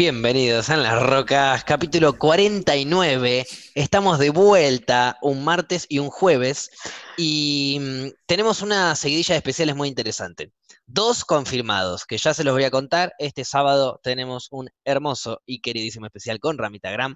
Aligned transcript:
Bienvenidos 0.00 0.70
a 0.70 0.78
las 0.78 0.98
Rocas, 1.02 1.62
capítulo 1.62 2.16
49. 2.16 3.46
Estamos 3.74 4.18
de 4.18 4.30
vuelta 4.30 5.18
un 5.20 5.44
martes 5.44 5.84
y 5.90 5.98
un 5.98 6.08
jueves 6.08 6.70
y 7.18 7.76
mm, 7.78 8.06
tenemos 8.24 8.62
una 8.62 8.96
seguidilla 8.96 9.34
de 9.34 9.40
especiales 9.40 9.76
muy 9.76 9.88
interesante. 9.88 10.54
Dos 10.86 11.26
confirmados, 11.26 12.06
que 12.06 12.16
ya 12.16 12.32
se 12.32 12.44
los 12.44 12.54
voy 12.54 12.64
a 12.64 12.70
contar. 12.70 13.12
Este 13.18 13.44
sábado 13.44 14.00
tenemos 14.02 14.48
un 14.52 14.70
hermoso 14.86 15.42
y 15.44 15.60
queridísimo 15.60 16.06
especial 16.06 16.40
con 16.40 16.56
Ramitagram. 16.56 17.14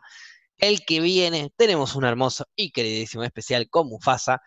El 0.59 0.85
que 0.85 1.01
viene 1.01 1.55
tenemos 1.57 1.96
un 1.96 2.05
hermoso 2.05 2.45
y 2.55 2.71
queridísimo 2.71 3.25
especial 3.25 3.71
con 3.71 3.89
Mufasa 3.89 4.43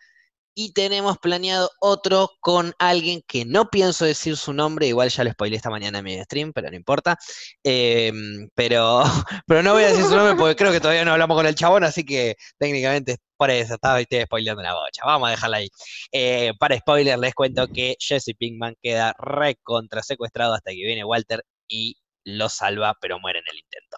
y 0.60 0.74
tenemos 0.74 1.20
planeado 1.20 1.70
otro 1.80 2.32
con 2.40 2.74
alguien 2.80 3.22
que 3.28 3.46
no 3.46 3.70
pienso 3.70 4.06
decir 4.06 4.38
su 4.38 4.54
nombre, 4.54 4.88
igual 4.88 5.10
ya 5.10 5.24
lo 5.24 5.32
spoilé 5.32 5.56
esta 5.56 5.70
mañana 5.70 6.00
en 6.00 6.04
mi 6.04 6.20
stream, 6.24 6.52
pero 6.52 6.72
no 6.72 6.76
importa. 6.76 7.16
Em, 7.64 8.50
pero, 8.56 9.04
pero 9.46 9.62
no 9.62 9.74
voy 9.74 9.84
a 9.84 9.90
decir 9.90 10.06
su 10.06 10.16
nombre 10.16 10.36
porque 10.36 10.56
creo 10.56 10.72
que 10.72 10.80
todavía 10.80 11.06
no 11.06 11.12
hablamos 11.12 11.38
con 11.38 11.46
el 11.46 11.54
chabón, 11.54 11.84
así 11.84 12.04
que 12.04 12.38
técnicamente 12.58 13.18
por 13.38 13.52
eso 13.52 13.76
estaba 13.76 14.02
estoy 14.02 14.24
spoileando 14.24 14.64
la 14.64 14.74
bocha. 14.74 15.04
Vamos 15.06 15.28
a 15.28 15.32
dejarla 15.32 15.58
ahí. 15.58 15.70
Eh, 16.12 16.54
para 16.60 16.76
spoiler, 16.80 17.20
les 17.20 17.36
cuento 17.36 17.68
que 17.68 17.96
Jesse 18.00 18.34
Pinkman 18.36 18.74
queda 18.82 19.14
recontra 19.20 20.02
secuestrado 20.02 20.56
hasta 20.56 20.72
que 20.72 20.78
viene 20.78 21.04
Walter 21.06 21.44
y 21.68 21.98
lo 22.24 22.50
salva, 22.50 22.96
pero 23.00 23.20
muere 23.20 23.40
en 23.40 23.46
el 23.52 23.60
intento. 23.60 23.98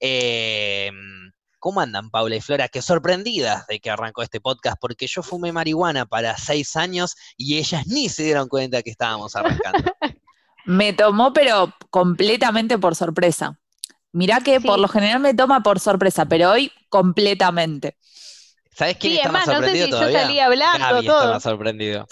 Eh, 0.00 0.90
¿Cómo 1.58 1.80
andan, 1.80 2.10
Paula 2.10 2.36
y 2.36 2.40
Flora? 2.40 2.68
Qué 2.68 2.82
sorprendidas 2.82 3.66
de 3.66 3.80
que 3.80 3.90
arrancó 3.90 4.22
este 4.22 4.40
podcast, 4.40 4.76
porque 4.80 5.08
yo 5.08 5.24
fumé 5.24 5.50
marihuana 5.50 6.06
para 6.06 6.36
seis 6.36 6.76
años 6.76 7.16
y 7.36 7.58
ellas 7.58 7.86
ni 7.88 8.08
se 8.08 8.22
dieron 8.22 8.48
cuenta 8.48 8.82
que 8.82 8.90
estábamos 8.90 9.34
arrancando. 9.34 9.90
me 10.66 10.92
tomó, 10.92 11.32
pero 11.32 11.74
completamente 11.90 12.78
por 12.78 12.94
sorpresa. 12.94 13.58
Mirá 14.12 14.40
que 14.40 14.60
por 14.60 14.78
lo 14.78 14.86
general 14.86 15.20
me 15.20 15.34
toma 15.34 15.62
por 15.62 15.80
sorpresa, 15.80 16.26
pero 16.26 16.50
hoy 16.50 16.70
completamente. 16.88 17.96
¿Sabes 18.72 18.96
quién 18.96 19.14
está 19.14 19.32
más 19.32 19.44
sorprendido 19.44 19.88
no 19.88 19.98
sé 19.98 20.06
si 20.06 20.12
Yo 20.12 20.18
salí 20.20 20.38
hablando, 20.38 20.78
Gaby 20.78 21.06
todo. 21.06 21.18
está 21.18 21.32
más 21.32 21.42
sorprendido. 21.42 22.06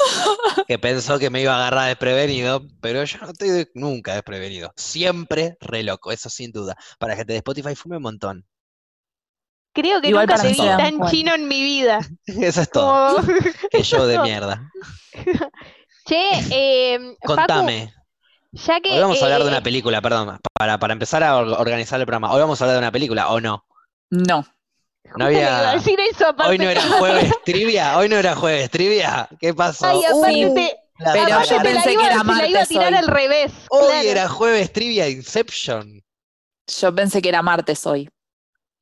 que 0.67 0.79
pensó 0.81 1.21
que 1.21 1.31
me 1.31 1.41
iba 1.41 1.55
a 1.55 1.59
agarrar 1.59 1.87
desprevenido, 1.87 2.65
pero 2.81 3.05
yo 3.05 3.19
no 3.19 3.31
estoy 3.31 3.69
nunca 3.75 4.15
desprevenido. 4.15 4.73
Siempre 4.77 5.57
re 5.61 5.85
loco, 5.85 6.11
eso 6.11 6.29
sin 6.29 6.51
duda. 6.51 6.77
Para 6.99 7.15
gente 7.15 7.35
de 7.35 7.39
Spotify 7.39 7.77
fume 7.77 7.99
un 7.99 8.03
montón. 8.03 8.45
Creo 9.77 10.01
que 10.01 10.09
Igual 10.09 10.27
nunca 10.27 10.41
te 10.43 10.49
vi 10.49 10.57
tan 10.57 11.07
chino 11.11 11.35
en 11.35 11.47
mi 11.49 11.63
vida. 11.63 12.01
Eso 12.27 12.63
es 12.63 12.71
todo. 12.71 13.17
Como- 13.17 13.29
Qué 13.71 13.83
show 13.83 14.05
de 14.07 14.19
mierda. 14.21 14.71
Che, 16.07 16.29
eh, 16.51 16.99
Facu, 17.21 17.35
Contame. 17.35 17.93
ya 18.53 18.81
que 18.81 18.93
Hoy 18.93 19.01
vamos 19.01 19.21
a 19.21 19.25
hablar 19.25 19.41
de 19.41 19.47
eh, 19.47 19.51
una 19.51 19.63
película, 19.63 20.01
perdón, 20.01 20.39
para, 20.55 20.79
para 20.79 20.93
empezar 20.93 21.23
a 21.23 21.37
or- 21.37 21.61
organizar 21.61 22.01
el 22.01 22.07
programa. 22.07 22.33
Hoy 22.33 22.41
vamos 22.41 22.61
a 22.61 22.65
hablar 22.65 22.77
de 22.77 22.79
una 22.85 22.93
película, 22.93 23.29
¿o 23.31 23.41
no? 23.41 23.65
No. 24.11 24.47
No 25.17 25.27
había- 25.27 25.73
decir 25.73 25.99
eso. 26.11 26.35
Hoy 26.47 26.59
no 26.59 26.69
era 26.69 26.81
jueves 26.83 27.33
trivia, 27.45 27.97
hoy 27.99 28.09
no 28.09 28.17
era 28.17 28.35
jueves 28.35 28.71
trivia. 28.71 29.29
¿Qué 29.41 29.53
pasó? 29.55 29.87
Ay, 29.87 30.05
aparte 30.05 30.77
Uh, 30.99 31.05
la 31.05 31.13
Pero 31.13 31.43
yo 31.45 31.57
la 31.59 31.63
pensé 31.63 31.93
iba- 31.93 32.01
que 32.03 32.07
era 32.09 32.19
se 32.21 32.25
la 32.25 32.33
iba 32.33 32.49
a 32.49 32.51
martes 32.53 32.69
tirar 32.69 32.93
hoy. 32.93 32.99
al 32.99 33.07
revés. 33.09 33.53
Hoy 33.69 33.87
claro. 33.87 34.09
era 34.09 34.29
jueves 34.29 34.73
trivia 34.73 35.09
Inception. 35.09 36.03
Yo 36.81 36.95
pensé 36.95 37.21
que 37.21 37.29
era 37.29 37.43
martes 37.43 37.85
hoy. 37.87 38.09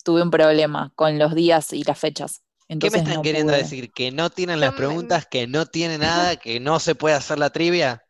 Tuve 0.05 0.23
un 0.23 0.31
problema 0.31 0.93
con 0.95 1.19
los 1.19 1.35
días 1.35 1.73
y 1.73 1.83
las 1.83 1.99
fechas. 1.99 2.43
¿Qué 2.69 2.91
me 2.91 2.99
están 2.99 3.15
no 3.15 3.23
queriendo 3.23 3.53
pude. 3.53 3.63
decir? 3.63 3.93
¿Que 3.93 4.11
no 4.13 4.31
tienen 4.31 4.61
las 4.61 4.75
preguntas, 4.75 5.27
que 5.31 5.47
no 5.49 5.67
tiene 5.67 5.99
nada, 5.99 6.37
que 6.37 6.61
no 6.61 6.79
se 6.79 6.95
puede 6.95 7.17
hacer 7.17 7.39
la 7.39 7.51
trivia? 7.51 8.05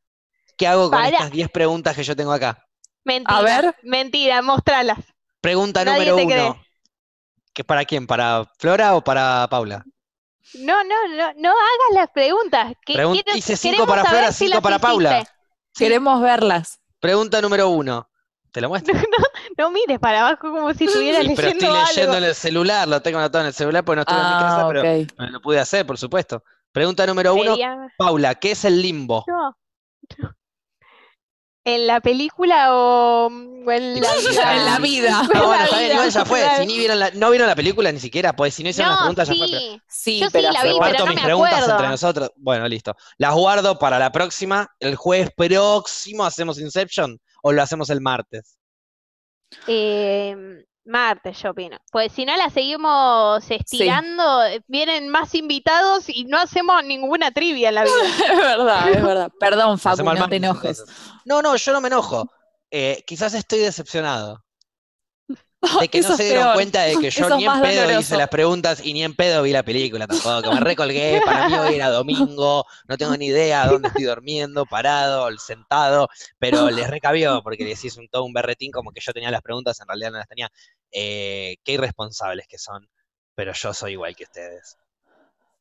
¿Qué 0.59 0.67
hago 0.67 0.91
con 0.91 1.01
Para. 1.01 1.09
estas 1.09 1.31
10 1.31 1.49
preguntas 1.51 1.97
que 1.97 2.05
yo 2.05 2.15
tengo 2.15 2.33
acá? 2.33 2.65
Mentira, 3.05 3.39
A 3.39 3.43
ver. 3.43 3.75
mentira, 3.83 4.43
mostralas. 4.43 4.99
Pregunta 5.41 5.85
Nadie 5.85 6.11
número 6.11 6.45
uno. 6.47 6.63
¿Que 7.53 7.65
para 7.65 7.85
quién? 7.85 8.07
¿Para 8.07 8.45
Flora 8.59 8.95
o 8.97 9.03
para 9.05 9.47
Paula? 9.51 9.85
No, 10.61 10.85
no, 10.85 11.09
no, 11.09 11.33
no 11.37 11.49
hagas 11.51 11.95
las 11.95 12.11
preguntas. 12.11 12.73
que 12.85 12.95
Pregun- 12.95 13.15
quiero- 13.23 13.37
hice 13.39 13.57
cinco 13.57 13.87
para 13.87 14.05
Flora, 14.05 14.33
cinco 14.33 14.61
para 14.63 14.79
Paula. 14.79 15.27
Queremos 15.75 16.21
verlas. 16.23 16.79
Pregunta 17.01 17.41
número 17.43 17.69
uno. 17.69 18.09
¿Te 18.55 18.61
lo 18.61 18.69
muestro? 18.71 18.95
No 19.59 19.71
mires 19.73 19.99
para 19.99 20.21
abajo 20.29 20.49
como 20.53 20.73
si 20.75 20.85
estuviera 20.85 21.21
Sí, 21.23 21.33
pero 21.35 21.49
leyendo 21.49 21.67
estoy 21.67 21.87
leyendo 21.89 22.13
algo. 22.13 22.19
en 22.25 22.25
el 22.31 22.35
celular, 22.37 22.87
lo 22.89 23.03
tengo 23.03 23.19
anotado 23.19 23.43
en 23.43 23.49
el 23.49 23.53
celular 23.55 23.85
porque 23.85 23.97
no 23.97 24.03
estuve 24.03 24.17
en 24.21 24.27
mi 24.27 24.33
casa, 24.33 24.61
Ah, 24.61 24.69
pero 25.17 25.31
lo 25.33 25.41
pude 25.41 25.59
hacer, 25.59 25.85
por 25.85 25.99
supuesto. 25.99 26.45
Pregunta 26.71 27.05
número 27.05 27.35
uno, 27.35 27.51
Sería- 27.51 27.77
Paula, 27.99 28.37
¿qué 28.37 28.53
es 28.53 28.65
el 28.65 28.81
limbo? 28.81 29.25
No. 29.27 29.57
¿En 31.67 31.87
la 31.87 32.01
película 32.01 32.75
o, 32.77 33.27
o 33.27 33.71
en 33.73 34.01
la 34.01 34.15
vida? 34.15 34.55
En 34.55 34.65
la 34.67 34.79
vida. 34.79 35.23
No, 35.35 35.47
bueno, 35.47 35.57
la 35.57 35.65
está 35.65 35.79
bien, 35.79 35.93
igual 35.93 36.11
ya 36.11 36.25
fue. 36.27 36.43
Si 36.59 36.67
ni 36.67 36.77
vieron 36.79 37.01
la, 37.01 37.11
no 37.13 37.31
vieron 37.31 37.49
la 37.49 37.55
película 37.57 37.91
ni 37.91 37.99
siquiera, 38.01 38.37
pues 38.37 38.55
si 38.55 38.63
no 38.63 38.69
hicieron 38.69 38.91
las 38.93 39.01
No, 39.01 39.05
preguntas 39.07 39.29
ya 39.29 39.35
fue. 39.35 39.47
pero- 39.49 39.61
sí. 39.61 39.81
Sí, 39.89 40.19
Yo 40.21 40.27
sí 40.27 40.31
pero 40.33 40.53
la 40.53 40.63
vi, 40.63 40.69
pero 40.69 40.75
Reparto 40.75 41.05
no 41.07 41.11
mis 41.11 41.21
me 41.21 41.25
preguntas 41.25 41.55
acuerdo. 41.55 41.73
entre 41.75 41.89
nosotros. 41.89 42.31
Bueno, 42.37 42.69
listo. 42.69 42.95
Las 43.17 43.35
guardo 43.35 43.79
para 43.79 43.99
la 43.99 44.13
próxima. 44.13 44.69
El 44.79 44.95
jueves 44.97 45.31
próximo 45.35 46.25
hacemos 46.25 46.59
Inception 46.61 47.19
o 47.47 47.53
lo 47.53 47.63
hacemos 47.63 47.91
el 47.91 48.01
martes. 48.01 48.59
Eh, 49.67 50.65
martes, 50.87 51.43
yo 51.43 51.51
opino. 51.51 51.77
Pues 51.93 52.11
si 52.13 52.25
no 52.25 52.35
la 52.37 52.49
seguimos 52.49 53.51
estirando, 53.51 54.45
eh, 54.45 54.63
vienen 54.67 55.09
más 55.11 55.35
invitados 55.35 56.09
y 56.09 56.25
no 56.25 56.39
hacemos 56.39 56.83
ninguna 56.85 57.31
trivia 57.33 57.69
en 57.69 57.75
la 57.77 57.85
vida. 57.85 57.95
Es 58.33 58.37
verdad, 58.39 58.89
es 58.89 59.03
verdad. 59.03 59.33
Perdón, 59.39 59.79
Facu, 59.79 60.03
no 60.03 60.29
te 60.29 60.37
enojes. 60.37 60.81
entonces. 60.81 61.05
No, 61.27 61.43
no, 61.43 61.55
yo 61.57 61.73
no 61.73 61.81
me 61.83 61.89
enojo. 61.89 62.31
Eh, 62.71 63.05
quizás 63.07 63.35
estoy 63.35 63.59
decepcionado. 63.61 64.44
De 65.79 65.89
que 65.89 65.99
Eso 65.99 66.09
no 66.09 66.17
se 66.17 66.25
dieron 66.25 66.49
peor. 66.49 66.53
cuenta 66.53 66.83
de 66.83 66.99
que 66.99 67.11
yo 67.11 67.23
Eso 67.23 67.31
ni 67.31 67.45
en 67.47 67.59
pedo 67.61 67.91
hice 67.91 68.17
las 68.17 68.29
preguntas 68.29 68.81
y 68.85 68.93
ni 68.93 69.03
en 69.05 69.15
pedo 69.15 69.43
vi 69.43 69.53
la 69.53 69.63
película 69.63 70.07
tampoco. 70.07 70.53
Me 70.53 70.61
recolgué, 70.61 71.23
para 71.25 71.45
mí 71.45 71.57
hoy 71.59 71.75
era 71.77 71.91
domingo, 71.91 72.67
no 72.89 72.97
tengo 72.99 73.17
ni 73.17 73.27
idea 73.27 73.67
dónde 73.67 73.89
estoy 73.89 74.05
durmiendo, 74.05 74.67
parado, 74.67 75.31
sentado, 75.39 76.09
pero 76.39 76.71
les 76.71 76.89
recabió 76.91 77.43
porque 77.43 77.65
les 77.65 77.85
hice 77.85 78.01
un, 78.01 78.09
todo 78.09 78.25
un 78.25 78.33
berretín 78.33 78.71
como 78.73 78.93
que 78.93 79.01
yo 79.01 79.13
tenía 79.13 79.31
las 79.31 79.43
preguntas, 79.43 79.81
en 79.81 79.89
realidad 79.89 80.11
no 80.13 80.19
las 80.19 80.29
tenía. 80.29 80.51
Eh, 80.93 81.57
qué 81.65 81.73
irresponsables 81.73 82.47
que 82.49 82.59
son, 82.59 82.89
pero 83.35 83.53
yo 83.53 83.75
soy 83.75 83.93
igual 83.93 84.15
que 84.17 84.25
ustedes. 84.25 84.79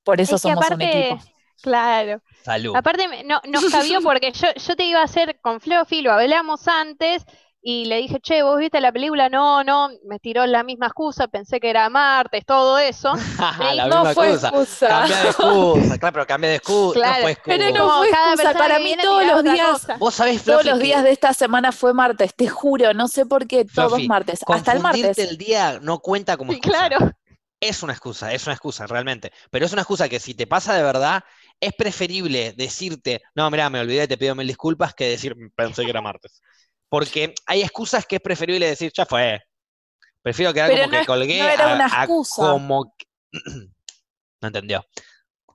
Por 0.03 0.19
eso 0.21 0.35
Es 0.35 0.41
que 0.43 0.49
somos 0.49 0.69
un 0.69 0.81
aparte, 0.81 1.09
equipo. 1.09 1.23
claro. 1.61 2.21
Salud. 2.43 2.75
Aparte, 2.75 3.23
no, 3.23 3.41
nos 3.47 3.65
cabió 3.71 4.01
porque 4.01 4.31
yo, 4.33 4.47
yo 4.55 4.75
te 4.75 4.83
iba 4.83 4.99
a 4.99 5.05
hacer 5.05 5.39
con 5.39 5.61
Fluffy, 5.61 6.01
lo 6.01 6.11
hablamos 6.11 6.67
antes 6.67 7.23
y 7.65 7.85
le 7.85 7.97
dije, 7.97 8.19
che, 8.19 8.43
¿vos 8.43 8.59
viste 8.59 8.81
la 8.81 8.91
película? 8.91 9.29
No, 9.29 9.63
no, 9.63 9.89
me 10.05 10.19
tiró 10.19 10.45
la 10.45 10.63
misma 10.63 10.87
excusa, 10.87 11.27
pensé 11.29 11.61
que 11.61 11.69
era 11.69 11.89
martes, 11.89 12.45
todo 12.45 12.77
eso. 12.77 13.13
la 13.73 13.87
no 13.87 14.03
misma 14.03 14.13
fue 14.13 14.27
excusa. 14.33 14.47
excusa. 14.49 14.87
Cambia 14.89 15.17
de 15.21 15.29
excusa, 15.29 15.97
claro, 15.97 16.13
pero 16.13 16.27
cambia 16.27 16.49
de 16.49 16.55
excusa. 16.57 16.99
Claro, 16.99 17.15
no 17.17 17.21
fue 17.23 17.31
excusa. 17.31 17.57
Pero 17.57 17.73
no 17.77 17.97
fue 17.97 18.09
cada 18.09 18.33
excusa, 18.33 18.53
para 18.53 18.79
mí 18.79 18.95
todos 19.01 19.25
los 19.25 19.43
días-. 19.43 19.87
Vos 19.97 20.13
sabés, 20.13 20.43
Todos 20.43 20.61
Fluffy, 20.61 20.69
los 20.69 20.79
que- 20.79 20.85
días 20.85 21.03
de 21.03 21.11
esta 21.11 21.33
semana 21.33 21.71
fue 21.71 21.93
martes, 21.93 22.35
te 22.35 22.47
juro, 22.49 22.93
no 22.93 23.07
sé 23.07 23.25
por 23.25 23.47
qué 23.47 23.63
todos 23.65 23.91
Fluffy, 23.93 24.07
martes, 24.09 24.41
hasta 24.45 24.73
el 24.73 24.79
martes. 24.81 25.17
el 25.17 25.37
día 25.37 25.79
no 25.81 25.99
cuenta 25.99 26.35
como 26.37 26.51
excusa. 26.51 26.89
claro. 26.89 27.11
Es 27.61 27.81
una 27.81 27.93
excusa, 27.93 28.33
es 28.33 28.45
una 28.45 28.55
excusa, 28.55 28.85
realmente. 28.87 29.31
Pero 29.49 29.65
es 29.65 29.71
una 29.71 29.83
excusa 29.83 30.09
que 30.09 30.19
si 30.19 30.33
te 30.33 30.47
pasa 30.47 30.73
de 30.73 30.83
verdad, 30.83 31.23
es 31.61 31.71
preferible 31.73 32.51
decirte, 32.57 33.21
no, 33.35 33.49
mirá, 33.49 33.69
me 33.69 33.79
olvidé, 33.79 34.05
te 34.05 34.17
pido 34.17 34.35
mil 34.35 34.47
disculpas, 34.47 34.93
que 34.93 35.07
decir, 35.07 35.33
pensé 35.55 35.85
que 35.85 35.89
era 35.91 36.01
martes. 36.01 36.41
Porque 36.93 37.33
hay 37.47 37.63
excusas 37.63 38.05
que 38.05 38.17
es 38.17 38.21
preferible 38.21 38.67
decir, 38.67 38.91
ya 38.95 39.03
fue. 39.07 39.41
Prefiero 40.21 40.53
quedar 40.53 40.69
Pero 40.69 40.83
como 40.83 40.91
no 40.91 40.97
que 40.97 41.01
es- 41.01 41.07
colgué 41.07 41.39
no 41.39 41.47
era 41.49 41.71
a- 41.71 41.73
una 41.75 41.85
a 41.85 42.03
excusa. 42.03 42.35
como... 42.51 42.95
que- 42.95 43.07
No 44.41 44.47
entendió. 44.47 44.85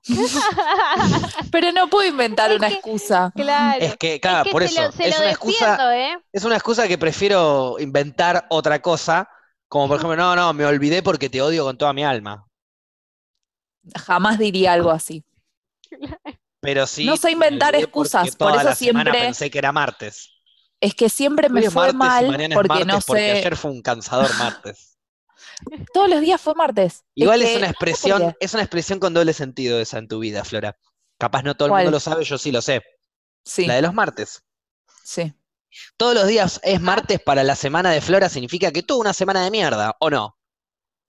Pero 1.51 1.71
no 1.71 1.89
puedo 1.89 2.09
inventar 2.09 2.51
Es 2.51 2.57
una 2.57 2.67
que- 2.67 2.73
excusa. 2.73 3.31
Claro. 3.33 3.79
Es 3.85 3.95
que, 3.95 4.19
claro, 4.19 4.39
Es 4.39 4.43
que 4.47 4.51
por 4.51 4.67
se 4.67 4.73
lo- 4.81 4.87
eso, 4.89 4.91
se 4.97 5.07
es 5.07 5.15
lo 5.15 5.21
una 5.21 5.29
excusa, 5.31 5.97
¿eh? 5.97 6.17
es 6.33 6.43
una 6.43 6.55
excusa 6.55 6.87
que 6.89 6.97
prefiero 6.97 7.77
inventar 7.79 8.45
otra 8.49 8.81
cosa, 8.81 9.29
como 9.69 9.87
por 9.87 9.95
ejemplo, 9.97 10.17
no, 10.17 10.35
no, 10.35 10.51
me 10.53 10.65
olvidé 10.65 11.01
porque 11.03 11.29
te 11.29 11.41
odio 11.41 11.63
con 11.63 11.77
toda 11.77 11.93
mi 11.93 12.03
alma. 12.03 12.45
Jamás 13.97 14.37
diría 14.39 14.73
algo 14.73 14.91
así. 14.91 15.23
Pero 16.59 16.85
sí. 16.85 17.05
No 17.05 17.15
sé 17.15 17.31
inventar 17.31 17.75
excusas, 17.75 18.35
por 18.35 18.55
eso 18.57 18.75
siempre- 18.75 19.09
pensé 19.13 19.49
que 19.49 19.57
era 19.59 19.71
martes. 19.71 20.35
Es 20.81 20.95
que 20.95 21.09
siempre 21.09 21.49
me 21.49 21.61
fue 21.69 21.91
martes 21.93 21.95
mal 21.95 22.27
mañana 22.27 22.55
es 22.55 22.55
porque 22.55 22.69
martes 22.69 22.87
no 22.87 22.99
porque 23.05 23.21
sé. 23.21 23.31
ayer 23.31 23.55
fue 23.57 23.71
un 23.71 23.81
cansador 23.81 24.33
martes. 24.37 24.97
Todos 25.93 26.09
los 26.09 26.21
días 26.21 26.39
fue 26.39 26.55
martes. 26.55 27.03
Igual 27.15 27.41
es, 27.41 27.49
que- 27.49 27.57
una 27.57 27.67
expresión, 27.69 28.35
es 28.39 28.53
una 28.53 28.63
expresión 28.63 28.99
con 28.99 29.13
doble 29.13 29.33
sentido 29.33 29.79
esa 29.79 29.97
en 29.97 30.07
tu 30.07 30.19
vida, 30.19 30.43
Flora. 30.43 30.77
Capaz 31.17 31.43
no 31.43 31.55
todo 31.55 31.67
el 31.67 31.71
¿Cuál? 31.71 31.83
mundo 31.83 31.95
lo 31.97 31.99
sabe, 31.99 32.23
yo 32.23 32.37
sí 32.37 32.51
lo 32.51 32.61
sé. 32.61 32.81
Sí, 33.43 33.65
La 33.65 33.75
de 33.75 33.81
los 33.81 33.93
martes. 33.93 34.43
sí. 35.03 35.33
Todos 35.97 36.15
los 36.15 36.25
días 36.27 36.59
es 36.63 36.81
martes 36.81 37.19
para 37.21 37.43
la 37.43 37.55
semana 37.55 37.91
de 37.91 38.01
Flora 38.01 38.27
significa 38.27 38.71
que 38.71 38.81
tuvo 38.81 39.01
una 39.01 39.13
semana 39.13 39.43
de 39.43 39.51
mierda, 39.51 39.95
¿o 39.99 40.09
no? 40.09 40.35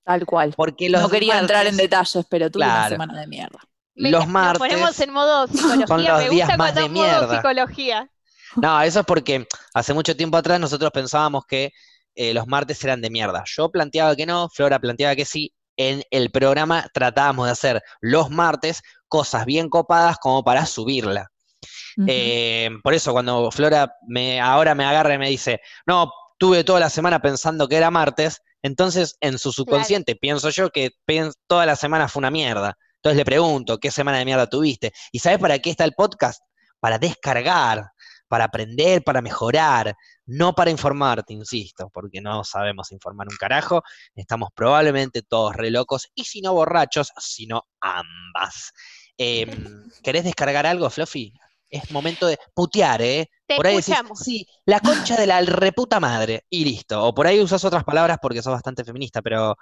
Tal 0.05 0.27
cual. 0.27 0.53
Porque 0.57 0.91
los 0.91 1.01
No 1.03 1.09
quería 1.09 1.39
entrar 1.39 1.67
en 1.67 1.77
detalles, 1.77 2.27
pero 2.29 2.51
tuve 2.51 2.65
una 2.65 2.89
semana 2.89 3.19
de 3.21 3.27
mierda. 3.27 3.59
Los 3.95 4.13
Nos 4.13 4.29
martes 4.29 4.59
ponemos 4.59 4.99
en 5.01 5.11
modo 5.13 5.47
psicología. 5.47 5.87
son 5.87 6.05
los 6.05 6.19
Me 6.19 6.29
días 6.29 6.49
gusta 6.49 6.57
más 6.59 6.73
cuando 6.73 6.81
de 6.83 6.89
modo 6.89 7.05
mierda. 7.05 7.37
psicología. 7.37 8.11
No, 8.57 8.81
eso 8.83 9.01
es 9.01 9.07
porque 9.07 9.47
hace 9.75 9.95
mucho 9.95 10.17
tiempo 10.17 10.37
atrás 10.37 10.59
nosotros 10.61 10.91
pensábamos 10.93 11.45
que 11.47 11.73
eh, 12.15 12.35
los 12.35 12.47
martes 12.47 12.83
eran 12.85 13.01
de 13.01 13.11
mierda. 13.11 13.45
Yo 13.47 13.71
planteaba 13.71 14.17
que 14.17 14.27
no, 14.27 14.49
Flora 14.49 14.79
planteaba 14.79 15.15
que 15.17 15.25
sí. 15.25 15.55
En 15.77 16.03
el 16.11 16.31
programa 16.31 16.87
tratábamos 16.93 17.47
de 17.47 17.53
hacer 17.53 17.83
los 18.01 18.29
martes 18.29 18.83
cosas 19.09 19.47
bien 19.47 19.69
copadas 19.71 20.19
como 20.19 20.45
para 20.45 20.67
subirla. 20.67 21.31
Eh, 22.07 22.71
por 22.83 22.95
eso 22.95 23.13
cuando 23.13 23.51
Flora 23.51 23.95
me, 24.07 24.41
ahora 24.41 24.75
me 24.75 24.85
agarra 24.85 25.15
y 25.15 25.19
me 25.19 25.29
dice, 25.29 25.61
no, 25.87 26.11
tuve 26.39 26.65
toda 26.65 26.81
la 26.81 26.91
semana 26.91 27.21
pensando 27.21 27.69
que 27.69 27.77
era 27.77 27.91
martes, 27.91 28.41
entonces 28.63 29.17
en 29.21 29.39
su 29.39 29.53
subconsciente 29.53 30.17
pienso 30.17 30.51
yo 30.51 30.71
que 30.71 30.91
toda 31.47 31.67
la 31.67 31.77
semana 31.77 32.09
fue 32.09 32.21
una 32.21 32.31
mierda. 32.31 32.77
Entonces 32.97 33.17
le 33.17 33.25
pregunto, 33.25 33.79
¿qué 33.79 33.91
semana 33.91 34.19
de 34.19 34.25
mierda 34.25 34.47
tuviste? 34.47 34.93
¿Y 35.13 35.19
sabes 35.21 35.39
para 35.39 35.59
qué 35.59 35.71
está 35.71 35.85
el 35.85 35.93
podcast? 35.93 36.43
Para 36.81 36.99
descargar, 36.99 37.91
para 38.31 38.45
aprender, 38.45 39.03
para 39.03 39.21
mejorar, 39.23 39.97
no 40.27 40.55
para 40.55 40.71
informarte, 40.71 41.33
insisto, 41.33 41.91
porque 41.93 42.21
no 42.21 42.45
sabemos 42.45 42.93
informar 42.93 43.27
un 43.29 43.37
carajo, 43.37 43.83
estamos 44.15 44.51
probablemente 44.55 45.23
todos 45.23 45.57
re 45.57 45.71
locos, 45.73 46.07
y 46.15 46.25
si 46.25 46.41
no 46.41 46.53
borrachos, 46.55 47.11
sino 47.19 47.65
ambas. 47.81 48.71
Em, 49.19 49.49
¿Querés 50.03 50.23
descargar 50.23 50.65
algo, 50.65 50.89
Fluffy? 50.91 51.33
Es 51.69 51.91
momento 51.91 52.27
de 52.29 52.39
putear, 52.55 53.03
¿eh? 53.03 53.29
Te 53.49 53.57
por 53.57 53.67
ahí 53.67 53.75
decís, 53.77 53.89
escuchamos. 53.89 54.19
sí, 54.21 54.47
la 54.65 54.79
concha 54.79 55.17
de 55.17 55.27
la 55.27 55.41
reputa 55.41 55.99
madre, 55.99 56.45
y 56.49 56.65
listo. 56.65 57.05
O 57.05 57.13
por 57.13 57.27
ahí 57.27 57.41
usas 57.41 57.65
otras 57.65 57.83
palabras 57.83 58.19
porque 58.23 58.43
sos 58.43 58.53
bastante 58.53 58.85
feminista, 58.85 59.23
pero 59.23 59.57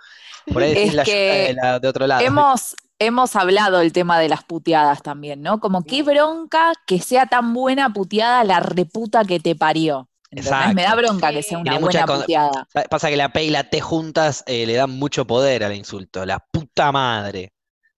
por 0.53 0.63
ahí 0.63 0.71
decís 0.75 0.89
Es 0.91 0.95
la 0.95 1.05
que 1.05 1.33
de, 1.49 1.55
la- 1.55 1.79
de 1.81 1.89
otro 1.89 2.07
lado. 2.07 2.25
Hemos, 2.27 2.77
hemos 2.99 3.37
hablado 3.37 3.81
el 3.81 3.93
tema 3.93 4.19
de 4.19 4.29
las 4.29 4.43
puteadas 4.45 5.03
también, 5.03 5.43
¿no? 5.43 5.61
Como 5.61 5.85
qué 5.85 6.03
bronca 6.03 6.73
que 6.87 7.01
sea 7.01 7.27
tan 7.27 7.53
buena 7.55 7.93
puteada 7.93 8.43
la 8.45 8.61
reputa 8.61 9.25
que 9.25 9.41
te 9.41 9.55
parió. 9.55 10.09
¿entendés? 10.31 10.75
Me 10.75 10.83
da 10.83 10.95
bronca 10.95 11.31
que 11.31 11.43
sea 11.43 11.59
una 11.59 11.71
Tiene 11.71 11.85
mucha 11.85 12.01
buena 12.01 12.07
con- 12.07 12.21
puteada. 12.21 12.67
Sa- 12.73 12.83
Pasa 12.85 13.09
que 13.09 13.17
la 13.17 13.31
P 13.33 13.45
y 13.45 13.51
la 13.51 13.65
T 13.71 13.81
juntas 13.81 14.45
eh, 14.47 14.67
le 14.67 14.75
dan 14.75 14.91
mucho 14.91 15.27
poder 15.27 15.65
al 15.65 15.75
insulto. 15.75 16.27
La 16.27 16.39
puta 16.41 16.93
madre. 16.93 17.53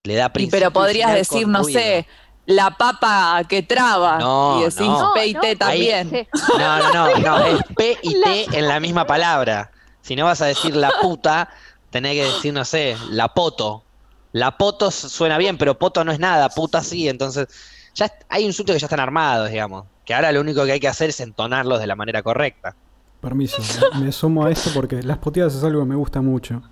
Le 0.05 0.15
da 0.15 0.27
Y 0.27 0.31
principio 0.31 0.59
pero 0.59 0.71
podrías 0.73 1.13
decir, 1.13 1.47
no 1.49 1.63
ruido. 1.63 1.81
sé, 1.81 2.07
la 2.47 2.71
papa 2.71 3.43
que 3.49 3.63
traba. 3.63 4.19
No, 4.19 4.61
y 4.61 4.65
decís 4.65 4.81
no. 4.87 5.13
P 5.15 5.27
y 5.27 5.35
T 5.35 5.57
también. 5.57 6.29
No, 6.59 6.79
no, 6.79 6.93
no, 6.93 7.19
no, 7.19 7.45
es 7.47 7.61
P 7.77 7.99
y 8.03 8.21
T 8.23 8.59
en 8.59 8.69
la 8.69 8.79
misma 8.81 9.07
palabra. 9.07 9.71
Si 10.03 10.15
no 10.17 10.25
vas 10.25 10.41
a 10.41 10.47
decir 10.47 10.75
la 10.77 10.91
puta, 11.03 11.49
tenés 11.91 12.15
que 12.15 12.25
decir, 12.25 12.53
no 12.55 12.65
sé, 12.65 12.97
la 13.11 13.29
poto. 13.35 13.85
La 14.33 14.57
poto 14.57 14.89
s- 14.89 15.09
suena 15.09 15.39
bien, 15.39 15.59
pero 15.59 15.79
poto 15.79 16.05
no 16.05 16.13
es 16.13 16.19
nada, 16.19 16.49
puta 16.51 16.83
sí, 16.83 17.09
entonces 17.09 17.49
ya 17.95 18.11
hay 18.29 18.45
insultos 18.45 18.75
que 18.75 18.81
ya 18.81 18.87
están 18.87 19.01
armados, 19.01 19.51
digamos. 19.51 19.87
Que 20.05 20.15
ahora 20.15 20.33
lo 20.33 20.41
único 20.41 20.65
que 20.65 20.73
hay 20.73 20.81
que 20.81 20.89
hacer 20.89 21.11
es 21.11 21.21
entonarlos 21.21 21.81
de 21.81 21.87
la 21.87 21.97
manera 21.97 22.23
correcta. 22.23 22.75
Permiso, 23.21 23.63
me 24.01 24.11
sumo 24.13 24.45
a 24.47 24.51
esto 24.51 24.71
porque 24.75 25.03
las 25.03 25.19
puteadas 25.19 25.55
es 25.55 25.63
algo 25.65 25.81
que 25.81 25.87
me 25.89 25.95
gusta 25.97 26.21
mucho. 26.23 26.63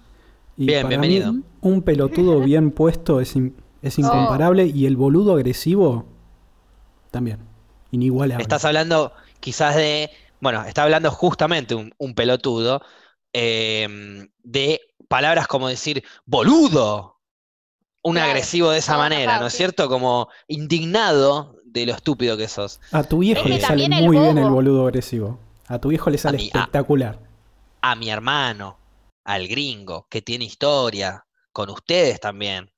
Y 0.57 0.67
Bien, 0.67 0.83
para 0.83 0.89
bienvenido. 0.91 1.33
mí, 1.33 1.43
un 1.61 1.83
pelotudo 1.83 2.41
bien 2.41 2.71
puesto 2.71 3.21
es, 3.21 3.37
in- 3.37 3.55
es 3.83 3.99
incomparable 3.99 4.67
y 4.67 4.87
el 4.87 4.97
boludo 4.97 5.35
agresivo 5.35 6.07
también. 7.11 7.41
Inigualable. 7.91 8.43
Estás 8.43 8.65
hablando 8.65 9.13
quizás 9.41 9.77
de, 9.77 10.11
bueno, 10.41 10.65
está 10.65 10.83
hablando 10.83 11.11
justamente 11.11 11.75
un, 11.75 11.93
un 11.99 12.15
pelotudo 12.15 12.83
em, 13.33 14.29
de 14.43 14.81
palabras 15.09 15.47
como 15.47 15.69
decir 15.69 16.03
boludo, 16.27 17.18
un 18.09 18.15
Claro, 18.15 18.31
agresivo 18.31 18.71
de 18.71 18.79
esa 18.79 18.97
manera, 18.97 19.39
¿no 19.39 19.47
es 19.47 19.53
sí. 19.53 19.59
cierto? 19.59 19.89
Como 19.89 20.29
indignado 20.49 21.57
de 21.65 21.87
lo 21.87 21.93
estúpido 21.95 22.37
que 22.37 22.49
sos. 22.49 22.81
A 22.93 23.03
tu 23.05 23.19
viejo 23.19 23.41
Es 23.41 23.47
que 23.47 23.49
le 23.51 23.61
sale 23.61 23.89
muy 23.89 24.19
bien 24.19 24.39
el 24.39 24.51
boludo 24.51 24.85
agresivo. 24.87 25.39
A 25.69 25.79
tu 25.79 25.89
viejo 25.89 26.11
le 26.11 26.19
sale 26.19 26.39
a- 26.39 26.41
espectacular. 26.41 27.19
A 27.83 27.95
mi 27.95 28.11
hermano, 28.11 28.79
al 29.25 29.47
gringo, 29.47 30.07
que 30.11 30.23
tiene 30.23 30.47
historia, 30.47 31.25
con 31.53 31.71
ustedes 31.71 32.19
también, 32.21 32.71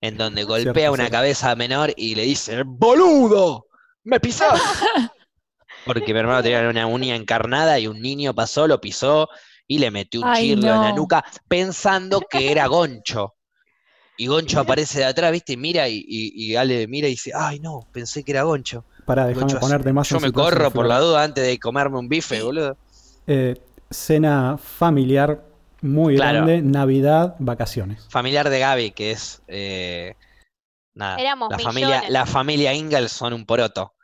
en 0.00 0.16
donde 0.16 0.44
golpea 0.44 0.72
Cierto, 0.74 0.92
una 0.92 1.04
cierto. 1.04 1.12
cabeza 1.12 1.56
menor 1.56 1.92
y 1.96 2.14
le 2.14 2.22
dice, 2.22 2.62
boludo, 2.64 3.66
me 4.04 4.20
pisás. 4.20 4.60
Porque 5.86 6.12
mi 6.14 6.20
hermano 6.20 6.42
tenía 6.42 6.68
una 6.68 6.86
uña 6.86 7.14
encarnada 7.14 7.78
y 7.78 7.86
un 7.86 8.00
niño 8.00 8.34
pasó, 8.34 8.66
lo 8.66 8.80
pisó 8.80 9.28
y 9.66 9.78
le 9.78 9.90
metió 9.90 10.20
un 10.22 10.28
Ay, 10.28 10.48
chirlo 10.48 10.74
en 10.74 10.80
la 10.82 10.92
nuca 10.92 11.24
pensando 11.48 12.20
que 12.20 12.50
era 12.50 12.66
Goncho. 12.66 13.34
Y 14.16 14.26
Goncho 14.28 14.60
aparece 14.60 15.00
de 15.00 15.04
atrás, 15.06 15.32
¿viste? 15.32 15.54
Y 15.54 15.56
mira 15.56 15.88
y, 15.88 15.96
y, 16.06 16.52
y 16.52 16.56
Ale 16.56 16.86
mira 16.86 17.08
y 17.08 17.12
dice, 17.12 17.32
ay 17.34 17.58
no, 17.60 17.80
pensé 17.92 18.22
que 18.22 18.32
era 18.32 18.42
Goncho. 18.44 18.84
Para, 19.04 19.26
déjame 19.26 19.46
Goncho 19.46 19.60
ponerte 19.60 19.92
más 19.92 20.08
Yo 20.08 20.16
en 20.16 20.22
me 20.22 20.32
corro 20.32 20.70
por 20.70 20.86
la 20.86 21.00
duda 21.00 21.24
antes 21.24 21.44
de 21.44 21.58
comerme 21.58 21.98
un 21.98 22.08
bife, 22.08 22.42
boludo. 22.42 22.76
Eh, 23.26 23.56
cena 23.90 24.56
familiar 24.58 25.42
muy 25.82 26.14
Claro. 26.16 26.44
grande, 26.46 26.62
Navidad, 26.62 27.34
vacaciones. 27.38 28.06
Familiar 28.08 28.48
de 28.48 28.58
Gaby, 28.60 28.90
que 28.92 29.10
es... 29.10 29.42
eh, 29.48 30.14
nada, 30.94 31.16
Éramos 31.18 31.50
la 31.50 31.58
familia, 31.58 32.04
la 32.08 32.24
familia 32.24 32.72
Ingalls 32.72 33.12
son 33.12 33.32
un 33.32 33.44
poroto. 33.44 33.94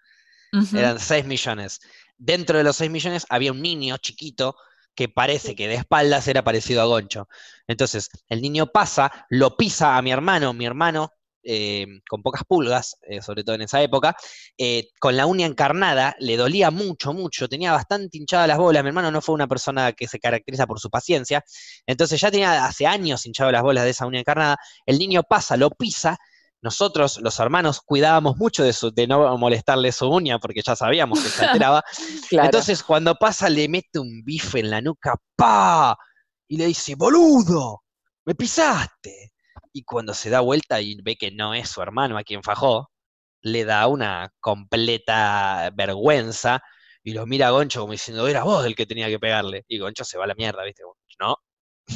Eran 0.74 0.98
6 0.98 1.24
millones. 1.26 1.80
Dentro 2.18 2.58
de 2.58 2.64
los 2.64 2.76
6 2.76 2.90
millones 2.90 3.24
había 3.30 3.52
un 3.52 3.62
niño 3.62 3.96
chiquito 3.98 4.56
que 5.00 5.08
parece 5.08 5.56
que 5.56 5.67
de 5.67 5.76
espaldas 5.76 6.29
era 6.29 6.44
parecido 6.44 6.82
a 6.82 6.85
Goncho. 6.85 7.26
Entonces, 7.67 8.11
el 8.29 8.43
niño 8.43 8.67
pasa, 8.67 9.11
lo 9.31 9.56
pisa 9.56 9.97
a 9.97 10.02
mi 10.02 10.12
hermano, 10.12 10.52
mi 10.52 10.67
hermano, 10.67 11.14
eh, 11.43 11.87
con 12.06 12.23
pocas 12.23 12.43
pulgas, 12.47 12.99
eh, 13.08 13.23
sobre 13.23 13.43
todo 13.43 13.55
en 13.55 13.62
esa 13.62 13.81
época, 13.81 14.14
eh, 14.58 14.91
con 14.99 15.17
la 15.17 15.25
uña 15.25 15.47
encarnada, 15.47 16.14
le 16.19 16.37
dolía 16.37 16.70
mucho, 16.70 17.14
mucho, 17.14 17.49
tenía 17.49 17.73
bastante 17.73 18.19
hinchadas 18.19 18.47
las 18.47 18.58
bolas. 18.58 18.82
Mi 18.82 18.88
hermano 18.88 19.11
no 19.11 19.23
fue 19.23 19.35
una 19.35 19.47
persona 19.49 19.94
que 19.94 20.06
se 20.06 20.19
caracteriza 20.20 20.67
por 20.67 20.79
su 20.79 20.91
paciencia, 20.91 21.43
entonces 21.87 22.20
ya 22.20 22.31
tenía 22.31 22.67
hace 22.67 22.87
años 22.87 23.25
hinchado 23.25 23.50
las 23.50 23.62
bolas 23.62 23.85
de 23.85 23.91
esa 23.93 24.05
uña 24.05 24.20
encarnada. 24.20 24.58
El 24.85 24.99
niño 24.99 25.23
pasa, 25.23 25.56
lo 25.56 25.70
pisa. 25.70 26.19
Nosotros, 26.62 27.18
los 27.22 27.38
hermanos, 27.40 27.80
cuidábamos 27.80 28.36
mucho 28.36 28.62
de, 28.62 28.72
su- 28.72 28.90
de 28.92 29.06
no 29.06 29.36
molestarle 29.38 29.92
su 29.92 30.06
uña 30.08 30.38
porque 30.38 30.60
ya 30.64 30.76
sabíamos 30.76 31.22
que 31.22 31.28
se 31.28 31.44
alteraba. 31.44 31.82
Claro. 32.28 32.46
Entonces, 32.46 32.82
cuando 32.82 33.14
pasa, 33.16 33.48
le 33.48 33.68
mete 33.68 33.98
un 33.98 34.22
bife 34.24 34.60
en 34.60 34.70
la 34.70 34.80
nuca, 34.80 35.16
¡pa! 35.36 35.96
Y 36.46 36.56
le 36.58 36.66
dice, 36.66 36.94
boludo, 36.94 37.82
me 38.24 38.34
pisaste. 38.34 39.32
Y 39.72 39.82
cuando 39.84 40.14
se 40.14 40.30
da 40.30 40.40
vuelta 40.40 40.80
y 40.80 41.00
ve 41.02 41.16
que 41.16 41.30
no 41.30 41.54
es 41.54 41.68
su 41.70 41.80
hermano 41.82 42.18
a 42.18 42.22
quien 42.24 42.42
fajó, 42.42 42.90
le 43.42 43.64
da 43.64 43.86
una 43.86 44.30
completa 44.40 45.70
vergüenza 45.74 46.60
y 47.02 47.12
lo 47.12 47.26
mira 47.26 47.48
a 47.48 47.50
Goncho 47.50 47.80
como 47.80 47.92
diciendo, 47.92 48.28
era 48.28 48.42
vos 48.44 48.64
el 48.66 48.74
que 48.76 48.86
tenía 48.86 49.08
que 49.08 49.18
pegarle. 49.18 49.64
Y 49.68 49.78
Goncho 49.78 50.04
se 50.04 50.18
va 50.18 50.24
a 50.24 50.28
la 50.28 50.34
mierda, 50.34 50.62
¿viste? 50.64 50.82
No, 51.18 51.36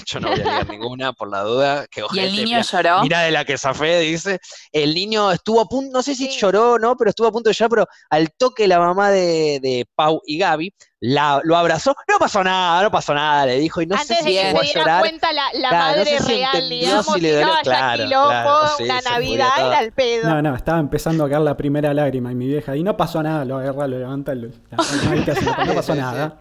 yo 0.07 0.21
no 0.21 0.29
voy 0.29 0.41
a 0.41 0.45
ligar 0.45 0.69
ninguna 0.69 1.13
por 1.13 1.31
la 1.31 1.41
duda. 1.43 1.87
Que 1.91 2.01
y 2.01 2.03
ojete, 2.05 2.27
el 2.27 2.37
niño 2.37 2.61
lloró. 2.63 3.03
Mira 3.03 3.21
de 3.23 3.31
la 3.31 3.45
que 3.45 3.57
zafé, 3.59 4.01
dice. 4.01 4.41
El 4.73 4.95
niño 4.95 5.31
estuvo 5.33 5.61
a 5.61 5.67
punto, 5.67 5.91
no 5.93 6.03
sé 6.03 6.15
si 6.15 6.27
Sí. 6.31 6.39
lloró 6.39 6.73
o 6.73 6.79
no, 6.79 6.97
pero 6.97 7.11
estuvo 7.11 7.27
a 7.27 7.33
punto 7.33 7.51
de 7.51 7.55
llorar, 7.55 7.71
pero 7.71 7.87
al 8.11 8.31
toque 8.37 8.67
la 8.69 8.79
mamá 8.79 9.11
de, 9.11 9.61
de 9.63 9.87
Pau 9.95 10.21
y 10.27 10.39
Gaby 10.39 10.75
la, 11.01 11.41
lo 11.45 11.57
abrazó. 11.57 11.95
No 12.09 12.19
pasó 12.19 12.43
nada, 12.43 12.83
no 12.83 12.91
pasó 12.91 13.13
nada, 13.15 13.45
le 13.47 13.59
dijo, 13.59 13.83
y 13.83 13.87
no 13.87 13.95
Antes 13.95 14.09
sé 14.09 14.15
de 14.25 14.31
si 14.31 14.37
que 14.37 14.43
llegó 14.45 14.59
se 14.61 14.65
a 14.65 14.65
diera 14.65 14.81
llorar. 14.83 15.01
cuenta 15.01 15.33
la, 15.33 15.43
la 15.55 15.69
Claro, 15.69 15.85
no 15.91 15.97
madre 15.99 16.05
sé 16.19 16.19
si 16.25 16.33
real, 16.35 16.51
entendió 16.55 16.79
digamos, 16.81 17.15
si 17.15 17.21
le 17.21 17.29
si 17.29 17.35
no 17.35 17.41
dolió, 17.41 17.53
haya 17.53 17.63
claro, 17.63 18.05
quilombo, 18.05 18.29
claro, 18.31 18.69
sí, 18.79 18.83
una 18.85 19.01
Navidad 19.03 19.49
era 19.67 19.81
el 19.81 19.93
pedo. 19.93 20.29
No, 20.31 20.43
no, 20.43 20.55
estaba 20.57 20.81
empezando 20.81 21.25
a 21.25 21.29
caer 21.29 21.43
la 21.43 21.57
primera 21.57 21.93
lágrima 21.93 22.33
y 22.33 22.35
mi 22.35 22.47
vieja, 22.47 22.75
y 22.75 22.83
no 22.83 22.97
pasó 22.97 23.23
nada, 23.23 23.45
lo 23.45 23.59
agarra, 23.59 23.87
lo 23.87 23.99
levanta, 23.99 24.35
lo, 24.35 24.49
la- 24.71 25.65
no 25.67 25.75
pasó 25.75 25.93
sí, 25.93 25.99
nada. 25.99 26.39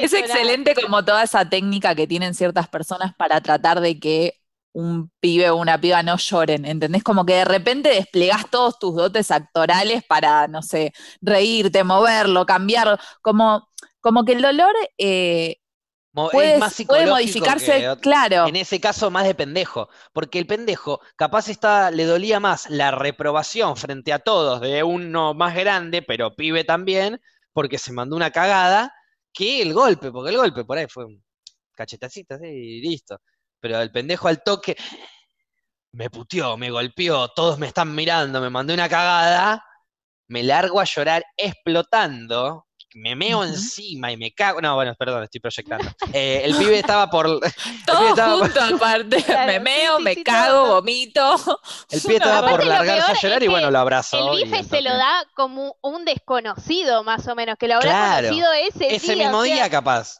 Es 0.00 0.12
excelente 0.12 0.74
como 0.76 1.04
toda 1.04 1.22
esa 1.24 1.48
técnica 1.48 1.94
que 1.94 2.06
tienen 2.06 2.34
ciertas 2.34 2.68
personas 2.68 3.14
para 3.16 3.40
tratar 3.40 3.80
de 3.80 3.98
que 3.98 4.34
un 4.72 5.10
pibe 5.20 5.50
o 5.50 5.56
una 5.56 5.80
piba 5.80 6.02
no 6.02 6.16
lloren, 6.16 6.64
¿entendés? 6.64 7.02
Como 7.02 7.24
que 7.26 7.34
de 7.34 7.44
repente 7.44 7.88
desplegás 7.90 8.48
todos 8.50 8.78
tus 8.78 8.94
dotes 8.94 9.30
actorales 9.30 10.04
para, 10.04 10.46
no 10.48 10.62
sé, 10.62 10.92
reírte, 11.20 11.82
moverlo, 11.84 12.46
cambiarlo, 12.46 12.96
como, 13.22 13.68
como 14.00 14.24
que 14.24 14.32
el 14.34 14.42
dolor 14.42 14.72
eh, 14.98 15.56
Mo- 16.12 16.30
puede, 16.30 16.56
es 16.56 16.56
más 16.56 16.74
puede 16.86 17.06
psicológico 17.06 17.06
modificarse, 17.06 17.84
que 17.84 17.96
claro, 18.00 18.50
En 18.50 18.56
ese 18.56 18.80
caso, 18.80 19.10
más 19.10 19.24
de 19.26 19.34
pendejo, 19.34 19.88
porque 20.12 20.38
el 20.38 20.46
pendejo 20.46 21.00
capaz 21.16 21.48
está, 21.48 21.90
le 21.90 22.04
dolía 22.04 22.40
más 22.40 22.68
la 22.70 22.90
reprobación 22.92 23.76
frente 23.76 24.12
a 24.12 24.18
todos 24.20 24.60
de 24.60 24.82
uno 24.84 25.34
más 25.34 25.54
grande, 25.54 26.02
pero 26.02 26.34
pibe 26.36 26.64
también, 26.64 27.20
porque 27.52 27.78
se 27.78 27.92
mandó 27.92 28.16
una 28.16 28.30
cagada, 28.30 28.94
el 29.40 29.72
golpe, 29.72 30.10
porque 30.10 30.30
el 30.30 30.36
golpe 30.36 30.64
por 30.64 30.78
ahí 30.78 30.86
fue 30.88 31.04
un 31.04 31.22
cachetacito 31.74 32.34
así 32.34 32.46
y 32.46 32.80
listo. 32.80 33.20
Pero 33.60 33.80
el 33.80 33.90
pendejo 33.90 34.28
al 34.28 34.42
toque 34.42 34.76
me 35.92 36.10
puteó, 36.10 36.56
me 36.56 36.70
golpeó, 36.70 37.28
todos 37.28 37.58
me 37.58 37.68
están 37.68 37.94
mirando, 37.94 38.40
me 38.40 38.50
mandó 38.50 38.74
una 38.74 38.88
cagada, 38.88 39.64
me 40.28 40.42
largo 40.42 40.80
a 40.80 40.84
llorar 40.84 41.24
explotando. 41.36 42.67
Me 42.94 43.14
meo 43.14 43.44
encima 43.44 44.10
y 44.10 44.16
me 44.16 44.32
cago. 44.32 44.60
No, 44.60 44.74
bueno, 44.74 44.94
perdón, 44.98 45.24
estoy 45.24 45.40
proyectando. 45.40 45.88
Eh, 46.12 46.42
el 46.44 46.56
pibe 46.56 46.78
estaba 46.78 47.10
por. 47.10 47.26
Todo 47.84 48.08
estaba, 48.08 48.38
junto 48.38 48.60
aparte, 48.60 49.22
Claro, 49.24 49.52
me 49.52 49.60
meo, 49.60 49.98
sí, 49.98 50.02
me 50.04 50.14
sí, 50.14 50.24
cago, 50.24 50.52
todo. 50.64 50.74
vomito. 50.76 51.36
el 51.90 52.00
pibe 52.00 52.14
estaba 52.16 52.48
por 52.50 52.64
largarse 52.64 53.10
a 53.12 53.20
llorar 53.20 53.42
es 53.42 53.46
y 53.46 53.48
bueno, 53.50 53.70
lo 53.70 53.78
abrazó. 53.78 54.32
El 54.32 54.44
bife 54.44 54.64
se 54.64 54.80
lo 54.80 54.90
da 54.90 55.24
como 55.34 55.76
un 55.82 56.04
desconocido, 56.04 57.04
más 57.04 57.26
o 57.28 57.34
menos, 57.34 57.56
que 57.58 57.68
lo 57.68 57.74
habrá 57.74 57.90
Claro, 57.90 58.28
conocido 58.28 58.52
ese, 58.54 58.94
Ese 58.96 59.14
día. 59.14 59.24
mismo 59.24 59.38
o 59.40 59.44
sea, 59.44 59.54
día, 59.54 59.70
capaz. 59.70 60.18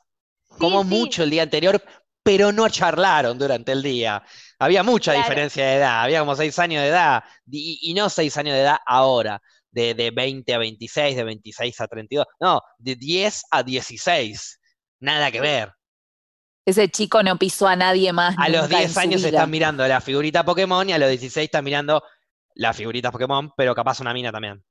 como 0.59 0.85
mucho 0.85 1.23
el 1.23 1.31
día 1.31 1.43
anterior, 1.45 1.83
pero 2.23 2.53
no 2.53 2.69
charlaron 2.69 3.39
durante 3.39 3.73
el 3.73 3.83
día. 3.83 4.23
Había 4.59 4.83
mucha 4.83 5.13
Claro. 5.13 5.27
diferencia 5.27 5.65
de 5.65 5.77
edad, 5.77 6.03
había 6.03 6.21
como 6.21 6.37
seis 6.37 6.59
años 6.59 6.83
de 6.83 6.89
edad, 6.89 7.25
y, 7.51 7.79
y 7.83 7.95
no 7.95 8.11
seis 8.11 8.37
años 8.37 8.55
de 8.55 8.61
edad 8.61 8.77
ahora, 8.85 9.41
de, 9.79 9.95
de 9.95 10.11
20 10.11 10.55
a 10.55 10.59
26, 10.59 11.17
de 11.17 11.25
26 11.25 11.81
a 11.81 11.87
32, 11.87 12.27
no, 12.41 12.61
de 12.79 12.97
10 12.97 13.43
a 13.51 13.63
16, 13.63 14.61
nada 15.01 15.31
que 15.31 15.41
ver. 15.41 15.73
Ese 16.67 16.89
chico 16.91 17.23
no 17.23 17.39
pisó 17.39 17.67
a 17.69 17.77
nadie 17.77 18.13
más. 18.13 18.35
A 18.39 18.49
los 18.49 18.63
nunca 18.63 18.75
en 18.77 18.81
10 18.81 18.93
su 18.93 18.99
años 19.01 19.21
vida. 19.23 19.29
están 19.29 19.51
mirando 19.51 19.87
la 19.89 20.01
figurita 20.01 20.45
Pokémon 20.45 20.89
y 20.89 20.93
a 20.93 20.99
los 20.99 21.09
16 21.09 21.45
están 21.45 21.65
mirando 21.65 22.03
las 22.55 22.77
figuritas 22.77 23.11
Pokémon, 23.13 23.53
pero 23.57 23.75
capaz 23.75 24.01
una 24.01 24.13
mina 24.13 24.31
también. 24.33 24.63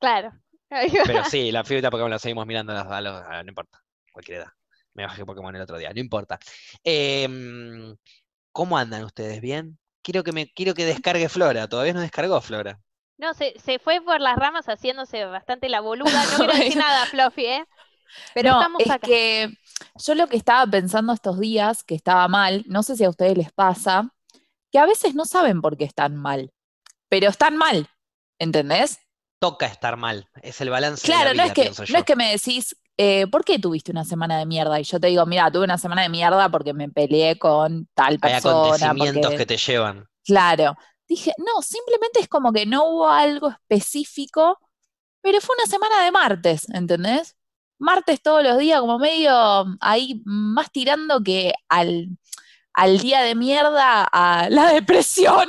Claro. 0.00 0.32
Pero 0.68 1.24
sí, 1.24 1.50
la 1.52 1.62
figurita 1.64 1.90
Pokémon 1.90 2.10
la 2.10 2.18
seguimos 2.18 2.46
mirando 2.46 2.72
a 2.72 2.82
los- 2.84 2.92
a 2.92 3.00
los- 3.00 3.22
a- 3.22 3.42
no 3.42 3.48
importa, 3.50 3.80
cualquier 4.12 4.38
edad. 4.38 4.48
Me 4.94 5.04
bajé 5.06 5.24
Pokémon 5.24 5.54
el 5.54 5.62
otro 5.62 5.78
día, 5.78 5.92
no 5.92 6.00
importa. 6.00 6.38
Em, 6.82 7.96
¿cómo 8.52 8.76
andan 8.76 9.04
ustedes? 9.04 9.40
¿Bien? 9.40 9.78
Quiero 10.02 10.24
que 10.24 10.32
me 10.32 10.50
quiero 10.52 10.74
que 10.74 10.84
descargue 10.86 11.28
Flora, 11.28 11.68
todavía 11.68 11.92
no 11.92 12.00
descargó 12.00 12.40
Flora. 12.40 12.80
No, 13.18 13.34
se, 13.34 13.54
se 13.58 13.78
fue 13.78 14.00
por 14.00 14.20
las 14.20 14.36
ramas 14.36 14.66
haciéndose 14.66 15.24
bastante 15.24 15.68
la 15.68 15.80
boluda. 15.80 16.10
No 16.24 16.36
quiero 16.38 16.52
decir 16.54 16.76
nada, 16.76 17.06
Fluffy, 17.06 17.46
¿eh? 17.46 17.64
Pero 18.34 18.52
no, 18.52 18.56
estamos 18.60 18.80
es 18.82 18.90
acá. 18.90 19.06
que 19.06 19.48
yo 19.96 20.14
lo 20.14 20.26
que 20.28 20.36
estaba 20.36 20.66
pensando 20.70 21.12
estos 21.12 21.38
días, 21.38 21.84
que 21.84 21.94
estaba 21.94 22.26
mal, 22.28 22.64
no 22.66 22.82
sé 22.82 22.96
si 22.96 23.04
a 23.04 23.10
ustedes 23.10 23.36
les 23.36 23.52
pasa, 23.52 24.08
que 24.72 24.78
a 24.78 24.86
veces 24.86 25.14
no 25.14 25.24
saben 25.26 25.60
por 25.60 25.76
qué 25.76 25.84
están 25.84 26.16
mal, 26.16 26.50
pero 27.10 27.28
están 27.28 27.56
mal, 27.56 27.88
¿entendés? 28.38 28.98
Toca 29.40 29.66
estar 29.66 29.96
mal, 29.96 30.26
es 30.42 30.60
el 30.62 30.70
balance 30.70 31.06
de 31.06 31.12
la 31.12 31.20
Claro, 31.20 31.36
no 31.36 31.42
vida, 31.42 31.52
es 31.52 31.52
que, 31.76 31.92
no 31.92 31.98
es 31.98 32.04
que 32.04 32.16
me 32.16 32.30
decís, 32.30 32.76
eh, 32.96 33.26
¿por 33.26 33.44
qué 33.44 33.58
tuviste 33.58 33.90
una 33.92 34.04
semana 34.04 34.38
de 34.38 34.46
mierda? 34.46 34.80
Y 34.80 34.84
yo 34.84 34.98
te 34.98 35.08
digo, 35.08 35.26
mira, 35.26 35.50
tuve 35.50 35.64
una 35.64 35.78
semana 35.78 36.02
de 36.02 36.08
mierda 36.08 36.48
porque 36.48 36.72
me 36.72 36.88
peleé 36.88 37.38
con 37.38 37.88
tal 37.94 38.14
Hay 38.22 38.32
persona. 38.32 38.58
acontecimientos 38.68 39.22
porque- 39.22 39.36
que 39.36 39.46
te 39.46 39.56
llevan. 39.58 40.06
Claro. 40.24 40.76
Dije, 41.08 41.32
no, 41.38 41.62
simplemente 41.62 42.20
es 42.20 42.28
como 42.28 42.52
que 42.52 42.66
no 42.66 42.84
hubo 42.84 43.08
algo 43.08 43.48
específico, 43.48 44.58
pero 45.22 45.40
fue 45.40 45.56
una 45.58 45.70
semana 45.70 46.04
de 46.04 46.10
martes, 46.12 46.68
¿entendés? 46.72 47.36
Martes 47.78 48.20
todos 48.22 48.42
los 48.42 48.58
días, 48.58 48.80
como 48.80 48.98
medio 48.98 49.32
ahí 49.80 50.20
más 50.24 50.70
tirando 50.72 51.22
que 51.22 51.54
al, 51.68 52.08
al 52.74 52.98
día 52.98 53.22
de 53.22 53.34
mierda 53.34 54.04
a 54.04 54.48
la 54.50 54.66
depresión. 54.72 55.48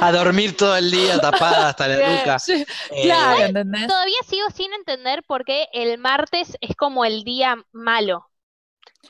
A 0.00 0.12
dormir 0.12 0.56
todo 0.56 0.76
el 0.76 0.90
día 0.90 1.18
tapada 1.20 1.68
hasta 1.68 1.88
la 1.88 2.18
nuca. 2.18 2.38
Sí, 2.38 2.64
Eh, 2.90 3.02
claro, 3.02 3.44
¿entendés? 3.44 3.86
Todavía 3.86 4.18
sigo 4.28 4.46
sin 4.54 4.72
entender 4.74 5.22
por 5.24 5.44
qué 5.44 5.68
el 5.72 5.98
martes 5.98 6.56
es 6.60 6.74
como 6.76 7.04
el 7.04 7.24
día 7.24 7.56
malo. 7.72 8.26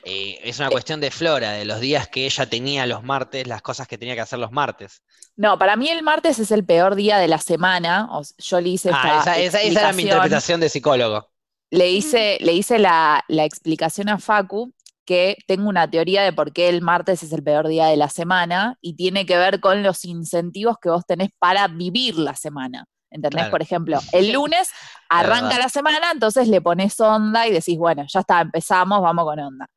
Eh, 0.03 0.39
es 0.43 0.59
una 0.59 0.69
cuestión 0.69 0.99
de 1.01 1.11
Flora, 1.11 1.51
de 1.51 1.65
los 1.65 1.79
días 1.79 2.07
que 2.07 2.25
ella 2.25 2.45
tenía 2.47 2.85
los 2.85 3.03
martes, 3.03 3.47
las 3.47 3.61
cosas 3.61 3.87
que 3.87 3.97
tenía 3.97 4.15
que 4.15 4.21
hacer 4.21 4.39
los 4.39 4.51
martes. 4.51 5.01
No, 5.35 5.57
para 5.59 5.75
mí 5.75 5.89
el 5.89 6.03
martes 6.03 6.39
es 6.39 6.51
el 6.51 6.65
peor 6.65 6.95
día 6.95 7.17
de 7.17 7.27
la 7.27 7.37
semana. 7.39 8.09
yo 8.37 8.61
le 8.61 8.69
hice 8.69 8.89
Ah, 8.93 9.17
esta 9.19 9.37
esa, 9.39 9.59
esa- 9.59 9.61
esa 9.61 9.79
era 9.81 9.93
mi 9.93 10.03
interpretación 10.03 10.59
de 10.59 10.69
psicólogo. 10.69 11.29
le 11.71 11.89
hice, 11.91 12.37
le 12.41 12.53
hice 12.53 12.79
la, 12.79 13.23
la 13.27 13.43
explicación 13.45 14.09
a 14.09 14.17
Facu 14.19 14.73
que 15.05 15.37
tengo 15.47 15.69
una 15.69 15.89
teoría 15.89 16.23
de 16.23 16.33
por 16.33 16.51
qué 16.53 16.67
el 16.69 16.81
martes 16.81 17.23
es 17.23 17.31
el 17.31 17.41
peor 17.43 17.67
día 17.67 17.85
de 17.87 17.95
la 17.97 18.09
semana 18.09 18.77
y 18.81 18.95
tiene 18.95 19.25
que 19.25 19.37
ver 19.37 19.59
con 19.61 19.81
los 19.83 20.03
incentivos 20.05 20.77
que 20.81 20.89
vos 20.89 21.05
tenés 21.07 21.29
para 21.39 21.67
vivir 21.67 22.17
la 22.17 22.35
semana. 22.35 22.85
¿Entendés? 23.09 23.37
Claro. 23.43 23.51
Por 23.51 23.61
ejemplo, 23.61 23.99
el 24.11 24.31
lunes 24.33 24.69
arranca 25.09 25.43
verdad. 25.47 25.59
la 25.63 25.69
semana, 25.69 26.11
entonces 26.11 26.49
le 26.49 26.59
pones 26.61 26.99
onda 26.99 27.47
y 27.47 27.53
decís, 27.53 27.77
bueno, 27.77 28.05
ya 28.11 28.19
está, 28.19 28.41
empezamos, 28.41 29.01
vamos 29.01 29.23
con 29.23 29.39
onda. 29.39 29.67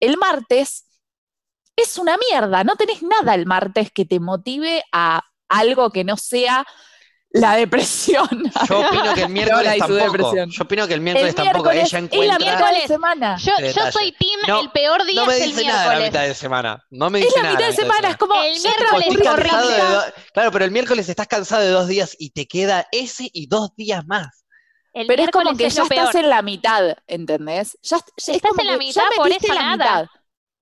El 0.00 0.16
martes 0.18 0.86
es 1.76 1.98
una 1.98 2.16
mierda, 2.30 2.64
no 2.64 2.76
tenés 2.76 3.02
nada 3.02 3.34
el 3.34 3.46
martes 3.46 3.90
que 3.92 4.04
te 4.04 4.20
motive 4.20 4.82
a 4.92 5.20
algo 5.48 5.90
que 5.90 6.04
no 6.04 6.16
sea 6.16 6.64
la 7.30 7.54
depresión. 7.54 8.28
Yo 8.68 8.80
opino 8.80 9.12
que 9.14 9.22
el 9.24 9.28
miércoles 9.30 9.74
y 9.76 9.80
su 9.80 9.98
tampoco. 9.98 10.12
depresión. 10.12 10.50
Yo 10.50 10.64
opino 10.64 10.86
que 10.86 10.94
el 10.94 10.98
El 11.00 11.04
miércoles 11.04 11.34
tampoco. 11.34 11.70
miércoles 11.70 11.76
Ella 11.76 11.86
es 11.86 11.92
la 11.92 11.98
encuentra. 11.98 12.38
mitad 12.38 12.56
de 12.56 12.62
Miércoles. 12.62 12.86
semana. 12.86 13.36
Yo, 13.36 13.52
soy 13.92 14.16
No, 14.48 14.60
el 14.62 14.70
peor 14.70 15.04
día 15.04 15.20
No 15.20 15.26
me 15.26 15.36
es 15.36 15.42
el 15.42 15.48
dice 15.50 15.64
nada 15.66 15.76
la 15.82 15.84
miércoles. 15.88 16.12
mitad 16.12 16.22
de 16.28 16.34
semana. 16.34 16.84
No 16.90 17.10
me 17.10 17.18
Es 17.18 17.24
dice 17.26 17.36
la 17.38 17.42
nada. 17.42 17.54
mitad 17.56 17.66
de 17.66 17.70
mitad 17.72 17.82
semana, 17.82 18.10
es 18.10 18.16
como 18.16 18.34
El 18.42 18.60
miércoles 18.62 19.06
horrible. 19.08 19.24
cansado 19.24 19.68
de 19.68 19.78
la 19.78 19.90
do- 19.90 20.04
Claro, 20.32 20.52
pero 20.52 20.64
el 20.64 20.70
miércoles 20.70 21.08
estás 21.10 21.26
cansado 21.26 21.62
de 21.62 21.68
dos 21.70 21.88
días 21.88 22.16
y 22.18 22.30
te 22.30 22.46
queda 22.46 22.86
ese 22.90 23.28
y 23.32 23.46
dos 23.48 23.74
días 23.76 24.06
más. 24.06 24.45
El 24.96 25.06
Pero 25.06 25.22
es 25.24 25.30
como 25.30 25.54
que 25.56 25.68
ya 25.68 25.82
estás 25.82 25.88
peor. 26.10 26.16
en 26.24 26.30
la 26.30 26.42
mitad, 26.42 26.96
¿entendés? 27.06 27.78
Ya, 27.82 27.98
ya 27.98 28.04
es 28.16 28.28
Estás 28.28 28.58
en 28.58 28.66
la 28.66 28.76
mitad, 28.78 29.02
ya 29.02 29.16
por 29.16 29.28
eso 29.30 29.52
la 29.54 29.76
nada. 29.76 29.76
mitad. 29.76 30.06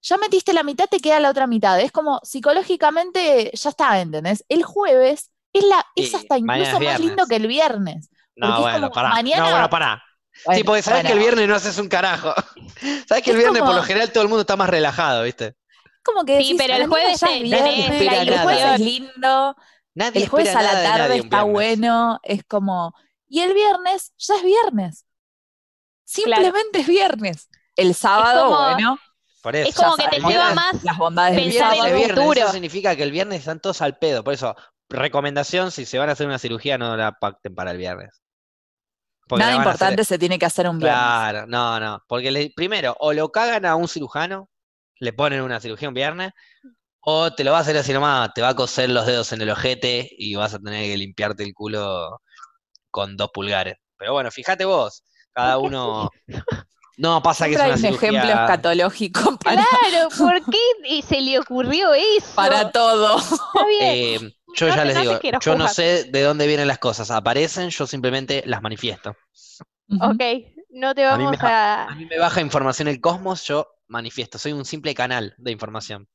Ya 0.03 0.17
metiste 0.19 0.53
la 0.53 0.63
mitad, 0.63 0.87
te 0.89 0.99
queda 1.01 1.21
la 1.21 1.31
otra 1.31 1.47
mitad. 1.47 1.81
Es 1.81 1.93
como 1.93 2.21
psicológicamente 2.23 3.51
ya 3.55 3.71
está, 3.71 4.01
¿entendés? 4.01 4.45
El 4.49 4.63
jueves 4.65 5.31
es, 5.53 5.65
la, 5.65 5.85
es 5.95 6.15
hasta 6.15 6.37
incluso 6.37 6.77
es 6.79 6.81
más 6.81 7.01
lindo 7.01 7.27
que 7.27 7.37
el 7.37 7.47
viernes. 7.47 8.11
No, 8.37 8.61
bueno, 8.61 8.91
pará. 8.91 9.11
mañana- 9.11 9.45
No, 9.45 9.51
bueno, 9.53 9.71
pará. 9.71 10.03
sí, 10.33 10.41
Bueno, 10.45 10.65
porque 10.67 10.83
sabes 10.83 11.05
que 11.05 11.13
el 11.13 11.19
viernes 11.21 11.49
no 11.49 11.55
haces 11.55 11.79
un 11.79 11.89
carajo. 11.89 12.35
sabes 13.09 13.23
que 13.23 13.31
el 13.31 13.37
Es 13.37 13.43
viernes 13.43 13.63
por 13.63 13.75
lo 13.75 13.83
general 13.85 14.11
todo 14.13 14.23
el 14.25 14.29
mundo 14.29 14.41
está 14.41 14.57
más 14.57 14.69
relajado, 14.69 15.23
¿viste? 15.23 15.55
como 16.03 16.25
que 16.25 16.39
Sí, 16.43 16.53
decís, 16.53 16.57
pero 16.59 16.75
el 16.75 16.87
jueves 16.87 17.23
es 17.23 17.41
viernes, 17.43 17.89
el 17.89 18.39
jueves 18.41 18.61
nada. 18.61 18.75
es 18.75 18.81
lindo, 18.81 19.57
Nadie 19.95 20.23
el 20.25 20.29
jueves 20.29 20.55
a 20.55 20.63
la 20.63 20.83
tarde 20.83 21.17
está 21.19 21.45
bueno, 21.45 22.19
es 22.25 22.43
como. 22.45 22.95
Y 23.35 23.41
el 23.41 23.53
viernes 23.53 24.13
ya 24.17 24.37
es 24.37 24.43
viernes. 24.45 25.07
Simplemente 26.05 26.79
es 26.81 26.87
viernes. 26.87 27.49
El 27.75 27.93
sábado, 27.97 28.45
como- 28.49 28.59
bueno, 28.75 28.99
Por 29.43 29.57
eso. 29.57 29.69
Es 29.69 29.75
como 29.75 29.97
que 29.97 30.07
te 30.07 30.21
lleva 30.21 30.55
más 30.55 30.85
las 30.85 30.97
bondades 30.97 31.35
del 31.35 31.47
el 31.47 31.51
viernes, 31.97 32.37
eso 32.39 32.53
significa 32.53 32.95
que 32.95 33.03
el 33.03 33.11
viernes 33.11 33.41
están 33.41 33.59
todos 33.59 33.83
al 33.83 33.99
pedo. 33.99 34.23
Por 34.23 34.35
eso, 34.35 34.55
recomendación, 34.89 35.73
si 35.73 35.85
se 35.85 35.99
van 35.99 36.09
a 36.11 36.13
hacer 36.13 36.29
una 36.29 36.39
cirugía, 36.39 36.79
no 36.79 36.97
la 36.97 37.11
pacten 37.11 37.57
para 37.57 37.73
el 37.73 37.79
viernes. 37.79 38.23
Porque 39.27 39.41
Nada 39.41 39.55
hacer- 39.57 39.67
importante 39.67 40.05
se 40.05 40.17
tiene 40.17 40.39
que 40.39 40.47
hacer 40.47 40.69
un 40.69 40.79
viernes. 40.79 40.97
Claro, 40.97 41.47
no, 41.49 41.81
no. 41.81 42.05
Porque 42.07 42.31
le- 42.31 42.53
primero, 42.55 42.97
o 43.01 43.13
lo 43.13 43.33
cagan 43.33 43.67
a 43.67 43.75
un 43.75 43.89
cirujano, 43.89 44.49
le 45.01 45.13
ponen 45.13 45.43
una 45.43 45.59
cirugía 45.59 45.89
un 45.89 45.95
viernes, 45.95 46.31
o 47.01 47.35
te 47.35 47.43
lo 47.43 47.51
va 47.51 47.59
a 47.59 47.61
hacer 47.63 47.77
así 47.77 47.93
nomás, 47.93 48.33
te 48.33 48.43
va 48.43 48.51
a 48.51 48.55
coser 48.55 48.91
los 48.91 49.07
dedos 49.07 49.33
en 49.33 49.43
el 49.43 49.51
ojete 49.51 50.09
y 50.17 50.37
vas 50.37 50.55
a 50.55 50.61
tener 50.61 50.85
que 50.85 50.97
limpiarte 50.97 51.43
el 51.43 51.53
culo 51.53 52.21
con 52.95 53.17
dos 53.17 53.31
pulgares. 53.35 53.75
Pero 53.99 54.13
bueno, 54.13 54.31
fíjate 54.31 54.65
vos, 54.65 55.03
cada 55.33 55.57
¿Por 55.57 55.63
qué 55.63 55.77
uno. 55.77 56.11
No 56.97 57.21
pasa 57.25 57.47
que 57.47 57.55
es 57.55 57.61
una 57.61 57.75
un 57.75 57.85
ejemplo 57.87 58.23
escatológico 58.23 59.37
para, 59.39 59.67
Claro, 59.67 60.09
¿por 60.17 60.41
qué 60.45 61.03
se 61.03 61.21
le 61.21 61.41
ocurrió 61.41 61.93
eso? 61.93 62.37
para 62.37 62.71
todo. 62.71 63.19
Está 63.19 63.67
bien. 63.67 64.27
Eh, 64.27 64.37
yo 64.55 64.69
No 64.69 64.77
ya 64.77 64.85
les 64.85 64.95
no 64.95 65.01
digo, 65.01 65.21
yo 65.41 65.57
no 65.57 65.67
sé 65.67 66.05
de 66.05 66.23
dónde 66.23 66.47
vienen 66.47 66.69
las 66.69 66.79
cosas. 66.79 67.11
Aparecen, 67.11 67.71
yo 67.71 67.85
simplemente 67.89 68.45
las 68.47 68.63
manifiesto. 68.63 69.17
Ok, 70.01 70.23
no 70.71 70.95
te 70.95 71.05
A 71.05 71.17
mí 71.19 71.25
vamos 71.25 71.43
me 71.43 71.49
a... 71.49 71.87
A 71.87 71.95
mí 71.97 72.07
me 72.07 72.21
baja 72.21 72.41
información 72.41 72.87
el 72.87 73.01
cosmos, 73.01 73.43
yo 73.45 73.67
manifiesto. 73.89 74.39
Soy 74.39 74.53
un 74.53 74.65
simple 74.65 74.95
canal 74.95 75.35
de 75.37 75.51
información. 75.51 76.09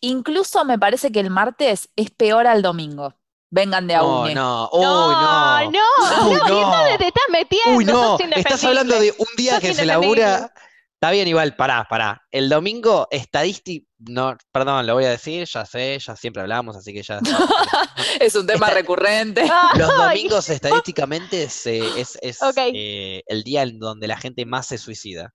Incluso 0.00 0.64
me 0.64 0.76
parece 0.76 1.12
que 1.12 1.20
el 1.20 1.30
martes 1.30 1.88
es 1.94 2.10
peor 2.10 2.48
al 2.48 2.62
domingo. 2.62 3.14
Vengan 3.56 3.86
de 3.86 3.94
a 3.94 3.98
No, 4.00 4.06
no, 4.06 4.20
uy, 4.26 4.34
no, 4.34 5.60
no. 5.62 5.70
no, 5.70 6.28
Uy, 6.28 6.34
no, 6.36 6.46
¿y 6.46 6.60
no. 6.60 6.76
dónde 6.76 6.98
te 6.98 7.06
estás 7.06 7.24
metiendo? 7.30 7.76
Uy, 7.78 7.84
no, 7.86 8.18
estás 8.36 8.62
hablando 8.64 9.00
de 9.00 9.14
un 9.16 9.26
día 9.38 9.58
que 9.60 9.72
se 9.72 9.86
labura. 9.86 10.52
Está 10.96 11.10
bien, 11.10 11.26
igual, 11.26 11.56
pará, 11.56 11.86
pará. 11.88 12.22
El 12.30 12.50
domingo, 12.50 13.08
estadística, 13.10 13.86
no, 13.98 14.36
perdón, 14.52 14.86
lo 14.86 14.92
voy 14.94 15.04
a 15.06 15.10
decir, 15.10 15.46
ya 15.46 15.64
sé, 15.64 15.98
ya 15.98 16.16
siempre 16.16 16.42
hablamos, 16.42 16.76
así 16.76 16.92
que 16.92 17.02
ya. 17.02 17.18
Es 18.20 18.34
un 18.34 18.46
tema 18.46 18.68
recurrente. 18.68 19.46
Los 19.78 19.88
domingos 19.96 20.50
estadísticamente 20.50 21.44
es, 21.44 21.66
eh, 21.66 21.82
es, 21.96 22.18
es, 22.20 22.42
Ok. 22.42 22.56
eh, 22.58 23.22
el 23.26 23.42
día 23.42 23.62
en 23.62 23.78
donde 23.78 24.06
la 24.06 24.18
gente 24.18 24.44
más 24.44 24.66
se 24.66 24.76
suicida. 24.76 25.32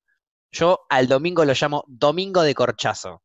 Yo 0.52 0.80
al 0.90 1.08
domingo 1.08 1.44
lo 1.44 1.54
llamo 1.54 1.84
domingo 1.88 2.44
de 2.44 2.54
corchazo. 2.54 3.24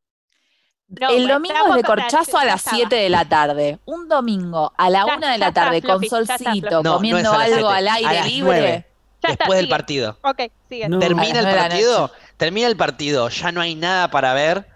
No, 0.89 1.11
el 1.11 1.29
domingo 1.29 1.69
es 1.71 1.75
de 1.77 1.83
corchazo 1.83 2.39
a 2.39 2.45
las 2.45 2.57
estaba. 2.61 2.77
7 2.77 2.97
de 2.97 3.09
la 3.11 3.25
tarde. 3.29 3.79
Un 3.87 4.09
domingo 4.09 4.73
a 4.77 4.91
la 4.91 5.05
Ya- 5.07 5.17
1 5.17 5.27
de 5.33 5.39
la 5.39 5.49
está, 5.49 5.65
tarde 5.65 5.83
con 5.83 6.05
solcito, 6.05 6.71
No, 6.71 6.83
no 6.83 6.91
es 6.91 6.97
comiendo 6.97 7.33
algo 7.33 7.71
7, 7.71 7.75
al 7.75 7.89
aire 7.89 8.25
libre. 8.25 8.41
9, 8.61 8.87
Ya 9.23 9.29
está, 9.31 9.45
después 9.45 9.57
del 9.57 9.67
sigue. 9.67 9.71
partido. 9.77 10.19
Ok, 10.23 10.41
sigue. 10.69 10.89
No. 10.89 10.99
Termina 10.99 11.41
el 11.41 11.57
partido, 11.57 12.13
termina 12.37 12.67
el 12.69 12.77
partido, 12.77 13.29
ya 13.29 13.53
no 13.53 13.61
hay 13.61 13.75
nada 13.75 14.11
para 14.11 14.33
ver. 14.35 14.67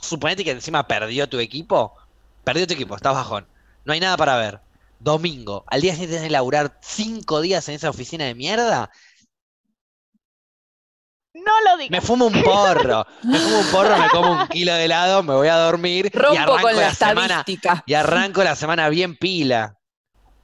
Suponete 0.00 0.44
que 0.44 0.50
encima 0.52 0.86
perdió 0.86 1.28
tu 1.28 1.38
equipo. 1.38 1.94
Perdió 2.44 2.66
tu 2.66 2.74
equipo, 2.74 2.94
estás 2.96 3.14
bajón. 3.14 3.46
No 3.84 3.92
hay 3.92 4.00
nada 4.00 4.16
para 4.16 4.36
ver. 4.36 4.60
Domingo, 5.00 5.64
al 5.66 5.80
día 5.82 5.92
siguiente 5.92 6.14
tenés 6.16 6.28
que 6.28 6.32
laburar 6.32 6.78
cinco 6.80 7.40
días 7.42 7.68
en 7.68 7.74
esa 7.74 7.90
oficina 7.90 8.24
de 8.24 8.34
mierda. 8.34 8.90
No 11.44 11.70
lo 11.70 11.76
digas. 11.76 11.90
Me 11.90 12.00
fumo 12.00 12.26
un 12.26 12.42
porro. 12.42 13.06
Me 13.22 13.38
fumo 13.38 13.58
un 13.58 13.66
porro, 13.66 13.98
me 13.98 14.08
como 14.08 14.32
un 14.32 14.48
kilo 14.48 14.72
de 14.74 14.84
helado, 14.84 15.22
me 15.22 15.34
voy 15.34 15.48
a 15.48 15.56
dormir 15.56 16.06
y 16.12 16.16
Rompo 16.16 16.38
arranco 16.38 16.62
con 16.62 16.76
la 16.76 16.82
la 16.82 16.94
semana. 16.94 17.44
Y 17.86 17.94
arranco 17.94 18.44
la 18.44 18.54
semana 18.54 18.88
bien 18.88 19.16
pila. 19.16 19.76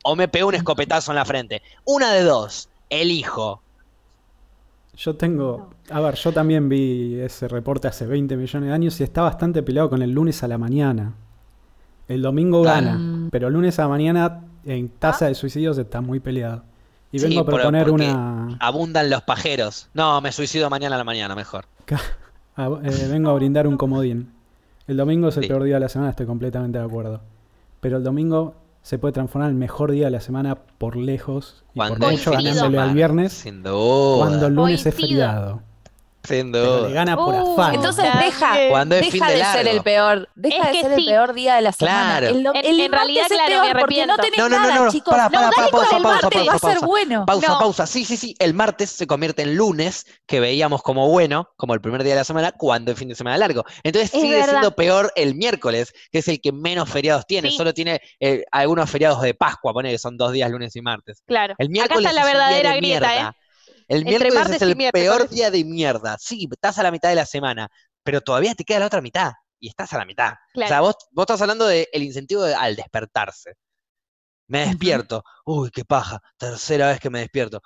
O 0.02 0.16
me 0.16 0.28
pego 0.28 0.48
un 0.48 0.54
escopetazo 0.54 1.12
en 1.12 1.16
la 1.16 1.24
frente. 1.24 1.62
Una 1.84 2.12
de 2.12 2.22
dos. 2.22 2.68
Elijo. 2.88 3.62
Yo 4.96 5.16
tengo. 5.16 5.70
A 5.90 6.00
ver, 6.00 6.14
yo 6.16 6.32
también 6.32 6.68
vi 6.68 7.18
ese 7.20 7.48
reporte 7.48 7.88
hace 7.88 8.06
20 8.06 8.36
millones 8.36 8.68
de 8.68 8.74
años 8.74 9.00
y 9.00 9.04
está 9.04 9.22
bastante 9.22 9.62
peleado 9.62 9.88
con 9.88 10.02
el 10.02 10.10
lunes 10.10 10.42
a 10.42 10.48
la 10.48 10.58
mañana. 10.58 11.14
El 12.08 12.22
domingo 12.22 12.62
gana, 12.62 13.28
pero 13.30 13.48
el 13.48 13.54
lunes 13.54 13.78
a 13.78 13.82
la 13.82 13.88
mañana 13.88 14.40
en 14.64 14.88
tasa 14.88 15.26
de 15.26 15.34
suicidios 15.34 15.78
está 15.78 16.00
muy 16.00 16.20
peleado. 16.20 16.64
Y 17.12 17.18
Sí, 17.18 17.26
vengo 17.26 17.40
a 17.40 17.44
proponer 17.44 17.90
una. 17.90 18.56
Abundan 18.60 19.10
los 19.10 19.22
pajeros. 19.22 19.88
No, 19.94 20.20
me 20.20 20.30
suicido 20.32 20.70
mañana 20.70 20.94
a 20.94 20.98
la 20.98 21.04
mañana, 21.04 21.34
mejor. 21.34 21.66
eh, 21.88 23.08
vengo 23.10 23.30
a 23.30 23.34
brindar 23.34 23.66
un 23.66 23.76
comodín. 23.76 24.32
El 24.86 24.96
domingo 24.96 25.28
es 25.28 25.36
el 25.36 25.44
Sí. 25.44 25.48
peor 25.48 25.62
día 25.64 25.74
de 25.74 25.80
la 25.80 25.88
semana, 25.88 26.10
estoy 26.10 26.26
completamente 26.26 26.78
de 26.78 26.84
acuerdo. 26.84 27.20
Pero 27.80 27.96
el 27.96 28.04
domingo 28.04 28.54
se 28.82 28.98
puede 28.98 29.12
transformar 29.12 29.48
en 29.50 29.56
el 29.56 29.58
mejor 29.60 29.90
día 29.92 30.06
de 30.06 30.10
la 30.10 30.20
semana 30.20 30.54
por 30.56 30.96
lejos 30.96 31.64
y 31.74 31.78
Cuando 31.78 31.98
por 31.98 32.10
mucho 32.12 32.30
ganándole 32.32 32.78
al 32.78 32.94
viernes. 32.94 33.32
Sin 33.32 33.62
duda. 33.62 34.18
Cuando 34.26 34.46
el 34.46 34.54
lunes 34.54 34.84
es 34.86 34.94
feriado. 34.94 35.62
Sin 36.22 36.52
Pero 36.52 36.64
le 36.64 36.80
duda. 36.82 36.90
gana 36.90 37.16
por 37.16 37.34
Uh, 37.34 37.52
afán. 37.54 37.74
Entonces 37.76 38.04
deja, 38.18 38.56
Cuando 38.68 38.94
es 38.96 39.00
deja 39.00 39.10
fin 39.12 39.26
de 39.26 39.40
de 39.40 39.44
ser 39.52 39.68
el 39.68 39.82
peor, 39.82 40.28
deja 40.34 40.64
Es 40.70 40.72
de 40.76 40.80
ser 40.82 40.92
el 40.98 41.04
peor 41.06 41.32
día 41.32 41.54
de 41.56 41.62
la 41.62 41.72
semana. 41.72 42.18
Claro. 42.18 42.26
El, 42.28 42.46
En- 42.46 42.80
el 42.80 42.92
realidad, 42.92 43.26
es 43.30 43.36
claro, 43.36 43.62
me 43.64 43.70
peor 43.72 43.80
porque 43.80 44.06
no 44.06 44.16
tenés 44.16 44.38
No, 44.38 44.48
no, 44.48 44.60
no, 44.60 44.66
nada, 44.68 44.84
no, 44.84 44.90
chicos. 44.90 45.10
para, 45.10 45.30
para, 45.30 45.46
no, 45.46 45.52
para, 45.52 45.68
con 45.70 45.80
pausa, 45.80 45.96
el 45.96 46.02
pausa, 46.02 46.20
martes, 46.22 46.38
pausa, 46.44 46.50
va 46.50 46.56
a 46.56 46.58
ser 46.58 46.70
pausa. 46.80 46.86
bueno. 46.86 47.26
Pausa, 47.26 47.48
No. 47.48 47.58
pausa. 47.58 47.86
Sí, 47.86 48.04
sí, 48.04 48.16
sí. 48.16 48.34
El 48.38 48.52
martes 48.54 48.90
se 48.90 49.06
convierte 49.06 49.42
en 49.42 49.56
lunes, 49.56 50.04
que 50.26 50.40
veíamos 50.40 50.82
como 50.82 51.08
bueno, 51.08 51.48
como 51.56 51.72
el 51.74 51.80
primer 51.80 52.02
día 52.04 52.12
de 52.12 52.20
la 52.20 52.24
semana, 52.24 52.52
cuando 52.52 52.92
es 52.92 52.98
fin 52.98 53.08
de 53.08 53.14
semana 53.14 53.38
largo. 53.38 53.64
Entonces 53.82 54.12
Es 54.14 54.20
sigue 54.20 54.34
verdad. 54.36 54.50
siendo 54.50 54.76
peor 54.76 55.12
el 55.16 55.34
miércoles, 55.34 55.92
que 56.12 56.18
es 56.18 56.28
el 56.28 56.40
que 56.40 56.52
menos 56.52 56.88
feriados 56.90 57.26
tiene. 57.26 57.50
Sí. 57.50 57.56
Solo 57.56 57.72
tiene 57.72 58.00
eh, 58.20 58.44
algunos 58.52 58.90
feriados 58.90 59.22
de 59.22 59.32
Pascua, 59.34 59.72
pone 59.72 59.90
que 59.90 59.98
son 59.98 60.16
dos 60.18 60.32
días, 60.32 60.50
lunes 60.50 60.76
y 60.76 60.82
martes. 60.82 61.22
Claro. 61.26 61.54
El 61.58 61.66
Acá 61.68 61.72
miércoles 61.72 62.06
está 62.06 62.12
la 62.12 62.26
verdadera 62.26 62.70
de 62.72 62.76
grieta. 62.76 63.16
¿eh? 63.16 63.30
El 63.90 64.06
Entre 64.06 64.30
miércoles 64.30 64.50
es 64.56 64.62
el 64.62 64.76
miércoles. 64.76 65.04
peor 65.08 65.28
día 65.28 65.50
de 65.50 65.64
mierda. 65.64 66.16
Sí, 66.20 66.48
estás 66.50 66.78
a 66.78 66.84
la 66.84 66.92
mitad 66.92 67.08
de 67.08 67.16
la 67.16 67.26
semana, 67.26 67.68
pero 68.04 68.20
todavía 68.20 68.54
te 68.54 68.64
queda 68.64 68.78
la 68.78 68.86
otra 68.86 69.00
mitad 69.00 69.32
y 69.58 69.68
estás 69.68 69.92
a 69.92 69.98
la 69.98 70.04
mitad. 70.04 70.32
O 70.54 70.58
sea, 70.58 70.66
Claro. 70.68 70.82
vos, 70.84 70.96
vos 71.10 71.24
estás 71.24 71.42
hablando 71.42 71.66
del 71.66 71.86
incentivo 71.94 72.44
de- 72.44 72.54
al 72.54 72.76
despertarse. 72.76 73.54
Me 74.48 74.66
despierto. 74.66 75.24
Uy, 75.44 75.70
qué 75.70 75.84
paja. 75.84 76.20
Tercera 76.38 76.88
vez 76.88 77.00
que 77.00 77.10
me 77.10 77.18
despierto. 77.20 77.60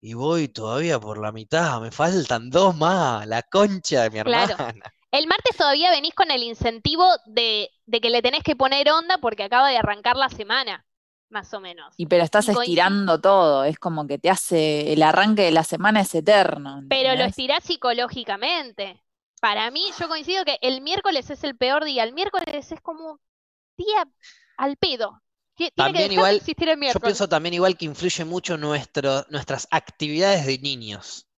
Y 0.00 0.14
voy 0.14 0.46
todavía 0.48 1.00
por 1.00 1.18
la 1.18 1.32
mitad. 1.32 1.80
Me 1.80 1.90
faltan 1.90 2.50
dos 2.50 2.76
más. 2.76 3.26
La 3.26 3.42
concha 3.42 4.02
de 4.04 4.10
mi 4.10 4.22
Claro. 4.22 4.52
hermana. 4.52 4.84
El 5.10 5.26
martes 5.26 5.56
todavía 5.56 5.90
venís 5.90 6.14
con 6.14 6.30
el 6.30 6.42
incentivo 6.44 7.06
de, 7.26 7.68
de 7.86 8.00
que 8.00 8.10
le 8.10 8.22
tenés 8.22 8.42
que 8.44 8.54
poner 8.56 8.90
onda 8.90 9.18
porque 9.18 9.44
acaba 9.44 9.70
de 9.70 9.76
arrancar 9.78 10.16
la 10.16 10.28
semana, 10.28 10.84
más 11.34 11.52
o 11.52 11.60
menos. 11.60 11.94
Y 11.96 12.06
pero 12.06 12.24
estás 12.24 12.48
Y 12.48 12.52
estirando 12.52 13.20
todo, 13.20 13.64
es 13.64 13.78
como 13.78 14.06
que 14.06 14.18
te 14.18 14.30
hace, 14.30 14.92
el 14.92 15.02
arranque 15.02 15.42
de 15.42 15.52
la 15.52 15.64
semana 15.64 16.00
es 16.00 16.14
eterno. 16.14 16.82
Pero 16.88 17.14
lo 17.16 17.24
estirás 17.24 17.64
psicológicamente. 17.64 19.02
Para 19.40 19.70
mí, 19.70 19.90
yo 19.98 20.08
coincido 20.08 20.44
que 20.44 20.58
el 20.62 20.80
miércoles 20.80 21.28
es 21.30 21.44
el 21.44 21.56
peor 21.56 21.84
día. 21.84 22.04
El 22.04 22.14
miércoles 22.14 22.72
es 22.72 22.80
como 22.80 23.12
un 23.12 23.18
día 23.76 24.08
al 24.56 24.76
pedo. 24.76 25.22
Ti- 25.56 25.70
Tiene 25.74 25.92
que 25.92 25.92
También 25.92 26.08
de 26.08 26.14
igual, 26.14 26.36
existir 26.36 26.68
el 26.68 26.78
Yo 26.80 26.80
miércoles. 26.80 27.02
pienso 27.02 27.28
también 27.28 27.54
igual 27.54 27.76
que 27.76 27.84
influye 27.86 28.24
mucho 28.24 28.56
nuestro, 28.56 29.24
nuestras 29.30 29.68
actividades 29.70 30.46
de 30.46 30.58
niños. 30.58 31.28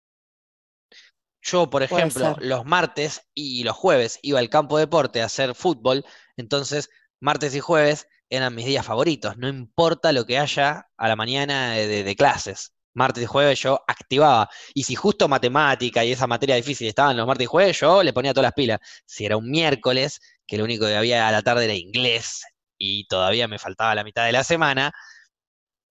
Yo, 1.43 1.71
por 1.71 1.83
ejemplo, 1.83 2.37
los 2.41 2.65
martes 2.65 3.23
y 3.35 3.63
los 3.65 3.77
jueves 3.77 4.19
iba 4.23 4.39
al 4.41 4.51
campo 4.51 4.77
de 4.77 4.83
deporte 4.85 5.23
a 5.23 5.27
hacer 5.27 5.55
fútbol, 5.55 6.05
entonces 6.37 6.91
martes 7.21 7.55
y 7.55 7.61
jueves 7.61 8.07
eran 8.31 8.55
mis 8.55 8.67
días 8.67 8.85
favoritos, 8.85 9.37
no 9.37 9.49
importa 9.49 10.13
lo 10.13 10.25
que 10.27 10.39
haya 10.39 10.89
a 10.97 11.09
la 11.09 11.17
mañana 11.17 11.73
de, 11.73 11.87
de- 11.87 12.05
de 12.05 12.17
clases. 12.17 12.73
Martes 12.95 13.23
y 13.25 13.27
jueves 13.27 13.61
yo 13.61 13.83
activaba. 13.87 14.49
Y 14.73 14.85
si 14.85 14.95
justo 14.95 15.29
matemática 15.29 16.03
y 16.03 16.13
esa 16.13 16.27
materia 16.27 16.57
difícil 16.57 16.89
estaban 16.89 17.15
los 17.17 17.27
martes 17.27 17.45
y 17.45 17.47
jueves, 17.47 17.79
yo 17.79 18.03
le 18.03 18.15
ponía 18.15 18.33
todas 18.33 18.45
las 18.47 18.55
pilas. 18.55 18.81
Si 19.05 19.27
era 19.27 19.37
un 19.37 19.51
miércoles, 19.51 20.19
que 20.47 20.57
lo 20.57 20.65
único 20.65 20.87
que 20.87 20.97
había 20.97 21.29
a 21.29 21.33
la 21.33 21.43
tarde 21.43 21.65
era 21.67 21.75
inglés 21.75 22.43
y 22.79 23.07
todavía 23.07 23.49
me 23.49 23.59
faltaba 23.59 23.95
la 23.95 24.03
mitad 24.03 24.25
de 24.25 24.33
la 24.33 24.43
semana, 24.45 24.93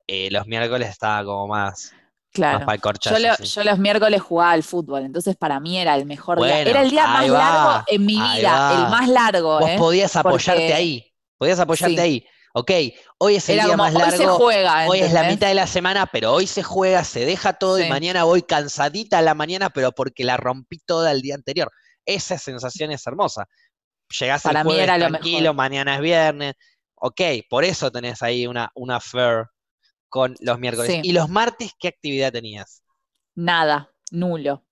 eh, 0.07 0.29
los 0.31 0.47
miércoles 0.47 0.89
estaba 0.89 1.23
como 1.25 1.47
más, 1.47 1.93
Claro. 2.33 2.59
para 2.65 2.73
el 2.73 2.79
Yo, 2.79 2.81
corchazo, 2.81 3.19
lo- 3.19 3.35
sí. 3.35 3.43
yo 3.45 3.63
los 3.63 3.79
miércoles 3.79 4.21
jugaba 4.21 4.51
al 4.51 4.63
fútbol, 4.63 5.05
entonces 5.05 5.35
para 5.35 5.59
mí 5.59 5.77
era 5.77 5.95
el 5.95 6.05
mejor 6.05 6.41
día. 6.43 6.59
Era 6.61 6.81
el 6.81 6.89
día 6.89 7.07
más 7.07 7.27
largo 7.29 7.83
en 7.87 8.05
mi 8.05 8.13
vida, 8.19 8.51
va. 8.51 8.73
el 8.83 8.89
más 8.91 9.09
largo, 9.09 9.59
Vos 9.59 9.69
¿eh? 9.69 9.75
podías 9.77 10.15
apoyarte 10.15 10.61
Porque- 10.61 10.73
ahí, 10.73 11.13
podías 11.37 11.59
apoyarte 11.59 11.95
Sí. 11.95 12.01
ahí. 12.01 12.27
Ok, 12.57 12.71
hoy 13.17 13.35
es 13.35 13.49
el 13.49 13.55
Era 13.55 13.65
día 13.65 13.73
como, 13.73 13.83
más 13.83 13.93
hoy 13.93 14.11
se 14.11 14.17
largo, 14.19 14.37
juega, 14.37 14.87
hoy 14.87 14.99
es 15.01 15.11
la 15.11 15.23
mitad 15.23 15.49
de 15.49 15.55
la 15.55 15.67
semana, 15.67 16.05
pero 16.05 16.31
hoy 16.31 16.47
se 16.47 16.63
juega, 16.63 17.03
se 17.03 17.25
deja 17.25 17.51
todo 17.51 17.81
y 17.81 17.89
mañana 17.89 18.23
voy 18.23 18.43
cansadita 18.43 19.17
a 19.17 19.21
la 19.21 19.33
mañana, 19.33 19.69
pero 19.71 19.91
porque 19.91 20.23
la 20.23 20.37
rompí 20.37 20.79
toda 20.79 21.11
el 21.11 21.21
día 21.21 21.35
anterior. 21.35 21.69
Esa 22.05 22.37
sensación 22.37 22.91
es 22.91 23.05
hermosa. 23.05 23.45
Llegás 24.17 24.43
Para 24.43 24.61
el 24.61 24.67
mí 24.67 24.71
jueves 24.71 24.83
era 24.85 24.97
lo 24.97 25.07
tranquilo, 25.09 25.39
mejor. 25.41 25.55
mañana 25.55 25.95
es 25.95 26.01
viernes. 26.01 26.53
Ok, 26.95 27.21
por 27.49 27.65
eso 27.65 27.91
tenés 27.91 28.23
ahí 28.23 28.47
una, 28.47 28.71
una 28.73 28.95
affair 28.95 29.47
con 30.07 30.33
los 30.39 30.57
miércoles. 30.57 30.89
Sí. 30.89 31.01
¿Y 31.03 31.11
los 31.11 31.27
martes 31.27 31.73
qué 31.77 31.89
actividad 31.89 32.31
tenías? 32.31 32.83
Nada, 33.35 33.91
nulo. 34.11 34.65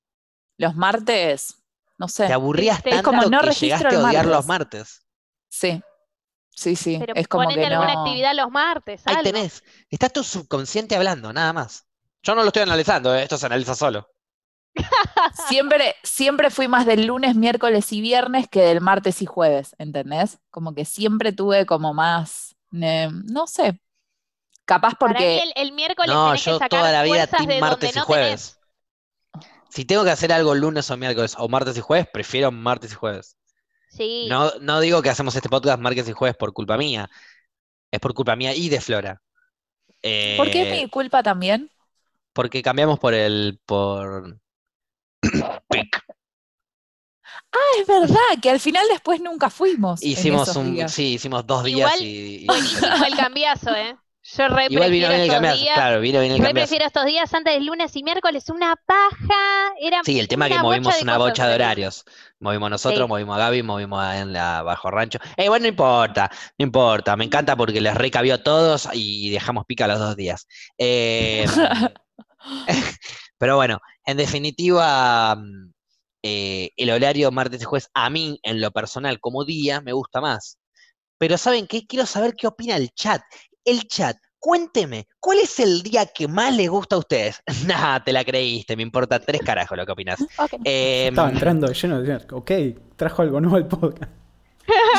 Los 0.58 0.74
martes, 0.74 1.58
no 1.98 2.08
sé. 2.08 2.28
Te 2.28 2.34
aburrías. 2.34 2.78
Es 2.78 2.84
tanto 2.84 3.04
como 3.04 3.24
no 3.24 3.42
que 3.42 3.52
llegaste 3.52 3.94
a 3.94 4.06
odiar 4.06 4.26
los 4.26 4.46
martes. 4.46 5.06
Sí, 5.50 5.84
sí, 6.56 6.76
sí. 6.76 6.98
Pero 6.98 7.14
es 7.14 7.28
como 7.28 7.44
ponete 7.46 7.60
que 7.60 7.68
alguna 7.68 7.94
no. 7.94 8.00
actividad 8.02 8.34
los 8.36 8.52
martes, 8.52 9.02
Ahí 9.06 9.16
algo. 9.16 9.22
tenés. 9.22 9.64
Está 9.90 10.10
tu 10.10 10.24
subconsciente 10.26 10.96
hablando, 10.96 11.32
nada 11.34 11.54
más. 11.54 11.88
Yo 12.22 12.36
no 12.36 12.42
lo 12.42 12.48
estoy 12.48 12.64
analizando, 12.64 13.14
eh, 13.16 13.24
esto 13.24 13.38
se 13.38 13.46
analiza 13.46 13.76
solo. 13.76 14.08
Siempre, 15.48 15.96
siempre 16.04 16.50
fui 16.50 16.68
más 16.68 16.86
del 16.86 17.06
lunes, 17.06 17.36
miércoles 17.36 17.92
y 17.94 18.02
viernes 18.02 18.48
que 18.50 18.62
del 18.62 18.82
martes 18.82 19.22
y 19.22 19.26
jueves, 19.26 19.76
¿entendés? 19.78 20.40
Como 20.50 20.74
que 20.74 20.86
siempre 20.86 21.32
tuve 21.32 21.66
como 21.66 21.94
más, 21.94 22.56
eh, 22.74 23.10
no 23.12 23.48
sé, 23.48 23.80
capaz 24.66 24.96
Para 24.98 25.20
mí 25.20 25.20
porque 25.20 25.44
el, 25.44 25.54
el 25.56 25.72
miércoles 25.74 26.12
No, 26.14 26.26
tenés 26.26 26.44
que 26.44 26.52
yo 26.52 26.58
sacar 26.58 26.70
toda 26.70 26.92
la 26.92 27.04
vida 27.04 27.28
team 27.28 27.60
martes 27.60 27.96
y 27.96 28.00
no 28.00 28.06
jueves. 28.06 28.26
tenés. 28.26 28.60
Si 29.70 29.86
tengo 29.86 30.04
que 30.06 30.12
hacer 30.12 30.32
algo 30.32 30.56
lunes 30.56 30.90
o 30.92 30.98
miércoles 30.98 31.36
o 31.38 31.50
martes 31.50 31.78
y 31.78 31.82
jueves, 31.82 32.08
prefiero 32.14 32.52
martes 32.52 32.92
y 32.94 32.96
jueves. 32.96 33.38
Sí. 33.96 34.28
No, 34.30 34.52
no 34.60 34.80
digo 34.80 35.02
que 35.02 35.10
hacemos 35.10 35.36
este 35.36 35.50
podcast 35.50 35.80
martes 35.80 36.08
y 36.10 36.14
jueves 36.14 36.36
por 36.38 36.54
culpa 36.54 36.78
mía. 36.78 37.10
Es 37.92 38.00
por 38.00 38.14
culpa 38.14 38.36
mía 38.36 38.56
y 38.56 38.70
de 38.70 38.82
Flora. 38.82 39.22
¿por 40.38 40.50
qué 40.52 40.62
Eh, 40.62 40.76
es 40.76 40.82
mi 40.84 40.90
culpa 40.90 41.24
también? 41.24 41.70
Porque 42.34 42.62
cambiamos 42.62 43.00
por 43.00 43.14
el. 43.14 43.60
por. 43.66 44.40
Pic. 45.70 46.04
Ah, 47.52 47.58
es 47.80 47.88
verdad, 47.88 48.18
que 48.42 48.50
al 48.50 48.60
final 48.60 48.86
después 48.90 49.22
nunca 49.22 49.50
fuimos. 49.50 50.02
en 50.02 50.10
Hicimos 50.10 50.44
esos 50.50 50.58
un. 50.58 50.74
días. 50.74 50.92
Sí, 50.92 51.14
hicimos 51.14 51.46
dos 51.46 51.64
días 51.64 51.94
Igual, 51.94 52.02
y. 52.02 52.44
y- 52.44 52.46
Buenísimo 52.48 53.06
el 53.06 53.16
cambiazo, 53.16 53.76
¿eh? 53.76 53.96
Yo 54.38 54.48
re 54.48 54.68
Igual 54.70 54.92
vino 54.92 55.08
prefiero 55.08 55.10
bien 55.10 55.12
el 55.12 55.22
estos 55.22 55.34
cambiazo, 55.36 55.58
días. 55.62 55.74
claro, 55.76 56.02
vino 56.02 56.20
bien 56.20 56.32
el 56.32 56.38
Re 56.40 56.46
cambiazo. 56.46 56.68
prefiero 56.70 56.86
estos 56.88 57.06
días 57.06 57.34
antes 57.34 57.54
del 57.54 57.66
lunes 57.66 57.96
y 57.96 58.04
miércoles, 58.04 58.50
una 58.50 58.76
paja. 58.86 59.74
Era 59.80 60.02
Sí, 60.04 60.20
el 60.20 60.28
tema 60.28 60.48
es 60.48 60.54
que 60.54 60.60
movimos 60.62 61.02
una 61.02 61.18
bocha 61.18 61.48
de 61.48 61.56
horarios. 61.56 62.04
Movimos 62.40 62.70
nosotros, 62.70 63.06
Sí. 63.06 63.10
movimos 63.10 63.36
a 63.36 63.40
Gaby, 63.40 63.64
movimos 63.64 64.02
a- 64.04 64.20
en 64.20 64.34
la 64.34 64.62
Bajo 64.64 64.90
Rancho. 64.92 65.20
Eh, 65.38 65.50
bueno, 65.50 65.64
no 65.64 65.70
importa, 65.70 66.32
no 66.58 66.64
importa. 66.66 67.16
Me 67.16 67.26
encanta 67.26 67.56
porque 67.56 67.80
les 67.82 67.94
recabió 67.96 68.36
a 68.36 68.44
todos 68.44 68.90
y 68.94 69.30
dejamos 69.30 69.66
pica 69.66 69.88
los 69.88 70.00
dos 70.00 70.16
días. 70.16 70.48
Eh, 70.78 71.46
pero 73.38 73.56
bueno, 73.56 73.80
en 74.06 74.18
definitiva, 74.18 75.36
mm, 75.36 75.72
eh, 76.24 76.72
el 76.78 76.90
horario 76.92 77.32
martes 77.32 77.62
y 77.62 77.66
jueves, 77.66 77.90
a 77.94 78.10
mí, 78.10 78.40
en 78.44 78.62
lo 78.62 78.72
personal, 78.72 79.20
como 79.20 79.46
día, 79.46 79.82
me 79.82 79.94
gusta 79.94 80.22
más. 80.22 80.58
Pero 81.18 81.38
¿saben 81.38 81.68
qué? 81.68 81.86
Quiero 81.86 82.06
saber 82.06 82.34
qué 82.36 82.48
opina 82.48 82.76
el 82.78 82.90
chat. 82.92 83.22
El 83.66 83.88
chat, 83.88 84.18
cuénteme, 84.44 85.08
¿cuál 85.22 85.38
es 85.38 85.58
el 85.62 85.82
día 85.84 86.06
que 86.06 86.28
más 86.28 86.54
les 86.54 86.70
gusta 86.70 86.98
a 86.98 87.00
ustedes? 87.00 87.42
Nah, 87.66 88.00
te 88.04 88.12
la 88.12 88.26
creíste, 88.26 88.76
me 88.76 88.84
importa 88.84 89.18
tres 89.20 89.40
carajos 89.42 89.78
lo 89.78 89.86
que 89.86 89.92
opinas. 89.94 90.20
Eh, 90.66 91.08
Estaba 91.08 91.30
entrando 91.30 91.72
lleno 91.72 92.02
de. 92.02 92.16
Ok, 92.32 92.52
trajo 92.98 93.22
algo 93.22 93.40
nuevo 93.40 93.56
al 93.56 93.68
podcast. 93.70 94.12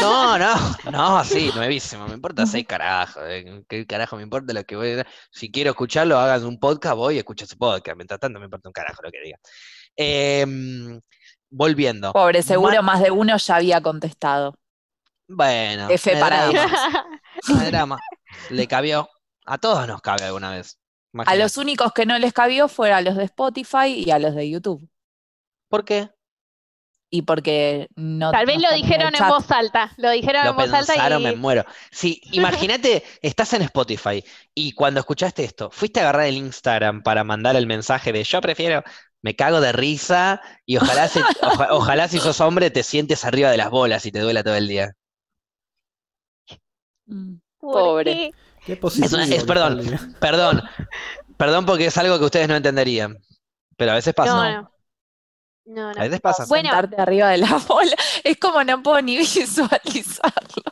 no, 0.01 0.39
no, 0.39 0.55
no, 0.91 1.25
sí, 1.25 1.51
nuevísimo, 1.55 2.07
me 2.09 2.15
importa 2.15 2.47
seis 2.47 2.67
carajos. 2.67 3.23
eh, 3.27 3.63
¿Qué 3.69 3.87
carajo 3.87 4.17
me 4.17 4.23
importa 4.23 4.55
lo 4.55 4.65
que 4.65 4.77
voy 4.77 4.93
a 5.01 5.07
Si 5.31 5.51
quiero 5.51 5.71
escucharlo, 5.73 6.19
hagan 6.19 6.45
un 6.47 6.59
podcast, 6.59 6.97
voy 6.97 7.17
y 7.17 7.19
escucho 7.19 7.45
ese 7.45 7.57
podcast. 7.57 7.97
Mientras 7.99 8.19
tanto, 8.21 8.39
me 8.39 8.47
importa 8.47 8.71
un 8.71 8.73
carajo 8.73 9.03
lo 9.03 9.11
que 9.11 9.21
diga. 9.23 9.39
Em, 9.95 11.01
volviendo. 11.51 12.13
Pobre, 12.15 12.43
seguro 12.43 12.77
Ma- 12.77 12.93
más 12.95 13.03
de 13.03 13.11
uno 13.11 13.37
ya 13.37 13.57
había 13.57 13.81
contestado. 13.83 14.55
Bueno, 15.29 15.89
F 15.91 16.17
para 16.19 16.47
drama, 16.49 17.65
drama. 17.71 17.99
Le 18.51 18.67
cabió. 18.67 19.09
A 19.45 19.59
todos 19.59 19.87
nos 19.87 20.01
cabe 20.03 20.25
alguna 20.25 20.51
vez. 20.51 20.79
A 21.27 21.37
los 21.37 21.57
únicos 21.59 21.93
que 21.93 22.07
no 22.07 22.19
les 22.19 22.33
cabió 22.33 22.69
fueron 22.69 22.99
a 22.99 23.01
los 23.03 23.17
de 23.17 23.25
Spotify 23.25 24.03
y 24.05 24.11
a 24.11 24.19
los 24.19 24.35
de 24.35 24.51
YouTube. 24.51 24.89
¿Por 25.69 25.85
qué? 25.85 26.11
Y 27.11 27.23
porque 27.23 27.89
no. 27.95 28.33
Tal 28.33 28.47
vez 28.47 28.57
no 28.57 28.63
lo 28.63 28.71
en 28.71 28.83
dijeron 28.83 29.09
en 29.09 29.15
chat. 29.15 29.29
voz 29.29 29.51
alta. 29.53 29.93
Lo 29.99 30.11
dijeron 30.11 30.45
Lo 30.45 30.51
en 30.51 30.57
voz 30.57 30.73
alta 30.73 30.95
pensaron, 30.95 31.21
y. 31.21 31.25
me 31.25 31.37
muero. 31.37 31.65
Sí, 31.93 32.21
imagínate, 32.33 33.05
estás 33.23 33.53
en 33.53 33.63
Spotify 33.63 34.25
y 34.55 34.73
cuando 34.73 35.01
escuchaste 35.01 35.45
esto, 35.45 35.71
fuiste 35.71 36.01
a 36.01 36.05
agarrar 36.05 36.27
el 36.27 36.37
Instagram 36.37 37.03
para 37.03 37.23
mandar 37.23 37.55
el 37.57 37.67
mensaje 37.67 38.13
de 38.13 38.25
yo 38.25 38.41
prefiero. 38.41 38.83
Me 39.23 39.37
cago 39.37 39.61
de 39.61 39.73
risa 39.73 40.43
y 40.67 40.77
ojalá, 40.77 41.09
oja- 41.43 41.69
ojalá 41.75 42.09
si 42.09 42.19
sos 42.19 42.41
hombre 42.41 42.71
te 42.71 42.83
sientes 42.83 43.25
arriba 43.25 43.51
de 43.51 43.57
las 43.59 43.71
bolas 43.71 44.05
y 44.07 44.13
te 44.13 44.19
duela 44.21 44.43
todo 44.43 44.57
el 44.57 44.67
día. 44.69 44.93
Mm. 47.07 47.35
¿Por 47.61 47.73
Pobre. 47.73 48.31
Qué? 48.64 48.74
Qué 48.74 48.77
positivo 48.77 49.16
es- 49.20 49.44
perdón. 49.44 49.83
Perdón, 50.20 50.62
perdón 51.37 51.66
porque 51.66 51.87
es 51.87 51.96
algo 51.98 52.18
que 52.18 52.24
ustedes 52.24 52.48
no 52.48 52.57
entenderían, 52.57 53.16
pero 53.77 53.92
a 53.92 53.94
veces 53.94 54.14
pasa. 54.14 54.33
No, 54.35 54.62
no. 54.62 54.70
No, 55.66 55.92
no. 55.94 56.00
A 56.00 56.05
veces 56.05 56.20
pasa. 56.20 56.44
Bueno. 56.46 56.68
Sentarte 56.70 57.00
arriba 57.00 57.29
de 57.31 57.38
la 57.38 57.57
bola. 57.68 57.96
Es 58.22 58.37
como 58.38 58.62
no 58.64 58.83
puedo 58.83 59.00
ni 59.03 59.16
visualizarlo. 59.18 60.62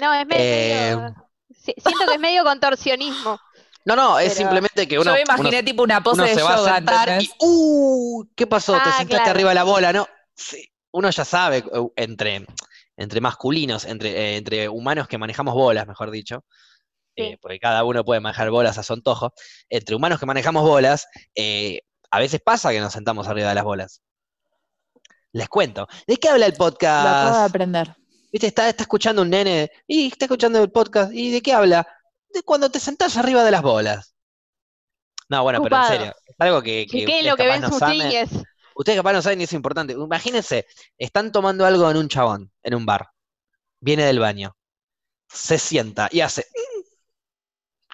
No, 0.00 0.14
es 0.14 0.26
medio. 0.26 0.42
Eh, 0.42 1.14
si- 1.50 1.74
Siento 1.78 2.06
que 2.06 2.14
es 2.14 2.20
medio 2.20 2.44
contorsionismo. 2.44 3.38
No, 3.84 3.96
no, 3.96 4.18
es 4.18 4.34
simplemente 4.34 4.86
que 4.86 4.98
uno, 4.98 5.10
Yo 5.10 5.14
me 5.14 5.22
imaginé 5.22 5.48
uno- 5.58 5.64
tipo 5.64 5.82
una 5.82 6.02
pose 6.02 6.20
uno 6.20 6.24
de 6.28 6.34
se 6.34 6.42
va 6.42 6.54
a 6.54 6.74
sentar 6.76 7.22
y. 7.22 7.30
¡uh! 7.40 8.24
¿Qué 8.36 8.46
pasó? 8.46 8.74
Te 8.74 8.78
Ah, 8.80 8.84
sentaste 8.98 9.06
claro. 9.16 9.30
arriba 9.30 9.48
de 9.50 9.54
la 9.54 9.64
bola, 9.64 9.92
¿no? 9.92 10.06
Sí, 10.34 10.70
uno 10.92 11.08
ya 11.10 11.24
sabe, 11.24 11.58
eh, 11.58 11.64
entre, 11.96 12.46
entre 13.00 13.20
masculinos, 13.20 13.86
entre, 13.86 14.10
eh, 14.10 14.36
entre 14.36 14.68
humanos 14.68 15.08
que 15.08 15.16
manejamos 15.18 15.54
bolas, 15.54 15.86
mejor 15.86 16.10
dicho, 16.10 16.44
Sí. 17.16 17.22
eh, 17.22 17.38
porque 17.40 17.58
cada 17.58 17.82
uno 17.82 18.04
puede 18.04 18.20
manejar 18.20 18.50
bolas 18.50 18.76
a 18.78 18.82
su 18.82 18.92
antojo, 18.92 19.32
entre 19.70 19.96
humanos 19.96 20.20
que 20.20 20.26
manejamos 20.26 20.62
bolas, 20.62 21.06
eh, 21.34 21.80
a 22.10 22.18
veces 22.18 22.40
pasa 22.44 22.70
que 22.70 22.80
nos 22.80 22.92
sentamos 22.92 23.26
arriba 23.26 23.48
de 23.48 23.54
las 23.54 23.64
bolas. 23.64 24.02
Les 25.32 25.48
cuento. 25.48 25.88
¿De 26.06 26.16
qué 26.18 26.28
habla 26.28 26.46
el 26.46 26.52
Lo 26.58 26.66
acabo 26.66 26.70
de 26.70 26.76
podcast? 26.76 27.48
aprender. 27.48 27.96
¿Viste? 28.32 28.46
Está, 28.48 28.68
está 28.68 28.82
escuchando 28.82 29.22
un 29.22 29.30
nene 29.30 29.70
y 29.86 30.08
está 30.08 30.26
escuchando 30.26 30.62
el 30.62 30.70
podcast. 30.70 31.12
¿Y 31.12 31.30
de 31.32 31.40
qué 31.40 31.52
habla? 31.52 31.86
De 32.32 32.42
cuando 32.42 32.70
te 32.70 32.80
sentás 32.80 33.16
arriba 33.16 33.42
de 33.44 33.50
las 33.50 33.62
bolas. 33.62 34.14
No, 35.28 35.42
bueno, 35.42 35.62
pero 35.62 35.76
en 35.76 35.84
serio. 35.84 36.14
Es 36.26 36.34
algo 36.38 36.60
que, 36.62 36.86
que 36.86 36.98
Chiqué 37.00 37.04
ustedes 37.06 37.26
lo 37.26 37.36
que 37.36 37.46
ven 37.46 37.62
sus 37.68 37.80
niñes. 37.82 38.30
Ustedes 38.80 38.96
capaz 38.98 39.12
no 39.12 39.20
saben 39.20 39.40
y 39.40 39.44
eso 39.44 39.50
es 39.50 39.56
importante. 39.58 39.92
Imagínense, 39.92 40.66
están 40.96 41.32
tomando 41.32 41.66
algo 41.66 41.90
en 41.90 41.98
un 41.98 42.08
chabón, 42.08 42.50
en 42.62 42.74
un 42.74 42.86
bar. 42.86 43.10
Viene 43.78 44.04
del 44.04 44.18
baño. 44.20 44.56
Se 45.28 45.58
sienta 45.58 46.08
y 46.10 46.22
hace. 46.22 46.46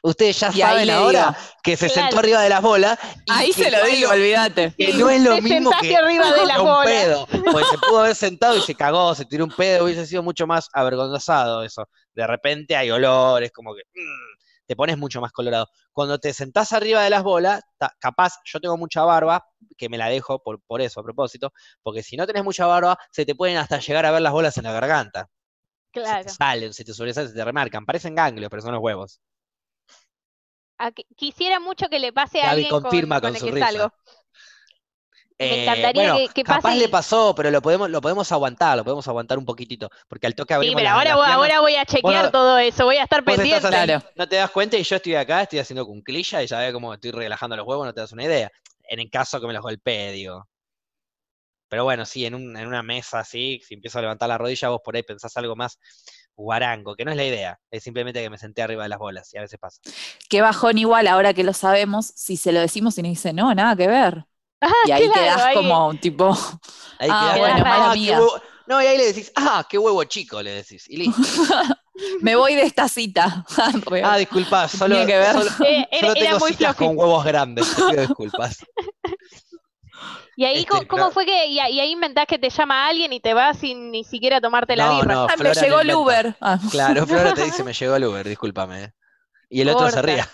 Ustedes 0.02 0.38
ya 0.38 0.50
Y 0.54 0.60
saben 0.60 0.90
ahora 0.90 1.30
digo. 1.36 1.54
que 1.64 1.76
se 1.76 1.86
Claro. 1.88 2.02
sentó 2.02 2.18
arriba 2.20 2.40
de 2.42 2.48
las 2.48 2.62
bolas. 2.62 2.98
y 3.24 3.32
Ahí 3.32 3.52
se 3.52 3.68
lo 3.70 3.84
digo, 3.86 4.10
olvídate. 4.10 4.72
que 4.78 4.92
no 4.94 5.10
es 5.10 5.20
lo 5.22 5.40
mismo 5.42 5.72
que 5.80 5.96
arriba 5.96 6.32
de 6.32 6.46
las 6.46 6.58
un 6.58 6.64
bolas. 6.66 6.86
pedo. 6.86 7.26
Porque 7.26 7.66
se 7.68 7.78
pudo 7.78 8.00
haber 8.00 8.14
sentado 8.14 8.56
y 8.56 8.60
se 8.60 8.74
cagó, 8.76 9.14
se 9.16 9.24
tiró 9.24 9.44
un 9.44 9.50
pedo, 9.50 9.84
hubiese 9.86 10.06
sido 10.06 10.22
mucho 10.22 10.46
más 10.46 10.68
avergonzado 10.72 11.64
eso. 11.64 11.88
De 12.14 12.24
repente 12.26 12.76
hay 12.76 12.90
olores, 12.92 13.50
como 13.50 13.74
que 13.74 13.82
mm, 13.94 14.35
te 14.66 14.76
pones 14.76 14.98
mucho 14.98 15.20
más 15.20 15.32
colorado. 15.32 15.68
Cuando 15.92 16.18
te 16.18 16.32
sentás 16.32 16.72
arriba 16.72 17.02
de 17.02 17.10
las 17.10 17.22
bolas, 17.22 17.62
ta- 17.78 17.94
capaz, 17.98 18.34
yo 18.44 18.60
tengo 18.60 18.76
mucha 18.76 19.02
barba, 19.04 19.44
que 19.76 19.88
me 19.88 19.98
la 19.98 20.08
dejo 20.08 20.42
por, 20.42 20.60
por 20.62 20.80
eso, 20.80 21.00
a 21.00 21.04
propósito, 21.04 21.52
porque 21.82 22.02
si 22.02 22.16
no 22.16 22.26
tenés 22.26 22.44
mucha 22.44 22.66
barba, 22.66 22.98
se 23.10 23.24
te 23.26 23.34
pueden 23.34 23.56
hasta 23.58 23.78
llegar 23.80 24.06
a 24.06 24.10
ver 24.12 24.22
las 24.22 24.32
bolas 24.32 24.56
en 24.58 24.64
la 24.64 24.72
garganta. 24.72 25.28
Se 25.92 26.00
Claro. 26.02 26.22
te 26.24 26.30
salen, 26.30 26.74
se 26.74 26.84
te 26.84 26.94
sobresalen, 26.94 27.30
se 27.30 27.36
te 27.36 27.44
remarcan. 27.44 27.84
Parecen 27.86 28.14
ganglios, 28.14 28.50
pero 28.50 28.62
son 28.62 28.72
los 28.72 28.82
huevos. 28.82 29.20
Quisiera 31.16 31.58
mucho 31.60 31.88
que 31.88 31.98
le 31.98 32.12
pase 32.12 32.42
a 32.42 32.50
Gaby 32.50 32.52
alguien 32.52 32.70
con, 32.80 32.80
confirma 32.82 33.20
con 33.20 33.28
con 33.28 33.36
el 33.36 33.40
su 33.40 33.46
que 33.46 33.52
risa. 33.52 33.66
salgo. 33.72 33.94
Me 35.38 35.46
Eh, 35.46 35.62
encantaría 35.64 36.02
bueno, 36.14 36.16
que- 36.28 36.28
que 36.34 36.42
capaz 36.44 36.62
pase 36.62 36.76
le 36.78 36.88
pasó, 36.88 37.34
pero 37.34 37.50
lo 37.50 37.60
podemos, 37.60 37.90
lo 37.90 38.00
podemos 38.00 38.32
aguantar, 38.32 38.78
lo 38.78 38.84
podemos 38.84 39.06
aguantar 39.06 39.36
un 39.36 39.44
poquitito, 39.44 39.90
porque 40.08 40.26
al 40.26 40.34
toque 40.34 40.54
Sí, 40.54 40.56
abrimos 40.56 40.76
pero 40.76 40.84
las- 40.84 40.94
ahora, 40.94 41.10
las 41.10 41.16
voy- 41.16 41.24
piernas, 41.26 41.36
ahora 41.42 41.60
voy 41.60 41.74
a 41.76 41.84
chequear 41.84 42.30
todo 42.32 42.58
eso, 42.58 42.84
voy 42.86 42.96
a 42.96 43.02
estar 43.02 43.22
pendiente. 43.22 43.54
así, 43.56 43.66
Claro. 43.68 44.02
no 44.14 44.26
te 44.28 44.36
das 44.36 44.50
cuenta 44.50 44.78
y 44.78 44.82
yo 44.82 44.96
estoy 44.96 45.14
acá, 45.14 45.42
estoy 45.42 45.58
haciendo 45.58 45.84
cunclilla 45.84 46.42
y 46.42 46.46
ya 46.46 46.58
ve 46.60 46.72
cómo 46.72 46.94
estoy 46.94 47.10
relajando 47.10 47.54
los 47.54 47.66
huevos, 47.66 47.84
no 47.84 47.92
te 47.92 48.00
das 48.00 48.12
una 48.12 48.24
idea. 48.24 48.50
En 48.88 48.98
el 49.00 49.10
caso 49.10 49.38
que 49.38 49.46
me 49.46 49.52
los 49.52 49.60
golpee, 49.62 50.12
digo. 50.12 50.48
Pero 51.68 51.84
bueno, 51.84 52.06
sí, 52.06 52.24
en, 52.24 52.34
un- 52.34 52.56
en 52.56 52.66
una 52.66 52.82
mesa 52.82 53.18
así, 53.18 53.60
si 53.66 53.74
empiezo 53.74 53.98
a 53.98 54.02
levantar 54.02 54.28
la 54.28 54.38
rodilla, 54.38 54.68
vos 54.70 54.80
por 54.82 54.96
ahí 54.96 55.02
pensás 55.02 55.36
algo 55.36 55.54
más 55.56 55.78
guarango, 56.34 56.94
que 56.94 57.04
no 57.04 57.10
es 57.10 57.16
la 57.16 57.24
idea, 57.24 57.58
es 57.70 57.82
simplemente 57.82 58.22
que 58.22 58.30
me 58.30 58.38
senté 58.38 58.62
arriba 58.62 58.84
de 58.84 58.88
las 58.88 58.98
bolas 58.98 59.34
y 59.34 59.38
a 59.38 59.40
veces 59.42 59.58
pasa. 59.58 59.80
Qué 60.30 60.40
bajón 60.40 60.78
igual, 60.78 61.08
ahora 61.08 61.34
que 61.34 61.42
lo 61.44 61.52
sabemos, 61.52 62.06
si 62.14 62.36
se 62.36 62.52
lo 62.52 62.60
decimos 62.60 62.96
y 62.98 63.02
nos 63.02 63.10
dice, 63.10 63.32
no, 63.32 63.52
nada 63.54 63.74
que 63.76 63.86
ver. 63.88 64.26
Ah, 64.60 64.72
Y 64.86 64.90
ahí 64.90 65.04
claro, 65.06 65.20
quedás 65.20 65.42
ahí- 65.44 65.54
como, 65.56 65.94
tipo, 66.00 66.30
Ahí 66.98 67.10
Ah, 67.10 67.34
quedás, 67.34 67.38
bueno, 67.38 67.64
mala 67.64 67.90
"Ah, 67.90 67.94
qué 67.94 68.00
mía". 68.00 68.18
huevo". 68.18 68.40
No, 68.66 68.82
y 68.82 68.86
ahí 68.86 68.96
le 68.98 69.06
decís, 69.06 69.30
ah, 69.36 69.66
qué 69.68 69.78
huevo 69.78 70.02
chico, 70.04 70.42
le 70.42 70.50
decís. 70.50 70.88
Y 70.88 70.96
listo. 70.96 71.28
me 72.22 72.36
voy 72.36 72.54
de 72.54 72.62
esta 72.62 72.88
cita. 72.88 73.44
Ah, 74.02 74.16
disculpa, 74.16 74.68
solo, 74.68 74.96
que 75.06 75.16
ver. 75.18 75.32
solo, 75.34 75.50
Eh, 75.60 75.86
era, 75.90 76.00
solo 76.00 76.12
era 76.12 76.24
tengo 76.24 76.38
muy 76.38 76.52
citas 76.52 76.74
con 76.76 76.98
huevos 76.98 77.24
grandes, 77.24 77.74
te 77.74 77.82
pido 77.82 78.00
disculpas. 78.02 78.58
Y 80.36 80.44
ahí, 80.44 80.58
Este, 80.60 80.86
¿cómo, 80.86 81.10
fue 81.10 81.24
que, 81.24 81.46
y, 81.46 81.54
y 81.56 81.60
ahí 81.60 81.92
inventás 81.92 82.26
que 82.26 82.38
te 82.38 82.50
llama 82.50 82.86
alguien 82.88 83.12
y 83.12 83.20
te 83.20 83.32
vas 83.34 83.58
sin 83.58 83.90
ni 83.90 84.04
siquiera 84.04 84.40
tomarte 84.40 84.76
la 84.76 84.86
No, 84.86 84.96
birra? 84.96 85.14
no, 85.14 85.26
Ah, 85.28 85.36
me 85.38 85.52
llegó 85.54 85.80
el. 85.80 85.94
Uber. 85.94 86.36
Ah, 86.40 86.58
Claro, 86.70 87.06
Flora 87.06 87.32
te 87.32 87.44
dice, 87.44 87.64
me 87.64 87.72
llegó 87.72 87.96
el 87.96 88.04
Uber, 88.04 88.28
discúlpame. 88.28 88.84
eh". 88.84 88.92
Y 89.50 89.60
el 89.62 89.68
otro 89.70 89.88
se 89.90 90.02
ría. 90.02 90.28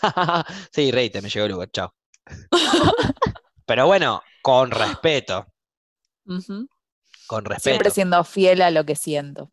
sí, 0.72 0.90
reíte, 0.90 1.22
me 1.22 1.28
llegó 1.28 1.46
el 1.46 1.52
Uber, 1.54 1.70
chao. 1.70 1.94
Pero 3.72 3.86
bueno, 3.86 4.22
con 4.42 4.70
respeto, 4.70 5.46
con 7.26 7.44
respeto. 7.46 7.70
Siempre 7.70 7.90
siendo 7.90 8.22
fiel 8.22 8.60
a 8.60 8.70
lo 8.70 8.84
que 8.84 8.96
siento. 8.96 9.50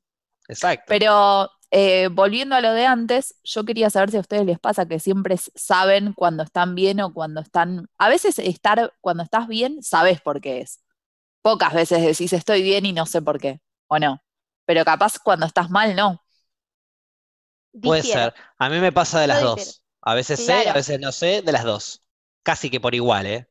Exacto. 0.50 0.84
Pero 0.88 1.50
eh, 1.72 2.10
volviendo 2.12 2.56
a 2.56 2.60
lo 2.60 2.74
de 2.74 2.86
antes, 2.86 3.36
yo 3.46 3.64
quería 3.64 3.90
saber 3.90 4.12
si 4.12 4.18
a 4.18 4.20
ustedes 4.20 4.46
les 4.46 4.60
pasa 4.60 4.86
que 4.88 5.00
siempre 5.00 5.38
saben 5.56 6.12
cuando 6.12 6.44
están 6.44 6.76
bien 6.76 7.00
o 7.00 7.14
cuando 7.14 7.40
están. 7.40 7.88
A 7.98 8.10
veces 8.10 8.40
estar, 8.40 8.94
cuando 9.00 9.24
estás 9.24 9.48
bien, 9.48 9.82
sabes 9.82 10.20
por 10.20 10.42
qué 10.42 10.60
es. 10.60 10.82
Pocas 11.42 11.74
veces 11.74 12.02
decís 12.02 12.34
estoy 12.34 12.62
bien 12.62 12.86
y 12.86 12.92
no 12.92 13.06
sé 13.06 13.22
por 13.22 13.40
qué, 13.40 13.62
o 13.88 14.00
no. 14.00 14.22
Pero 14.66 14.84
capaz 14.84 15.18
cuando 15.24 15.46
estás 15.46 15.70
mal, 15.70 15.96
no. 15.96 16.22
Puede 17.82 18.02
Difiero. 18.02 18.22
ser. 18.22 18.34
A 18.58 18.70
mí 18.70 18.80
me 18.80 18.92
pasa 18.92 19.20
de 19.22 19.28
las 19.28 19.42
Yo 19.42 19.48
dos. 19.50 19.56
difiero. 19.58 19.80
A 20.02 20.16
veces 20.16 20.46
sé, 20.46 20.68
a 20.70 20.74
veces 20.74 21.00
no 21.00 21.12
sé, 21.12 21.42
de 21.42 21.52
las 21.52 21.64
dos. 21.64 22.04
Casi 22.44 22.70
que 22.70 22.80
por 22.80 22.96
igual, 22.96 23.26
¿eh? 23.28 23.48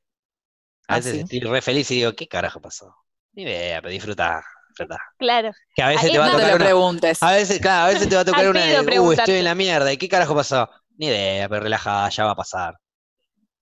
A 0.89 0.95
Ah, 0.95 0.97
veces 0.97 1.13
sí. 1.13 1.21
estoy 1.21 1.41
re 1.41 1.63
feliz 1.63 1.91
y 1.91 1.97
digo, 1.97 2.13
¿qué 2.15 2.27
carajo 2.29 2.61
pasó? 2.61 2.95
Ni 3.33 3.43
idea, 3.43 3.81
pero 3.81 3.93
disfruta, 3.93 4.43
disfruta. 4.69 4.99
Claro. 5.19 5.53
Que 5.75 5.83
a 5.83 5.89
veces 5.89 6.05
Ahí 6.05 6.13
te 6.13 6.19
va 6.19 6.27
a 6.27 6.29
es 6.29 6.33
No 6.33 6.39
te 6.39 6.43
tocar 6.43 6.51
lo 6.51 6.57
una, 6.57 6.65
preguntes. 6.65 7.23
A 7.23 7.33
veces, 7.33 7.61
claro, 7.61 7.87
a 7.87 7.89
veces 7.95 8.09
te 8.09 8.15
va 8.15 8.23
a 8.23 8.25
tocar 8.25 8.49
una 8.49 8.61
de, 8.65 9.01
uh, 9.01 9.13
estoy 9.13 9.37
en 9.37 9.45
la 9.45 9.55
mierda, 9.55 9.93
¿y 9.93 9.97
qué 9.99 10.09
carajo 10.09 10.35
pasó? 10.35 10.69
Ni 10.97 11.07
idea, 11.07 11.49
pero 11.49 11.63
relajada, 11.63 12.09
ya 12.11 12.25
va 12.25 12.33
a 12.33 12.37
pasar. 12.37 12.75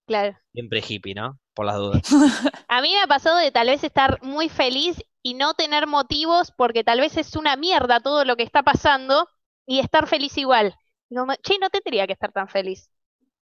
Claro. 0.07 0.37
Siempre 0.53 0.83
hippie, 0.87 1.15
¿no? 1.15 1.39
Por 1.55 1.67
las 1.67 1.77
dudas. 1.77 2.03
A 2.69 2.81
mí 2.81 2.93
me 2.95 3.01
ha 3.03 3.07
pasado 3.07 3.37
de 3.39 3.51
tal 3.51 3.69
vez 3.69 3.83
estar 3.85 4.23
muy 4.23 4.49
feliz 4.49 4.97
y 5.23 5.35
no 5.35 5.55
tener 5.55 5.87
motivos 5.87 6.53
porque 6.57 6.85
tal 6.85 7.01
vez 7.01 7.17
es 7.17 7.35
una 7.37 7.57
mierda 7.57 8.01
todo 8.01 8.25
lo 8.25 8.37
que 8.37 8.43
está 8.45 8.63
pasando 8.63 9.29
y 9.67 9.81
estar 9.81 10.07
feliz 10.07 10.37
igual. 10.39 10.75
Digo, 11.09 11.27
"Ma- 11.27 11.37
che, 11.37 11.59
no 11.59 11.71
tendría 11.71 12.07
que 12.07 12.13
estar 12.13 12.33
tan 12.33 12.49
feliz. 12.49 12.89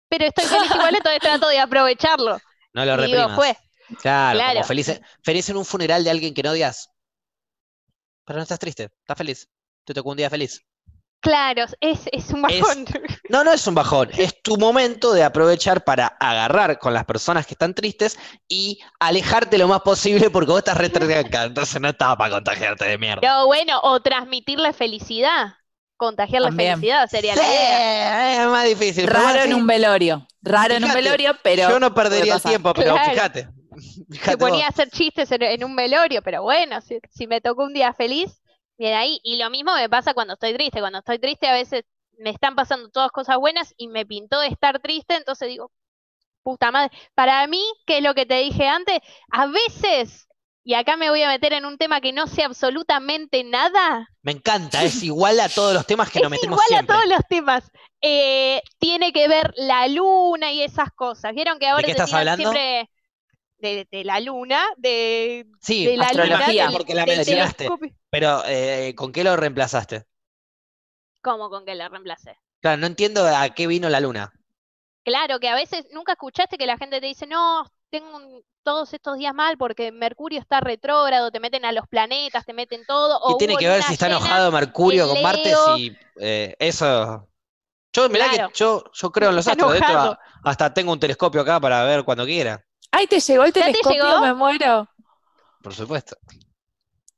Pero 0.10 0.26
estoy 0.26 0.46
feliz 0.46 0.72
igual, 0.74 0.96
entonces 1.04 1.20
trato 1.22 1.48
de 1.50 1.60
aprovecharlo. 1.60 2.40
No 2.74 2.86
lo 2.86 2.94
Y 3.04 3.06
digo, 3.12 3.28
reprimas. 3.28 3.36
fue. 3.36 3.58
Claro, 4.02 4.38
como 4.40 4.52
Claro. 4.52 4.68
feliz, 4.68 5.02
feliz 5.24 5.50
en 5.50 5.58
un 5.58 5.66
funeral 5.66 6.04
de 6.04 6.10
alguien 6.12 6.34
que 6.34 6.44
no 6.44 6.52
odias. 6.52 6.90
Pero 8.26 8.38
no 8.38 8.44
estás 8.44 8.60
triste, 8.60 8.90
estás 9.00 9.18
feliz. 9.18 9.48
Te 9.86 9.94
tocó 9.94 10.10
un 10.12 10.18
día 10.18 10.30
feliz. 10.30 10.62
Claro, 11.20 11.66
es, 11.80 12.02
es 12.12 12.30
un 12.30 12.46
Es- 12.50 12.62
bajón. 12.62 12.86
No, 13.30 13.44
no 13.44 13.52
es 13.52 13.66
un 13.68 13.76
bajón, 13.76 14.10
es 14.18 14.42
tu 14.42 14.56
momento 14.58 15.12
de 15.14 15.24
aprovechar 15.24 15.84
para 15.84 16.08
agarrar 16.08 16.80
con 16.80 16.94
las 16.94 17.04
personas 17.06 17.46
que 17.46 17.56
están 17.56 17.74
tristes 17.74 18.18
y 18.48 18.80
alejarte 19.00 19.58
lo 19.58 19.68
más 19.68 19.82
posible 19.82 20.30
porque 20.30 20.52
vos 20.52 20.60
estás 20.60 20.78
retranca, 20.78 21.44
entonces 21.46 21.82
no 21.82 21.90
estaba 21.90 22.18
para 22.18 22.36
contagiarte 22.36 22.86
de 22.86 22.98
mierda. 22.98 23.28
No, 23.28 23.48
bueno, 23.48 23.80
o 23.84 24.00
transmitirle 24.02 24.72
felicidad. 24.74 25.56
Contagiarle 25.98 26.50
También. 26.50 26.76
felicidad 26.76 27.10
sería 27.10 27.36
la 27.36 27.42
Sí, 27.42 27.48
idea. 27.50 28.44
es 28.44 28.50
más 28.50 28.66
difícil. 28.66 29.08
Raro 29.08 29.40
en 29.42 29.54
un 29.56 29.66
velorio. 29.66 30.28
Raro 30.44 30.76
en 30.76 30.84
un 30.86 30.94
velorio, 30.94 31.36
pero. 31.42 31.68
Yo 31.70 31.80
no 31.80 31.94
perdería 31.94 32.36
el 32.36 32.42
tiempo, 32.42 32.72
pero 32.76 32.94
Claro. 32.94 33.12
fíjate. 33.12 33.50
Se 34.24 34.38
ponía 34.38 34.66
a 34.66 34.70
hacer 34.70 34.90
chistes 34.90 35.32
en, 35.32 35.44
en 35.44 35.64
un 35.64 35.76
velorio, 35.76 36.22
pero 36.22 36.44
bueno, 36.44 36.82
si, 36.82 37.00
si 37.12 37.28
me 37.28 37.42
tocó 37.42 37.64
un 37.64 37.74
día 37.74 37.94
feliz, 37.94 38.42
bien 38.78 38.96
ahí. 38.96 39.20
Y 39.24 39.38
lo 39.38 39.50
mismo 39.50 39.74
me 39.76 39.90
pasa 39.90 40.14
cuando 40.14 40.34
estoy 40.34 40.54
triste. 40.54 40.80
Cuando 40.80 41.00
estoy 41.00 41.20
triste 41.20 41.48
a 41.48 41.54
veces 41.54 41.84
me 42.18 42.30
están 42.32 42.56
pasando 42.56 42.90
todas 42.90 43.12
cosas 43.12 43.38
buenas 43.38 43.74
y 43.78 43.88
me 43.88 44.06
pintó 44.06 44.40
de 44.40 44.48
estar 44.48 44.80
triste, 44.80 45.16
entonces 45.16 45.50
digo, 45.50 45.72
puta 46.44 46.72
madre. 46.72 46.96
Para 47.14 47.46
mí, 47.48 47.64
que 47.86 47.98
es 47.98 48.04
lo 48.04 48.16
que 48.16 48.26
te 48.26 48.36
dije 48.36 48.68
antes, 48.68 49.00
a 49.32 49.48
veces, 49.48 50.28
y 50.64 50.74
acá 50.74 50.98
me 50.98 51.10
voy 51.10 51.22
a 51.22 51.30
meter 51.30 51.54
en 51.54 51.66
un 51.66 51.78
tema 51.78 52.02
que 52.02 52.14
no 52.14 52.28
sé 52.28 52.44
absolutamente 52.44 53.44
nada, 53.44 54.08
Me 54.22 54.32
encanta, 54.32 54.84
es 54.84 55.04
igual 55.04 55.40
a 55.40 55.50
todos 55.50 55.74
los 55.74 55.86
temas 55.86 56.10
que 56.10 56.20
nos 56.22 56.32
es 56.32 56.32
metemos 56.32 56.56
igual 56.56 56.68
siempre. 56.68 56.96
a 56.96 56.98
todos 56.98 57.10
los 57.10 57.28
temas. 57.30 57.72
Eh, 58.02 58.62
tiene 58.78 59.12
que 59.12 59.28
ver 59.28 59.54
la 59.58 59.88
luna 59.88 60.52
y 60.52 60.62
esas 60.62 60.92
cosas. 60.92 61.34
¿Vieron 61.34 61.60
que 61.60 61.68
ahora 61.68 61.84
qué 61.84 61.92
estás 61.92 62.14
hablando? 62.14 62.52
siempre 62.52 62.90
de, 63.60 63.88
de 63.92 64.04
la 64.04 64.20
luna, 64.20 64.64
de, 64.78 65.46
Sí, 65.60 65.86
de 65.86 65.98
la 65.98 66.06
astrología, 66.06 66.64
luna, 66.64 66.70
del- 66.70 66.72
porque 66.72 66.96
la 66.96 67.06
mencionaste. 67.06 67.70
Pero, 68.10 68.42
eh, 68.46 68.94
¿con 68.96 69.12
qué 69.12 69.24
lo 69.24 69.36
reemplazaste? 69.36 70.06
¿Cómo 71.22 71.52
con 71.52 71.64
que 71.64 71.76
la 71.76 71.90
reemplacé? 71.90 72.40
Claro, 72.62 72.78
no 72.82 72.88
entiendo 72.88 73.26
a 73.26 73.50
qué 73.50 73.66
vino 73.68 73.90
la 73.90 74.00
luna. 74.00 74.32
Claro, 75.04 75.40
que 75.40 75.48
a 75.48 75.56
veces 75.56 75.86
nunca 75.94 76.14
escuchaste 76.14 76.58
que 76.58 76.66
la 76.66 76.78
gente 76.78 77.00
te 77.00 77.08
dice, 77.08 77.26
no, 77.28 77.66
tengo 77.90 78.16
un- 78.18 78.44
todos 78.64 78.94
estos 78.94 79.18
días 79.18 79.34
mal 79.34 79.58
porque 79.58 79.92
Mercurio 79.94 80.40
está 80.40 80.60
retrógrado, 80.60 81.32
te 81.32 81.40
meten 81.40 81.64
a 81.64 81.72
los 81.72 81.88
planetas, 81.88 82.46
te 82.46 82.54
meten 82.54 82.86
todo. 82.86 83.18
Y 83.26 83.34
o 83.34 83.38
tiene 83.38 83.58
que 83.58 83.68
ver 83.68 83.84
si 83.84 83.94
está 83.94 84.08
enojado 84.08 84.52
Mercurio 84.52 85.08
con 85.08 85.22
Marte 85.22 85.54
y 85.68 85.98
eh, 86.20 86.56
eso. 86.60 87.30
Yo, 87.94 88.10
mirá 88.10 88.30
Claro. 88.30 88.50
que 88.50 88.60
yo, 88.60 88.84
yo 88.94 89.12
creo 89.12 89.30
en 89.32 89.38
los 89.38 89.48
astros, 89.48 89.72
de 89.74 89.80
hecho, 89.80 90.18
hasta 90.44 90.74
tengo 90.74 90.94
un 90.94 91.00
telescopio 91.00 91.42
acá 91.42 91.60
para 91.62 91.84
ver 91.86 92.04
cuando 92.06 92.26
quiera, 92.26 92.64
Ay, 92.98 93.08
te 93.08 93.20
llegó 93.20 93.44
el 93.44 93.54
¿Ya 93.54 93.66
te 93.66 93.72
telescopio, 93.74 94.04
llegó? 94.04 94.22
me 94.22 94.34
muero. 94.34 94.88
por 95.62 95.74
supuesto. 95.76 96.18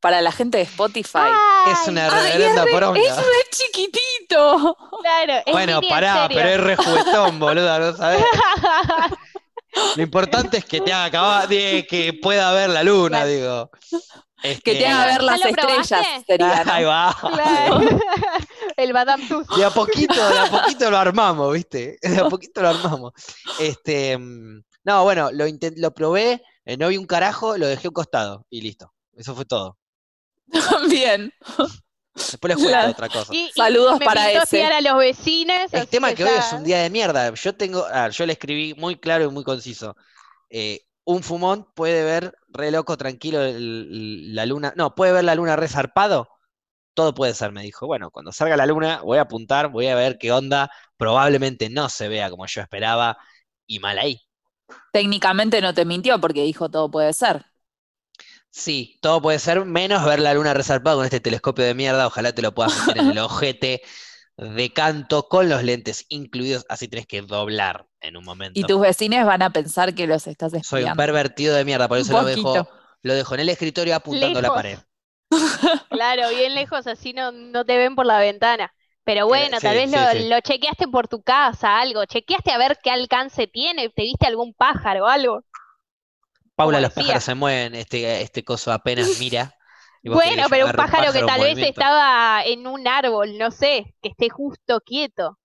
Para 0.01 0.21
la 0.21 0.31
gente 0.31 0.57
de 0.57 0.63
Spotify. 0.63 1.29
Es 1.71 1.87
una 1.87 2.05
Ay, 2.05 2.11
reverenda 2.31 2.61
es 2.61 2.65
re- 2.65 2.71
poronga. 2.71 2.99
es 2.99 3.15
re 3.17 3.23
chiquitito. 3.51 4.77
Claro, 5.01 5.33
es 5.45 5.51
Bueno, 5.53 5.81
pará, 5.89 6.21
serio. 6.27 6.37
pero 6.37 6.49
es 6.49 6.59
re 6.61 6.75
juguetón, 6.75 7.39
boluda, 7.39 7.79
¿no 7.79 7.95
sabés? 7.97 8.23
Lo 9.95 10.01
importante 10.03 10.57
es 10.57 10.65
que 10.65 10.81
te 10.81 10.91
haga 10.91 11.05
acabar, 11.05 11.47
de 11.47 11.85
que 11.89 12.13
pueda 12.13 12.51
ver 12.53 12.69
la 12.69 12.83
luna, 12.83 13.19
Claro. 13.23 13.29
digo. 13.29 13.71
Que 14.41 14.51
Este, 14.51 14.75
te 14.75 14.87
haga 14.87 15.05
ver 15.05 15.19
¿Ya 15.21 15.25
las 15.37 15.45
estrellas, 15.45 16.07
sería, 16.25 16.63
¿no? 16.63 16.73
Ahí 16.73 16.83
va. 16.85 17.15
Claro. 17.19 17.79
El 18.77 18.93
Madame 18.93 19.27
Tussauds. 19.27 19.57
De 19.57 19.65
a 19.65 19.69
poquito, 19.69 20.29
de 20.29 20.39
a 20.39 20.45
poquito 20.49 20.89
lo 20.89 20.97
armamos, 20.97 21.53
¿viste? 21.53 21.97
De 22.01 22.19
a 22.19 22.25
poquito 22.29 22.61
lo 22.61 22.69
armamos. 22.69 23.13
Este, 23.59 24.17
mm, 24.17 24.61
no, 24.89 25.03
bueno, 25.03 25.31
lo, 25.31 25.45
intent- 25.47 25.77
lo 25.77 25.93
probé, 25.93 26.41
eh, 26.65 26.77
no 26.77 26.87
vi 26.89 26.97
un 26.97 27.05
carajo, 27.05 27.57
lo 27.57 27.67
dejé 27.67 27.87
a 27.87 27.89
un 27.89 27.93
costado 27.93 28.45
y 28.49 28.61
listo. 28.61 28.91
Eso 29.15 29.35
fue 29.35 29.45
todo. 29.45 29.77
Bien. 30.89 31.31
Después 32.15 32.49
les 32.49 32.57
cuento 32.57 32.71
La- 32.71 32.89
otra 32.89 33.07
cosa. 33.09 33.33
Y- 33.33 33.45
y 33.47 33.51
Saludos 33.55 33.99
me 33.99 34.05
para 34.05 34.31
ese. 34.31 34.63
a 34.65 34.81
los 34.81 34.97
vecinos. 34.97 35.71
El 35.71 35.87
tema 35.87 36.13
que 36.13 36.23
hoy 36.23 36.31
ya- 36.31 36.39
es 36.39 36.53
un 36.53 36.63
día 36.63 36.79
de 36.81 36.89
mierda. 36.89 37.33
Yo 37.33 37.55
tengo, 37.55 37.85
ah, 37.91 38.09
yo 38.09 38.25
le 38.25 38.33
escribí 38.33 38.73
muy 38.73 38.95
claro 38.97 39.25
y 39.25 39.29
muy 39.29 39.43
conciso. 39.43 39.95
Eh, 40.49 40.81
un 41.05 41.23
fumón 41.23 41.67
puede 41.75 42.03
ver 42.03 42.33
re 42.49 42.71
loco, 42.71 42.97
tranquilo, 42.97 43.41
el- 43.43 44.33
la 44.35 44.45
luna. 44.45 44.73
No, 44.75 44.95
puede 44.95 45.11
ver 45.13 45.23
la 45.23 45.35
luna 45.35 45.55
re 45.55 45.67
zarpado. 45.67 46.27
Todo 46.93 47.13
puede 47.13 47.33
ser, 47.33 47.51
me 47.51 47.61
dijo. 47.63 47.85
Bueno, 47.87 48.11
cuando 48.11 48.31
salga 48.31 48.57
la 48.57 48.65
luna, 48.65 49.01
voy 49.03 49.17
a 49.19 49.21
apuntar, 49.21 49.69
voy 49.69 49.87
a 49.87 49.95
ver 49.95 50.17
qué 50.17 50.31
onda. 50.31 50.69
Probablemente 50.97 51.69
no 51.69 51.87
se 51.89 52.07
vea 52.09 52.29
como 52.29 52.45
yo 52.47 52.61
esperaba. 52.61 53.17
Y 53.67 53.79
mal 53.79 53.97
ahí. 53.99 54.19
Técnicamente 54.91 55.61
no 55.61 55.73
te 55.73 55.85
mintió 55.85 56.19
porque 56.21 56.43
dijo 56.43 56.69
todo 56.69 56.91
puede 56.91 57.13
ser. 57.13 57.45
Sí, 58.51 58.97
todo 59.01 59.21
puede 59.21 59.39
ser, 59.39 59.65
menos 59.65 60.03
ver 60.05 60.19
la 60.19 60.33
luna 60.33 60.53
resarpada 60.53 60.95
con 60.97 61.05
este 61.05 61.19
telescopio 61.19 61.65
de 61.65 61.73
mierda. 61.75 62.07
Ojalá 62.07 62.33
te 62.33 62.41
lo 62.41 62.53
puedas 62.53 62.75
meter 62.75 62.97
en 62.97 63.07
el 63.07 63.17
ojete 63.19 63.81
de 64.37 64.73
canto 64.73 65.27
con 65.27 65.49
los 65.49 65.63
lentes 65.63 66.05
incluidos, 66.09 66.65
así 66.69 66.87
tenés 66.87 67.07
que 67.07 67.21
doblar 67.21 67.87
en 68.01 68.17
un 68.17 68.23
momento. 68.25 68.59
Y 68.59 68.65
tus 68.65 68.79
vecinos 68.81 69.25
van 69.25 69.41
a 69.41 69.49
pensar 69.51 69.95
que 69.95 70.05
los 70.07 70.27
estás 70.27 70.53
Soy 70.61 70.85
un 70.85 70.91
espiando. 70.91 70.95
pervertido 70.95 71.53
de 71.55 71.65
mierda, 71.65 71.89
por 71.89 71.97
eso 71.97 72.13
lo 72.13 72.23
dejo, 72.23 72.69
lo 73.01 73.13
dejo 73.13 73.33
en 73.33 73.41
el 73.41 73.49
escritorio 73.49 73.93
apuntando 73.95 74.39
a 74.39 74.41
la 74.41 74.51
Lejos. 74.51 74.53
pared. 74.53 74.79
Claro, 75.89 76.29
bien 76.29 76.53
lejos, 76.55 76.87
así 76.87 77.13
no, 77.13 77.31
no 77.31 77.65
te 77.65 77.77
ven 77.77 77.95
por 77.95 78.05
la 78.05 78.19
ventana. 78.19 78.73
Pero 79.09 79.27
bueno, 79.27 79.61
tal 79.61 79.75
vez 79.75 79.89
sí, 79.89 79.91
lo, 79.91 79.99
sí. 80.07 80.27
lo 80.35 80.39
chequeaste 80.41 80.87
por 80.87 81.07
tu 81.07 81.21
casa, 81.23 81.79
algo. 81.79 82.05
Chequeaste 82.05 82.51
a 82.51 82.57
ver 82.59 82.77
qué 82.83 82.91
alcance 82.91 83.47
tiene. 83.47 83.89
¿Te 83.89 84.03
viste 84.03 84.27
algún 84.27 84.53
pájaro 84.53 85.05
o 85.05 85.07
algo? 85.07 85.43
Paula, 86.55 86.79
los 86.81 86.91
decía. 86.91 86.93
pájaros 86.93 87.23
se 87.23 87.33
mueven, 87.35 87.73
este, 87.75 88.21
este 88.21 88.43
coso 88.43 88.71
apenas 88.71 89.15
mira. 89.15 89.55
Bueno, 90.03 90.47
pero 90.49 90.67
un 90.67 90.73
pájaro 90.75 91.13
que 91.13 91.23
tal 91.23 91.41
vez 91.43 91.61
estaba 91.61 92.43
en 92.43 92.67
un 92.67 92.87
árbol, 92.87 93.37
no 93.37 93.51
sé, 93.51 93.95
que 94.01 94.09
esté 94.09 94.29
justo 94.29 94.81
quieto. 94.81 95.39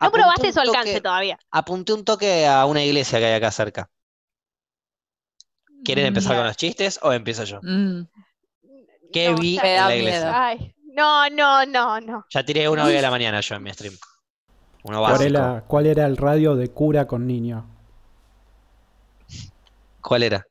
No 0.00 0.10
Apunté 0.10 0.12
probaste 0.12 0.52
su 0.52 0.60
alcance 0.60 1.00
toque- 1.00 1.02
todavía. 1.02 1.38
Apunté 1.60 1.92
un 1.92 2.04
toque 2.04 2.46
a 2.46 2.66
una 2.66 2.82
iglesia 2.84 3.18
que 3.20 3.26
hay 3.26 3.34
acá 3.34 3.50
cerca. 3.52 3.90
¿Quieren 5.82 6.06
Mm, 6.06 6.06
empezar 6.06 6.36
con 6.36 6.46
los 6.46 6.56
chistes 6.56 7.00
o 7.02 7.12
empiezo 7.12 7.42
yo? 7.42 7.62
mm. 7.62 8.08
¿Qué 9.12 9.32
No, 9.32 9.34
vi 9.34 9.60
en 9.72 9.86
da 9.86 9.86
la 9.86 9.96
iglesia? 9.96 10.30
miedo. 10.30 10.38
Ay, 10.46 10.74
no, 10.98 11.28
no, 11.30 11.64
no, 11.66 12.00
no. 12.00 12.24
Ya 12.30 12.42
tiré 12.42 12.66
uno 12.70 12.84
hoy 12.86 12.96
a 12.96 13.02
la 13.02 13.10
mañana 13.10 13.40
yo 13.40 13.54
en 13.56 13.62
mi 13.62 13.70
stream. 13.72 13.98
Uno 14.84 15.02
¿Cuál 15.02 15.22
básico. 15.22 15.22
era, 15.22 15.64
¿Cuál 15.66 15.86
era 15.86 16.06
el 16.06 16.16
radio 16.16 16.54
de 16.54 16.70
cura 16.70 17.08
con 17.08 17.26
niño? 17.26 17.66
¿Cuál 20.00 20.22
era? 20.24 20.46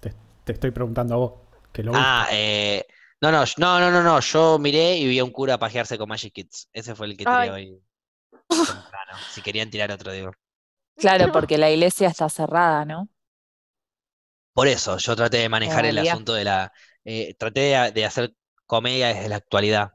Te, 0.00 0.14
te 0.44 0.52
estoy 0.52 0.70
preguntando 0.70 1.14
a 1.14 1.16
vos. 1.18 1.32
Que 1.72 1.82
lo 1.82 1.92
Ah, 1.92 2.28
eh, 2.30 2.84
no, 3.20 3.30
no, 3.32 3.44
no, 3.58 3.80
no, 3.80 3.90
no, 3.90 4.02
no, 4.02 4.20
yo 4.20 4.58
miré 4.58 4.96
y 4.98 5.06
vi 5.08 5.18
a 5.18 5.24
un 5.24 5.30
cura 5.30 5.58
pajearse 5.58 5.96
con 5.98 6.08
Magic 6.08 6.32
Kids. 6.34 6.68
Ese 6.72 6.94
fue 6.94 7.06
el 7.06 7.16
que 7.16 7.26
tiré 7.26 7.48
Ay. 7.48 7.50
hoy 7.50 7.80
temprano. 8.64 9.24
Si 9.26 9.42
querían 9.42 9.70
tirar 9.70 9.92
otro, 9.92 10.12
digo. 10.12 10.32
Claro, 10.96 11.30
porque 11.30 11.56
la 11.58 11.70
iglesia 11.70 12.08
está 12.08 12.28
cerrada, 12.28 12.84
¿no? 12.84 13.08
Por 14.52 14.68
eso, 14.68 14.96
yo 14.98 15.14
traté 15.16 15.38
de 15.38 15.48
manejar 15.48 15.84
el 15.86 15.98
asunto 15.98 16.32
de 16.34 16.44
la. 16.44 16.72
eh, 17.04 17.34
traté 17.38 17.60
de, 17.60 17.92
de 17.92 18.04
hacer 18.06 18.34
comedia 18.66 19.08
desde 19.08 19.28
la 19.28 19.36
actualidad. 19.36 19.92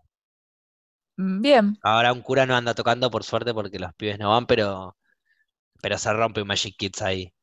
Mm, 1.18 1.42
Bien. 1.42 1.78
Ahora 1.84 2.14
un 2.14 2.22
cura 2.22 2.46
no 2.46 2.56
anda 2.56 2.74
tocando, 2.74 3.12
por 3.12 3.24
suerte, 3.24 3.54
porque 3.54 3.80
los 3.80 3.94
pibes 3.94 4.18
no 4.20 4.30
van, 4.30 4.46
pero. 4.46 4.96
Pero 5.82 5.98
se 5.98 6.14
rompe 6.14 6.42
un 6.42 6.48
Magic 6.48 6.76
Kids 6.78 7.02
ahí. 7.02 7.34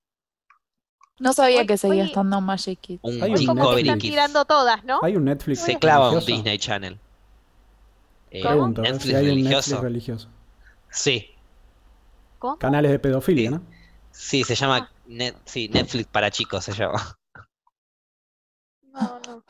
No 1.19 1.33
sabía 1.33 1.61
Hoy- 1.63 1.67
que 1.67 1.77
seguía 1.77 2.03
hoy- 2.05 2.09
estando 2.09 2.41
Magic 2.41 2.79
Kids. 2.81 3.01
Un 3.03 3.21
Hay 3.23 3.45
como 3.47 3.75
que 3.75 3.81
están 3.81 3.99
Kids. 3.99 4.11
tirando 4.13 4.45
todas, 4.45 4.85
¿no? 4.85 5.01
Hay 5.03 5.17
un 5.17 5.25
Netflix 5.25 5.61
Se 5.61 5.77
clava 5.79 6.11
un. 6.13 6.25
Disney 6.25 6.59
Channel. 6.59 6.99
Eh, 8.31 8.43
Pregunto, 8.43 8.83
¿eh? 8.83 8.93
Netflix 8.93 9.05
si 9.11 9.15
hay 9.17 9.23
un 9.25 9.29
religioso. 9.31 9.71
Netflix 9.71 9.83
religioso. 9.83 10.29
Sí, 10.91 11.31
¿Cómo? 12.39 12.57
Canales 12.59 12.91
de 12.93 12.99
pedofilia, 13.01 13.51
Sí. 13.51 13.55
¿no? 13.57 13.63
sí, 14.13 14.45
se 14.45 14.55
llama 14.55 14.91
Net- 15.09 15.37
sí, 15.45 15.69
Netflix 15.69 16.07
para 16.09 16.31
chicos 16.31 16.65
se 16.65 16.73
llama. 16.73 17.19
No, 18.93 19.21
no. 19.27 19.45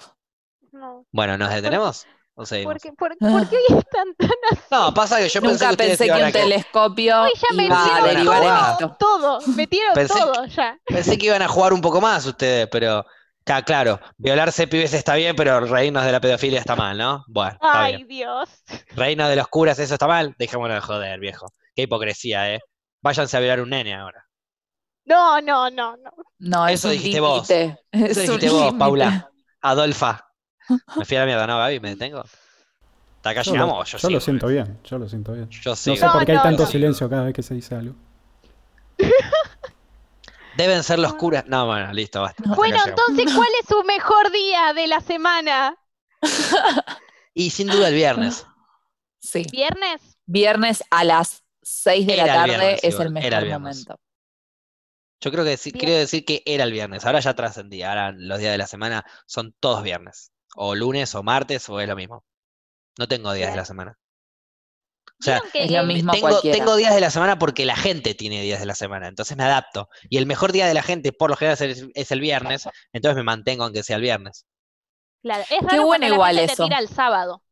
No. 0.79 1.07
Bueno, 1.13 1.37
¿nos 1.39 1.51
detenemos? 1.53 2.07
¿O 2.35 2.47
seguimos? 2.47 2.75
¿Por 2.75 2.81
qué, 2.81 2.93
por, 2.93 3.17
por 3.19 3.49
qué 3.49 3.57
hoy 3.57 3.79
están 3.79 4.15
tan 4.17 4.31
No, 4.71 4.95
pasa 4.95 5.19
que 5.19 5.29
yo 5.29 5.41
pensé 5.41 5.65
Nunca 5.65 5.71
que 5.71 5.89
pensé 5.89 6.05
que 6.05 6.07
iban 6.07 6.23
a 6.23 6.27
un 6.27 6.33
que- 6.33 6.39
telescopio 6.39 7.23
Hoy 7.23 7.31
ya 7.35 7.57
me 7.57 7.65
iba 7.65 7.77
a 7.83 7.85
metieron 7.85 8.15
derivar 8.15 8.43
en 8.43 8.49
todo. 8.49 8.71
esto. 8.71 8.97
todo? 8.99 9.41
Metieron 9.57 9.95
Pensé 9.95 10.15
todo 10.21 10.47
ya. 10.47 10.79
Pensé 10.87 11.19
que 11.19 11.27
iban 11.27 11.43
a 11.43 11.49
jugar 11.49 11.73
un 11.73 11.81
poco 11.81 12.01
más 12.01 12.25
ustedes, 12.27 12.69
pero 12.71 13.05
ca- 13.43 13.63
claro, 13.63 13.99
violarse 14.19 14.69
pibes 14.69 14.95
está 14.95 15.17
bien, 15.17 15.35
pero 15.35 15.59
reírnos 15.61 16.05
de 16.05 16.13
la 16.13 16.21
pedofilia 16.21 16.61
está 16.61 16.77
mal, 16.77 16.97
¿no? 16.97 17.25
Bueno, 17.27 17.51
está 17.55 17.83
Ay, 17.83 17.97
bien. 17.97 18.09
Dios. 18.09 18.49
Reírnos 18.95 19.29
de 19.31 19.37
los 19.37 19.49
curas, 19.49 19.77
eso 19.81 19.95
está 19.95 20.07
mal. 20.07 20.37
Dejémonos 20.39 20.77
de 20.77 20.81
joder, 20.81 21.19
viejo. 21.19 21.47
Qué 21.75 21.83
hipocresía, 21.83 22.55
¿eh? 22.55 22.61
Váyanse 23.03 23.37
a 23.37 23.41
violar 23.41 23.61
un 23.61 23.71
nene 23.71 23.97
ahora. 23.97 24.25
No, 25.07 25.41
no, 25.41 25.71
no, 25.71 25.97
no. 25.97 26.11
No, 26.39 26.69
es 26.69 26.75
Eso 26.81 26.89
un 26.89 26.95
dijiste 26.95 27.19
vos. 27.21 27.51
Es 27.51 27.73
Eso 27.91 28.21
un 28.35 28.39
dijiste 28.39 28.51
vos. 28.51 28.75
Paula. 28.79 29.29
Adolfa. 29.63 30.28
Me 30.97 31.05
fui 31.05 31.17
a 31.17 31.21
la 31.21 31.27
mierda, 31.27 31.47
¿no, 31.47 31.59
Gaby? 31.59 31.81
¿Me 31.81 31.91
detengo? 31.91 32.21
¿Hasta 32.21 33.31
acá 33.31 33.43
Yo, 33.43 33.53
llegamos? 33.53 33.75
lo, 33.75 33.81
o 33.81 33.85
yo 33.85 33.99
yo 33.99 34.11
lo 34.11 34.21
siento 34.21 34.47
bien, 34.47 34.79
yo 34.85 34.99
lo 34.99 35.09
siento 35.09 35.33
bien. 35.33 35.49
Yo 35.51 35.71
No 35.71 35.77
sé 35.77 35.97
por 35.97 36.25
qué 36.25 36.33
hay 36.33 36.43
tanto 36.43 36.67
silencio 36.67 37.09
cada 37.11 37.25
vez 37.25 37.35
que 37.35 37.43
se 37.43 37.55
dice 37.55 37.75
algo. 37.75 37.95
Deben 40.57 40.83
ser 40.83 40.99
los 40.99 41.15
curas. 41.15 41.47
No, 41.47 41.67
bueno, 41.67 41.93
listo, 41.93 42.21
basta. 42.21 42.43
Bueno, 42.55 42.79
entonces, 42.85 43.33
¿cuál 43.35 43.49
es 43.61 43.69
su 43.69 43.83
mejor 43.85 44.33
día 44.33 44.73
de 44.75 44.89
la 44.89 45.01
semana? 45.01 45.77
Y 47.33 47.51
sin 47.51 47.69
duda 47.69 47.89
el 47.89 47.95
viernes. 47.95 48.45
Sí. 49.21 49.47
¿Viernes? 49.53 50.19
Viernes 50.27 50.83
a 50.91 51.05
las 51.05 51.45
6 51.63 52.07
de 52.07 52.17
la 52.17 52.23
el 52.23 52.29
tarde 52.29 52.45
viernes, 52.47 52.81
es 52.83 52.95
igual, 52.95 53.07
el 53.07 53.13
mejor 53.13 53.35
el 53.35 53.51
momento. 53.51 54.01
Yo 55.21 55.31
creo 55.31 55.45
que 55.45 55.57
sí, 55.57 55.71
quiero 55.71 55.95
decir 55.95 56.25
que 56.25 56.43
era 56.47 56.65
el 56.65 56.73
viernes. 56.73 57.05
Ahora 57.05 57.21
ya 57.21 57.35
trascendí. 57.35 57.83
Ahora 57.83 58.13
los 58.13 58.39
días 58.39 58.53
de 58.53 58.59
la 58.59 58.67
semana 58.67 59.05
son 59.27 59.55
todos 59.61 59.83
viernes. 59.83 60.33
O 60.61 60.75
lunes 60.75 61.15
o 61.15 61.23
martes 61.23 61.69
o 61.69 61.79
es 61.81 61.89
lo 61.89 61.95
mismo. 61.95 62.25
No 62.99 63.07
tengo 63.07 63.33
días 63.33 63.53
de 63.53 63.57
la 63.57 63.65
semana. 63.65 63.97
O 65.21 65.23
sea, 65.23 65.35
¿Vieron 65.35 65.51
que 65.53 65.65
es 65.65 65.71
lo 65.71 65.83
mismo 65.85 66.13
tengo, 66.13 66.77
días 66.77 66.95
de 66.95 67.01
la 67.01 67.11
semana 67.11 67.39
porque 67.39 67.65
la 67.65 67.77
gente 67.77 68.15
tiene 68.15 68.43
días 68.43 68.59
de 68.61 68.67
la 68.67 68.75
semana. 68.75 69.07
Entonces 69.09 69.37
me 69.37 69.45
adapto. 69.45 69.89
Y 70.09 70.17
el 70.17 70.27
mejor 70.27 70.51
día 70.53 70.67
de 70.67 70.75
la 70.75 70.83
gente 70.83 71.13
por 71.13 71.31
lo 71.31 71.37
general 71.37 71.55
es 71.55 71.61
el, 71.61 71.93
es 71.95 72.11
el 72.11 72.21
viernes. 72.21 72.69
Entonces 72.93 73.17
me 73.17 73.23
mantengo 73.23 73.65
aunque 73.65 73.83
sea 73.85 73.97
el 73.97 74.03
viernes. 74.03 74.47
Claro, 75.23 75.45
es 75.49 75.63
raro 75.63 75.87
bueno 75.87 75.87
cuando 75.87 76.09
la 76.09 76.15
igual 76.15 76.37
gente 76.37 76.53
eso. 76.53 76.63
te 76.65 76.69
tira 76.69 76.79
el 76.81 76.89
sábado. 76.89 77.43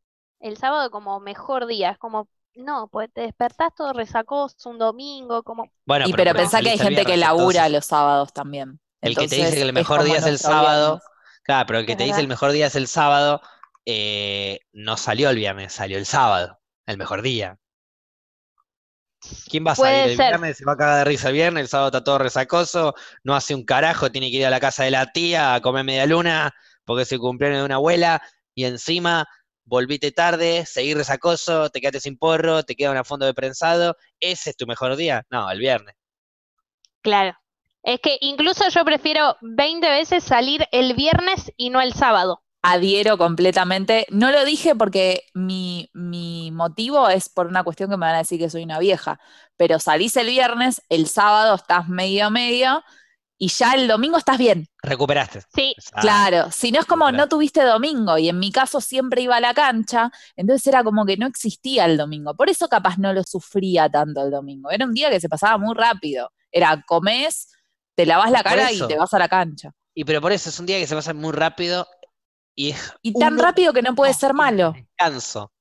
El 0.41 0.57
sábado 0.57 0.91
como 0.91 1.19
mejor 1.21 1.67
día, 1.67 1.91
es 1.91 1.99
como, 1.99 2.29
no, 2.55 2.89
pues 2.89 3.13
te 3.13 3.23
despertás 3.23 3.75
todo 3.75 3.93
resacoso 3.93 4.69
un 4.69 4.79
domingo, 4.79 5.43
como, 5.43 5.71
Bueno, 5.85 6.07
y 6.07 6.13
pero 6.13 6.25
pero 6.33 6.39
pensá 6.39 6.61
que 6.61 6.71
hay 6.71 6.79
gente 6.79 7.05
que 7.05 7.17
labura 7.17 7.67
entonces- 7.67 7.73
los 7.73 7.87
sábados 7.87 8.33
también. 8.33 8.81
El 9.01 9.17
que 9.17 9.29
te 9.29 9.37
dice 9.37 9.55
que 9.55 9.63
el 9.63 9.73
mejor 9.73 10.03
día 10.05 10.17
es 10.19 10.27
el 10.27 10.39
sábado. 10.39 10.95
viernes. 10.95 11.16
Claro, 11.47 11.67
pero 11.67 11.79
el 11.79 11.87
que 11.87 11.93
Es 11.93 11.99
te 11.99 12.05
dice 12.05 12.21
el 12.21 12.29
mejor 12.29 12.51
día 12.51 12.67
es 12.67 12.75
el 12.75 12.89
sábado, 12.89 13.41
eh, 13.85 14.59
no 14.73 14.97
salió 14.97 15.31
el 15.31 15.37
viernes, 15.37 15.73
salió 15.73 15.97
el 15.97 16.07
sábado, 16.07 16.59
el 16.87 16.99
mejor 16.99 17.23
día. 17.23 17.59
¿Quién 19.49 19.67
va 19.67 19.73
a 19.73 19.75
Puede 19.75 19.93
salir 19.93 20.11
el 20.11 20.17
ser. 20.17 20.27
viernes? 20.29 20.57
Se 20.59 20.65
va 20.65 20.73
a 20.73 20.77
cagar 20.77 20.99
de 20.99 21.05
risa 21.05 21.29
el 21.29 21.35
viernes, 21.35 21.63
el 21.63 21.69
sábado 21.69 21.89
está 21.89 22.05
todo 22.05 22.19
resacoso, 22.19 22.95
no 23.23 23.35
hace 23.35 23.55
un 23.55 23.65
carajo, 23.65 24.11
tiene 24.11 24.31
que 24.31 24.39
ir 24.39 24.47
a 24.47 24.51
la 24.51 24.61
casa 24.61 24.85
de 24.85 24.91
la 24.91 25.13
tía 25.13 25.55
a 25.55 25.61
comer 25.61 25.85
media 25.85 26.07
luna 26.07 26.53
porque 26.85 27.03
es 27.03 27.13
el 27.13 27.19
cumpleaños 27.19 27.61
de 27.61 27.65
una 27.65 27.75
abuela 27.77 28.23
y 28.55 28.65
encima 28.65 29.27
volviste 29.65 30.13
tarde, 30.13 30.65
seguís 30.67 30.97
resacoso, 30.97 31.71
te 31.71 31.81
quedaste 31.81 32.01
sin 32.01 32.17
porro, 32.17 32.63
te 32.63 32.75
queda 32.75 32.93
un 32.93 33.05
fondo 33.05 33.27
de 33.27 33.35
prensado. 33.35 33.97
¿Ese 34.21 34.51
es 34.51 34.57
tu 34.57 34.67
mejor 34.67 34.97
día? 34.97 35.25
No, 35.31 35.51
el 35.51 35.59
viernes. 35.59 35.95
claro. 37.03 37.37
Es 37.87 38.01
que 38.01 38.19
incluso 38.21 38.69
yo 38.69 38.85
prefiero 38.85 39.37
20 39.43 39.89
veces 39.89 40.25
salir 40.25 40.67
el 40.73 40.95
viernes 40.95 41.53
y 41.57 41.71
no 41.71 41.81
el 41.81 41.93
sábado. 41.93 42.43
Adhiero 42.63 43.17
completamente. 43.17 44.07
No 44.11 44.33
lo 44.33 44.45
dije 44.45 44.75
porque 44.75 45.23
mi, 45.35 45.89
mi 45.95 46.51
motivo 46.51 47.09
es 47.09 47.29
por 47.29 47.47
una 47.47 47.63
cuestión 47.63 47.89
que 47.89 47.97
me 47.97 48.07
van 48.07 48.17
a 48.17 48.19
decir 48.19 48.41
que 48.41 48.51
soy 48.51 48.65
una 48.65 48.81
vieja, 48.81 49.21
pero 49.57 49.79
salís 49.79 50.17
el 50.17 50.27
viernes, 50.27 50.83
el 50.89 51.07
sábado 51.07 51.55
estás 51.55 51.89
medio 51.89 52.27
a 52.27 52.31
medio 52.31 52.83
y 53.39 53.51
ya 53.51 53.75
el 53.75 53.87
domingo 53.87 54.19
estás 54.19 54.39
bien. 54.39 54.67
Recuperaste. 54.83 55.43
Sí, 55.55 55.77
Ah, 55.93 56.01
Claro, 56.01 56.51
si 56.51 56.73
no 56.73 56.81
es 56.81 56.87
como 56.87 57.13
no 57.13 57.29
tuviste 57.29 57.63
domingo 57.63 58.19
y 58.19 58.29
en 58.31 58.41
mi 58.41 58.51
caso 58.51 58.81
siempre 58.81 59.23
iba 59.23 59.37
a 59.37 59.41
la 59.41 59.55
cancha, 59.55 60.11
entonces 60.35 60.67
era 60.67 60.83
como 60.83 61.07
que 61.07 61.17
no 61.17 61.29
existía 61.29 61.85
el 61.85 61.97
domingo. 61.97 62.35
Por 62.35 62.51
eso 62.51 62.67
capaz 62.69 62.99
no 62.99 63.13
lo 63.13 63.23
sufría 63.23 63.89
tanto 63.89 64.25
el 64.25 64.33
domingo. 64.33 64.73
Era 64.73 64.87
un 64.87 64.93
día 64.93 65.09
que 65.09 65.21
se 65.21 65.29
pasaba 65.29 65.57
muy 65.57 65.77
rápido. 65.77 66.33
Era 66.51 66.83
comés, 66.85 67.49
te 67.97 68.07
lavas 68.07 68.31
la 68.31 68.43
cara 68.45 68.73
y 68.73 68.87
te 68.87 68.97
vas 68.97 69.13
a 69.15 69.19
la 69.19 69.29
cancha. 69.29 69.73
Y 69.95 70.05
pero 70.05 70.21
por 70.21 70.33
eso 70.33 70.49
es 70.51 70.61
un 70.61 70.67
día 70.67 70.79
que 70.79 70.87
se 70.87 70.95
pasa 70.95 71.15
muy 71.15 71.33
rápido 71.33 71.87
y 72.55 72.71
es 72.71 72.93
Y 73.03 73.13
tan 73.15 73.35
uno 73.35 73.43
rápido 73.43 73.73
que 73.73 73.83
no 73.83 73.95
puede 73.95 74.15
ser 74.15 74.35
malo. 74.35 74.75
Descanso. 74.75 75.53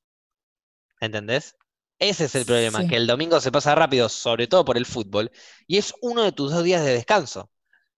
¿Entendés? 0.99 1.55
Ese 1.99 2.25
es 2.25 2.35
el 2.35 2.45
problema, 2.45 2.81
Sí. 2.81 2.87
que 2.87 2.97
el 2.97 3.07
domingo 3.07 3.39
se 3.39 3.51
pasa 3.51 3.73
rápido, 3.75 4.09
sobre 4.09 4.47
todo 4.47 4.65
por 4.65 4.77
el 4.77 4.85
fútbol, 4.85 5.31
y 5.67 5.77
es 5.77 5.93
uno 6.01 6.23
de 6.23 6.31
tus 6.33 6.51
dos 6.51 6.63
días 6.63 6.83
de 6.83 6.91
descanso. 6.93 7.51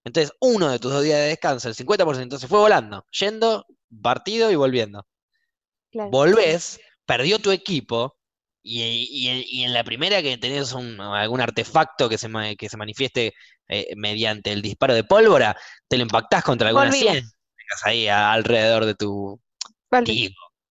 Entonces, 0.04 0.34
uno 0.40 0.70
de 0.70 0.80
tus 0.80 0.92
dos 0.94 1.04
días 1.04 1.20
de 1.20 1.28
descanso, 1.28 1.68
el 1.68 1.76
50% 1.76 2.38
se 2.38 2.48
fue 2.48 2.60
volando, 2.60 3.06
yendo, 3.12 3.66
partido 4.02 4.52
y 4.52 4.56
volviendo. 4.56 5.08
claro. 5.92 6.12
Volvés, 6.12 6.80
perdió 7.06 7.40
tu 7.40 7.52
equipo, 7.52 8.18
y, 8.70 9.30
y- 9.30 9.46
y 9.62 9.64
en 9.64 9.74
la 9.74 9.84
primera 9.84 10.22
que 10.22 10.38
tenés 10.38 10.74
un- 10.74 11.00
algún 11.00 11.42
artefacto 11.42 12.10
que 12.10 12.18
se, 12.18 12.28
ma- 12.28 12.56
que 12.56 12.70
se 12.70 12.78
manifieste 12.78 13.34
eh, 13.70 13.94
mediante 13.96 14.52
el 14.52 14.62
disparo 14.62 14.94
de 14.94 15.04
pólvora, 15.04 15.56
te 15.88 15.98
lo 15.98 16.04
impactás 16.04 16.44
contra 16.44 16.68
alguna 16.70 16.86
Volvimos. 16.90 17.14
sien, 17.14 17.24
tengas 17.24 17.86
ahí 17.86 18.08
a- 18.08 18.32
alrededor 18.34 18.86
de 18.86 18.96
tu 18.96 19.40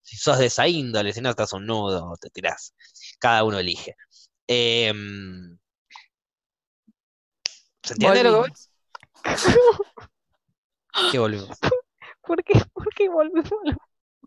si 0.03 0.17
sos 0.17 0.39
de 0.39 0.47
esa 0.47 0.67
índole, 0.67 1.13
si 1.13 1.21
no 1.21 1.31
estás 1.31 1.53
un 1.53 1.67
nudo, 1.67 2.17
te 2.21 2.31
tirás. 2.31 2.75
Cada 3.19 3.45
uno 3.45 3.59
elige. 3.59 3.95
Em, 4.47 5.57
¿se 7.83 7.93
entiende 7.95 8.25
lo 8.25 8.45
que. 8.45 8.51
¿Qué 11.13 11.19
volvimos? 11.19 11.49
¿Por 12.27 12.45
qué, 12.45 12.61
¿Por 12.73 12.95
qué 12.95 13.09
volvimos? 13.09 13.51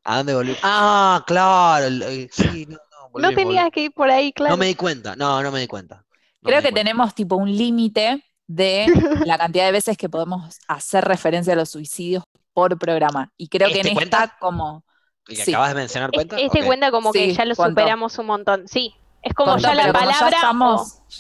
¿A 0.04 0.18
dónde 0.18 0.34
volvimos? 0.36 0.60
Ah, 0.64 1.24
claro. 1.26 1.86
eh, 1.88 2.30
sí, 2.32 2.66
no, 2.68 2.78
no, 3.22 3.32
tenías 3.34 3.70
que 3.72 3.82
ir 3.82 3.92
por 3.94 4.10
ahí, 4.10 4.32
claro. 4.34 4.54
No 4.54 4.58
me 4.58 4.68
di 4.68 4.76
cuenta. 4.76 5.16
No, 5.16 5.42
no 5.44 5.52
me 5.52 5.60
di 5.60 5.68
cuenta. 5.68 6.04
No 6.42 6.48
Creo 6.50 6.60
di 6.60 6.64
que 6.68 6.72
cuenta. 6.72 6.80
tenemos 6.90 7.16
tipo 7.16 7.36
un 7.36 7.52
límite 7.56 8.24
de 8.48 8.86
la 9.26 9.38
cantidad 9.38 9.66
de 9.66 9.72
veces 9.72 9.98
que 9.98 10.10
podemos 10.10 10.58
hacer 10.68 11.06
referencia 11.06 11.54
a 11.54 11.56
los 11.56 11.70
suicidios 11.70 12.24
por 12.54 12.78
programa. 12.78 13.32
Y 13.38 13.48
creo 13.48 13.68
que 13.70 13.76
en 13.80 13.88
¿Este 13.88 13.94
cuenta? 13.94 14.24
esta 14.26 14.38
como... 14.40 14.84
¿El 15.28 15.38
que 15.38 15.46
sí. 15.46 15.52
acabas 15.54 15.70
de 15.70 15.76
mencionar 15.76 16.10
Es- 16.12 16.18
cuenta? 16.18 16.38
Este 16.38 16.64
cuenta 16.66 16.92
como 16.92 17.12
que 17.14 17.30
Sí, 17.30 17.34
ya 17.34 17.46
lo 17.46 17.56
superamos 17.56 18.18
un 18.20 18.26
montón. 18.26 18.68
Sí, 18.68 18.94
es 19.22 19.34
como 19.34 19.58
ya 19.58 19.74
la 19.74 19.84
pero 19.84 19.94
como 20.00 20.12
ya 20.12 20.20
palabra. 20.20 20.52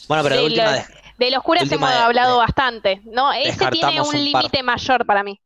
Bueno, 0.10 0.24
pero 0.24 0.36
de 0.36 0.42
de 0.42 0.46
última, 0.48 0.72
lo- 0.76 0.84
De 1.20 1.32
los 1.32 1.44
curas 1.44 1.64
última 1.64 1.88
hemos 1.88 2.00
de- 2.00 2.04
hablado 2.06 2.32
de- 2.34 2.38
bastante. 2.40 3.02
No, 3.06 3.32
ese 3.32 3.66
tiene 3.68 4.02
un 4.02 4.14
límite 4.14 4.62
mayor 4.62 5.06
para 5.06 5.24
mí. 5.24 5.40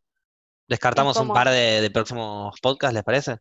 descartamos 0.68 1.16
un 1.18 1.28
par 1.30 1.50
de, 1.50 1.82
de 1.82 1.92
próximos 1.92 2.60
podcasts, 2.62 2.94
¿les 2.96 3.04
parece? 3.04 3.38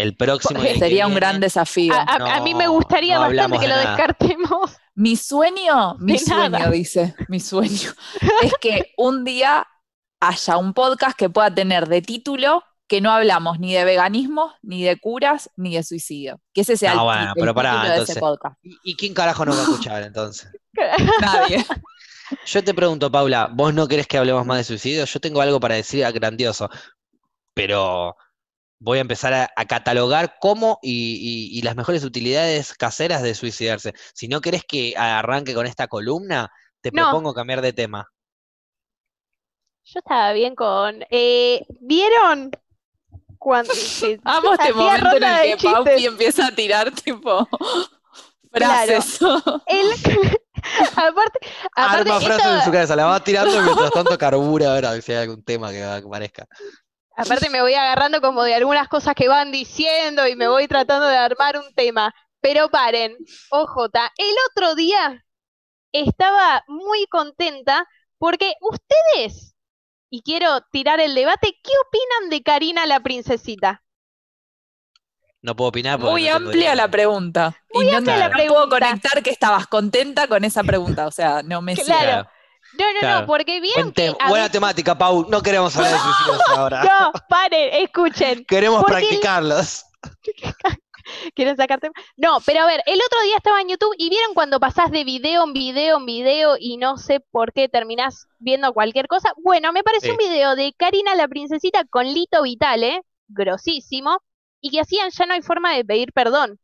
El 0.00 0.16
próximo 0.16 0.60
Sería 0.60 1.06
un 1.06 1.14
gran 1.14 1.40
desafío. 1.40 1.94
A, 1.94 2.02
a- 2.02 2.36
a 2.36 2.40
mí 2.42 2.54
me 2.54 2.64
No, 2.64 2.72
gustaría 2.72 3.14
no 3.16 3.20
bastante 3.22 3.58
que 3.58 3.62
de 3.62 3.68
lo 3.68 3.76
nada. 3.76 3.88
descartemos. 3.96 4.70
Mi 4.94 5.16
sueño, 5.16 5.96
mi 5.98 6.12
De 6.14 6.18
sueño, 6.18 6.48
nada. 6.50 6.70
dice, 6.70 7.14
mi 7.28 7.40
sueño, 7.40 7.90
es 8.42 8.52
que 8.60 8.92
un 8.96 9.24
día 9.24 9.66
haya 10.20 10.56
un 10.58 10.74
podcast 10.74 11.16
que 11.16 11.30
pueda 11.30 11.54
tener 11.54 11.88
de 11.88 12.02
título 12.02 12.62
que 12.86 13.00
no 13.00 13.12
hablamos 13.12 13.60
ni 13.60 13.72
de 13.72 13.84
veganismo, 13.84 14.52
ni 14.62 14.82
de 14.82 14.98
curas, 14.98 15.48
ni 15.56 15.76
de 15.76 15.82
suicidio. 15.84 16.40
Que 16.52 16.62
ese 16.62 16.76
sea 16.76 16.94
No, 16.94 17.00
el, 17.02 17.04
bueno, 17.06 17.32
el 17.36 17.40
pero 17.40 17.54
pará, 17.54 17.70
título 17.70 17.86
de 17.88 17.92
entonces. 17.94 18.16
ese 18.16 18.20
podcast. 18.20 18.58
¿Y, 18.62 18.76
y 18.82 18.96
quién 18.96 19.14
carajo 19.14 19.44
nos 19.46 19.56
va 19.56 19.60
a 19.60 19.62
escuchar 19.62 20.02
entonces? 20.02 20.50
Nadie. 21.20 21.64
Yo 22.46 22.62
te 22.64 22.74
pregunto, 22.74 23.10
Paula, 23.10 23.48
¿vos 23.52 23.72
no 23.72 23.86
querés 23.88 24.06
que 24.08 24.18
hablemos 24.18 24.44
más 24.44 24.58
de 24.58 24.64
suicidio? 24.64 25.04
Yo 25.04 25.20
tengo 25.20 25.40
algo 25.40 25.60
para 25.60 25.76
decir 25.76 26.04
grandioso, 26.12 26.68
pero 27.54 28.16
voy 28.80 28.98
a 28.98 29.02
empezar 29.02 29.32
a, 29.34 29.50
a 29.54 29.64
catalogar 29.66 30.36
cómo 30.40 30.78
y, 30.82 31.50
y- 31.52 31.58
y 31.58 31.62
las 31.62 31.76
mejores 31.76 32.02
utilidades 32.02 32.74
caseras 32.74 33.22
de 33.22 33.34
suicidarse. 33.34 33.92
Si 34.14 34.26
no 34.26 34.40
querés 34.40 34.64
que 34.64 34.94
arranque 34.96 35.54
con 35.54 35.66
esta 35.66 35.86
columna, 35.86 36.50
te 36.80 36.90
No. 36.90 37.04
propongo 37.04 37.34
cambiar 37.34 37.60
de 37.60 37.72
tema. 37.74 38.10
Yo 39.84 39.98
estaba 40.00 40.32
bien 40.32 40.54
con. 40.54 41.04
eh, 41.10 41.64
¿Vieron? 41.80 42.50
Cuando. 43.38 43.72
que 43.72 44.18
Amo 44.24 44.52
este 44.54 44.72
momento 44.72 45.16
en 45.16 45.22
el 45.24 45.50
de 45.50 45.56
que 45.56 45.68
Paupi 45.70 46.06
empieza 46.06 46.46
a 46.46 46.54
tirar 46.54 46.90
tipo 46.92 47.48
Claro. 48.52 49.00
frases. 49.02 49.20
Él. 49.66 49.86
aparte, 50.96 51.38
aparte 51.76 52.10
Arma 52.10 52.20
frases 52.20 52.44
esto- 52.46 52.54
en 52.56 52.62
su 52.64 52.72
cabeza, 52.72 52.96
la 52.96 53.06
va 53.06 53.22
tirando 53.24 53.56
y 53.56 53.62
mientras 53.64 53.90
tanto 53.92 54.18
carbura 54.18 54.70
a 54.76 54.80
ver 54.92 55.02
si 55.02 55.12
hay 55.12 55.18
algún 55.22 55.42
tema 55.44 55.70
que, 55.70 55.76
que 55.78 55.84
aparezca. 56.06 56.46
Aparte 57.20 57.50
me 57.50 57.60
voy 57.62 57.74
agarrando 57.74 58.20
como 58.20 58.42
de 58.44 58.54
algunas 58.54 58.88
cosas 58.88 59.14
que 59.14 59.28
van 59.28 59.52
diciendo 59.52 60.26
y 60.26 60.36
me 60.36 60.48
voy 60.48 60.68
tratando 60.68 61.06
de 61.06 61.16
armar 61.16 61.58
un 61.58 61.72
tema. 61.74 62.14
Pero 62.40 62.68
paren, 62.70 63.16
OJ, 63.50 64.10
el 64.16 64.34
otro 64.50 64.74
día 64.74 65.24
estaba 65.92 66.64
muy 66.68 67.06
contenta 67.08 67.86
porque 68.18 68.54
ustedes, 68.62 69.54
y 70.10 70.22
quiero 70.22 70.62
tirar 70.72 71.00
el 71.00 71.14
debate, 71.14 71.58
¿qué 71.62 71.72
opinan 71.88 72.30
de 72.30 72.42
Karina 72.42 72.86
la 72.86 73.00
princesita? 73.00 73.82
No 75.42 75.56
puedo 75.56 75.68
opinar 75.70 75.98
porque 75.98 76.12
Muy 76.12 76.28
no 76.28 76.36
amplia 76.36 76.74
la 76.74 76.90
pregunta. 76.90 77.56
Muy 77.72 77.84
y 77.84 77.96
no, 77.98 77.98
amplia 77.98 78.16
la 78.16 78.28
no 78.28 78.46
puedo 78.46 78.68
pregunta. 78.68 78.68
conectar 78.68 79.22
que 79.22 79.30
estabas 79.30 79.66
contenta 79.66 80.26
con 80.28 80.44
esa 80.44 80.64
pregunta. 80.64 81.06
O 81.06 81.10
sea, 81.10 81.42
no 81.42 81.62
me 81.62 81.76
Claro. 81.76 81.76
cierra. 81.76 82.30
No, 82.78 82.92
no, 82.92 83.00
Claro. 83.00 83.20
no, 83.22 83.26
porque 83.26 83.60
vieron 83.60 83.92
que 83.92 84.10
buena 84.28 84.44
veces- 84.44 84.52
temática, 84.52 84.96
Pau. 84.96 85.26
No 85.28 85.42
queremos 85.42 85.76
hablar 85.76 85.92
de 85.92 85.98
suicidios 86.02 86.42
ahora. 86.56 86.84
No, 86.84 87.12
paren, 87.28 87.70
escuchen. 87.82 88.44
Queremos 88.46 88.80
porque 88.82 88.94
el- 88.94 89.00
practicarlos. 89.08 89.84
¿Quieren 91.34 91.56
sacarte? 91.56 91.90
No, 92.16 92.38
pero 92.46 92.60
a 92.62 92.66
ver, 92.66 92.82
el 92.86 93.00
otro 93.04 93.20
día 93.22 93.36
estaba 93.36 93.60
en 93.60 93.68
YouTube 93.68 93.94
y 93.98 94.10
vieron 94.10 94.32
cuando 94.34 94.60
pasás 94.60 94.90
de 94.90 95.02
video 95.04 95.44
en 95.44 95.52
video 95.52 95.96
en 95.96 96.06
video 96.06 96.56
y 96.58 96.76
no 96.76 96.98
sé 96.98 97.20
por 97.32 97.52
qué 97.52 97.68
terminás 97.68 98.26
viendo 98.38 98.72
cualquier 98.72 99.08
cosa. 99.08 99.32
Bueno, 99.42 99.72
me 99.72 99.82
pareció 99.82 100.10
Sí. 100.10 100.12
un 100.12 100.16
video 100.18 100.54
de 100.54 100.72
Karina 100.76 101.14
la 101.16 101.26
princesita 101.26 101.84
con 101.84 102.06
Lito 102.06 102.42
Vitale, 102.42 103.02
grosísimo, 103.28 104.18
y 104.60 104.70
que 104.70 104.80
hacían 104.80 105.10
ya 105.10 105.26
no 105.26 105.34
hay 105.34 105.42
forma 105.42 105.74
de 105.74 105.84
pedir 105.84 106.12
perdón. 106.12 106.58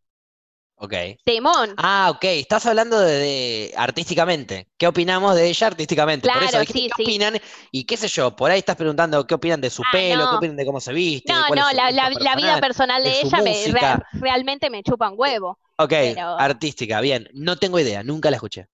Ok. 0.79 0.93
Temón. 1.25 1.75
Ah, 1.79 2.11
ok. 2.15 2.25
Estás 2.25 2.67
hablando 2.67 3.01
de, 3.01 3.13
de 3.15 3.75
artísticamente. 3.77 4.69
¿Qué 4.77 4.87
opinamos 4.87 5.35
de 5.35 5.49
ella 5.49 5.67
artísticamente? 5.69 6.29
Por 6.29 6.37
eso 6.43 6.51
Claro, 6.51 6.61
dijiste 6.67 6.79
sí, 6.81 6.89
qué 6.95 6.95
sí. 6.97 7.03
opinan 7.11 7.41
y 7.73 7.85
qué 7.85 7.97
sé 7.97 8.09
yo. 8.09 8.37
Por 8.37 8.51
ahí 8.51 8.59
estás 8.59 8.77
preguntando 8.77 9.27
qué 9.27 9.35
opinan 9.35 9.61
de 9.61 9.71
su 9.71 9.83
Ah, 9.83 9.89
pelo, 9.93 10.29
qué 10.31 10.37
opinan 10.37 10.57
de 10.57 10.67
cómo 10.67 10.81
se 10.81 10.93
viste, 10.93 11.33
No, 11.33 11.49
no, 11.49 11.73
la, 11.73 12.11
vida 12.37 12.61
personal. 12.61 13.03
de 13.03 13.21
ella 13.23 13.39
me, 13.43 14.21
realmente 14.21 14.69
me 14.69 14.83
chupa 14.83 15.09
un 15.11 15.15
huevo. 15.19 15.59
Ok, 15.79 15.89
pero- 15.89 16.39
artística, 16.39 17.01
bien. 17.01 17.27
No 17.33 17.57
tengo 17.57 17.81
idea, 17.81 18.03
nunca 18.03 18.31
la 18.31 18.37
escuché. 18.37 18.69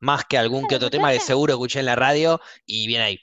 Más 0.00 0.24
que 0.24 0.38
algún 0.38 0.60
que 0.60 0.62
¿Nunca 0.62 0.72
la 0.74 0.76
otro 0.78 0.90
tema 0.90 1.12
que 1.12 1.20
seguro 1.20 1.52
escuché 1.54 1.80
en 1.80 1.86
la 1.86 1.96
radio 1.96 2.40
y 2.64 2.86
bien 2.86 3.02
ahí. 3.02 3.18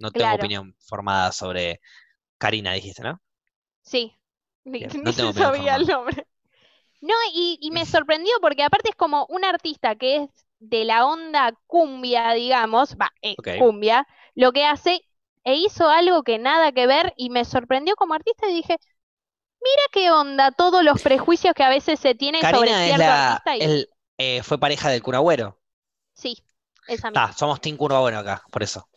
No 0.00 0.10
tengo 0.10 0.24
Claro. 0.24 0.36
opinión 0.36 0.74
formada 0.80 1.30
sobre 1.32 1.80
Karina, 2.38 2.72
dijiste, 2.72 3.02
¿no? 3.02 3.20
Sí, 3.82 4.12
ni, 4.64 4.78
Bien, 4.80 4.90
ni 4.94 5.02
no 5.02 5.12
tengo 5.12 5.32
se 5.32 5.38
sabía 5.38 5.76
el 5.76 5.86
nombre. 5.86 6.26
No, 7.04 7.12
y, 7.34 7.58
y 7.60 7.70
me 7.70 7.84
sorprendió 7.84 8.32
porque 8.40 8.62
aparte 8.62 8.88
es 8.88 8.96
como 8.96 9.26
un 9.28 9.44
artista 9.44 9.94
que 9.94 10.16
es 10.24 10.30
de 10.58 10.86
la 10.86 11.04
onda 11.04 11.52
cumbia, 11.66 12.32
digamos, 12.32 12.96
va, 12.96 13.12
eh, 13.20 13.34
cumbia, 13.58 14.06
lo 14.34 14.52
que 14.52 14.64
hace 14.64 15.02
e 15.44 15.54
hizo 15.54 15.90
algo 15.90 16.22
que 16.22 16.38
nada 16.38 16.72
que 16.72 16.86
ver 16.86 17.12
y 17.18 17.28
me 17.28 17.44
sorprendió 17.44 17.94
como 17.96 18.14
artista 18.14 18.48
y 18.48 18.54
dije, 18.54 18.78
mira 19.60 19.82
qué 19.92 20.10
onda 20.10 20.50
todos 20.50 20.82
los 20.82 21.02
prejuicios 21.02 21.52
que 21.52 21.62
a 21.62 21.68
veces 21.68 22.00
se 22.00 22.14
tienen 22.14 22.40
sobre 22.40 22.70
Karina 22.70 22.80
es 22.80 22.86
cierto 22.86 23.04
la, 23.04 23.24
artista 23.26 23.56
y 23.58 23.60
el, 23.60 23.90
eh, 24.16 24.42
fue 24.42 24.58
pareja 24.58 24.88
del 24.88 25.02
Kun 25.02 25.14
Agüero. 25.14 25.60
sí, 26.14 26.38
esa 26.88 27.10
misma. 27.10 27.28
Ah, 27.28 27.32
somos 27.34 27.60
Team 27.60 27.76
Kun 27.76 27.92
Agüero 27.92 28.18
acá, 28.18 28.42
por 28.50 28.62
eso. 28.62 28.88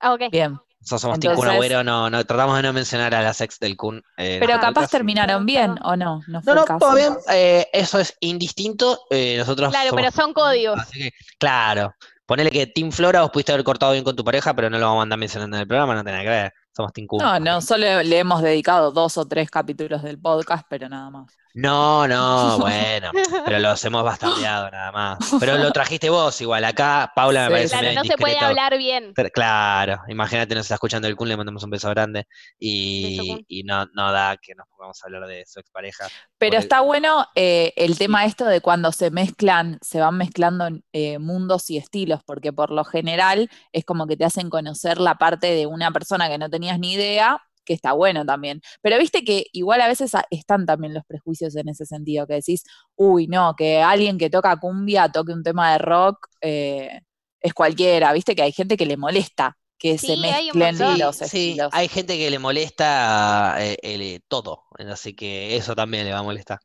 Ah, 0.00 0.14
ok. 0.14 0.22
Bien. 0.30 0.58
Nosotros 0.80 1.00
somos 1.02 1.20
Team 1.20 1.34
Kun 1.34 1.44
Entonces- 1.46 1.54
Agüero, 1.72 1.84
no, 1.84 2.08
no, 2.10 2.24
tratamos 2.24 2.56
de 2.56 2.62
no 2.62 2.72
mencionar 2.72 3.14
a 3.14 3.22
las 3.22 3.40
ex 3.40 3.58
del 3.58 3.76
Kun. 3.76 4.02
eh, 4.16 4.38
Pero 4.40 4.58
capaz 4.58 4.88
terminaron 4.90 5.44
bien, 5.44 5.78
¿o 5.82 5.94
no? 5.96 6.22
No 6.26 6.40
fue 6.42 6.54
No, 6.54 6.64
no, 6.66 6.78
todo 6.78 6.94
bien. 6.94 7.14
eh, 7.30 7.68
eso 7.72 7.98
es 8.00 8.16
indistinto. 8.20 9.00
eh, 9.10 9.36
nosotros 9.38 9.70
Claro, 9.70 9.90
somos 9.90 10.02
pero 10.02 10.10
son 10.12 10.32
códigos. 10.32 10.80
Así 10.80 10.98
que, 10.98 11.10
claro. 11.38 11.94
Ponele 12.24 12.50
que 12.50 12.66
Team 12.68 12.92
Flora 12.92 13.22
vos 13.22 13.30
pudiste 13.30 13.52
haber 13.52 13.64
cortado 13.64 13.92
bien 13.92 14.04
con 14.04 14.14
tu 14.16 14.24
pareja, 14.24 14.54
pero 14.54 14.70
no 14.70 14.78
lo 14.78 14.86
vamos 14.86 15.00
a 15.00 15.02
andar 15.02 15.18
mencionando 15.18 15.56
en 15.56 15.62
el 15.62 15.66
programa, 15.68 15.94
no 15.94 16.02
tiene 16.04 16.12
nada 16.18 16.24
que 16.24 16.42
ver. 16.42 16.52
Somos 16.76 16.92
Team 16.92 17.06
Cum. 17.06 17.18
No, 17.20 17.40
no, 17.40 17.60
solo 17.60 18.02
le 18.02 18.18
hemos 18.18 18.42
dedicado 18.42 18.92
dos 18.92 19.18
o 19.18 19.26
tres 19.26 19.50
capítulos 19.50 20.02
del 20.02 20.18
podcast, 20.20 20.66
pero 20.68 20.88
nada 20.88 21.10
más. 21.10 21.36
No, 21.52 22.06
no, 22.06 22.58
bueno, 22.60 23.10
pero 23.44 23.58
los 23.58 23.84
hemos 23.84 24.04
bastardeado 24.04 24.70
nada 24.70 24.92
más. 24.92 25.18
Pero 25.40 25.58
lo 25.58 25.72
trajiste 25.72 26.08
vos 26.08 26.40
igual. 26.40 26.64
Acá 26.64 27.12
Paula 27.14 27.48
me 27.48 27.48
Sí. 27.48 27.52
parece 27.52 27.68
Claro, 27.70 27.86
medio 27.88 28.00
no 28.02 28.04
se 28.04 28.16
puede 28.18 28.38
hablar 28.38 28.78
bien. 28.78 29.12
Pero, 29.16 29.30
claro, 29.30 30.00
imagínate, 30.06 30.54
nos 30.54 30.66
está 30.66 30.74
escuchando 30.74 31.08
el 31.08 31.16
Kun, 31.16 31.28
le 31.28 31.36
mandamos 31.36 31.64
un 31.64 31.70
beso 31.70 31.90
grande 31.90 32.26
y, 32.56 33.44
y 33.48 33.64
no, 33.64 33.86
no 33.94 34.12
da 34.12 34.36
que 34.36 34.54
nos 34.54 34.68
pongamos 34.68 35.02
a 35.02 35.06
hablar 35.06 35.26
de 35.26 35.44
su 35.46 35.58
expareja. 35.58 36.06
Pero 36.38 36.56
está 36.56 36.82
bueno 36.82 37.26
eh, 37.34 37.72
el 37.76 37.98
tema 37.98 38.24
esto 38.26 38.44
de 38.44 38.60
cuando 38.60 38.92
se 38.92 39.10
mezclan, 39.10 39.78
se 39.82 40.00
van 40.00 40.16
mezclando 40.16 40.68
eh, 40.92 41.18
mundos 41.18 41.68
y 41.70 41.78
estilos, 41.78 42.20
porque 42.24 42.52
por 42.52 42.70
lo 42.70 42.84
general 42.84 43.50
es 43.72 43.84
como 43.84 44.06
que 44.06 44.16
te 44.16 44.24
hacen 44.24 44.50
conocer 44.50 44.98
la 44.98 45.16
parte 45.16 45.48
de 45.48 45.66
una 45.66 45.90
persona 45.90 46.28
que 46.28 46.38
no 46.38 46.48
tenías 46.70 46.80
ni 46.80 46.92
idea, 46.94 47.40
que 47.64 47.72
está 47.74 47.92
bueno 47.92 48.24
también. 48.24 48.60
Pero 48.82 48.98
viste 48.98 49.24
que 49.24 49.46
igual 49.52 49.80
a 49.80 49.88
veces 49.88 50.12
están 50.30 50.66
también 50.66 50.94
los 50.94 51.04
prejuicios 51.06 51.54
en 51.56 51.68
ese 51.68 51.86
sentido, 51.86 52.26
que 52.26 52.34
decís, 52.34 52.64
uy, 52.96 53.26
no, 53.28 53.54
que 53.56 53.80
alguien 53.82 54.18
que 54.18 54.30
toca 54.30 54.58
cumbia 54.58 55.10
toque 55.10 55.32
un 55.32 55.42
tema 55.42 55.72
de 55.72 55.78
rock 55.78 56.26
eh, 56.40 57.00
es 57.40 57.54
cualquiera, 57.54 58.12
viste 58.12 58.34
que 58.34 58.42
hay 58.42 58.52
gente 58.52 58.76
que 58.76 58.86
le 58.86 58.96
molesta 58.96 59.56
que 59.78 59.96
se 59.98 60.16
Sí, 60.16 60.24
hay 60.26 60.52
mezclen 60.52 60.76
montón. 60.78 60.98
los 60.98 61.16
Sí, 61.16 61.24
estilos. 61.24 61.70
hay 61.72 61.88
gente 61.88 62.18
que 62.18 62.30
le 62.30 62.38
molesta 62.38 63.56
eh, 63.64 63.76
el, 63.82 64.02
eh, 64.02 64.20
todo, 64.28 64.64
así 64.90 65.14
que 65.14 65.56
eso 65.56 65.74
también 65.74 66.04
le 66.04 66.12
va 66.12 66.18
a 66.18 66.22
molestar. 66.22 66.58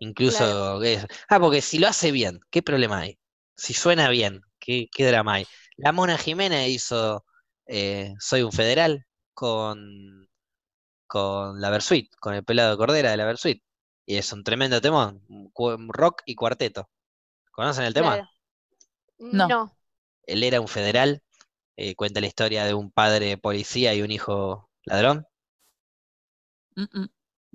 Incluso. 0.00 0.80
Ah, 1.28 1.40
porque 1.40 1.60
si 1.62 1.78
lo 1.78 1.88
hace 1.88 2.10
bien, 2.12 2.40
¿qué 2.50 2.62
problema 2.62 3.00
hay? 3.00 3.18
Si 3.56 3.72
suena 3.74 4.08
bien, 4.10 4.42
¿qué, 4.58 4.88
qué 4.94 5.06
drama 5.06 5.34
hay? 5.34 5.46
La 5.76 5.92
Mona 5.92 6.18
Jiménez 6.18 6.68
hizo 6.68 7.24
eh, 7.66 8.14
Soy 8.20 8.42
un 8.42 8.52
federal 8.52 9.04
con, 9.36 10.28
con 11.06 11.60
la 11.60 11.70
Versuit, 11.70 12.10
con 12.18 12.34
el 12.34 12.42
pelado 12.42 12.70
de 12.70 12.76
Cordera 12.78 13.10
de 13.10 13.18
la 13.18 13.26
Versuit. 13.26 13.62
Y 14.06 14.16
es 14.16 14.32
un 14.32 14.42
tremendo 14.42 14.80
temón, 14.80 15.22
rock 15.88 16.22
y 16.24 16.34
cuarteto. 16.34 16.88
¿Conocen 17.52 17.84
el 17.84 17.94
tema? 17.94 18.14
Claro. 18.14 18.30
No. 19.18 19.48
No. 19.48 19.76
Él 20.26 20.42
era 20.42 20.60
un 20.60 20.68
federal, 20.68 21.22
eh, 21.76 21.94
cuenta 21.94 22.20
la 22.20 22.26
historia 22.26 22.64
de 22.64 22.74
un 22.74 22.90
padre 22.90 23.36
policía 23.36 23.94
y 23.94 24.02
un 24.02 24.10
hijo 24.10 24.70
ladrón. 24.84 25.26
Mm, 26.74 27.00
mm. 27.00 27.08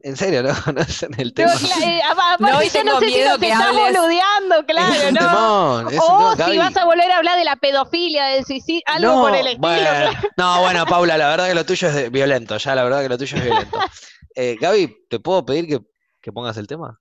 ¿En 0.03 0.17
serio, 0.17 0.41
no 0.43 0.49
conocen 0.65 1.11
el 1.19 1.27
No, 1.27 1.33
tema? 1.33 1.53
cla- 1.53 1.83
eh, 1.83 2.01
No, 2.39 2.47
yo 2.63 2.83
no 2.83 2.99
sé 2.99 3.09
si 3.09 3.23
nos 3.23 3.37
que 3.37 3.49
está 3.51 3.69
hables- 3.69 3.97
boludeando, 3.97 4.65
claro, 4.65 4.93
es 4.93 5.03
un 5.07 5.13
¿no? 5.13 5.19
temón, 5.19 5.87
es 5.93 5.99
un 5.99 5.99
O 6.01 6.35
temón, 6.35 6.51
si 6.51 6.57
vas 6.57 6.77
a 6.77 6.85
volver 6.85 7.11
a 7.11 7.17
hablar 7.17 7.37
de 7.37 7.43
la 7.45 7.55
pedofilia, 7.55 8.25
del 8.25 8.45
suicidio, 8.45 8.81
algo 8.87 9.07
No, 9.13 9.21
por 9.21 9.35
el 9.35 9.45
estilo. 9.47 9.59
bueno, 9.61 9.81
claro. 9.81 10.11
no, 10.37 10.61
bueno, 10.61 10.85
Paula, 10.85 11.17
la 11.17 11.27
verdad 11.29 11.47
que 11.47 11.55
lo 11.55 11.65
tuyo 11.65 11.87
es 11.87 11.93
de- 11.95 12.09
violento, 12.09 12.57
ya 12.57 12.73
la 12.75 12.83
verdad 12.83 13.01
que 13.03 13.09
lo 13.09 13.17
tuyo 13.17 13.37
es 13.37 13.43
violento. 13.43 13.77
Eh, 14.33 14.55
Gaby, 14.61 14.95
¿te 15.09 15.19
puedo 15.19 15.45
pedir 15.45 15.67
que, 15.67 15.81
que 16.21 16.31
pongas 16.31 16.55
el 16.55 16.65
tema 16.65 16.97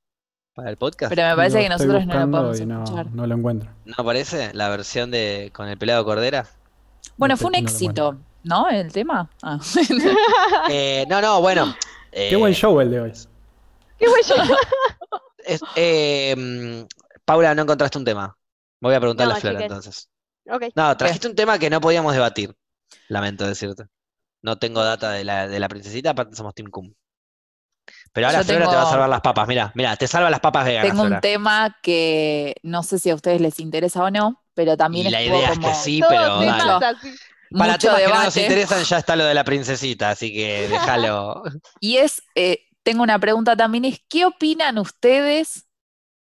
para 0.53 0.69
el 0.69 0.77
podcast? 0.77 1.15
Pero 1.15 1.29
me 1.29 1.37
parece 1.37 1.61
que 1.63 1.69
nosotros 1.69 2.05
no 2.05 2.13
lo 2.15 2.29
podemos 2.29 2.61
no, 2.63 2.83
escuchar. 2.83 3.07
no 3.13 3.25
lo 3.25 3.37
encuentro. 3.37 3.71
¿No 3.85 3.95
aparece 3.99 4.51
la 4.53 4.69
versión 4.69 5.13
de 5.13 5.53
con 5.55 5.69
el 5.69 5.79
pelado 5.79 6.05
Cordera? 6.05 6.47
Bueno, 7.17 7.35
No 7.35 7.37
fue 7.39 7.47
un 7.47 7.55
éxito, 7.55 8.17
¿no? 8.43 8.69
El 8.69 8.93
tema. 8.93 9.31
Ah. 9.45 9.59
Eh, 10.71 11.07
no, 11.09 11.21
no, 11.21 11.41
bueno. 11.41 11.75
Qué 12.13 12.35
eh, 12.35 12.37
buen 12.37 12.53
show 12.55 12.81
el 12.81 12.91
de 12.91 13.01
hoy. 13.01 13.13
Qué 13.99 14.07
es- 15.45 15.61
eh, 15.77 16.35
mm, 16.37 16.87
Paula, 17.25 17.55
no 17.55 17.63
encontraste 17.63 17.99
un 17.99 18.05
tema. 18.05 18.37
Voy 18.81 18.95
a 18.95 19.01
preguntarle 19.01 19.33
No, 19.33 19.37
a 19.37 19.41
Flor 19.41 19.53
chiques. 19.55 19.71
entonces. 19.71 20.11
No, 20.75 20.97
trajiste 20.97 21.29
un 21.29 21.35
tema 21.35 21.59
que 21.59 21.71
no 21.71 21.81
podíamos 21.81 22.13
debatir. 22.15 22.55
Lamento 23.09 23.47
decirte. 23.47 23.85
No 24.43 24.59
tengo 24.59 24.83
data 24.83 25.13
de 25.13 25.25
la, 25.25 25.49
de 25.49 25.61
la 25.61 25.69
princesita, 25.69 26.11
aparte 26.11 26.35
somos 26.37 26.55
Team 26.55 26.71
Cum. 26.71 26.93
Pero 28.13 28.27
ahora 28.27 28.41
Yo 28.41 28.45
Flora 28.45 28.69
te 28.69 28.77
va 28.77 28.83
a 28.83 28.87
salvar 28.91 29.09
las 29.09 29.21
papas. 29.21 29.47
Mira, 29.49 29.73
mira, 29.75 29.97
te 29.97 30.07
salva 30.07 30.31
las 30.31 30.41
papas 30.41 30.65
veganas, 30.65 30.91
Tengo 30.91 31.03
un 31.03 31.09
Flora. 31.09 31.21
tema 31.21 31.77
que 31.83 32.55
no 32.63 32.83
sé 32.83 32.99
si 32.99 33.11
a 33.11 33.15
ustedes 33.15 33.41
les 33.41 33.61
interesa 33.61 34.03
o 34.03 34.11
no, 34.11 34.43
pero 34.55 34.77
también 34.77 35.07
Y 35.07 35.11
la 35.11 35.21
estuvo 35.21 35.37
idea 35.39 35.49
es 35.51 35.55
como 35.59 35.69
que 35.69 35.75
sí, 35.75 36.01
pero 36.09 36.21
dale. 36.23 36.87
así. 36.87 37.09
Para 37.51 37.73
mucho 37.73 37.89
temas 37.89 38.03
que 38.03 38.09
no 38.09 38.25
nos 38.25 38.37
interesan 38.37 38.85
ya 38.85 38.99
está 38.99 39.17
lo 39.17 39.25
de 39.25 39.35
la 39.35 39.45
princesita, 39.45 40.11
así 40.11 40.33
que 40.33 40.69
déjalo. 40.71 41.43
Y 41.81 41.97
es, 41.97 42.23
eh, 42.35 42.67
tengo 42.83 43.03
una 43.03 43.19
pregunta 43.19 43.57
también, 43.57 43.85
es 43.85 44.01
¿qué 44.09 44.25
opinan 44.25 44.79
ustedes 44.79 45.67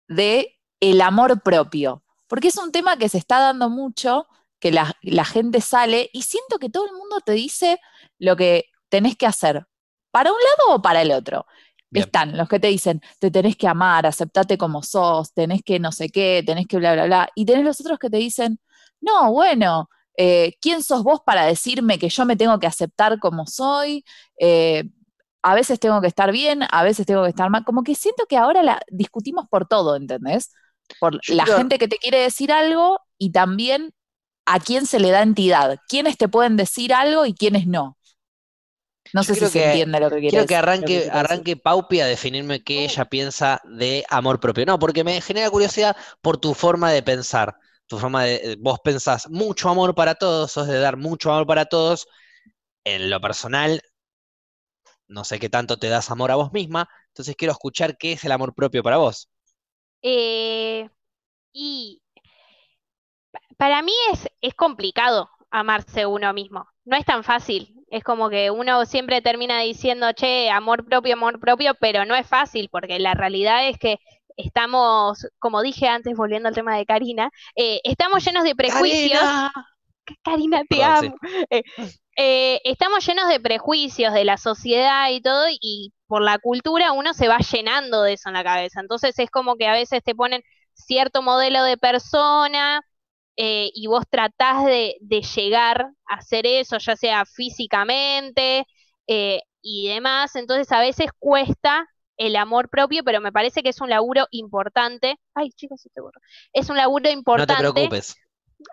de 0.08 0.58
el 0.80 1.00
amor 1.00 1.42
propio? 1.42 2.02
Porque 2.26 2.48
es 2.48 2.56
un 2.56 2.72
tema 2.72 2.96
que 2.96 3.08
se 3.08 3.18
está 3.18 3.38
dando 3.38 3.68
mucho, 3.68 4.26
que 4.58 4.72
la, 4.72 4.96
la 5.02 5.24
gente 5.24 5.60
sale 5.60 6.10
y 6.12 6.22
siento 6.22 6.58
que 6.58 6.70
todo 6.70 6.86
el 6.86 6.92
mundo 6.92 7.20
te 7.24 7.32
dice 7.32 7.80
lo 8.18 8.36
que 8.36 8.66
tenés 8.88 9.16
que 9.16 9.26
hacer, 9.26 9.66
para 10.10 10.30
un 10.30 10.38
lado 10.38 10.76
o 10.76 10.82
para 10.82 11.02
el 11.02 11.12
otro. 11.12 11.46
Bien. 11.92 12.04
Están 12.04 12.36
los 12.36 12.48
que 12.48 12.60
te 12.60 12.68
dicen, 12.68 13.02
te 13.18 13.32
tenés 13.32 13.56
que 13.56 13.66
amar, 13.66 14.06
aceptate 14.06 14.56
como 14.56 14.82
sos, 14.82 15.32
tenés 15.34 15.62
que 15.64 15.80
no 15.80 15.90
sé 15.90 16.08
qué, 16.08 16.42
tenés 16.46 16.68
que 16.68 16.76
bla, 16.76 16.92
bla, 16.92 17.06
bla. 17.06 17.28
Y 17.34 17.44
tenés 17.44 17.64
los 17.64 17.80
otros 17.80 17.98
que 17.98 18.08
te 18.08 18.18
dicen, 18.18 18.60
no, 19.00 19.32
bueno, 19.32 19.88
eh, 20.22 20.54
¿quién 20.60 20.82
sos 20.82 21.02
vos 21.02 21.20
para 21.24 21.46
decirme 21.46 21.98
que 21.98 22.08
yo 22.10 22.24
me 22.26 22.36
tengo 22.36 22.58
que 22.60 22.66
aceptar 22.66 23.18
como 23.20 23.46
soy? 23.46 24.04
Eh, 24.38 24.84
a 25.42 25.54
veces 25.54 25.80
tengo 25.80 26.00
que 26.02 26.06
estar 26.08 26.32
bien, 26.32 26.60
a 26.70 26.82
veces 26.84 27.06
tengo 27.06 27.22
que 27.24 27.30
estar 27.30 27.48
mal. 27.50 27.64
Como 27.64 27.82
que 27.82 27.94
siento 27.94 28.26
que 28.28 28.36
ahora 28.36 28.62
la 28.62 28.80
discutimos 28.90 29.46
por 29.50 29.66
todo, 29.66 29.96
¿entendés? 29.96 30.52
Por 31.00 31.18
Yo 31.22 31.34
la 31.36 31.44
creo- 31.44 31.56
gente 31.58 31.78
que 31.78 31.88
te 31.88 31.96
quiere 31.98 32.18
decir 32.20 32.52
algo 32.52 33.00
y 33.18 33.32
también 33.32 33.92
a 34.46 34.60
quién 34.60 34.86
se 34.86 35.00
le 35.00 35.10
da 35.10 35.22
entidad. 35.22 35.78
¿Quiénes 35.88 36.16
te 36.18 36.28
pueden 36.28 36.56
decir 36.56 36.92
algo 36.92 37.24
y 37.26 37.34
quiénes 37.34 37.66
no? 37.66 37.96
No 39.12 39.22
Yo 39.22 39.34
sé 39.34 39.40
si 39.40 39.46
se 39.46 39.58
que- 39.58 39.64
entiende 39.66 40.00
lo 40.00 40.10
que 40.10 40.20
quiere 40.20 40.30
Quiero 40.30 40.46
que 40.46 40.56
arranque, 40.56 40.86
quiero 40.86 41.00
decir. 41.00 41.12
arranque 41.18 41.56
Paupi 41.56 42.00
a 42.00 42.06
definirme 42.06 42.62
qué 42.62 42.84
ella 42.84 43.04
piensa 43.06 43.60
de 43.64 44.04
amor 44.08 44.38
propio. 44.40 44.66
No, 44.66 44.78
porque 44.78 45.04
me 45.04 45.20
genera 45.20 45.50
curiosidad 45.50 45.96
por 46.20 46.36
tu 46.38 46.54
forma 46.54 46.90
de 46.92 47.02
pensar. 47.02 47.56
Tu 47.90 47.98
forma 47.98 48.24
de. 48.24 48.36
eh, 48.52 48.56
Vos 48.60 48.80
pensás 48.84 49.28
mucho 49.30 49.68
amor 49.68 49.94
para 49.94 50.14
todos, 50.14 50.52
sos 50.52 50.66
de 50.68 50.78
dar 50.80 50.96
mucho 50.96 51.32
amor 51.32 51.46
para 51.46 51.66
todos. 51.66 52.08
En 52.84 53.10
lo 53.10 53.20
personal, 53.20 53.82
no 55.08 55.24
sé 55.24 55.38
qué 55.38 55.50
tanto 55.50 55.78
te 55.78 55.88
das 55.90 56.10
amor 56.10 56.30
a 56.30 56.36
vos 56.36 56.52
misma. 56.54 56.88
Entonces 57.08 57.36
quiero 57.36 57.52
escuchar 57.52 57.96
qué 57.98 58.12
es 58.12 58.24
el 58.24 58.32
amor 58.32 58.54
propio 58.54 58.82
para 58.82 58.96
vos. 58.96 59.28
Eh, 60.02 60.88
y 61.52 62.02
pa- 63.32 63.40
para 63.56 63.82
mí 63.82 63.92
es, 64.12 64.28
es 64.40 64.54
complicado 64.54 65.30
amarse 65.50 66.06
uno 66.06 66.32
mismo. 66.32 66.66
No 66.84 66.96
es 66.96 67.04
tan 67.04 67.24
fácil. 67.24 67.74
Es 67.90 68.04
como 68.04 68.30
que 68.30 68.50
uno 68.50 68.84
siempre 68.86 69.20
termina 69.22 69.60
diciendo, 69.60 70.12
che, 70.12 70.50
amor 70.50 70.84
propio, 70.86 71.14
amor 71.14 71.40
propio, 71.40 71.74
pero 71.80 72.04
no 72.04 72.14
es 72.14 72.26
fácil, 72.26 72.68
porque 72.70 72.98
la 73.00 73.14
realidad 73.14 73.68
es 73.68 73.78
que 73.78 73.98
estamos, 74.44 75.26
como 75.38 75.62
dije 75.62 75.88
antes, 75.88 76.16
volviendo 76.16 76.48
al 76.48 76.54
tema 76.54 76.76
de 76.76 76.86
Karina, 76.86 77.30
eh, 77.56 77.80
estamos 77.84 78.24
llenos 78.24 78.44
de 78.44 78.54
prejuicios. 78.54 79.20
¡Karina! 79.20 79.52
Karina, 80.24 80.64
te 80.68 80.76
Perdón, 80.76 80.96
sí. 80.96 81.08
amo. 81.08 81.18
Eh, 81.50 81.62
eh, 82.16 82.60
estamos 82.64 83.06
llenos 83.06 83.28
de 83.28 83.40
prejuicios 83.40 84.12
de 84.14 84.24
la 84.24 84.36
sociedad 84.36 85.10
y 85.10 85.20
todo, 85.22 85.46
y 85.50 85.92
por 86.06 86.22
la 86.22 86.38
cultura 86.38 86.92
uno 86.92 87.14
se 87.14 87.28
va 87.28 87.38
llenando 87.38 88.02
de 88.02 88.14
eso 88.14 88.28
en 88.28 88.34
la 88.34 88.44
cabeza. 88.44 88.80
Entonces 88.80 89.18
es 89.18 89.30
como 89.30 89.56
que 89.56 89.66
a 89.68 89.72
veces 89.72 90.02
te 90.04 90.14
ponen 90.14 90.42
cierto 90.74 91.22
modelo 91.22 91.62
de 91.64 91.76
persona 91.78 92.82
eh, 93.36 93.70
y 93.74 93.86
vos 93.86 94.04
tratás 94.10 94.64
de, 94.66 94.96
de 95.00 95.22
llegar 95.22 95.82
a 96.08 96.16
hacer 96.16 96.46
eso, 96.46 96.78
ya 96.78 96.96
sea 96.96 97.24
físicamente 97.26 98.66
eh, 99.06 99.40
y 99.62 99.88
demás. 99.88 100.36
Entonces 100.36 100.70
a 100.72 100.80
veces 100.80 101.08
cuesta 101.18 101.86
el 102.20 102.36
amor 102.36 102.70
propio, 102.70 103.04
pero 103.04 103.20
me 103.22 103.32
parece 103.32 103.62
que 103.64 103.70
es 103.70 103.82
un 103.82 103.90
laburo 103.90 104.28
importante. 104.32 105.16
Ay, 105.34 105.50
chicos, 105.52 105.82
se 105.82 105.90
te 105.90 106.02
borró. 106.02 106.20
Es 106.54 106.70
un 106.70 106.78
laburo 106.78 107.10
No 107.34 107.44
te 107.46 107.54
importante. 107.54 107.56
preocupes. 107.56 108.14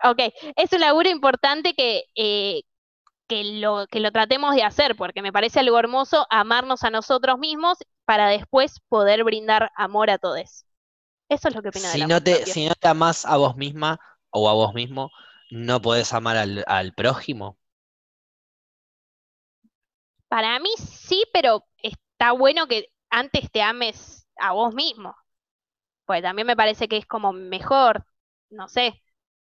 Ok, 0.04 0.20
es 0.56 0.72
un 0.72 0.80
laburo 0.80 1.08
importante 1.10 1.74
que, 1.74 2.04
eh, 2.16 2.62
que 3.28 3.44
lo, 3.60 3.86
que 3.88 4.00
lo 4.00 4.12
tratemos 4.12 4.54
de 4.54 4.62
hacer, 4.64 4.96
porque 4.96 5.22
me 5.22 5.32
parece 5.32 5.60
algo 5.60 5.78
hermoso 5.78 6.26
amarnos 6.30 6.84
a 6.84 6.90
nosotros 6.90 7.38
mismos 7.38 7.78
para 8.06 8.28
después 8.28 8.80
poder 8.88 9.24
brindar 9.24 9.70
amor 9.76 10.10
a 10.10 10.18
todos. 10.18 10.66
Eso 11.30 11.48
es 11.48 11.54
lo 11.56 11.62
que 11.62 11.70
opino 11.70 11.90
Si 11.90 11.98
del 11.98 12.06
no 12.06 12.22
te, 12.22 12.44
propio. 12.44 12.46
si 12.46 12.66
no 12.66 12.74
te 12.74 12.88
amás 12.88 13.24
a 13.24 13.36
vos 13.38 13.56
misma 13.56 13.98
o 14.30 14.48
a 14.50 14.52
vos 14.54 14.74
mismo, 14.74 15.10
no 15.50 15.80
podés 15.80 16.12
amar 16.12 16.36
al, 16.36 16.62
al 16.66 16.92
prójimo. 16.94 17.58
Para 20.28 20.58
mí 20.60 20.70
sí, 20.78 21.24
pero 21.32 21.64
está 21.82 22.32
bueno 22.32 22.66
que 22.66 22.88
antes 23.10 23.50
te 23.50 23.62
ames 23.62 24.26
a 24.38 24.52
vos 24.52 24.74
mismo. 24.74 25.16
Pues 26.06 26.22
también 26.22 26.46
me 26.46 26.56
parece 26.56 26.88
que 26.88 26.96
es 26.98 27.06
como 27.06 27.32
mejor, 27.32 28.06
no 28.50 28.68
sé. 28.68 29.02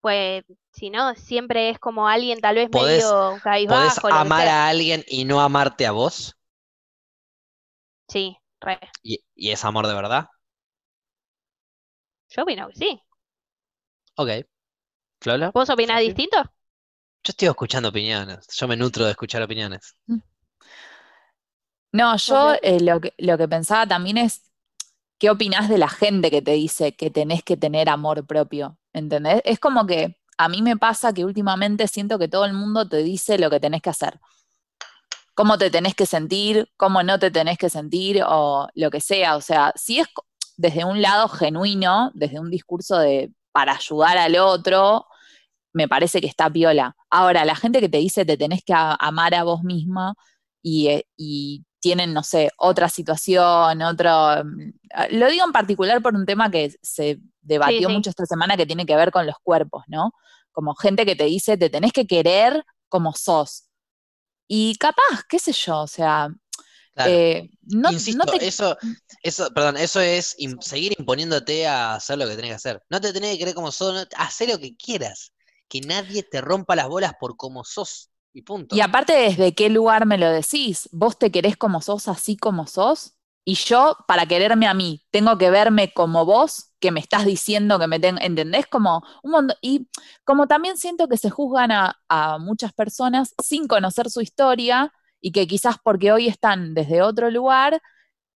Pues 0.01 0.45
si 0.73 0.89
no, 0.91 1.15
siempre 1.15 1.69
es 1.71 1.79
como 1.79 2.07
alguien 2.09 2.41
tal 2.41 2.55
vez 2.57 2.69
¿Podés- 2.69 3.15
medio 3.15 3.41
¿Podés 3.65 3.99
cabizbajo, 3.99 4.09
que 4.09 4.19
amar 4.19 4.47
a 4.47 4.67
alguien 4.67 5.03
y 5.07 5.25
no 5.25 5.41
amarte 5.41 5.87
a 5.87 5.91
vos? 5.91 6.35
Sí, 8.07 8.37
re. 8.61 8.79
¿Y, 9.01 9.23
y 9.35 9.51
es 9.51 9.63
amor 9.65 9.87
de 9.87 9.93
verdad? 9.93 10.27
Yo 12.29 12.43
opino 12.43 12.67
que 12.69 12.75
sí. 12.75 13.01
Ok. 14.17 14.45
¿Flola? 15.21 15.55
¿Vos 15.55 15.69
opinás 15.71 16.01
Sí. 16.01 16.01
distinto? 16.01 16.37
Yo 17.25 17.31
estoy 17.31 17.49
escuchando 17.49 17.89
opiniones, 17.89 18.47
yo 18.55 18.67
me 18.69 18.77
nutro 18.77 19.03
de 19.03 19.11
escuchar 19.11 19.41
opiniones. 19.41 19.95
No, 21.95 22.17
yo 22.17 22.55
eh, 22.61 22.81
lo 22.81 22.99
que, 22.99 23.13
lo 23.17 23.37
que 23.37 23.47
pensaba 23.47 23.87
también 23.87 24.17
es, 24.17 24.41
¿qué 25.17 25.29
opinás 25.29 25.69
de 25.69 25.77
la 25.77 25.87
gente 25.87 26.29
que 26.29 26.41
te 26.41 26.51
dice 26.51 26.93
que 26.93 27.09
tenés 27.09 27.41
que 27.41 27.55
tener 27.55 27.87
amor 27.87 28.27
propio? 28.27 28.77
¿Entendés? 28.91 29.41
Es 29.45 29.59
como 29.59 29.87
que 29.87 30.17
a 30.37 30.49
mí 30.49 30.61
me 30.61 30.75
pasa 30.75 31.13
que 31.13 31.23
últimamente 31.23 31.87
siento 31.87 32.19
que 32.19 32.27
todo 32.27 32.43
el 32.43 32.51
mundo 32.51 32.85
te 32.89 32.97
dice 32.97 33.37
lo 33.37 33.49
que 33.49 33.61
tenés 33.61 33.81
que 33.81 33.91
hacer. 33.91 34.19
Cómo 35.35 35.57
te 35.57 35.69
tenés 35.71 35.95
que 35.95 36.05
sentir, 36.05 36.69
cómo 36.75 37.01
no 37.01 37.17
te 37.17 37.31
tenés 37.31 37.57
que 37.57 37.69
sentir 37.69 38.21
o 38.27 38.67
lo 38.75 38.91
que 38.91 38.99
sea. 38.99 39.37
O 39.37 39.41
sea, 39.41 39.71
si 39.77 39.99
es 40.01 40.07
desde 40.57 40.83
un 40.83 41.01
lado 41.01 41.29
genuino, 41.29 42.11
desde 42.13 42.41
un 42.41 42.51
discurso 42.51 42.97
de 42.97 43.31
para 43.53 43.75
ayudar 43.75 44.17
al 44.17 44.35
otro, 44.35 45.05
me 45.71 45.87
parece 45.87 46.19
que 46.19 46.27
está 46.27 46.49
piola. 46.49 46.97
Ahora, 47.09 47.45
la 47.45 47.55
gente 47.55 47.79
que 47.79 47.87
te 47.87 47.99
dice 47.99 48.25
te 48.25 48.35
tenés 48.35 48.65
que 48.65 48.73
amar 48.75 49.33
a 49.33 49.43
vos 49.43 49.63
misma 49.63 50.15
y, 50.61 50.87
eh, 50.89 51.05
y 51.15 51.63
tienen, 51.85 52.13
no 52.13 52.23
sé, 52.23 52.49
otra 52.57 52.89
situación, 52.89 53.81
otro... 53.83 54.09
mm, 54.43 54.71
ah, 54.93 55.07
Lo 55.11 55.29
digo 55.29 55.45
en 55.45 55.51
particular 55.51 56.01
por 56.01 56.15
un 56.15 56.25
tema 56.25 56.49
que 56.49 56.73
se 56.81 57.19
debatió 57.41 57.89
sí. 57.89 57.93
mucho 57.93 58.09
esta 58.09 58.25
semana 58.25 58.57
que 58.57 58.65
tiene 58.65 58.87
que 58.87 58.95
ver 58.95 59.11
con 59.11 59.27
los 59.27 59.35
cuerpos, 59.43 59.83
¿no? 59.87 60.11
Como 60.51 60.73
gente 60.73 61.05
que 61.05 61.15
te 61.15 61.25
dice, 61.25 61.57
te 61.57 61.69
tenés 61.69 61.93
que 61.93 62.07
querer 62.07 62.63
como 62.89 63.13
sos. 63.13 63.65
Y 64.47 64.75
capaz, 64.77 65.23
qué 65.29 65.37
sé 65.39 65.51
yo, 65.53 65.81
o 65.81 65.87
sea, 65.87 66.29
Claro. 66.95 67.11
eh, 67.11 67.49
no, 67.63 67.91
Insisto, 67.91 68.23
no 68.25 68.31
te... 68.31 68.47
eso, 68.47 68.77
eso, 69.21 69.49
perdón, 69.53 69.77
eso 69.77 69.99
es 70.01 70.35
seguir 70.61 70.95
imponiéndote 70.97 71.67
a 71.67 71.95
hacer 71.95 72.17
lo 72.17 72.25
que 72.25 72.35
tenés 72.35 72.51
que 72.51 72.55
hacer. 72.55 72.83
No 72.89 72.99
te 73.01 73.13
tenés 73.13 73.33
que 73.33 73.39
querer 73.39 73.53
como 73.53 73.71
sos, 73.71 73.93
no- 73.93 74.07
hacer 74.17 74.49
lo 74.49 74.57
que 74.57 74.75
quieras. 74.75 75.33
Que 75.67 75.81
nadie 75.81 76.23
te 76.23 76.41
rompa 76.41 76.75
las 76.75 76.87
bolas 76.87 77.13
por 77.19 77.35
cómo 77.37 77.63
sos. 77.65 78.09
Y 78.35 78.41
punto. 78.41 78.75
Y 78.75 78.81
aparte, 78.81 79.13
¿desde 79.13 79.55
qué 79.55 79.69
lugar 79.69 80.05
me 80.05 80.17
lo 80.17 80.29
decís? 80.29 80.89
¿Vos 80.91 81.17
te 81.17 81.31
querés 81.31 81.55
como 81.55 81.81
sos, 81.81 82.09
así 82.09 82.35
como 82.35 82.67
sos? 82.67 83.15
Y 83.45 83.55
yo, 83.55 83.95
para 84.09 84.25
quererme 84.25 84.67
a 84.67 84.73
mí, 84.73 85.05
tengo 85.09 85.37
que 85.37 85.49
verme 85.49 85.93
como 85.93 86.25
vos, 86.25 86.73
que 86.81 86.91
me 86.91 86.99
estás 86.99 87.25
diciendo 87.25 87.79
que 87.79 87.87
me 87.87 87.97
tengo, 87.97 88.19
¿entendés? 88.19 88.67
Como 88.67 89.03
un 89.23 89.31
montón. 89.31 89.55
Y 89.61 89.87
como 90.25 90.47
también 90.47 90.75
siento 90.77 91.07
que 91.07 91.15
se 91.15 91.29
juzgan 91.29 91.71
a, 91.71 91.97
a 92.09 92.37
muchas 92.37 92.73
personas 92.73 93.33
sin 93.41 93.69
conocer 93.69 94.09
su 94.09 94.19
historia 94.19 94.91
y 95.21 95.31
que 95.31 95.47
quizás 95.47 95.77
porque 95.81 96.11
hoy 96.11 96.27
están 96.27 96.73
desde 96.73 97.01
otro 97.01 97.31
lugar, 97.31 97.81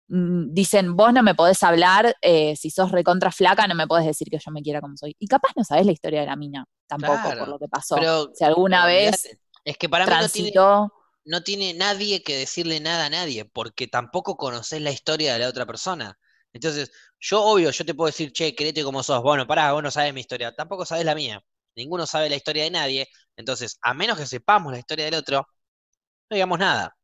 mm, 0.06 0.52
dicen, 0.54 0.96
vos 0.96 1.12
no 1.12 1.24
me 1.24 1.34
podés 1.34 1.60
hablar, 1.64 2.14
eh, 2.22 2.54
si 2.54 2.70
sos 2.70 2.92
recontra 2.92 3.32
flaca, 3.32 3.66
no 3.66 3.74
me 3.74 3.88
podés 3.88 4.06
decir 4.06 4.28
que 4.30 4.38
yo 4.38 4.52
me 4.52 4.62
quiera 4.62 4.80
como 4.80 4.96
soy. 4.96 5.16
Y 5.18 5.26
capaz 5.26 5.50
no 5.56 5.64
sabés 5.64 5.86
la 5.86 5.92
historia 5.92 6.20
de 6.20 6.26
la 6.26 6.36
mina, 6.36 6.66
tampoco, 6.86 7.18
Claro, 7.20 7.40
por 7.40 7.48
lo 7.48 7.58
que 7.58 7.68
pasó. 7.68 7.96
Pero, 7.96 8.30
si 8.32 8.44
alguna 8.44 8.86
vez. 8.86 9.36
Es 9.68 9.76
que 9.76 9.88
para 9.88 10.06
mí 10.06 10.16
no 10.18 10.30
tiene, 10.30 10.50
transitó. 10.50 10.92
no 11.26 11.42
tiene 11.42 11.74
nadie 11.74 12.22
que 12.22 12.38
decirle 12.38 12.80
nada 12.80 13.04
a 13.06 13.10
nadie, 13.10 13.44
porque 13.44 13.86
tampoco 13.86 14.36
conoces 14.38 14.80
la 14.80 14.90
historia 14.90 15.34
de 15.34 15.40
la 15.40 15.48
otra 15.48 15.66
persona. 15.66 16.18
Entonces, 16.54 16.90
yo 17.20 17.42
obvio, 17.44 17.70
yo 17.70 17.84
te 17.84 17.94
puedo 17.94 18.06
decir, 18.06 18.32
che, 18.32 18.54
querete 18.54 18.82
como 18.82 19.02
sos. 19.02 19.22
Bueno, 19.22 19.46
pará, 19.46 19.72
vos 19.72 19.82
no 19.82 19.90
sabes 19.90 20.14
mi 20.14 20.20
historia, 20.22 20.54
tampoco 20.54 20.86
sabes 20.86 21.04
la 21.04 21.14
mía. 21.14 21.44
Ninguno 21.76 22.06
sabe 22.06 22.30
la 22.30 22.36
historia 22.36 22.64
de 22.64 22.70
nadie. 22.70 23.08
Entonces, 23.36 23.78
a 23.82 23.92
menos 23.92 24.16
que 24.16 24.26
sepamos 24.26 24.72
la 24.72 24.78
historia 24.78 25.04
del 25.04 25.14
otro, 25.14 25.46
no 26.30 26.34
digamos 26.34 26.58
nada. 26.58 26.96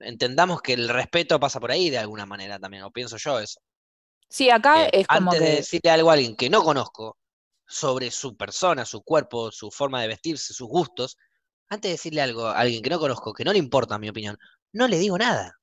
Entendamos 0.00 0.60
que 0.60 0.72
el 0.72 0.88
respeto 0.88 1.38
pasa 1.38 1.60
por 1.60 1.70
ahí 1.70 1.88
de 1.88 1.98
alguna 1.98 2.26
manera 2.26 2.58
también, 2.58 2.82
o 2.82 2.90
pienso 2.90 3.16
yo 3.16 3.38
eso. 3.38 3.60
Sí, 4.28 4.50
acá 4.50 4.90
que 4.90 5.02
es 5.02 5.06
como 5.06 5.30
antes 5.30 5.40
de 5.40 5.46
que 5.46 5.56
decirle 5.58 5.90
algo 5.90 6.10
a 6.10 6.14
alguien 6.14 6.34
que 6.34 6.50
no 6.50 6.64
conozco 6.64 7.16
sobre 7.64 8.10
su 8.10 8.36
persona, 8.36 8.84
su 8.84 9.02
cuerpo, 9.02 9.52
su 9.52 9.70
forma 9.70 10.02
de 10.02 10.08
vestirse, 10.08 10.52
sus 10.52 10.68
gustos, 10.68 11.16
antes 11.68 11.88
de 11.90 11.92
decirle 11.94 12.22
algo 12.22 12.46
a 12.46 12.58
alguien 12.60 12.82
que 12.82 12.90
no 12.90 12.98
conozco, 13.00 13.32
que 13.34 13.44
no 13.44 13.52
le 13.52 13.58
importa 13.58 13.98
mi 13.98 14.08
opinión, 14.08 14.38
no 14.72 14.88
le 14.88 14.98
digo 14.98 15.18
nada. 15.18 15.54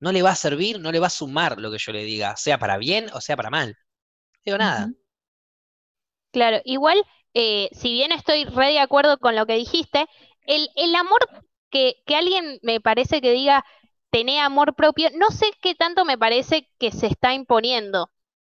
No 0.00 0.12
le 0.12 0.22
va 0.22 0.30
a 0.32 0.36
servir, 0.36 0.80
no 0.80 0.92
le 0.92 1.00
va 1.00 1.08
a 1.08 1.10
sumar 1.10 1.58
lo 1.60 1.70
que 1.72 1.78
yo 1.78 1.92
le 1.92 2.04
diga, 2.04 2.36
sea 2.36 2.58
para 2.58 2.78
bien 2.78 3.08
o 3.14 3.20
sea 3.20 3.36
para 3.36 3.50
mal. 3.50 3.70
No 3.70 3.76
digo 4.46 4.58
nada. 4.58 4.94
Claro, 6.32 6.60
igual, 6.64 7.02
eh, 7.34 7.68
si 7.72 7.92
bien 7.92 8.12
estoy 8.12 8.44
re 8.44 8.68
de 8.68 8.78
acuerdo 8.80 9.18
con 9.18 9.34
lo 9.36 9.46
que 9.46 9.54
dijiste, 9.54 10.06
el, 10.46 10.68
el 10.76 10.94
amor 10.94 11.20
que, 11.70 11.96
que 12.06 12.14
alguien 12.16 12.58
me 12.62 12.80
parece 12.80 13.20
que 13.20 13.32
diga 13.32 13.64
tener 14.10 14.40
amor 14.40 14.74
propio, 14.74 15.08
no 15.16 15.30
sé 15.30 15.46
qué 15.62 15.74
tanto 15.74 16.04
me 16.04 16.18
parece 16.18 16.68
que 16.78 16.92
se 16.92 17.06
está 17.08 17.34
imponiendo. 17.34 18.10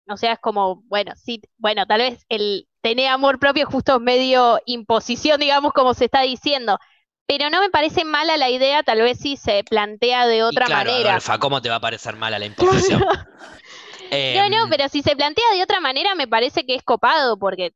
O 0.07 0.17
sea, 0.17 0.33
es 0.33 0.39
como, 0.39 0.83
bueno, 0.87 1.13
sí, 1.15 1.41
bueno, 1.57 1.85
tal 1.85 1.99
vez 2.01 2.25
el 2.29 2.67
tener 2.81 3.07
amor 3.09 3.39
propio 3.39 3.65
justo 3.67 3.95
es 3.95 4.01
medio 4.01 4.59
imposición, 4.65 5.39
digamos, 5.39 5.73
como 5.73 5.93
se 5.93 6.05
está 6.05 6.21
diciendo. 6.21 6.77
Pero 7.27 7.49
no 7.49 7.61
me 7.61 7.69
parece 7.69 8.03
mala 8.05 8.35
la 8.37 8.49
idea, 8.49 8.83
tal 8.83 9.01
vez 9.01 9.19
si 9.19 9.37
se 9.37 9.63
plantea 9.63 10.27
de 10.27 10.43
Y 10.47 10.61
otra 10.61 10.63
claro, 10.63 10.91
manera. 10.91 10.93
Adolfa, 10.93 11.39
¿cómo 11.39 11.61
te 11.61 11.69
va 11.69 11.75
a 11.77 11.79
parecer 11.81 12.15
mala 12.15 12.37
la 12.39 12.45
imposición? 12.45 13.07
No, 14.29 14.49
no, 14.49 14.57
Em, 14.57 14.69
pero 14.69 14.87
si 14.89 15.01
se 15.01 15.15
plantea 15.15 15.43
de 15.53 15.63
otra 15.63 15.79
manera 15.79 16.15
me 16.15 16.27
parece 16.27 16.65
que 16.65 16.75
es 16.75 16.83
copado, 16.83 17.37
porque, 17.37 17.73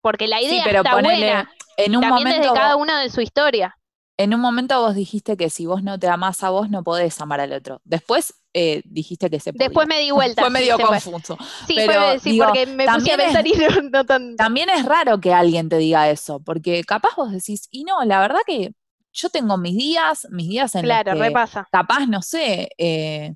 porque 0.00 0.26
la 0.28 0.40
Sí, 0.40 0.42
idea 0.42 0.64
pero 0.64 0.84
está 0.84 0.96
ponele, 0.96 0.96
buena. 0.96 1.50
en 1.76 1.96
un 1.96 2.06
También 2.06 2.08
momento, 2.08 2.40
desde 2.40 2.52
cada 2.52 2.76
uno 2.76 2.96
de 2.98 3.10
su 3.10 3.20
historia. 3.20 3.76
En 4.18 4.34
un 4.34 4.40
momento 4.40 4.78
vos 4.80 4.94
dijiste 4.94 5.36
que 5.36 5.48
si 5.48 5.64
vos 5.66 5.82
no 5.82 5.98
te 5.98 6.08
amás 6.08 6.42
a 6.42 6.50
vos, 6.50 6.68
no 6.68 6.82
podés 6.84 7.20
amar 7.20 7.40
al 7.40 7.52
otro. 7.52 7.80
Después 7.84 8.34
eh, 8.52 8.82
dijiste 8.84 9.30
que 9.30 9.40
se 9.40 9.52
podía. 9.52 9.68
Después 9.68 9.88
me 9.88 10.00
di 10.00 10.10
vuelta. 10.10 10.42
Fue 10.50 10.60
sí, 10.60 10.70
fue. 10.70 10.84
confuso. 10.86 11.38
Sí, 11.66 11.74
pero, 11.76 12.00
fue, 12.00 12.18
sí, 12.18 12.32
digo, 12.32 12.46
porque 12.46 12.66
me 12.66 12.86
puse 12.86 13.12
a 13.12 13.16
es- 13.16 13.24
pensar 13.24 13.46
y 13.46 13.52
no, 13.52 14.02
no. 14.02 14.36
También 14.36 14.68
es 14.70 14.84
raro 14.84 15.20
que 15.20 15.32
alguien 15.32 15.68
te 15.68 15.78
diga 15.78 16.10
eso, 16.10 16.40
porque 16.40 16.82
capaz 16.84 17.14
vos 17.16 17.30
decís, 17.32 17.68
y 17.70 17.84
no, 17.84 18.04
la 18.04 18.20
verdad 18.20 18.40
que 18.46 18.72
yo 19.12 19.30
tengo 19.30 19.56
mis 19.56 19.76
días, 19.76 20.26
mis 20.30 20.48
días 20.48 20.74
en 20.74 20.82
Claro, 20.84 21.12
los 21.12 21.18
que 21.20 21.24
repasa. 21.28 21.68
capaz, 21.70 22.06
no 22.06 22.20
sé, 22.22 22.68
eh, 22.76 23.34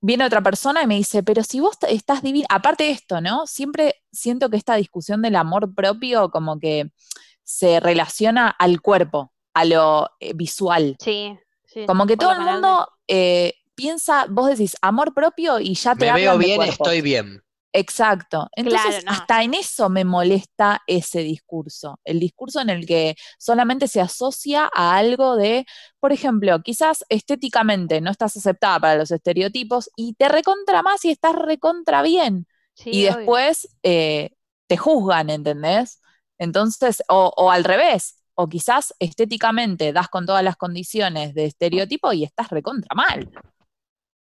viene 0.00 0.24
otra 0.24 0.42
persona 0.42 0.82
y 0.82 0.86
me 0.86 0.96
dice, 0.96 1.22
pero 1.22 1.42
si 1.42 1.60
vos 1.60 1.76
estás 1.88 2.22
divina, 2.22 2.46
aparte 2.50 2.84
de 2.84 2.90
esto, 2.90 3.20
¿no? 3.20 3.46
Siempre 3.46 3.96
siento 4.12 4.48
que 4.50 4.56
esta 4.56 4.76
discusión 4.76 5.22
del 5.22 5.36
amor 5.36 5.74
propio 5.74 6.30
como 6.30 6.58
que 6.58 6.90
se 7.42 7.80
relaciona 7.80 8.48
al 8.48 8.80
cuerpo, 8.80 9.32
a 9.54 9.64
lo 9.64 10.10
eh, 10.20 10.32
visual. 10.34 10.96
Sí, 10.98 11.38
sí. 11.64 11.86
Como 11.86 12.06
que 12.06 12.16
todo 12.16 12.32
el 12.32 12.40
mundo 12.40 12.88
eh, 13.08 13.54
piensa, 13.74 14.26
vos 14.28 14.48
decís 14.50 14.76
amor 14.82 15.14
propio 15.14 15.60
y 15.60 15.74
ya 15.74 15.94
te 15.96 16.06
me 16.06 16.12
veo 16.12 16.32
hablan 16.32 16.38
bien, 16.38 16.62
estoy 16.62 17.00
bien. 17.02 17.42
Exacto. 17.72 18.48
Entonces, 18.56 19.00
Claro, 19.00 19.04
no. 19.04 19.12
hasta 19.12 19.42
en 19.42 19.54
eso 19.54 19.88
me 19.90 20.04
molesta 20.04 20.82
ese 20.86 21.20
discurso. 21.20 22.00
El 22.04 22.18
discurso 22.18 22.60
en 22.60 22.70
el 22.70 22.86
que 22.86 23.14
solamente 23.38 23.88
se 23.88 24.00
asocia 24.00 24.68
a 24.74 24.96
algo 24.96 25.36
de, 25.36 25.66
por 26.00 26.12
ejemplo, 26.12 26.60
quizás 26.62 27.04
estéticamente 27.10 28.00
no 28.00 28.10
estás 28.10 28.36
aceptada 28.36 28.80
para 28.80 28.96
los 28.96 29.10
estereotipos 29.10 29.90
y 29.96 30.14
te 30.14 30.28
recontra 30.28 30.82
más 30.82 31.04
y 31.04 31.10
estás 31.10 31.34
recontra 31.36 32.02
bien. 32.02 32.46
Sí, 32.74 32.90
y 32.90 33.06
obvio. 33.06 33.16
después 33.16 33.68
eh, 33.82 34.30
te 34.66 34.76
juzgan, 34.76 35.30
¿entendés? 35.30 36.00
Entonces, 36.38 37.02
o, 37.08 37.32
o 37.36 37.50
al 37.50 37.64
revés, 37.64 38.17
o 38.40 38.48
quizás 38.48 38.94
estéticamente 39.00 39.92
das 39.92 40.06
con 40.08 40.24
todas 40.24 40.44
las 40.44 40.56
condiciones 40.56 41.34
de 41.34 41.46
estereotipo 41.46 42.12
y 42.12 42.22
estás 42.22 42.50
recontra 42.50 42.94
mal. 42.94 43.28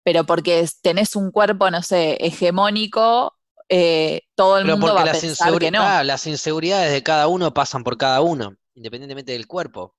Pero 0.03 0.25
porque 0.25 0.67
tenés 0.81 1.15
un 1.15 1.31
cuerpo, 1.31 1.71
no 1.71 1.81
sé, 1.81 2.17
hegemónico, 2.19 3.37
eh, 3.69 4.23
todo 4.35 4.57
el 4.57 4.65
Pero 4.65 4.75
mundo 4.77 4.93
va 4.95 5.03
a 5.03 5.05
las, 5.05 5.21
pensar 5.21 5.57
que 5.59 5.71
no. 5.71 5.81
ah, 5.81 6.03
las 6.03 6.27
inseguridades 6.27 6.91
de 6.91 7.03
cada 7.03 7.27
uno 7.27 7.53
pasan 7.53 7.85
por 7.85 7.97
cada 7.97 8.19
uno, 8.19 8.57
independientemente 8.75 9.31
del 9.31 9.47
cuerpo. 9.47 9.95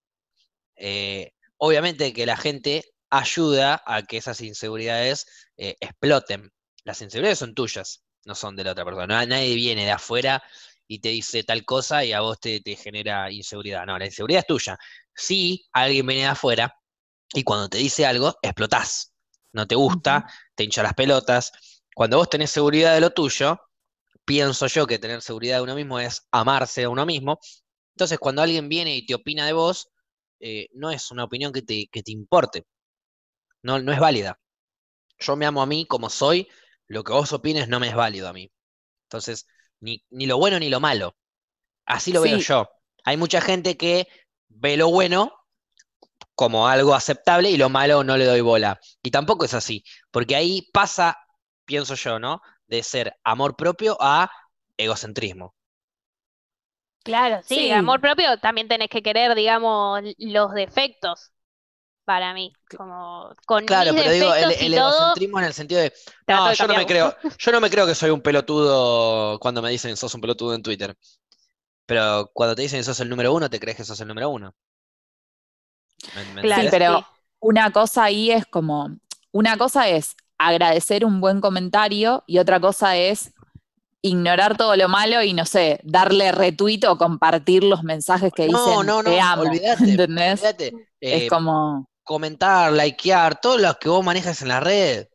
Eh, 0.77 1.33
obviamente 1.57 2.13
que 2.13 2.27
la 2.27 2.37
gente 2.37 2.85
ayuda 3.09 3.83
a 3.87 4.03
que 4.03 4.19
esas 4.19 4.43
inseguridades 4.43 5.27
eh, 5.57 5.77
exploten. 5.81 6.53
Las 6.85 7.01
inseguridades 7.01 7.39
son 7.39 7.55
tuyas, 7.55 8.03
no 8.27 8.35
son 8.35 8.57
de 8.57 8.65
la 8.65 8.73
otra 8.73 8.85
persona. 8.85 9.07
Na- 9.07 9.25
Nadie 9.27 9.55
viene 9.55 9.87
de 9.87 9.93
afuera 9.93 10.43
y 10.95 10.99
te 11.01 11.09
dice 11.11 11.43
tal 11.45 11.65
cosa 11.65 12.05
y 12.05 12.13
a 12.13 12.21
vos 12.21 12.39
te, 12.41 12.61
te 12.61 12.77
genera 12.77 13.31
inseguridad. 13.33 13.87
No, 13.87 13.99
la 13.99 14.07
inseguridad 14.07 14.41
es 14.41 14.47
tuya. 14.47 14.79
Si 15.15 15.67
alguien 15.73 16.07
viene 16.07 16.23
de 16.23 16.29
afuera 16.29 16.75
y 17.35 17.45
cuando 17.45 17.69
te 17.69 17.79
dice 17.79 18.07
algo, 18.07 18.37
explotás. 18.43 19.13
No 19.53 19.67
te 19.67 19.75
gusta, 19.77 20.27
te 20.55 20.65
hincha 20.65 20.83
las 20.83 20.95
pelotas. 20.95 21.53
Cuando 21.95 22.19
vos 22.19 22.31
tenés 22.31 22.51
seguridad 22.51 22.95
de 22.95 23.01
lo 23.01 23.11
tuyo, 23.11 23.61
pienso 24.25 24.67
yo 24.69 24.87
que 24.87 24.99
tener 24.99 25.23
seguridad 25.23 25.59
de 25.59 25.63
uno 25.65 25.75
mismo 25.77 26.01
es 26.01 26.27
amarse 26.33 26.85
a 26.85 26.91
uno 26.91 27.07
mismo. 27.07 27.41
Entonces, 27.97 28.19
cuando 28.19 28.43
alguien 28.43 28.69
viene 28.69 28.97
y 28.97 29.07
te 29.07 29.15
opina 29.15 29.47
de 29.47 29.53
vos, 29.55 29.91
eh, 30.41 30.69
no 30.75 30.91
es 30.91 31.11
una 31.13 31.25
opinión 31.25 31.53
que 31.53 31.63
te, 31.63 31.89
que 31.93 32.03
te 32.03 32.13
importe. 32.13 32.67
No, 33.63 33.79
no 33.81 33.93
es 33.93 34.01
válida. 34.01 34.39
Yo 35.21 35.37
me 35.37 35.47
amo 35.47 35.63
a 35.63 35.67
mí 35.67 35.87
como 35.87 36.11
soy, 36.11 36.49
lo 36.89 37.05
que 37.05 37.13
vos 37.13 37.33
opines 37.33 37.69
no 37.69 37.81
me 37.81 37.89
es 37.89 37.95
válido 37.97 38.29
a 38.29 38.33
mí. 38.33 38.51
Entonces, 39.05 39.47
ni, 39.83 40.05
ni 40.11 40.27
lo 40.27 40.39
bueno 40.39 40.59
ni 40.61 40.71
lo 40.71 40.81
malo. 40.81 41.17
Así 41.87 42.13
lo 42.13 42.23
veo 42.23 42.39
yo. 42.39 42.69
Hay 43.05 43.17
mucha 43.19 43.41
gente 43.43 43.77
que 43.77 44.09
ve 44.49 44.77
lo 44.79 44.91
bueno 44.91 45.33
como 46.35 46.69
algo 46.69 46.95
aceptable 46.95 47.51
y 47.51 47.57
lo 47.57 47.69
malo 47.71 48.05
no 48.05 48.17
le 48.17 48.25
doy 48.27 48.41
bola. 48.41 48.81
Y 49.03 49.11
tampoco 49.11 49.45
es 49.45 49.55
así, 49.55 49.85
porque 50.11 50.37
ahí 50.37 50.69
pasa, 50.73 51.19
pienso 51.65 51.95
yo, 51.95 52.19
¿no? 52.19 52.43
De 52.67 52.83
ser 52.83 53.15
amor 53.25 53.57
propio 53.57 53.97
a 54.01 54.31
egocentrismo. 54.77 55.55
Claro, 57.05 57.43
sí, 57.43 57.57
Sí. 57.57 57.71
amor 57.73 58.01
propio 58.01 58.39
también 58.39 58.69
tenés 58.69 58.89
que 58.89 59.03
querer, 59.03 59.35
digamos, 59.35 60.01
los 60.19 60.53
defectos 60.55 61.33
para 62.05 62.35
mí. 62.35 62.53
Como 62.75 63.35
con 63.47 63.65
Claro, 63.65 63.95
mis 63.95 63.95
pero 63.95 64.11
digo, 64.11 64.35
el, 64.35 64.51
el 64.51 64.75
todo, 64.75 64.75
egocentrismo 64.75 65.39
en 65.39 65.45
el 65.45 65.53
sentido 65.55 65.81
de, 65.81 65.93
no, 66.29 66.51
de 66.51 66.55
yo 66.55 66.67
no 66.67 66.75
me 66.75 66.85
creo, 66.87 67.15
yo 67.39 67.53
no 67.53 67.61
me 67.61 67.71
creo 67.71 67.87
que 67.87 67.95
soy 67.95 68.11
un 68.11 68.21
pelotudo 68.21 69.39
cuando 69.39 69.63
me 69.63 69.71
dicen 69.71 69.97
sos 69.97 70.15
un 70.15 70.21
pelotudo 70.21 70.55
en 70.55 70.63
Twitter. 70.63 70.97
Pero 71.87 72.31
cuando 72.35 72.57
te 72.57 72.63
dicen 72.63 72.85
sos 72.85 73.01
el 73.01 73.09
número 73.11 73.35
uno, 73.35 73.51
te 73.51 73.61
crees 73.61 73.77
que 73.79 73.85
sos 73.85 74.01
el 74.01 74.09
número 74.09 74.31
uno. 74.31 74.55
¿Me- 76.13 76.25
me 76.25 76.41
Claro, 76.41 76.69
Sí, 76.71 76.71
pero 76.71 77.01
sí. 77.01 77.07
una 77.41 77.71
cosa 77.73 78.05
ahí 78.05 78.31
es 78.31 78.47
como, 78.47 78.91
una 79.33 79.57
cosa 79.57 79.89
es 79.89 80.17
agradecer 80.39 81.05
un 81.05 81.21
buen 81.21 81.41
comentario 81.41 82.25
y 82.27 82.39
otra 82.39 82.61
cosa 82.61 82.97
es 82.97 83.33
ignorar 84.03 84.57
todo 84.59 84.77
lo 84.77 84.89
malo 84.89 85.23
y 85.23 85.35
no 85.35 85.47
sé, 85.47 85.81
darle 85.85 86.33
retweet 86.33 86.81
o 86.89 86.99
compartir 86.99 87.65
los 87.65 87.85
mensajes 87.85 88.33
que 88.35 88.47
No, 88.47 88.83
dicen 88.85 88.85
no, 88.85 89.03
no, 89.03 89.15
te 89.15 89.21
amo, 89.21 89.43
olvídate, 89.43 90.01
¿entendés? 90.15 90.43
olvídate. 90.43 90.77
Es 91.11 91.25
Eh, 91.25 91.27
como, 91.27 91.89
comentar, 92.03 92.73
likear, 92.73 93.41
todo 93.41 93.59
lo 93.59 93.79
que 93.79 93.89
vos 93.89 94.05
manejas 94.05 94.43
en 94.43 94.49
la 94.49 94.61
red, 94.61 95.07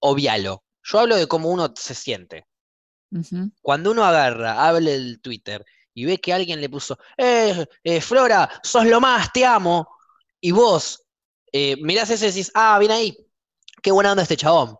obvialo. 0.00 0.64
Yo 0.82 0.98
hablo 0.98 1.16
de 1.16 1.26
cómo 1.26 1.50
uno 1.50 1.72
se 1.76 1.94
siente. 1.94 2.46
Cuando 3.60 3.90
uno 3.90 4.04
agarra, 4.04 4.66
abre 4.66 4.94
el 4.94 5.20
Twitter 5.20 5.64
y 5.94 6.06
ve 6.06 6.18
que 6.18 6.32
alguien 6.32 6.60
le 6.60 6.70
puso, 6.70 6.98
eh, 7.16 7.66
eh, 7.84 8.00
Flora, 8.00 8.48
sos 8.62 8.86
lo 8.86 9.00
más, 9.00 9.32
te 9.32 9.44
amo, 9.44 9.86
y 10.40 10.50
vos 10.50 11.04
eh, 11.52 11.76
mirás 11.82 12.10
eso 12.10 12.24
y 12.24 12.28
decís, 12.28 12.50
ah, 12.54 12.78
bien 12.78 12.90
ahí, 12.90 13.16
qué 13.82 13.92
buena 13.92 14.12
onda 14.12 14.22
este 14.22 14.36
chabón. 14.36 14.76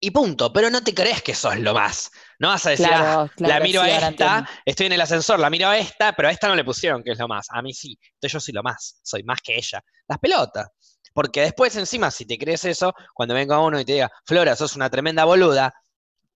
Y 0.00 0.10
punto, 0.10 0.52
pero 0.52 0.70
no 0.70 0.82
te 0.82 0.94
crees 0.94 1.22
que 1.22 1.34
sos 1.34 1.58
lo 1.58 1.74
más. 1.74 2.10
No 2.40 2.48
vas 2.48 2.64
a 2.64 2.70
decir, 2.70 2.88
ah, 2.90 3.28
claro, 3.36 3.54
la 3.54 3.60
miro 3.60 3.84
sí, 3.84 3.90
a 3.90 4.08
esta, 4.08 4.48
estoy 4.64 4.86
en 4.86 4.92
el 4.92 5.00
ascensor, 5.02 5.38
la 5.38 5.50
miro 5.50 5.68
a 5.68 5.76
esta, 5.76 6.14
pero 6.14 6.28
a 6.28 6.32
esta 6.32 6.48
no 6.48 6.54
le 6.54 6.64
pusieron 6.64 7.02
que 7.02 7.12
es 7.12 7.18
lo 7.18 7.28
más. 7.28 7.46
A 7.50 7.60
mí 7.60 7.74
sí. 7.74 7.98
Entonces 8.14 8.32
yo 8.32 8.40
soy 8.40 8.54
lo 8.54 8.62
más, 8.62 8.98
soy 9.02 9.22
más 9.24 9.40
que 9.42 9.56
ella. 9.56 9.82
Las 10.08 10.18
pelotas. 10.18 10.68
Porque 11.12 11.42
después, 11.42 11.76
encima, 11.76 12.10
si 12.10 12.24
te 12.24 12.38
crees 12.38 12.64
eso, 12.64 12.94
cuando 13.12 13.34
venga 13.34 13.60
uno 13.60 13.78
y 13.78 13.84
te 13.84 13.92
diga, 13.92 14.10
Flora, 14.24 14.56
sos 14.56 14.74
una 14.74 14.88
tremenda 14.88 15.26
boluda, 15.26 15.74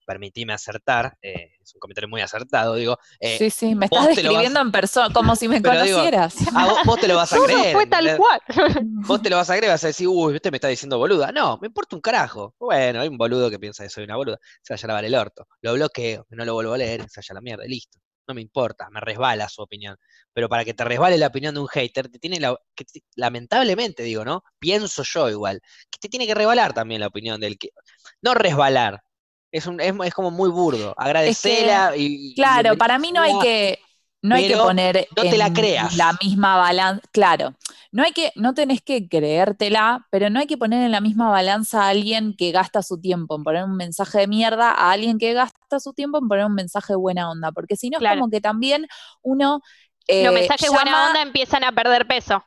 permitime 0.05 0.53
acertar, 0.53 1.17
eh, 1.23 1.53
es 1.63 1.75
un 1.75 1.81
comentario 1.81 2.09
muy 2.09 2.21
acertado, 2.21 2.75
digo, 2.75 2.99
eh, 3.21 3.39
Sí, 3.39 3.51
sí, 3.51 3.75
me 3.75 3.87
estás 3.87 4.07
vas- 4.07 4.15
describiendo 4.17 4.61
en 4.61 4.71
persona, 4.73 5.13
como 5.13 5.35
si 5.37 5.49
me 5.49 5.61
Pero 5.63 5.83
digo, 5.83 5.97
conocieras. 5.99 6.37
a 6.55 6.67
vos, 6.67 6.79
vos 6.85 7.01
te 7.01 7.09
lo 7.09 7.17
vas 7.17 7.33
a 7.33 7.39
creer. 7.39 7.73
fue 7.75 7.87
tal 7.87 8.17
cual. 8.17 8.41
Vos 9.07 9.21
te 9.21 9.29
lo 9.31 9.37
vas 9.37 9.51
a 9.51 9.57
creer, 9.57 9.73
vas 9.73 9.85
a 9.85 9.89
decir, 9.89 10.09
uy, 10.09 10.37
este 10.37 10.51
me 10.51 10.57
está 10.57 10.69
diciendo 10.69 10.97
boluda. 10.99 11.31
No, 11.33 11.59
me 11.61 11.67
importa 11.67 11.95
un 11.97 12.01
carajo. 12.01 12.55
Bueno, 12.59 13.01
hay 13.03 13.09
un 13.09 13.19
boludo 13.19 13.51
que 13.51 13.59
piensa 13.59 13.83
que 13.85 13.91
soy 13.91 14.05
una 14.05 14.17
boluda. 14.17 14.39
Se 14.63 14.73
vaya 14.73 14.87
a 14.87 14.89
lavar 14.89 15.05
el 15.05 15.15
orto. 15.15 15.47
Lo 15.61 15.75
bloqueo, 15.75 16.27
no 16.31 16.45
lo 16.45 16.55
vuelvo 16.55 16.73
a 16.73 16.79
leer, 16.79 17.01
se 17.11 17.21
vaya 17.21 17.27
a 17.31 17.35
la 17.35 17.41
mierda, 17.43 17.67
y 17.67 17.69
listo. 17.69 17.99
No 18.27 18.35
me 18.35 18.41
importa, 18.41 18.89
me 18.91 19.01
resbala 19.01 19.47
su 19.51 19.61
opinión. 19.61 19.97
Pero 20.33 20.49
para 20.49 20.65
que 20.65 20.73
te 20.73 20.83
resbale 20.85 21.19
la 21.19 21.27
opinión 21.27 21.55
de 21.55 21.61
un 21.61 21.69
hater, 21.69 22.09
te 22.09 22.19
tiene 22.19 22.41
la, 22.41 22.57
que 22.75 22.85
te- 22.87 23.03
lamentablemente 23.17 24.03
digo, 24.03 24.25
¿no? 24.25 24.43
Pienso 24.59 25.03
yo 25.03 25.29
igual, 25.29 25.61
que 25.91 25.99
te 26.01 26.09
tiene 26.09 26.27
que 26.27 26.35
resbalar 26.35 26.73
también 26.73 27.01
la 27.03 27.09
opinión 27.09 27.39
del 27.41 27.59
que. 27.59 27.69
No 28.23 28.33
resbalar. 28.33 29.03
Es, 29.55 29.67
un, 29.67 29.81
es, 29.81 29.95
es 30.05 30.15
como 30.15 30.31
muy 30.33 30.51
burdo. 30.51 30.95
Agradecela 30.97 31.97
y. 31.97 32.33
y 32.33 32.35
Claro, 32.35 32.77
para 32.77 32.99
mí 32.99 33.13
no 33.13 33.23
hay 33.23 33.39
que, 33.39 33.79
no 34.23 34.35
hay 34.35 34.49
que 34.49 34.57
poner 34.57 35.07
no 35.17 35.23
te 35.23 35.37
la 35.37 35.47
en 35.47 35.55
creas. 35.55 35.97
la 35.97 36.13
misma 36.21 36.57
balanza, 36.57 37.03
claro, 37.13 37.55
no 37.93 38.03
hay 38.03 38.11
que, 38.11 38.33
no 38.35 38.55
tenés 38.55 38.83
que 38.83 39.09
creértela, 39.09 40.07
pero 40.11 40.29
no 40.29 40.41
hay 40.41 40.47
que 40.49 40.59
poner 40.59 40.83
en 40.85 40.91
la 40.91 41.01
misma 41.01 41.31
balanza 41.31 41.85
a 41.85 41.89
alguien 41.91 42.35
que 42.37 42.51
gasta 42.51 42.83
su 42.83 43.01
tiempo 43.01 43.37
en 43.37 43.45
poner 43.45 43.65
un 43.65 43.77
mensaje 43.77 44.19
de 44.19 44.27
mierda 44.27 44.71
a 44.73 44.91
alguien 44.91 45.19
que 45.19 45.33
gasta 45.35 45.79
su 45.79 45.93
tiempo 45.93 46.19
en 46.19 46.27
poner 46.27 46.47
un 46.47 46.55
mensaje 46.55 46.95
de 46.95 46.97
buena 46.97 47.31
onda, 47.31 47.53
porque 47.53 47.77
si 47.77 47.91
no 47.91 47.99
Claro. 47.99 48.15
es 48.17 48.21
como 48.21 48.31
que 48.31 48.41
también 48.41 48.87
uno 49.23 49.61
eh, 50.09 50.25
Los 50.25 50.35
mensajes 50.35 50.69
buena 50.71 50.91
llama- 50.91 51.07
onda 51.09 51.23
empiezan 51.23 51.63
a 51.65 51.73
perder 51.73 52.07
peso. 52.07 52.45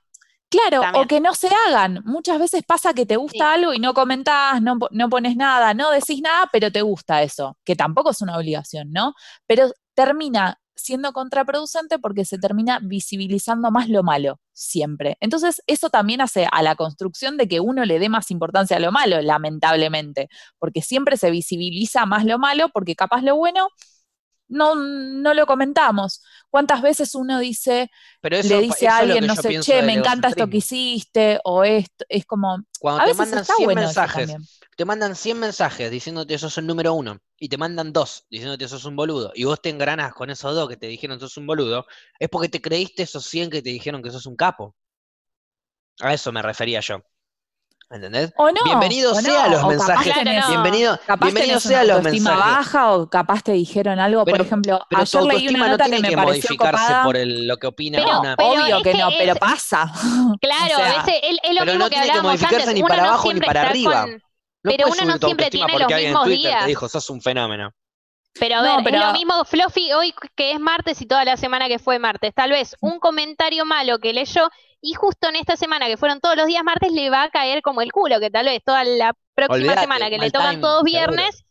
Claro, 0.50 0.82
También. 0.82 1.04
o 1.04 1.08
que 1.08 1.20
no 1.20 1.34
se 1.36 1.50
hagan. 1.68 2.02
Muchas 2.06 2.40
veces 2.40 2.64
pasa 2.66 2.94
que 2.94 3.06
te 3.06 3.18
gusta 3.18 3.54
Sí. 3.54 3.60
algo 3.60 3.74
y 3.74 3.80
no 3.80 3.94
comentás, 3.94 4.62
no, 4.62 4.78
no 4.92 5.10
pones 5.10 5.36
nada, 5.36 5.74
no 5.74 5.92
decís 5.92 6.22
nada, 6.22 6.50
pero 6.54 6.72
te 6.72 6.82
gusta 6.82 7.22
eso, 7.22 7.58
que 7.66 7.76
tampoco 7.76 8.12
es 8.12 8.22
una 8.22 8.38
obligación, 8.38 8.92
¿no? 8.92 9.14
Pero 9.46 9.72
termina 9.94 10.60
siendo 10.74 11.12
contraproducente 11.12 12.00
porque 12.00 12.24
se 12.24 12.38
termina 12.38 12.80
visibilizando 12.82 13.72
más 13.72 13.90
lo 13.90 14.04
malo, 14.04 14.40
siempre. 14.54 15.18
Entonces, 15.20 15.62
eso 15.68 15.90
también 15.90 16.22
hace 16.22 16.48
a 16.50 16.62
la 16.62 16.76
construcción 16.76 17.36
de 17.36 17.48
que 17.50 17.60
uno 17.60 17.84
le 17.84 18.00
dé 18.00 18.08
más 18.08 18.32
importancia 18.32 18.78
a 18.78 18.80
lo 18.80 18.92
malo, 18.92 19.20
lamentablemente, 19.22 20.30
porque 20.60 20.82
siempre 20.82 21.18
se 21.18 21.30
visibiliza 21.32 22.06
más 22.06 22.24
lo 22.26 22.38
malo, 22.40 22.70
porque 22.70 22.96
capaz 22.96 23.22
lo 23.22 23.36
bueno 23.36 23.68
no, 24.48 24.76
no 24.76 25.34
lo 25.34 25.46
comentamos. 25.46 26.24
¿Cuántas 26.50 26.82
veces 26.82 27.14
uno 27.16 27.40
dice, 27.40 27.90
Pero 28.22 28.38
eso, 28.38 28.56
le 28.56 28.62
dice 28.62 28.88
a 28.88 28.98
alguien, 28.98 29.22
que 29.22 29.28
no 29.28 29.36
sé, 29.36 29.60
che, 29.60 29.82
me 29.84 29.94
encanta 29.94 30.30
esto 30.30 30.48
que 30.48 30.58
hiciste, 30.58 31.40
o 31.44 31.64
esto, 31.64 32.06
es 32.08 32.26
como, 32.26 32.64
Cuando 32.80 33.02
a 33.02 33.06
te 33.06 33.12
veces 33.12 33.20
mandan 33.20 33.42
está 33.42 33.54
100 33.56 33.66
bueno 33.66 33.82
mensajes, 33.82 34.36
te 34.76 34.86
mandan 34.86 35.16
100 35.16 35.40
mensajes 35.40 35.92
diciéndote 35.92 36.38
sos 36.38 36.58
el 36.58 36.68
número 36.68 36.94
uno 36.94 37.20
y 37.38 37.50
te 37.50 37.58
mandan 37.58 37.92
dos 37.92 38.26
diciéndote 38.30 38.68
sos 38.68 38.86
un 38.86 38.96
boludo 38.96 39.32
y 39.36 39.44
vos 39.44 39.62
te 39.62 39.70
engranas 39.70 40.14
con 40.14 40.30
esos 40.30 40.56
dos 40.56 40.70
que 40.70 40.78
te 40.78 40.88
dijeron 40.88 41.20
sos 41.20 41.38
un 41.38 41.48
boludo, 41.48 41.86
es 42.20 42.30
porque 42.30 42.50
te 42.50 42.62
creíste 42.62 43.04
esos 43.04 43.26
100 43.26 43.50
que 43.50 43.62
te 43.62 43.70
dijeron 43.70 44.02
que 44.02 44.12
sos 44.12 44.26
un 44.26 44.36
capo. 44.36 44.76
A 46.00 46.14
eso 46.14 46.32
me 46.32 46.42
refería 46.44 46.80
yo. 46.80 47.02
¿Entendés? 47.90 48.34
O 48.36 48.48
no, 48.52 48.62
Bienvenido 48.66 49.14
o 49.14 49.16
sea 49.16 49.48
no, 49.48 49.52
los 49.54 49.68
mensajes. 49.68 50.14
tenés- 50.14 50.42
no. 50.42 50.50
Bienvenido, 50.50 51.00
Capaz 51.06 51.26
bienvenido 51.28 51.60
sea 51.62 51.86
los 51.86 52.04
mensajes. 52.04 52.38
baja 52.38 52.92
o 52.92 53.10
capaz 53.10 53.42
te 53.44 53.54
dijeron 53.54 53.98
algo, 53.98 54.26
Pero- 54.26 54.38
por 54.38 54.46
ejemplo, 54.46 54.80
Pero 54.90 55.02
ayer 55.04 55.24
leí 55.24 55.48
una 55.48 55.60
no 55.60 55.68
nota 55.70 55.84
tiene 55.86 55.98
que 55.98 56.04
me 56.04 56.10
que 56.10 56.18
modificarse 56.18 56.58
copada. 56.84 57.04
por 57.06 57.16
el- 57.16 57.48
lo 57.48 57.56
que 57.58 57.68
opina 57.68 58.00
Pero- 58.04 58.20
una. 58.20 58.36
pero 58.36 58.50
Obvio 58.50 58.82
que 58.84 58.94
no, 58.94 59.10
pero 59.18 59.34
es- 59.34 59.40
pasa. 59.40 59.90
Claro, 60.42 60.74
O 60.76 60.78
sea, 60.78 61.02
ese, 61.02 61.18
es, 61.30 61.38
es 61.44 61.54
lo 61.54 61.60
pero 61.62 61.66
mismo 61.66 61.78
no 61.80 61.86
que 61.86 61.96
tiene 61.96 62.12
que 62.12 62.22
modificarse 62.22 62.56
antes. 62.58 62.74
ni 62.74 62.80
Uno 62.82 62.88
para 62.90 63.02
no 63.04 63.08
abajo 63.08 63.34
ni 63.34 63.40
para 63.40 63.62
arriba. 63.62 64.02
con- 64.02 64.12
No 64.12 64.72
pero 64.72 64.88
uno 64.88 65.06
no 65.06 65.18
siempre 65.18 65.50
tiene 65.50 65.68
porque 65.72 65.84
los 65.84 65.94
alguien 65.94 66.00
en 66.00 66.08
mismos 66.10 66.24
Twitter 66.26 66.50
días. 66.52 66.62
te 66.64 66.68
dijo 66.68 66.90
sos 66.90 67.10
un 67.10 67.22
fenómeno. 67.22 67.72
Pero 68.40 68.58
a 68.58 68.62
No, 68.62 68.76
ver, 68.76 68.84
pero- 68.84 68.98
es 69.00 69.06
lo 69.08 69.14
mismo 69.14 69.46
Fluffy 69.46 69.92
hoy 69.94 70.14
que 70.36 70.52
es 70.52 70.60
martes 70.60 71.02
y 71.02 71.06
toda 71.06 71.26
la 71.26 71.38
semana 71.38 71.68
que 71.68 71.80
fue 71.80 72.00
martes. 72.00 72.34
Tal 72.34 72.52
vez 72.52 72.76
un 72.82 73.00
comentario 73.00 73.66
malo 73.66 74.00
que 74.00 74.14
leyó 74.14 74.50
y 74.82 74.94
justo 74.94 75.28
en 75.30 75.36
esta 75.38 75.56
semana 75.58 75.88
que 75.88 75.98
fueron 75.98 76.20
todos 76.20 76.36
los 76.38 76.46
días 76.46 76.64
martes 76.64 76.92
le 76.92 77.10
va 77.10 77.24
a 77.24 77.30
caer 77.30 77.62
como 77.62 77.82
el 77.82 77.92
culo, 77.92 78.20
que 78.20 78.30
tal 78.30 78.46
vez 78.46 78.62
toda 78.64 78.84
la 78.84 79.14
próxima 79.34 79.56
Olvídate, 79.56 79.82
semana 79.82 80.10
que 80.10 80.18
le 80.20 80.30
tocan 80.32 80.48
timing, 80.50 80.62
todos 80.62 80.84
seguro. 80.84 81.14
viernes, 81.14 81.44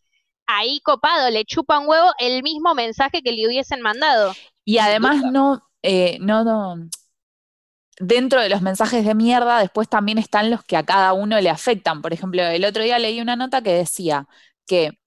ahí 0.46 0.80
copado, 0.80 1.30
le 1.30 1.44
chupa 1.44 1.78
un 1.80 1.88
huevo 1.88 2.08
el 2.18 2.42
mismo 2.44 2.74
mensaje 2.74 3.22
que 3.22 3.32
le 3.32 3.46
hubiesen 3.48 3.80
mandado. 3.80 4.32
Y 4.64 4.78
además 4.78 5.22
no, 5.32 5.60
eh, 5.82 6.18
no, 6.20 6.44
no, 6.44 6.88
dentro 7.98 8.40
de 8.40 8.48
los 8.48 8.62
mensajes 8.62 9.04
de 9.04 9.14
mierda, 9.14 9.58
después 9.58 9.88
también 9.88 10.18
están 10.18 10.50
los 10.50 10.62
que 10.64 10.76
a 10.76 10.84
cada 10.84 11.12
uno 11.12 11.40
le 11.40 11.50
afectan. 11.50 12.02
Por 12.02 12.12
ejemplo, 12.12 12.42
el 12.42 12.64
otro 12.64 12.82
día 12.82 12.98
leí 12.98 13.20
una 13.20 13.36
nota 13.36 13.62
que 13.62 13.72
decía 13.72 14.26
que 14.66 14.98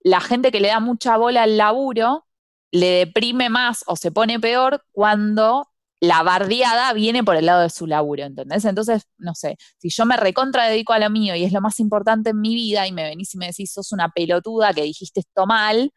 la 0.00 0.20
gente 0.20 0.50
que 0.52 0.60
le 0.60 0.68
da 0.68 0.80
mucha 0.80 1.16
bola 1.16 1.42
al 1.44 1.56
laburo 1.56 2.26
le 2.70 2.90
deprime 2.90 3.48
más 3.48 3.82
o 3.86 3.96
se 3.96 4.12
pone 4.12 4.38
peor 4.38 4.82
cuando 4.92 5.68
la 6.00 6.22
bardeada 6.22 6.92
viene 6.92 7.24
por 7.24 7.34
el 7.36 7.46
lado 7.46 7.62
de 7.62 7.70
su 7.70 7.86
laburo, 7.86 8.22
¿entendés? 8.24 8.64
Entonces, 8.64 9.08
no 9.16 9.34
sé, 9.34 9.56
si 9.78 9.88
yo 9.90 10.04
me 10.06 10.16
recontra 10.16 10.66
dedico 10.66 10.92
a 10.92 10.98
lo 10.98 11.10
mío 11.10 11.34
y 11.34 11.44
es 11.44 11.52
lo 11.52 11.60
más 11.60 11.80
importante 11.80 12.30
en 12.30 12.40
mi 12.40 12.54
vida 12.54 12.86
y 12.86 12.92
me 12.92 13.02
venís 13.02 13.34
y 13.34 13.38
me 13.38 13.46
decís, 13.46 13.72
sos 13.72 13.90
una 13.92 14.08
pelotuda 14.10 14.72
que 14.72 14.82
dijiste 14.82 15.20
esto 15.20 15.46
mal, 15.46 15.92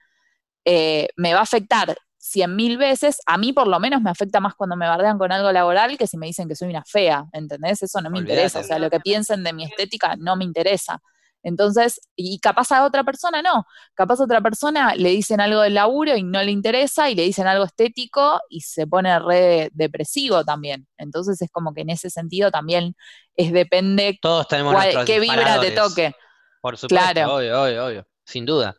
eh, 0.66 1.08
me 1.18 1.34
va 1.34 1.42
a 1.42 1.44
afectar 1.44 1.96
cien 2.18 2.56
mil 2.56 2.78
veces. 2.78 3.20
A 3.26 3.38
mí 3.38 3.54
por 3.54 3.68
lo 3.68 3.80
menos 3.80 4.02
me 4.02 4.10
afecta 4.10 4.40
más 4.40 4.56
cuando 4.56 4.76
me 4.76 4.88
bardean 4.88 5.18
con 5.18 5.32
algo 5.32 5.52
laboral 5.52 5.98
que 5.98 6.08
si 6.08 6.18
me 6.18 6.28
dicen 6.28 6.48
que 6.48 6.56
soy 6.56 6.70
una 6.70 6.84
fea, 6.86 7.26
¿entendés? 7.34 7.84
Eso 7.84 8.02
no 8.02 8.10
me 8.10 8.20
Olvídate. 8.20 8.34
interesa. 8.34 8.60
O 8.60 8.64
sea, 8.64 8.80
lo 8.80 8.90
que 8.90 9.00
piensen 9.00 9.44
de 9.44 9.54
mi 9.54 9.66
estética 9.66 10.16
no 10.18 10.36
me 10.36 10.46
interesa. 10.46 11.02
Entonces, 11.44 12.00
y 12.16 12.40
capaz 12.40 12.72
a 12.72 12.84
otra 12.86 13.04
persona 13.04 13.42
no. 13.42 13.66
Capaz 13.94 14.20
a 14.20 14.26
otra 14.26 14.42
persona 14.42 14.96
le 14.96 15.10
dicen 15.10 15.42
algo 15.42 15.62
del 15.62 15.74
laburo 15.76 16.16
y 16.16 16.24
no 16.24 16.42
le 16.44 16.52
interesa 16.52 17.10
y 17.10 17.16
le 17.16 17.24
dicen 17.24 17.48
algo 17.48 17.66
estético 17.66 18.40
y 18.50 18.62
se 18.62 18.88
pone 18.88 19.18
re 19.20 19.70
depresivo 19.74 20.44
también. 20.44 20.88
Entonces 20.98 21.42
es 21.42 21.50
como 21.52 21.74
que 21.74 21.82
en 21.82 21.90
ese 21.90 22.10
sentido 22.10 22.52
también 22.52 22.96
es 23.36 23.52
depende 23.52 24.20
Todos 24.22 24.48
tenemos 24.48 24.74
cuál- 24.74 25.06
qué 25.06 25.20
vibra 25.20 25.60
te 25.60 25.72
toque. 25.72 26.14
Por 26.62 26.78
supuesto, 26.78 27.14
Claro. 27.14 27.36
obvio, 27.36 27.64
obvio, 27.64 27.86
obvio. 27.86 28.08
Sin 28.26 28.46
duda. 28.46 28.76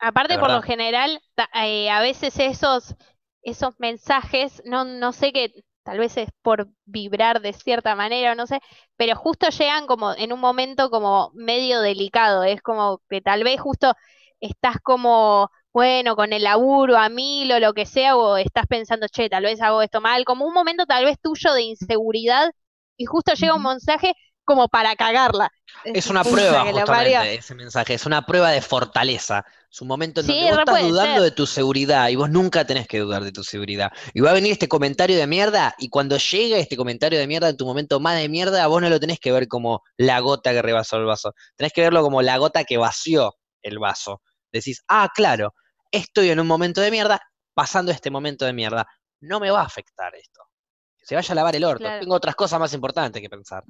Aparte, 0.00 0.38
por 0.38 0.50
lo 0.50 0.62
general, 0.62 1.20
eh, 1.54 1.90
a 1.90 2.00
veces 2.00 2.38
esos, 2.38 2.94
esos 3.42 3.74
mensajes, 3.78 4.62
no, 4.64 4.84
no 4.84 5.12
sé 5.12 5.32
qué, 5.32 5.52
tal 5.82 5.98
vez 5.98 6.16
es 6.16 6.28
por 6.42 6.68
vibrar 6.84 7.40
de 7.40 7.52
cierta 7.52 7.94
manera, 7.94 8.32
o 8.32 8.34
no 8.34 8.46
sé, 8.46 8.60
pero 8.96 9.16
justo 9.16 9.48
llegan 9.50 9.86
como 9.86 10.14
en 10.14 10.32
un 10.32 10.40
momento 10.40 10.90
como 10.90 11.30
medio 11.34 11.80
delicado, 11.80 12.44
es 12.44 12.60
como 12.62 13.00
que 13.08 13.20
tal 13.20 13.44
vez 13.44 13.60
justo 13.60 13.94
estás 14.40 14.76
como, 14.82 15.50
bueno, 15.72 16.16
con 16.16 16.32
el 16.32 16.44
laburo 16.44 16.96
a 16.96 17.08
mil 17.08 17.50
o 17.52 17.58
lo 17.60 17.72
que 17.74 17.86
sea, 17.86 18.16
o 18.16 18.36
estás 18.36 18.66
pensando, 18.66 19.06
che, 19.08 19.28
tal 19.28 19.44
vez 19.44 19.60
hago 19.62 19.82
esto 19.82 20.00
mal, 20.00 20.24
como 20.24 20.46
un 20.46 20.54
momento 20.54 20.86
tal 20.86 21.04
vez 21.04 21.18
tuyo 21.20 21.52
de 21.54 21.62
inseguridad, 21.62 22.50
y 22.96 23.04
justo 23.06 23.32
llega 23.34 23.54
un 23.54 23.62
mensaje 23.62 24.12
como 24.48 24.66
para 24.66 24.96
cagarla. 24.96 25.52
Es 25.84 26.06
una 26.06 26.24
prueba, 26.24 26.64
justamente, 26.64 27.34
ese 27.34 27.54
mensaje. 27.54 27.92
Es 27.94 28.06
una 28.06 28.24
prueba 28.24 28.50
de 28.50 28.62
fortaleza. 28.62 29.44
Es 29.70 29.82
un 29.82 29.88
momento 29.88 30.22
en 30.22 30.26
Sí, 30.26 30.32
donde 30.32 30.50
vos 30.50 30.58
estás 30.60 30.82
dudando 30.88 31.14
ser. 31.16 31.22
de 31.22 31.30
tu 31.32 31.46
seguridad 31.46 32.08
y 32.08 32.16
vos 32.16 32.30
nunca 32.30 32.64
tenés 32.66 32.88
que 32.88 32.98
dudar 33.00 33.22
de 33.22 33.30
tu 33.30 33.44
seguridad. 33.44 33.92
Y 34.14 34.20
va 34.20 34.30
a 34.30 34.32
venir 34.32 34.50
este 34.52 34.66
comentario 34.68 35.18
de 35.18 35.26
mierda 35.26 35.74
y 35.76 35.90
cuando 35.90 36.16
llegue 36.16 36.58
este 36.58 36.78
comentario 36.78 37.18
de 37.18 37.26
mierda 37.26 37.50
en 37.50 37.58
tu 37.58 37.66
momento 37.66 38.00
más 38.00 38.16
de 38.18 38.30
mierda, 38.30 38.66
vos 38.68 38.80
no 38.80 38.88
lo 38.88 38.98
tenés 38.98 39.20
que 39.20 39.30
ver 39.30 39.46
como 39.48 39.82
la 39.98 40.18
gota 40.20 40.52
que 40.52 40.62
rebasó 40.62 40.96
el 40.96 41.04
vaso. 41.04 41.34
Tenés 41.54 41.74
que 41.74 41.82
verlo 41.82 42.00
como 42.02 42.22
la 42.22 42.38
gota 42.38 42.64
que 42.64 42.78
vació 42.78 43.34
el 43.60 43.78
vaso. 43.78 44.22
Decís, 44.50 44.82
ah, 44.88 45.10
claro, 45.14 45.54
estoy 45.92 46.30
en 46.30 46.40
un 46.40 46.46
momento 46.46 46.80
de 46.80 46.90
mierda, 46.90 47.20
pasando 47.52 47.92
este 47.92 48.10
momento 48.10 48.46
de 48.46 48.54
mierda. 48.54 48.86
No 49.20 49.40
me 49.40 49.50
va 49.50 49.60
a 49.60 49.66
afectar 49.66 50.14
esto. 50.14 50.40
Que 50.96 51.04
se 51.04 51.14
vaya 51.14 51.32
a 51.32 51.34
lavar 51.34 51.54
el 51.54 51.64
orto. 51.64 51.84
Claro. 51.84 52.00
Tengo 52.00 52.14
otras 52.14 52.34
cosas 52.34 52.58
más 52.58 52.72
importantes 52.72 53.20
que 53.20 53.28
pensar. 53.28 53.62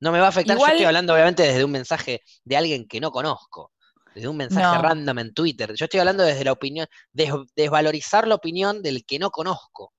No 0.00 0.12
me 0.12 0.18
va 0.20 0.26
a 0.26 0.28
afectar. 0.28 0.56
Igual- 0.56 0.70
Yo 0.70 0.74
estoy 0.76 0.86
hablando, 0.86 1.14
obviamente, 1.14 1.42
desde 1.42 1.64
un 1.64 1.70
mensaje 1.70 2.22
de 2.44 2.56
alguien 2.56 2.86
que 2.86 3.00
no 3.00 3.10
conozco. 3.10 3.72
Desde 4.14 4.28
un 4.28 4.36
mensaje 4.36 4.76
No. 4.76 4.82
random 4.82 5.18
en 5.18 5.34
Twitter. 5.34 5.74
Yo 5.74 5.86
estoy 5.86 6.00
hablando 6.00 6.22
desde 6.22 6.44
la 6.44 6.52
opinión, 6.52 6.86
des- 7.12 7.32
desvalorizar 7.56 8.28
la 8.28 8.36
opinión 8.36 8.80
del 8.82 9.04
que 9.04 9.18
no 9.18 9.30
conozco. 9.30 9.92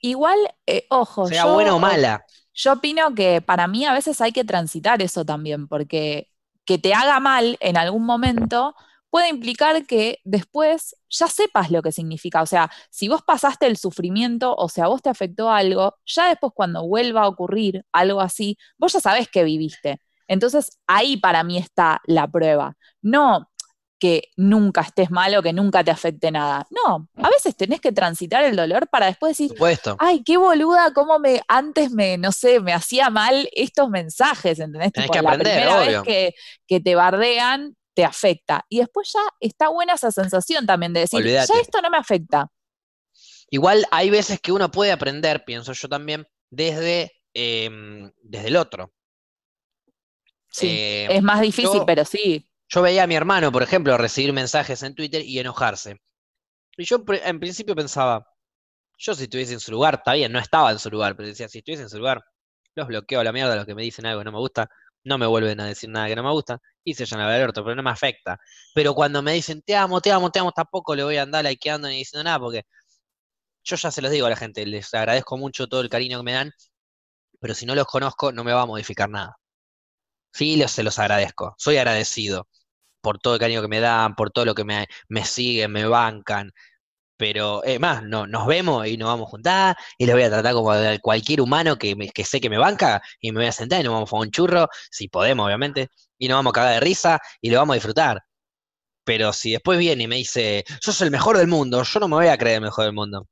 Igual, 0.00 0.38
eh, 0.66 0.86
ojo, 0.90 1.26
Sea 1.28 1.44
yo, 1.44 1.54
buena 1.54 1.74
o 1.74 1.78
mala. 1.78 2.24
yo 2.52 2.72
opino 2.74 3.14
que 3.14 3.40
para 3.40 3.66
mí 3.66 3.84
a 3.86 3.92
veces 3.92 4.20
hay 4.20 4.32
que 4.32 4.44
transitar 4.44 5.00
eso 5.02 5.24
también, 5.24 5.66
porque 5.68 6.28
que 6.64 6.78
te 6.78 6.92
haga 6.94 7.20
mal 7.20 7.56
en 7.60 7.76
algún 7.78 8.04
momento 8.04 8.74
puede 9.10 9.28
implicar 9.28 9.86
que 9.86 10.18
después 10.24 10.96
ya 11.08 11.28
sepas 11.28 11.70
lo 11.70 11.82
que 11.82 11.92
significa. 11.92 12.42
O 12.42 12.46
sea, 12.46 12.70
si 12.90 13.08
vos 13.08 13.22
pasaste 13.22 13.66
el 13.66 13.76
sufrimiento, 13.76 14.54
o 14.54 14.68
sea, 14.68 14.88
vos 14.88 15.02
te 15.02 15.10
afectó 15.10 15.50
algo, 15.50 15.94
ya 16.06 16.28
después 16.28 16.52
cuando 16.54 16.86
vuelva 16.86 17.22
a 17.22 17.28
ocurrir 17.28 17.84
algo 17.92 18.20
así, 18.20 18.56
vos 18.78 18.92
ya 18.92 19.00
sabés 19.00 19.28
que 19.28 19.44
viviste. 19.44 20.00
Entonces 20.26 20.78
ahí 20.86 21.16
para 21.16 21.42
mí 21.44 21.58
está 21.58 22.00
la 22.06 22.28
prueba. 22.28 22.76
No 23.02 23.48
que 24.00 24.30
nunca 24.36 24.82
estés 24.82 25.10
mal 25.10 25.34
o 25.36 25.42
que 25.42 25.52
nunca 25.52 25.82
te 25.82 25.90
afecte 25.90 26.30
nada. 26.30 26.66
No, 26.70 27.08
a 27.16 27.28
veces 27.30 27.56
tenés 27.56 27.80
que 27.80 27.90
transitar 27.92 28.44
el 28.44 28.54
dolor 28.54 28.88
para 28.88 29.06
después 29.06 29.32
decir, 29.36 29.48
supuesto. 29.48 29.96
ay, 29.96 30.22
qué 30.22 30.36
boluda, 30.36 30.92
cómo 30.92 31.18
me, 31.18 31.40
antes 31.48 31.90
me, 31.90 32.16
no 32.16 32.30
sé, 32.30 32.60
me 32.60 32.72
hacía 32.72 33.10
mal 33.10 33.48
estos 33.52 33.90
mensajes, 33.90 34.60
¿entendés? 34.60 34.92
Tenés 34.92 35.10
Tipo, 35.10 35.12
que 35.12 35.22
la 35.22 35.36
primera 35.36 35.80
obvio. 35.80 36.02
vez 36.02 36.02
que, 36.02 36.34
que 36.68 36.80
te 36.80 36.94
bardean, 36.94 37.74
te 37.98 38.04
afecta. 38.04 38.64
Y 38.68 38.78
después 38.78 39.10
ya 39.12 39.18
está 39.40 39.70
buena 39.70 39.94
esa 39.94 40.12
sensación 40.12 40.64
también 40.66 40.92
de 40.92 41.00
decir, 41.00 41.20
ya 41.26 41.42
esto 41.60 41.82
no 41.82 41.90
me 41.90 41.98
afecta. 41.98 42.48
Igual 43.50 43.84
hay 43.90 44.08
veces 44.08 44.40
que 44.40 44.52
uno 44.52 44.70
puede 44.70 44.92
aprender, 44.92 45.42
pienso 45.44 45.72
yo 45.72 45.88
también, 45.88 46.24
desde, 46.48 47.10
em, 47.34 48.08
desde 48.22 48.46
el 48.46 48.56
otro. 48.56 48.92
Sí, 50.48 50.68
Eh, 50.68 51.08
es 51.10 51.22
más 51.24 51.40
difícil, 51.40 51.80
yo- 51.80 51.86
pero 51.86 52.04
sí. 52.04 52.48
Yo 52.68 52.82
veía 52.82 53.02
a 53.02 53.06
mi 53.08 53.16
hermano, 53.16 53.50
por 53.50 53.64
ejemplo, 53.64 53.98
recibir 53.98 54.32
mensajes 54.32 54.80
en 54.84 54.94
Twitter 54.94 55.22
y 55.22 55.40
enojarse. 55.40 55.96
Y 56.76 56.84
yo 56.84 57.02
en 57.08 57.40
principio 57.40 57.74
pensaba, 57.74 58.24
yo 58.96 59.12
si 59.16 59.24
estuviese 59.24 59.54
en 59.54 59.60
su 59.60 59.72
lugar, 59.72 59.94
está 59.96 60.12
bien, 60.12 60.30
no 60.30 60.38
estaba 60.38 60.70
en 60.70 60.78
su 60.78 60.88
lugar, 60.88 61.16
pero 61.16 61.26
decía, 61.28 61.48
si 61.48 61.58
estuviese 61.58 61.82
en 61.82 61.88
su 61.88 61.98
lugar, 61.98 62.22
los 62.76 62.86
bloqueo 62.86 63.18
a 63.18 63.24
la 63.24 63.32
mierda, 63.32 63.56
los 63.56 63.66
que 63.66 63.74
me 63.74 63.82
dicen 63.82 64.06
algo 64.06 64.20
que 64.20 64.24
no 64.26 64.30
me 64.32 64.38
gusta, 64.38 64.70
no 65.04 65.18
me 65.18 65.26
vuelven 65.26 65.60
a 65.60 65.66
decir 65.66 65.90
nada 65.90 66.06
que 66.08 66.16
no 66.16 66.22
me 66.22 66.30
gusta, 66.32 66.58
y 66.84 66.94
se 66.94 67.06
llaman 67.06 67.26
al 67.28 67.42
orto, 67.42 67.62
pero 67.64 67.76
no 67.76 67.82
me 67.82 67.90
afecta. 67.90 68.38
Pero 68.74 68.94
cuando 68.94 69.22
me 69.22 69.32
dicen, 69.32 69.62
te 69.62 69.76
amo, 69.76 70.00
te 70.00 70.12
amo, 70.12 70.30
te 70.30 70.38
amo, 70.40 70.52
tampoco 70.52 70.94
le 70.96 71.04
voy 71.04 71.16
a 71.16 71.22
andar 71.22 71.44
likeando 71.44 71.88
ni 71.88 71.98
diciendo 71.98 72.24
nada, 72.24 72.38
porque 72.40 72.62
yo 73.64 73.76
ya 73.76 73.90
se 73.90 74.02
los 74.02 74.10
digo 74.10 74.26
a 74.26 74.30
la 74.30 74.36
gente, 74.36 74.64
les 74.66 74.92
agradezco 74.94 75.36
mucho 75.36 75.66
todo 75.68 75.80
el 75.80 75.88
cariño 75.90 76.18
que 76.18 76.24
me 76.24 76.32
dan, 76.32 76.52
pero 77.40 77.54
si 77.54 77.66
no 77.66 77.74
los 77.76 77.86
conozco, 77.86 78.32
no 78.32 78.44
me 78.44 78.52
va 78.54 78.62
a 78.62 78.66
modificar 78.66 79.10
nada. 79.10 79.38
Sí, 80.32 80.56
los, 80.56 80.70
se 80.72 80.82
los 80.82 80.98
agradezco, 80.98 81.54
soy 81.58 81.76
agradecido 81.78 82.48
por 83.02 83.18
todo 83.18 83.34
el 83.34 83.40
cariño 83.40 83.62
que 83.62 83.68
me 83.68 83.80
dan, 83.80 84.14
por 84.16 84.30
todo 84.32 84.44
lo 84.46 84.54
que 84.54 84.64
me, 84.64 84.86
me 85.08 85.24
siguen, 85.24 85.72
me 85.72 85.86
bancan. 85.86 86.52
Pero, 87.18 87.64
es 87.64 87.80
más, 87.80 88.04
no, 88.04 88.26
nos 88.28 88.46
vemos 88.46 88.86
y 88.86 88.96
nos 88.96 89.08
vamos 89.08 89.26
a 89.26 89.30
juntar 89.30 89.76
y 89.98 90.06
les 90.06 90.14
voy 90.14 90.22
a 90.24 90.30
tratar 90.30 90.54
como 90.54 90.72
cualquier 91.02 91.40
humano 91.40 91.76
que, 91.76 91.96
sé 92.24 92.40
que 92.40 92.48
me 92.48 92.58
banca 92.58 93.02
y 93.20 93.32
me 93.32 93.40
voy 93.40 93.48
a 93.48 93.52
sentar 93.52 93.80
y 93.80 93.84
nos 93.84 93.92
vamos 93.92 94.12
a 94.12 94.16
un 94.16 94.30
churro, 94.30 94.68
si 94.90 95.08
podemos, 95.08 95.46
obviamente, 95.46 95.88
y 96.16 96.28
nos 96.28 96.36
vamos 96.36 96.52
a 96.52 96.54
cagar 96.54 96.74
de 96.74 96.80
risa 96.80 97.20
y 97.40 97.50
lo 97.50 97.58
vamos 97.58 97.74
a 97.74 97.76
disfrutar. 97.76 98.22
Pero 99.04 99.32
si 99.32 99.52
después 99.52 99.78
viene 99.78 100.04
y 100.04 100.06
me 100.08 100.16
dice, 100.16 100.64
sos 100.80 101.00
el 101.00 101.10
mejor 101.10 101.38
del 101.38 101.48
mundo, 101.48 101.82
yo 101.82 102.00
no 102.00 102.08
me 102.08 102.16
voy 102.16 102.28
a 102.28 102.38
creer 102.38 102.56
el 102.56 102.62
mejor 102.62 102.84
del 102.84 102.94
mundo. 102.94 103.28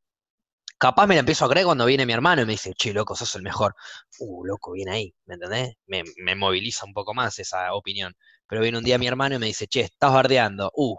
Capaz 0.78 1.06
me 1.06 1.14
la 1.14 1.20
empiezo 1.20 1.44
a 1.44 1.48
creer 1.50 1.66
cuando 1.66 1.86
viene 1.86 2.06
mi 2.06 2.12
hermano 2.12 2.42
y 2.42 2.46
me 2.46 2.52
dice, 2.52 2.74
che, 2.74 2.92
loco, 2.92 3.14
sos 3.16 3.34
el 3.36 3.42
mejor. 3.42 3.74
Uh, 4.18 4.44
loco, 4.44 4.72
viene 4.72 4.92
ahí, 4.92 5.14
¿me 5.26 5.34
entendés? 5.34 5.74
Me, 5.86 6.02
me 6.18 6.34
moviliza 6.34 6.84
un 6.86 6.92
poco 6.92 7.14
más 7.14 7.38
esa 7.38 7.72
opinión. 7.74 8.14
Pero 8.48 8.62
viene 8.62 8.78
un 8.78 8.84
día 8.84 8.98
mi 8.98 9.06
hermano 9.06 9.36
y 9.36 9.38
me 9.38 9.46
dice, 9.46 9.66
che, 9.68 9.82
estás 9.82 10.12
bardeando. 10.12 10.70
Uh, 10.74 10.96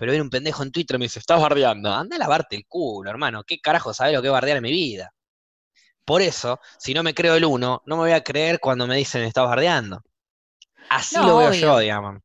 pero 0.00 0.12
viene 0.12 0.22
un 0.24 0.30
pendejo 0.30 0.62
en 0.62 0.72
Twitter 0.72 0.96
y 0.96 0.98
me 0.98 1.04
dice, 1.04 1.18
estás 1.18 1.42
bardeando. 1.42 1.92
Anda 1.92 2.16
a 2.16 2.18
lavarte 2.18 2.56
el 2.56 2.66
culo, 2.66 3.10
hermano. 3.10 3.44
¿Qué 3.44 3.60
carajo 3.60 3.92
sabes 3.92 4.14
lo 4.14 4.22
que 4.22 4.28
es 4.28 4.32
bardear 4.32 4.56
en 4.56 4.62
mi 4.62 4.72
vida? 4.72 5.12
Por 6.06 6.22
eso, 6.22 6.58
si 6.78 6.94
no 6.94 7.02
me 7.02 7.14
creo 7.14 7.34
el 7.36 7.44
uno, 7.44 7.82
no 7.86 7.96
me 7.96 8.02
voy 8.04 8.12
a 8.12 8.24
creer 8.24 8.60
cuando 8.60 8.86
me 8.86 8.96
dicen 8.96 9.22
estás 9.24 9.46
bardeando. 9.46 10.02
Así 10.88 11.16
No, 11.16 11.26
lo 11.26 11.36
veo 11.36 11.50
obvio. 11.50 11.60
yo, 11.60 11.78
digamos. 11.78 12.20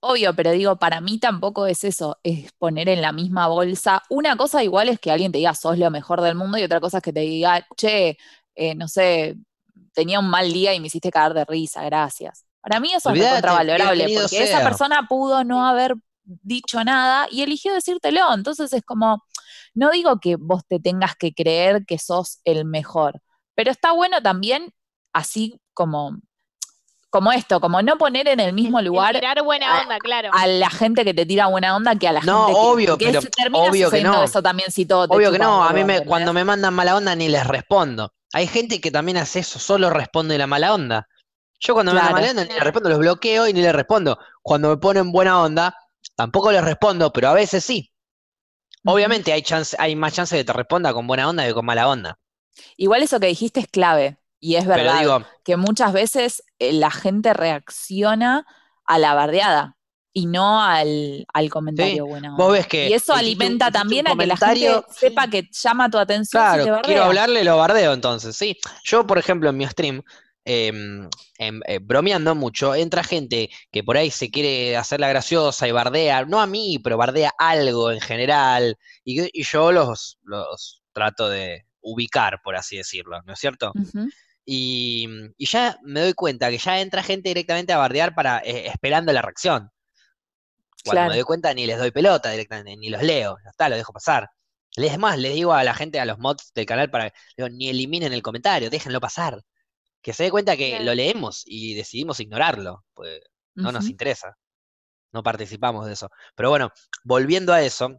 Obvio, 0.00 0.34
pero 0.34 0.52
digo, 0.52 0.76
para 0.78 1.00
mí 1.00 1.18
tampoco 1.18 1.66
es 1.66 1.82
eso, 1.84 2.18
es 2.22 2.52
poner 2.52 2.88
en 2.88 3.02
la 3.02 3.12
misma 3.12 3.48
bolsa. 3.48 4.02
Una 4.10 4.36
cosa 4.36 4.62
igual 4.62 4.88
es 4.88 5.00
que 5.00 5.10
alguien 5.10 5.32
te 5.32 5.38
diga 5.38 5.54
sos 5.54 5.76
lo 5.78 5.90
mejor 5.90 6.20
del 6.20 6.36
mundo 6.36 6.56
y 6.58 6.62
otra 6.62 6.80
cosa 6.80 6.98
es 6.98 7.02
que 7.02 7.12
te 7.12 7.20
diga, 7.20 7.66
che, 7.76 8.16
eh, 8.54 8.74
no 8.76 8.86
sé, 8.88 9.36
tenía 9.94 10.20
un 10.20 10.30
mal 10.30 10.52
día 10.52 10.72
y 10.74 10.80
me 10.80 10.86
hiciste 10.86 11.10
caer 11.10 11.34
de 11.34 11.44
risa, 11.44 11.84
gracias. 11.84 12.44
Para 12.60 12.78
mí 12.80 12.92
eso 12.94 13.10
Olvídate, 13.10 13.26
es 13.28 13.32
contravalorable, 13.34 14.04
porque 14.14 14.44
esa 14.44 14.62
persona 14.62 15.06
pudo 15.08 15.42
no 15.42 15.66
haber 15.66 15.96
dicho 16.42 16.82
nada 16.84 17.26
y 17.30 17.42
eligió 17.42 17.74
decírtelo. 17.74 18.32
Entonces 18.34 18.72
es 18.72 18.82
como, 18.84 19.24
no 19.74 19.90
digo 19.90 20.20
que 20.20 20.36
vos 20.36 20.62
te 20.68 20.80
tengas 20.80 21.16
que 21.16 21.32
creer 21.34 21.84
que 21.86 21.98
sos 21.98 22.40
el 22.44 22.64
mejor, 22.64 23.20
pero 23.54 23.70
está 23.70 23.92
bueno 23.92 24.22
también, 24.22 24.72
así 25.12 25.60
como, 25.74 26.18
como 27.10 27.32
esto, 27.32 27.60
como 27.60 27.80
no 27.80 27.96
poner 27.96 28.28
en 28.28 28.38
el 28.40 28.52
mismo 28.52 28.82
lugar 28.82 29.14
tirar 29.14 29.42
buena 29.42 29.78
a- 29.78 29.82
onda, 29.82 29.98
claro. 29.98 30.30
a 30.32 30.46
la 30.46 30.68
gente 30.68 31.04
que 31.04 31.14
te 31.14 31.24
tira 31.24 31.46
buena 31.46 31.74
onda 31.74 31.96
que 31.96 32.06
a 32.06 32.12
la 32.12 32.20
No, 32.20 32.46
gente 32.46 32.52
que, 32.52 32.58
obvio, 32.58 32.90
porque 32.92 33.06
pero 33.06 33.22
se 33.22 33.30
termina 33.30 33.68
obvio 33.70 33.90
que 33.90 34.02
no. 34.02 34.22
eso 34.24 34.42
también 34.42 34.70
si 34.70 34.84
todo 34.84 35.08
te 35.08 35.16
Obvio 35.16 35.32
que 35.32 35.38
no, 35.38 35.64
a 35.64 35.72
mí 35.72 35.84
me, 35.84 36.04
cuando 36.04 36.32
me 36.34 36.44
mandan 36.44 36.74
mala 36.74 36.96
onda 36.96 37.16
ni 37.16 37.28
les 37.28 37.46
respondo. 37.46 38.12
Hay 38.34 38.46
gente 38.46 38.80
que 38.80 38.90
también 38.90 39.16
hace 39.16 39.38
eso, 39.40 39.58
solo 39.58 39.88
responde 39.88 40.36
la 40.36 40.46
mala 40.46 40.74
onda. 40.74 41.08
Yo 41.60 41.72
cuando 41.74 41.92
me 41.94 42.00
mandan 42.00 42.12
mala 42.14 42.30
onda 42.30 42.44
ni 42.44 42.52
les 42.54 42.64
respondo, 42.64 42.88
los 42.90 42.98
bloqueo 42.98 43.48
y 43.48 43.52
ni 43.54 43.62
les 43.62 43.74
respondo. 43.74 44.18
Cuando 44.42 44.68
me 44.68 44.76
ponen 44.76 45.10
buena 45.10 45.40
onda, 45.42 45.74
tampoco 46.18 46.50
les 46.50 46.64
respondo, 46.64 47.12
pero 47.12 47.28
a 47.28 47.32
veces 47.32 47.64
sí. 47.64 47.92
Obviamente 48.84 49.32
hay 49.32 49.42
chance, 49.42 49.76
hay 49.78 49.94
más 49.94 50.12
chance 50.12 50.34
de 50.34 50.42
que 50.42 50.46
te 50.46 50.52
responda 50.52 50.92
con 50.92 51.06
buena 51.06 51.28
onda 51.28 51.46
que 51.46 51.54
con 51.54 51.64
mala 51.64 51.88
onda. 51.88 52.18
Igual 52.76 53.04
eso 53.04 53.20
que 53.20 53.28
dijiste 53.28 53.60
es 53.60 53.68
clave 53.68 54.18
y 54.40 54.56
es 54.56 54.66
verdad 54.66 54.98
digo, 54.98 55.24
que 55.44 55.56
muchas 55.56 55.92
veces 55.92 56.42
eh, 56.58 56.72
la 56.72 56.90
gente 56.90 57.34
reacciona 57.34 58.46
a 58.84 58.98
la 58.98 59.14
bardeada 59.14 59.76
y 60.12 60.26
no 60.26 60.60
al, 60.60 61.24
al 61.32 61.50
comentario 61.50 62.06
vos 62.36 62.52
ves 62.52 62.66
que 62.66 62.88
y 62.88 62.94
eso 62.94 63.14
alimenta 63.14 63.68
un 63.68 63.72
también 63.72 64.08
a 64.08 64.16
que 64.16 64.26
la 64.26 64.36
gente 64.36 64.82
sepa 64.90 65.28
que 65.28 65.48
llama 65.52 65.88
tu 65.88 65.98
atención 65.98 66.42
si 66.42 66.58
te 66.58 66.64
Claro, 66.64 66.82
quiero 66.82 67.04
hablarle, 67.04 67.44
lo 67.44 67.56
bardeo 67.58 67.92
entonces, 67.92 68.34
sí. 68.34 68.58
Yo, 68.82 69.06
por 69.06 69.18
ejemplo, 69.18 69.50
en 69.50 69.56
mi 69.56 69.66
stream, 69.66 70.02
em, 70.48 71.08
em, 71.38 71.60
eh, 71.66 71.78
bromeando 71.80 72.34
mucho, 72.34 72.74
entra 72.74 73.02
gente 73.04 73.50
que 73.70 73.82
por 73.84 73.96
ahí 73.96 74.10
se 74.10 74.30
quiere 74.30 74.76
hacer 74.76 74.98
la 75.00 75.08
graciosa 75.08 75.68
y 75.68 75.72
bardea, 75.72 76.24
no 76.24 76.40
a 76.40 76.46
mí, 76.46 76.78
pero 76.82 76.96
bardea 76.96 77.30
algo 77.38 77.90
en 77.92 78.00
general, 78.00 78.76
y, 79.04 79.40
y 79.40 79.44
yo 79.44 79.72
los, 79.72 80.18
los 80.22 80.82
trato 80.92 81.28
de 81.28 81.64
ubicar, 81.80 82.40
por 82.42 82.56
así 82.56 82.76
decirlo, 82.78 83.20
¿no 83.26 83.32
es 83.34 83.38
cierto? 83.38 83.72
Y, 84.44 85.06
y 85.36 85.46
ya 85.46 85.78
me 85.82 86.00
doy 86.00 86.14
cuenta 86.14 86.50
que 86.50 86.58
ya 86.58 86.80
entra 86.80 87.02
gente 87.02 87.28
directamente 87.28 87.72
a 87.72 87.78
bardear 87.78 88.14
para, 88.14 88.38
eh, 88.38 88.66
esperando 88.68 89.12
la 89.12 89.22
reacción. 89.22 89.70
Cuando 90.84 91.00
Claro. 91.00 91.10
me 91.10 91.16
doy 91.16 91.24
cuenta 91.24 91.52
ni 91.54 91.66
les 91.66 91.78
doy 91.78 91.90
pelota 91.90 92.30
directamente, 92.30 92.76
ni 92.76 92.88
los 92.88 93.02
leo, 93.02 93.36
ya 93.44 93.50
está, 93.50 93.68
lo 93.68 93.76
dejo 93.76 93.92
pasar. 93.92 94.30
Es 94.76 94.98
más, 94.98 95.18
les 95.18 95.34
digo 95.34 95.52
a 95.52 95.64
la 95.64 95.74
gente, 95.74 95.98
a 96.00 96.04
los 96.06 96.18
mods 96.18 96.52
del 96.54 96.66
canal, 96.66 96.88
para 96.90 97.12
digo, 97.36 97.48
ni 97.50 97.68
eliminen 97.68 98.12
el 98.12 98.22
comentario, 98.22 98.70
déjenlo 98.70 99.00
pasar. 99.00 99.42
Que 100.02 100.12
se 100.12 100.24
dé 100.24 100.30
cuenta 100.30 100.56
que 100.56 100.70
Claro. 100.70 100.84
lo 100.84 100.94
leemos 100.94 101.42
y 101.46 101.74
decidimos 101.74 102.20
ignorarlo, 102.20 102.84
pues 102.94 103.20
no 103.54 103.72
nos 103.72 103.88
interesa. 103.88 104.36
No 105.12 105.22
participamos 105.22 105.86
de 105.86 105.94
eso. 105.94 106.08
Pero 106.36 106.50
bueno, 106.50 106.70
volviendo 107.02 107.52
a 107.52 107.62
eso, 107.62 107.90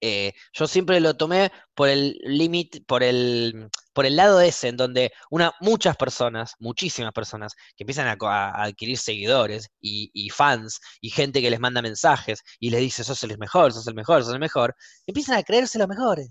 eh, 0.00 0.32
yo 0.52 0.66
siempre 0.66 1.00
lo 1.00 1.16
tomé 1.16 1.50
por 1.74 1.88
el 1.88 2.18
límite, 2.22 2.82
por 2.82 3.02
el, 3.02 3.68
por 3.94 4.04
el 4.06 4.16
lado 4.16 4.40
ese, 4.40 4.68
en 4.68 4.76
donde 4.76 5.12
una, 5.30 5.52
muchas 5.60 5.96
personas, 5.96 6.54
muchísimas 6.58 7.12
personas, 7.12 7.54
que 7.76 7.84
empiezan 7.84 8.08
a, 8.08 8.16
co- 8.18 8.28
a- 8.28 8.50
a 8.50 8.64
adquirir 8.64 8.98
seguidores 8.98 9.68
y, 9.80 10.10
y 10.12 10.28
fans 10.30 10.78
y 11.00 11.08
gente 11.10 11.40
que 11.40 11.50
les 11.50 11.58
manda 11.60 11.80
mensajes 11.82 12.42
y 12.60 12.70
les 12.70 12.80
dice, 12.80 13.02
sos 13.04 13.22
el 13.24 13.38
mejor, 13.38 13.72
sos 13.72 13.86
el 13.86 13.94
mejor, 13.94 14.22
sos 14.22 14.34
el 14.34 14.40
mejor, 14.40 14.74
empiezan 15.06 15.38
a 15.38 15.42
creerse 15.42 15.78
los 15.78 15.88
mejores. 15.88 16.28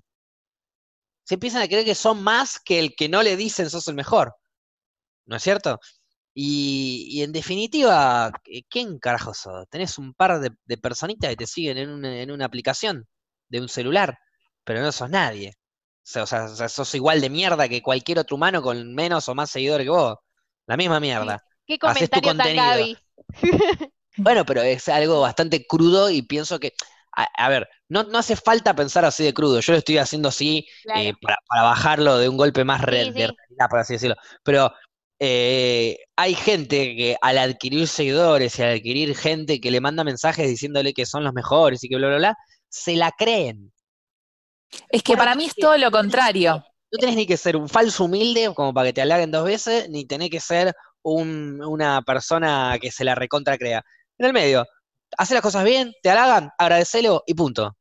Se 1.25 1.33
empiezan 1.35 1.61
a 1.63 1.67
creer 1.67 1.85
que 1.85 1.95
son 1.95 2.21
más 2.21 2.59
que 2.59 2.79
el 2.79 2.95
que 2.95 3.09
no 3.09 3.23
le 3.23 3.35
dicen 3.37 3.69
sos 3.69 3.87
el 3.87 3.95
mejor. 3.95 4.35
¿No 5.26 5.36
es 5.36 5.43
cierto? 5.43 5.80
Y, 6.36 7.21
en 7.21 7.32
definitiva, 7.32 8.32
¿quién 8.69 8.97
carajo 8.97 9.34
sos? 9.34 9.67
Tenés 9.69 9.97
un 9.99 10.13
par 10.13 10.39
de, 10.39 10.78
personitas 10.78 11.30
que 11.30 11.36
te 11.36 11.47
siguen 11.47 11.78
en 11.78 12.32
una, 12.32 12.45
aplicación 12.45 13.07
de 13.49 13.61
un 13.61 13.69
celular, 13.69 14.17
pero 14.63 14.82
no 14.82 14.91
sos 14.91 15.09
nadie. 15.09 15.53
O 16.15 16.26
sea, 16.26 16.47
sos 16.47 16.95
igual 16.95 17.21
de 17.21 17.30
mierda 17.30 17.69
que 17.69 17.84
cualquier 17.84 18.19
otro 18.19 18.36
humano 18.36 18.61
con 18.61 18.93
menos 18.93 19.30
o 19.30 19.36
más 19.36 19.51
seguidores 19.51 19.86
que 19.86 19.91
vos. 19.91 20.17
La 20.65 20.76
misma 20.76 20.99
mierda. 20.99 21.43
¿Qué 21.65 21.78
comentario 21.78 22.36
tan 22.36 22.55
Gaby? 22.55 22.97
bueno, 24.17 24.45
pero 24.45 24.61
es 24.61 24.89
algo 24.89 25.21
bastante 25.21 25.65
crudo 25.65 26.09
y 26.09 26.24
pienso 26.24 26.59
que, 26.59 26.74
a, 27.15 27.47
ver, 27.47 27.69
no, 27.89 28.03
no, 28.03 28.17
hace 28.17 28.36
falta 28.36 28.76
pensar 28.76 29.05
así 29.05 29.24
de 29.24 29.34
crudo. 29.34 29.59
Yo 29.59 29.74
lo 29.74 29.78
estoy 29.78 29.99
haciendo 29.99 30.30
así 30.30 30.67
eh, 30.95 31.13
para, 31.21 31.38
bajarlo 31.63 32.17
de 32.17 32.28
un 32.28 32.38
golpe 32.38 32.63
más 32.63 32.82
de 32.82 32.88
realidad, 32.88 33.34
por 33.69 33.80
así 33.80 33.93
decirlo. 33.93 34.15
Pero 34.43 34.74
eh, 35.26 35.99
hay 36.17 36.36
gente 36.36 36.97
que 36.97 37.15
al 37.21 37.38
adquirir 37.38 37.88
seguidores 37.88 38.59
y 38.59 38.61
al 38.61 38.74
adquirir 38.74 39.15
gente 39.15 39.61
que 39.61 39.71
le 39.71 39.80
manda 39.80 40.03
mensajes 40.03 40.49
diciéndole 40.49 40.93
que 40.93 41.05
son 41.05 41.24
los 41.24 41.32
mejores 41.32 41.82
y 41.82 41.88
que 41.88 41.95
bla, 41.95 42.09
bla, 42.09 42.17
bla, 42.17 42.38
se 42.67 42.97
la 42.97 43.09
creen. 43.17 43.71
Es 44.89 45.01
que 45.01 45.15
para 45.15 45.34
mí 45.34 45.45
es 45.45 45.55
todo 45.55 45.78
lo 45.78 45.91
contrario. 45.91 46.61
No 46.91 46.99
tenés 46.99 47.15
ni 47.15 47.26
que 47.26 47.38
ser 47.38 47.55
un 47.55 47.69
falso 47.69 48.03
humilde 48.03 48.51
como 48.53 48.74
para 48.74 48.89
que 48.89 48.93
te 48.93 49.01
halaguen 49.01 49.32
dos 49.32 49.45
veces, 49.45 49.88
ni 49.89 50.05
tenés 50.05 50.30
que 50.30 50.41
ser 50.41 50.74
una 51.03 52.01
persona 52.01 52.78
que 52.82 52.91
se 52.91 53.05
la 53.05 53.15
recontra 53.15 53.57
crea. 53.57 53.82
En 54.17 54.26
el 54.26 54.34
medio, 54.34 54.65
hace 55.17 55.36
las 55.36 55.43
cosas 55.43 55.63
bien, 55.63 55.93
te 56.03 56.09
halagan, 56.09 56.49
agradecelo 56.57 57.24
y 57.26 57.34
punto. 57.34 57.78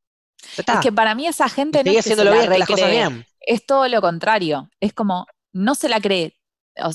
Es 0.57 0.79
que 0.81 0.93
para 0.93 1.17
mí 1.17 1.27
esa 1.27 1.49
gente 1.49 1.83
no 1.83 1.91
es 1.91 2.05
que 2.05 2.15
bien, 2.15 2.51
las 2.57 2.69
cosas 2.69 2.89
bien. 2.89 3.27
Es 3.41 3.67
todo 3.67 3.89
lo 3.89 4.01
contrario. 4.01 4.71
Es 4.79 4.93
como, 4.93 5.27
no 5.53 5.75
se 5.75 5.89
la 5.89 6.01
cree. 6.01 6.37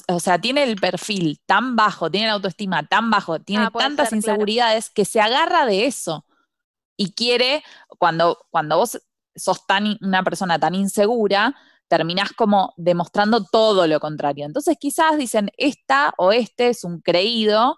O, 0.08 0.20
sea, 0.20 0.40
tiene 0.40 0.64
el 0.64 0.76
perfil 0.76 1.40
tan 1.46 1.76
bajo, 1.76 2.10
tiene 2.10 2.28
la 2.28 2.34
autoestima 2.34 2.88
tan 2.88 3.12
bajo, 3.12 3.40
tiene 3.40 3.66
ah, 3.66 3.72
tantas 3.72 4.12
inseguridades 4.12 4.90
que 4.90 5.06
se 5.06 5.22
agarra 5.22 5.66
de 5.66 5.86
eso. 5.86 6.26
Y 6.96 7.14
quiere, 7.14 7.64
cuando, 8.00 8.40
cuando 8.50 8.78
vos 8.78 9.00
sos 9.36 9.68
tan, 9.68 9.98
una 10.02 10.24
persona 10.24 10.58
tan 10.60 10.74
insegura, 10.74 11.56
terminás 11.88 12.34
como 12.34 12.74
demostrando 12.76 13.46
todo 13.46 13.86
lo 13.86 14.00
contrario. 14.00 14.46
Entonces 14.46 14.78
quizás 14.80 15.18
dicen, 15.18 15.52
esta 15.58 16.14
o 16.18 16.32
este 16.32 16.70
es 16.70 16.84
un 16.84 17.00
creído, 17.02 17.78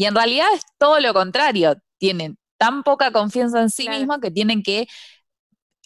y 0.00 0.06
en 0.06 0.14
realidad 0.14 0.46
es 0.54 0.62
todo 0.78 1.00
lo 1.00 1.12
contrario. 1.12 1.74
Tienen 1.98 2.38
tan 2.56 2.82
poca 2.82 3.12
confianza 3.12 3.60
en 3.60 3.70
sí 3.70 3.88
mismo 3.88 4.20
que 4.20 4.30
tienen 4.30 4.62
que 4.62 4.88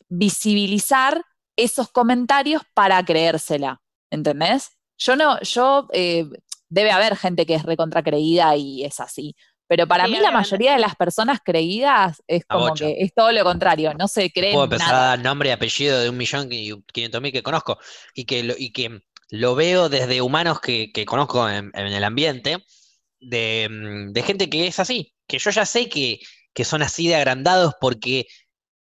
visibilizar 0.08 1.24
esos 1.56 1.90
comentarios 1.90 2.62
para 2.74 3.04
creérsela. 3.04 3.80
¿Entendés? 4.10 4.74
Yo 4.99 5.16
no, 5.16 5.40
yo, 5.40 5.88
eh, 5.92 6.24
debe 6.68 6.90
haber 6.90 7.16
gente 7.16 7.47
que 7.47 7.55
es 7.55 7.62
recontra 7.62 8.03
creída 8.03 8.57
y 8.57 8.84
es 8.84 9.01
así. 9.01 9.34
Pero 9.66 9.86
para 9.88 10.07
mí 10.07 10.18
la 10.18 10.30
mayoría 10.30 10.74
de 10.74 10.78
las 10.78 10.95
personas 10.95 11.40
creídas 11.42 12.22
es 12.26 12.45
como 12.45 12.74
que 12.74 12.97
es 12.99 13.14
todo 13.14 13.32
lo 13.32 13.42
contrario, 13.45 13.95
no 13.95 14.09
se 14.09 14.30
creen 14.30 14.53
Puedo 14.53 14.64
empezar 14.64 14.95
a 14.95 14.99
dar 14.99 15.18
nombre 15.18 15.49
y 15.49 15.53
apellido 15.53 15.99
de 16.01 16.11
un 16.11 16.18
millón 16.18 16.49
y 16.53 16.70
quinientos 16.92 17.22
mil 17.22 17.32
que 17.32 17.42
conozco 17.42 17.78
y 18.14 18.26
que 18.26 18.42
lo, 18.42 18.55
y 18.59 18.72
que 18.72 19.01
lo 19.30 19.55
veo 19.55 19.88
desde 19.88 20.20
humanos 20.20 20.61
que, 20.61 20.92
conozco 21.07 21.49
en, 21.49 21.72
el 21.74 22.05
ambiente, 22.05 22.59
mm, 22.59 24.12
de, 24.12 24.22
gente 24.22 24.51
que 24.51 24.66
es 24.66 24.78
así, 24.78 25.14
que 25.26 25.38
yo 25.38 25.51
ya 25.51 25.64
sé 25.64 25.88
que, 25.88 26.20
que 26.53 26.64
son 26.64 26.82
así 26.82 27.09
de 27.09 27.16
agrandados 27.16 27.74
porque 27.80 28.26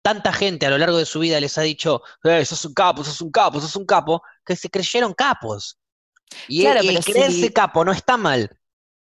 tanta 0.02 0.32
gente 0.32 0.66
a 0.66 0.70
lo 0.70 0.78
largo 0.78 0.98
de 0.98 1.06
su 1.06 1.20
vida 1.20 1.40
les 1.42 1.58
ha 1.58 1.62
dicho, 1.62 2.02
eh, 2.24 2.46
sos 2.46 2.64
un 2.64 2.74
capo, 2.74 3.04
sos 3.04 3.22
un 3.22 3.32
capo, 3.32 3.60
sos 3.60 3.76
un 3.76 3.86
capo, 3.86 4.24
que 4.46 4.56
se 4.56 4.70
creyeron 4.70 5.14
capos. 5.14 5.78
Y, 6.48 6.66
el, 6.66 7.04
creerse 7.04 7.54
capo 7.54 7.84
no 7.86 7.92
está 7.92 8.18
mal, 8.18 8.50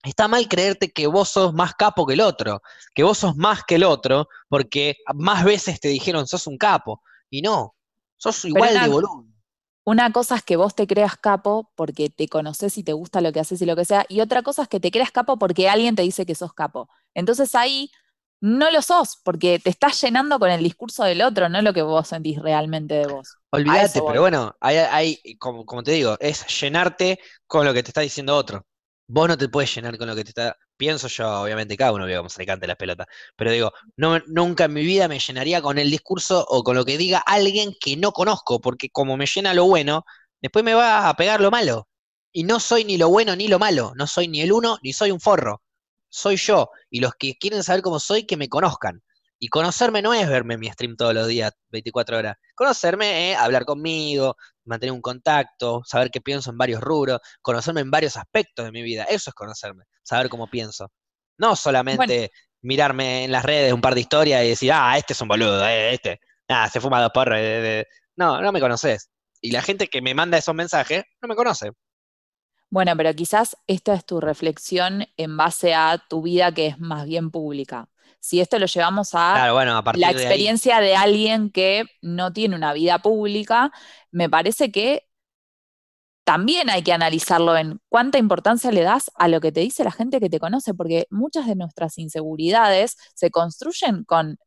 Está 0.03 0.27
mal 0.27 0.47
creerte 0.47 0.91
que 0.91 1.05
vos 1.05 1.29
sos 1.29 1.53
más 1.53 1.75
capo 1.75 2.07
que 2.07 2.13
el 2.13 2.21
otro, 2.21 2.61
que 2.95 3.03
vos 3.03 3.19
sos 3.19 3.35
más 3.35 3.63
que 3.63 3.75
el 3.75 3.83
otro, 3.83 4.27
porque 4.49 4.97
más 5.13 5.43
veces 5.43 5.79
te 5.79 5.89
dijeron 5.89 6.27
sos 6.27 6.47
un 6.47 6.57
capo. 6.57 7.03
Y 7.29 7.43
no, 7.43 7.75
sos 8.17 8.43
igual 8.45 8.79
de 8.79 8.87
volumen. 8.87 9.31
Una 9.83 10.11
cosa 10.11 10.35
es 10.35 10.43
que 10.43 10.55
vos 10.55 10.75
te 10.75 10.87
creas 10.87 11.17
capo 11.17 11.71
porque 11.75 12.09
te 12.09 12.27
conoces 12.27 12.77
y 12.77 12.83
te 12.83 12.93
gusta 12.93 13.21
lo 13.21 13.31
que 13.31 13.39
haces 13.39 13.61
y 13.61 13.65
lo 13.65 13.75
que 13.75 13.85
sea, 13.85 14.05
y 14.09 14.21
otra 14.21 14.41
cosa 14.41 14.63
es 14.63 14.67
que 14.67 14.79
te 14.79 14.91
creas 14.91 15.11
capo 15.11 15.37
porque 15.37 15.69
alguien 15.69 15.95
te 15.95 16.01
dice 16.01 16.25
que 16.25 16.35
sos 16.35 16.53
capo. 16.53 16.89
Entonces 17.13 17.53
ahí 17.53 17.91
no 18.41 18.69
lo 18.71 18.81
sos, 18.81 19.19
porque 19.23 19.59
te 19.59 19.69
estás 19.69 20.01
llenando 20.01 20.37
con 20.39 20.49
el 20.49 20.63
discurso 20.63 21.03
del 21.03 21.21
otro, 21.21 21.47
no 21.47 21.61
lo 21.61 21.73
que 21.73 21.81
vos 21.81 22.07
sentís 22.07 22.41
realmente 22.41 22.95
de 22.95 23.07
vos. 23.07 23.37
Olvídate, 23.51 24.01
pero 24.05 24.21
bueno, 24.21 24.55
hay, 24.59 25.17
como, 25.39 25.65
como, 25.65 25.83
te 25.83 25.91
digo, 25.91 26.17
es 26.19 26.45
llenarte 26.59 27.19
con 27.47 27.65
lo 27.65 27.73
que 27.73 27.83
te 27.83 27.89
está 27.89 28.01
diciendo 28.01 28.35
otro 28.35 28.65
vos 29.11 29.27
no 29.27 29.37
te 29.37 29.49
puedes 29.49 29.73
llenar 29.75 29.97
con 29.97 30.07
lo 30.07 30.15
que 30.15 30.23
te 30.23 30.29
está. 30.29 30.57
Pienso 30.77 31.07
yo, 31.07 31.41
obviamente, 31.41 31.77
cada 31.77 31.91
uno 31.91 32.05
ve 32.05 32.15
cómo 32.15 32.29
se 32.29 32.39
le 32.39 32.45
cante 32.45 32.65
las 32.65 32.77
pelotas, 32.77 33.07
pero 33.35 33.51
digo, 33.51 33.71
no, 33.97 34.19
nunca 34.27 34.65
en 34.65 34.73
mi 34.73 34.83
vida 34.83 35.07
me 35.07 35.19
llenaría 35.19 35.61
con 35.61 35.77
el 35.77 35.91
discurso 35.91 36.45
o 36.47 36.63
con 36.63 36.75
lo 36.75 36.85
que 36.85 36.97
diga 36.97 37.19
alguien 37.19 37.75
que 37.79 37.97
no 37.97 38.13
conozco, 38.13 38.61
porque 38.61 38.89
como 38.89 39.17
me 39.17 39.25
llena 39.25 39.53
lo 39.53 39.65
bueno, 39.65 40.05
después 40.41 40.65
me 40.65 40.73
va 40.73 41.09
a 41.09 41.15
pegar 41.15 41.41
lo 41.41 41.51
malo. 41.51 41.87
Y 42.33 42.43
no 42.43 42.59
soy 42.59 42.85
ni 42.85 42.97
lo 42.97 43.09
bueno 43.09 43.35
ni 43.35 43.47
lo 43.47 43.59
malo, 43.59 43.93
no 43.95 44.07
soy 44.07 44.27
ni 44.29 44.41
el 44.41 44.53
uno 44.53 44.79
ni 44.81 44.93
soy 44.93 45.11
un 45.11 45.19
forro. 45.19 45.61
Soy 46.11 46.35
yo. 46.35 46.69
Y 46.91 46.99
los 46.99 47.13
que 47.15 47.35
quieren 47.37 47.63
saber 47.63 47.81
cómo 47.81 47.99
soy, 47.99 48.25
que 48.27 48.37
me 48.37 48.49
conozcan. 48.49 49.01
Y 49.39 49.47
conocerme 49.47 50.03
no 50.03 50.13
es 50.13 50.29
verme 50.29 50.53
en 50.53 50.59
mi 50.59 50.69
stream 50.69 50.95
todos 50.95 51.15
los 51.15 51.27
días, 51.27 51.51
24 51.69 52.15
horas. 52.15 52.35
Conocerme 52.53 53.31
es 53.31 53.37
hablar 53.39 53.65
conmigo, 53.65 54.35
mantener 54.65 54.93
un 54.93 55.01
contacto, 55.01 55.81
saber 55.83 56.11
qué 56.11 56.21
pienso 56.21 56.51
en 56.51 56.59
varios 56.59 56.79
rubros, 56.79 57.19
conocerme 57.41 57.81
en 57.81 57.89
varios 57.89 58.17
aspectos 58.17 58.63
de 58.65 58.71
mi 58.71 58.83
vida. 58.83 59.05
Eso 59.05 59.31
es 59.31 59.33
conocerme, 59.33 59.85
saber 60.03 60.29
cómo 60.29 60.47
pienso. 60.47 60.91
No 61.39 61.55
solamente 61.55 62.29
mirarme 62.61 63.23
en 63.23 63.31
las 63.31 63.43
redes 63.43 63.73
un 63.73 63.81
par 63.81 63.95
de 63.95 64.01
historias 64.01 64.43
y 64.43 64.49
decir, 64.49 64.71
ah, 64.71 64.95
este 64.95 65.13
es 65.13 65.21
un 65.21 65.27
boludo, 65.27 65.67
eh, 65.67 65.95
este, 65.95 66.19
ah, 66.47 66.69
se 66.69 66.79
fuma 66.79 67.01
dos 67.01 67.11
porros. 67.11 67.39
Eh, 67.39 67.87
no, 68.17 68.41
no 68.41 68.51
me 68.51 68.59
conoces. 68.59 69.09
Y 69.41 69.49
la 69.49 69.63
gente 69.63 69.87
que 69.87 70.03
me 70.03 70.13
manda 70.13 70.37
esos 70.37 70.53
mensajes 70.53 71.03
no 71.19 71.27
me 71.27 71.35
conoce. 71.35 71.71
Bueno, 72.71 72.95
pero 72.95 73.13
quizás 73.13 73.57
esta 73.67 73.93
es 73.93 74.05
tu 74.05 74.21
reflexión 74.21 75.05
en 75.17 75.35
base 75.35 75.73
a 75.73 76.01
tu 76.09 76.21
vida 76.21 76.53
que 76.53 76.67
es 76.67 76.79
más 76.79 77.05
bien 77.05 77.29
pública. 77.29 77.89
Si 78.21 78.39
esto 78.39 78.59
lo 78.59 78.65
llevamos 78.65 79.09
a, 79.13 79.51
la 79.95 80.11
experiencia 80.11 80.79
de, 80.79 80.95
alguien 80.95 81.49
que 81.49 81.83
no 82.01 82.31
tiene 82.31 82.55
una 82.55 82.71
vida 82.71 82.99
pública, 82.99 83.73
me 84.09 84.29
parece 84.29 84.71
que 84.71 85.09
también 86.23 86.69
hay 86.69 86.81
que 86.81 86.93
analizarlo 86.93 87.57
en 87.57 87.81
cuánta 87.89 88.19
importancia 88.19 88.71
le 88.71 88.83
das 88.83 89.11
a 89.15 89.27
lo 89.27 89.41
que 89.41 89.51
te 89.51 89.59
dice 89.59 89.83
la 89.83 89.91
gente 89.91 90.21
que 90.21 90.29
te 90.29 90.39
conoce, 90.39 90.73
porque 90.73 91.07
muchas 91.09 91.47
de 91.47 91.55
nuestras 91.55 91.97
inseguridades 91.97 92.95
se 93.15 93.31
construyen 93.31 94.05
con 94.05 94.37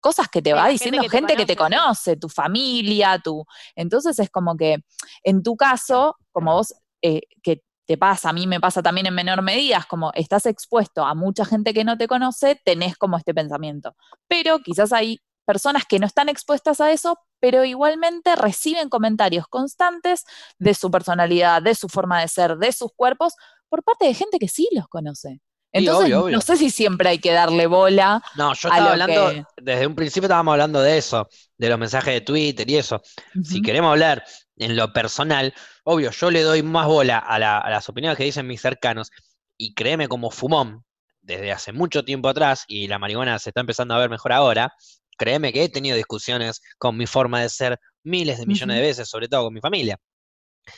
cosas 0.00 0.28
que 0.28 0.40
te 0.40 0.54
va 0.54 0.68
diciendo 0.68 1.02
gente, 1.10 1.36
que, 1.36 1.44
te, 1.44 1.56
conoce, 1.56 2.16
tu 2.16 2.28
familia, 2.28 3.18
tu... 3.18 3.44
Entonces 3.74 4.18
es 4.18 4.30
como 4.30 4.56
que 4.56 4.78
en 5.24 5.42
tu 5.42 5.56
caso, 5.56 6.16
como 6.30 6.54
vos, 6.54 6.74
eh, 7.06 7.20
que 7.42 7.62
te 7.86 7.96
pasa, 7.96 8.30
a 8.30 8.32
mí 8.32 8.48
me 8.48 8.58
pasa 8.58 8.82
también 8.82 9.06
en 9.06 9.14
menor 9.14 9.42
medida, 9.42 9.78
es 9.78 9.86
como 9.86 10.10
estás 10.14 10.44
expuesto 10.46 11.04
a 11.04 11.14
mucha 11.14 11.44
gente 11.44 11.72
que 11.72 11.84
no 11.84 11.96
te 11.96 12.08
conoce, 12.08 12.60
tenés 12.64 12.96
como 12.96 13.16
este 13.16 13.32
pensamiento. 13.32 13.94
Pero 14.26 14.58
quizás 14.58 14.92
hay 14.92 15.20
personas 15.44 15.84
que 15.88 16.00
no 16.00 16.06
están 16.06 16.28
expuestas 16.28 16.80
a 16.80 16.90
eso, 16.90 17.16
pero 17.38 17.64
igualmente 17.64 18.34
reciben 18.34 18.88
comentarios 18.88 19.46
constantes 19.46 20.24
de 20.58 20.74
su 20.74 20.90
personalidad, 20.90 21.62
de 21.62 21.76
su 21.76 21.88
forma 21.88 22.20
de 22.20 22.26
ser, 22.26 22.56
de 22.56 22.72
sus 22.72 22.90
cuerpos, 22.96 23.34
por 23.68 23.84
parte 23.84 24.06
de 24.06 24.14
gente 24.14 24.40
que 24.40 24.48
sí 24.48 24.68
los 24.72 24.88
conoce. 24.88 25.40
Entonces, 25.72 26.10
no 26.10 26.40
sé 26.40 26.56
si 26.56 26.70
siempre 26.70 27.10
hay 27.10 27.18
que 27.18 27.32
darle 27.32 27.66
bola. 27.66 28.22
No, 28.36 28.54
yo 28.54 28.68
estaba 28.68 28.92
hablando, 28.92 29.46
desde 29.56 29.86
un 29.86 29.94
principio 29.94 30.26
estábamos 30.26 30.52
hablando 30.52 30.80
de 30.80 30.98
eso, 30.98 31.28
de 31.56 31.68
los 31.68 31.78
mensajes 31.78 32.14
de 32.14 32.20
Twitter 32.22 32.68
y 32.68 32.76
eso. 32.76 33.00
Si 33.44 33.62
queremos 33.62 33.90
hablar 33.90 34.24
en 34.56 34.76
lo 34.76 34.92
personal, 34.92 35.54
obvio, 35.84 36.10
yo 36.10 36.30
le 36.30 36.42
doy 36.42 36.62
más 36.62 36.86
bola 36.86 37.18
a, 37.18 37.38
las 37.38 37.88
opiniones 37.88 38.16
que 38.16 38.24
dicen 38.24 38.46
mis 38.46 38.60
cercanos, 38.60 39.10
y 39.56 39.74
créeme 39.74 40.08
como 40.08 40.30
fumón, 40.30 40.84
desde 41.20 41.52
hace 41.52 41.72
mucho 41.72 42.04
tiempo 42.04 42.28
atrás, 42.28 42.64
y 42.68 42.88
la 42.88 42.98
marihuana 42.98 43.38
se 43.38 43.50
está 43.50 43.60
empezando 43.60 43.94
a 43.94 43.98
ver 43.98 44.10
mejor 44.10 44.32
ahora, 44.32 44.72
créeme 45.18 45.52
que 45.52 45.64
he 45.64 45.68
tenido 45.68 45.96
discusiones 45.96 46.62
con 46.78 46.96
mi 46.96 47.06
forma 47.06 47.40
de 47.40 47.48
ser 47.48 47.78
miles 48.02 48.38
de 48.38 48.46
millones 48.46 48.76
de 48.76 48.82
veces, 48.82 49.08
sobre 49.08 49.28
todo 49.28 49.44
con 49.44 49.54
mi 49.54 49.60
familia. 49.60 49.98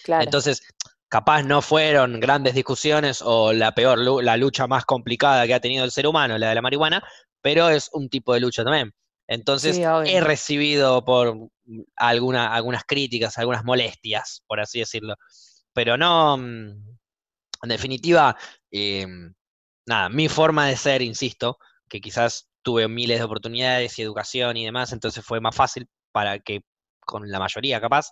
Entonces, 0.07 0.63
capaz 1.09 1.43
no 1.43 1.63
fueron 1.63 2.21
grandes 2.21 2.55
discusiones 2.55 3.23
o 3.23 3.53
la 3.53 3.75
peor, 3.75 3.99
la 4.23 4.37
lucha 4.37 4.67
más 4.67 4.85
complicada 4.85 5.47
que 5.47 5.55
ha 5.55 5.61
tenido 5.61 5.85
el 5.85 5.91
ser 5.91 6.07
humano, 6.07 6.39
la 6.39 6.51
de 6.51 6.55
la 6.55 6.63
marihuana, 6.63 7.03
pero 7.41 7.69
es 7.69 7.91
un 7.93 8.09
tipo 8.09 8.35
de 8.35 8.41
lucha 8.41 8.65
también. 8.65 8.93
Entonces, 9.29 9.79
he 10.07 10.21
recibido 10.21 11.05
por 11.05 11.51
alguna, 11.97 12.53
algunas 12.55 12.85
críticas, 12.85 13.37
algunas 13.39 13.65
molestias, 13.65 14.43
por 14.47 14.59
así 14.59 14.81
decirlo. 14.81 15.15
Pero 15.75 15.97
no, 15.97 16.39
mm, 16.39 16.97
en 17.63 17.69
definitiva, 17.69 18.37
eh, 18.71 19.07
nada, 19.87 20.09
mi 20.09 20.29
forma 20.29 20.67
de 20.67 20.77
ser, 20.77 21.03
insisto, 21.03 21.59
que 21.89 22.01
quizás 22.01 22.49
tuve 22.63 22.89
miles 22.89 23.19
de 23.19 23.25
oportunidades 23.25 23.99
y 23.99 24.03
educación 24.03 24.57
y 24.57 24.65
demás, 24.65 24.93
entonces 24.93 25.25
fue 25.25 25.41
más 25.41 25.55
fácil 25.55 25.87
para 26.11 26.39
que 26.39 26.63
con 26.99 27.31
la 27.31 27.39
mayoría 27.39 27.81
capaz, 27.81 28.11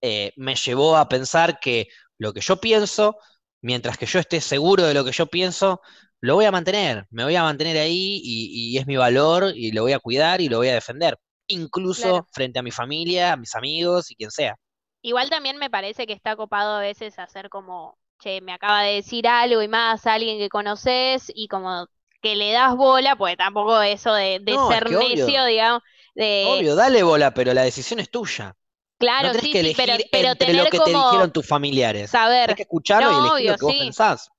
eh, 0.00 0.32
me 0.36 0.54
llevó 0.54 0.96
a 0.96 1.08
pensar 1.08 1.60
que 1.60 1.88
lo 2.18 2.32
que 2.32 2.40
yo 2.40 2.60
pienso 2.60 3.18
mientras 3.60 3.98
que 3.98 4.06
yo 4.06 4.18
esté 4.18 4.40
seguro 4.40 4.84
de 4.84 4.94
lo 4.94 5.04
que 5.04 5.12
yo 5.12 5.26
pienso, 5.26 5.80
lo 6.20 6.34
voy 6.36 6.44
a 6.46 6.52
mantener, 6.52 7.06
me 7.10 7.24
voy 7.24 7.36
a 7.36 7.42
mantener 7.44 7.76
ahí 7.78 8.20
y, 8.22 8.74
y 8.74 8.78
es 8.78 8.86
mi 8.86 8.96
valor 8.96 9.52
y 9.54 9.72
lo 9.72 9.82
voy 9.82 9.92
a 9.92 9.98
cuidar 10.00 10.40
y 10.40 10.48
lo 10.48 10.58
voy 10.58 10.68
a 10.68 10.74
defender, 10.74 11.18
incluso 11.48 12.24
Claro. 12.24 12.28
frente 12.32 12.58
a 12.58 12.62
mi 12.62 12.70
familia, 12.72 13.32
a 13.32 13.36
mis 13.36 13.54
amigos 13.54 14.10
y 14.10 14.16
quien 14.16 14.30
sea. 14.30 14.56
Igual 15.02 15.30
también 15.30 15.56
me 15.58 15.70
parece 15.70 16.06
que 16.06 16.12
está 16.12 16.36
copado 16.36 16.76
a 16.76 16.80
veces 16.80 17.18
hacer 17.18 17.48
como, 17.50 17.98
che, 18.20 18.40
me 18.40 18.52
acaba 18.52 18.82
de 18.82 18.94
decir 18.96 19.26
algo 19.28 19.62
y 19.62 19.68
más 19.68 20.06
a 20.06 20.14
alguien 20.14 20.38
que 20.38 20.48
conoces 20.48 21.30
y 21.34 21.48
como 21.48 21.86
que 22.22 22.36
le 22.36 22.52
das 22.52 22.76
bola, 22.76 23.16
pues 23.16 23.36
tampoco 23.36 23.80
eso 23.82 24.12
de, 24.14 24.40
de 24.42 24.58
No, 24.58 24.72
es 24.74 24.82
ser 24.82 24.84
que 24.84 24.96
obvio. 24.96 25.28
necio, 25.28 25.44
digamos, 25.44 25.82
de, 26.14 26.66
Obvio, 26.66 26.74
dale 26.74 27.02
bola, 27.04 27.32
pero 27.34 27.54
la 27.54 27.62
decisión 27.62 28.00
es 28.00 28.10
tuya. 28.10 28.56
claro, 28.98 29.30
no 29.30 29.32
tenés 29.32 29.48
sí, 29.48 29.50
que 29.50 29.60
sí, 29.60 29.72
elegir 29.72 29.76
pero, 29.76 30.02
pero 30.10 30.34
entre 30.34 30.54
lo 30.54 30.66
tener 30.66 30.70
que 30.70 30.80
te 30.80 30.90
como 30.90 30.92
dijeron 30.92 31.32
tus 31.32 31.46
familiares. 31.46 32.20
saber, 32.20 32.44
Tienes 32.44 32.56
que 32.56 32.62
escucharlo 32.64 33.12
y 33.12 33.18
elegir 33.18 33.46
lo 33.46 33.58
que 33.58 33.66
vos 33.66 33.76
sí. 33.76 33.76
pensás. 33.76 34.30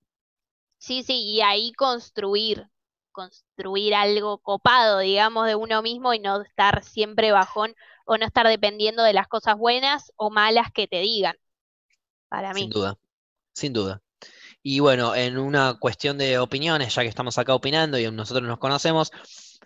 Sí, 0.79 1.03
sí, 1.03 1.21
y 1.21 1.41
ahí 1.41 1.71
construir, 1.73 2.67
construir 3.11 3.93
algo 3.93 4.39
copado, 4.39 4.99
digamos, 4.99 5.45
de 5.45 5.55
uno 5.55 5.81
mismo 5.81 6.13
y 6.13 6.19
no 6.19 6.41
estar 6.41 6.83
siempre 6.83 7.31
bajón 7.31 7.75
o 8.05 8.17
no 8.17 8.25
estar 8.25 8.47
dependiendo 8.47 9.03
de 9.03 9.13
las 9.13 9.27
cosas 9.27 9.55
buenas 9.57 10.11
o 10.15 10.31
malas 10.31 10.71
que 10.73 10.87
te 10.87 10.99
digan, 10.99 11.35
para 12.27 12.53
mí. 12.53 12.61
Sin 12.61 12.69
duda, 12.71 12.97
sin 13.53 13.73
duda. 13.73 14.01
Y 14.63 14.79
bueno, 14.79 15.15
en 15.15 15.37
una 15.37 15.75
cuestión 15.79 16.17
de 16.17 16.39
opiniones, 16.39 16.93
ya 16.93 17.03
que 17.03 17.07
estamos 17.07 17.37
acá 17.37 17.53
opinando 17.53 17.97
y 17.97 18.09
nosotros 18.11 18.47
nos 18.47 18.59
conocemos, 18.59 19.11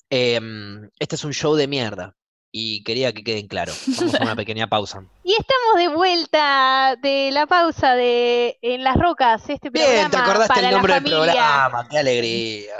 em, 0.09 0.89
este 0.99 1.15
es 1.15 1.23
un 1.23 1.33
show 1.33 1.55
de 1.55 1.67
mierda. 1.67 2.15
Y 2.55 2.83
quería 2.83 3.11
que 3.13 3.23
queden 3.23 3.47
claro. 3.47 3.73
Vamos 3.97 4.13
a 4.13 4.23
una 4.23 4.35
pequeña 4.35 4.67
pausa. 4.67 5.03
Y 5.23 5.31
estamos 5.33 5.75
de 5.77 5.87
vuelta 5.87 6.95
de 7.01 7.31
la 7.31 7.47
pausa 7.47 7.95
de 7.95 8.59
En 8.61 8.83
las 8.83 8.95
Rocas, 8.95 9.49
este 9.49 9.71
Bien, 9.71 9.85
te 9.87 9.91
programa 10.09 10.23
acordaste 10.23 10.47
para 10.53 10.59
el 10.59 10.65
la 10.65 10.71
nombre 10.71 10.93
del 10.93 11.01
familia. 11.03 11.23
programa, 11.33 11.87
qué 11.89 11.97
alegría. 11.97 12.73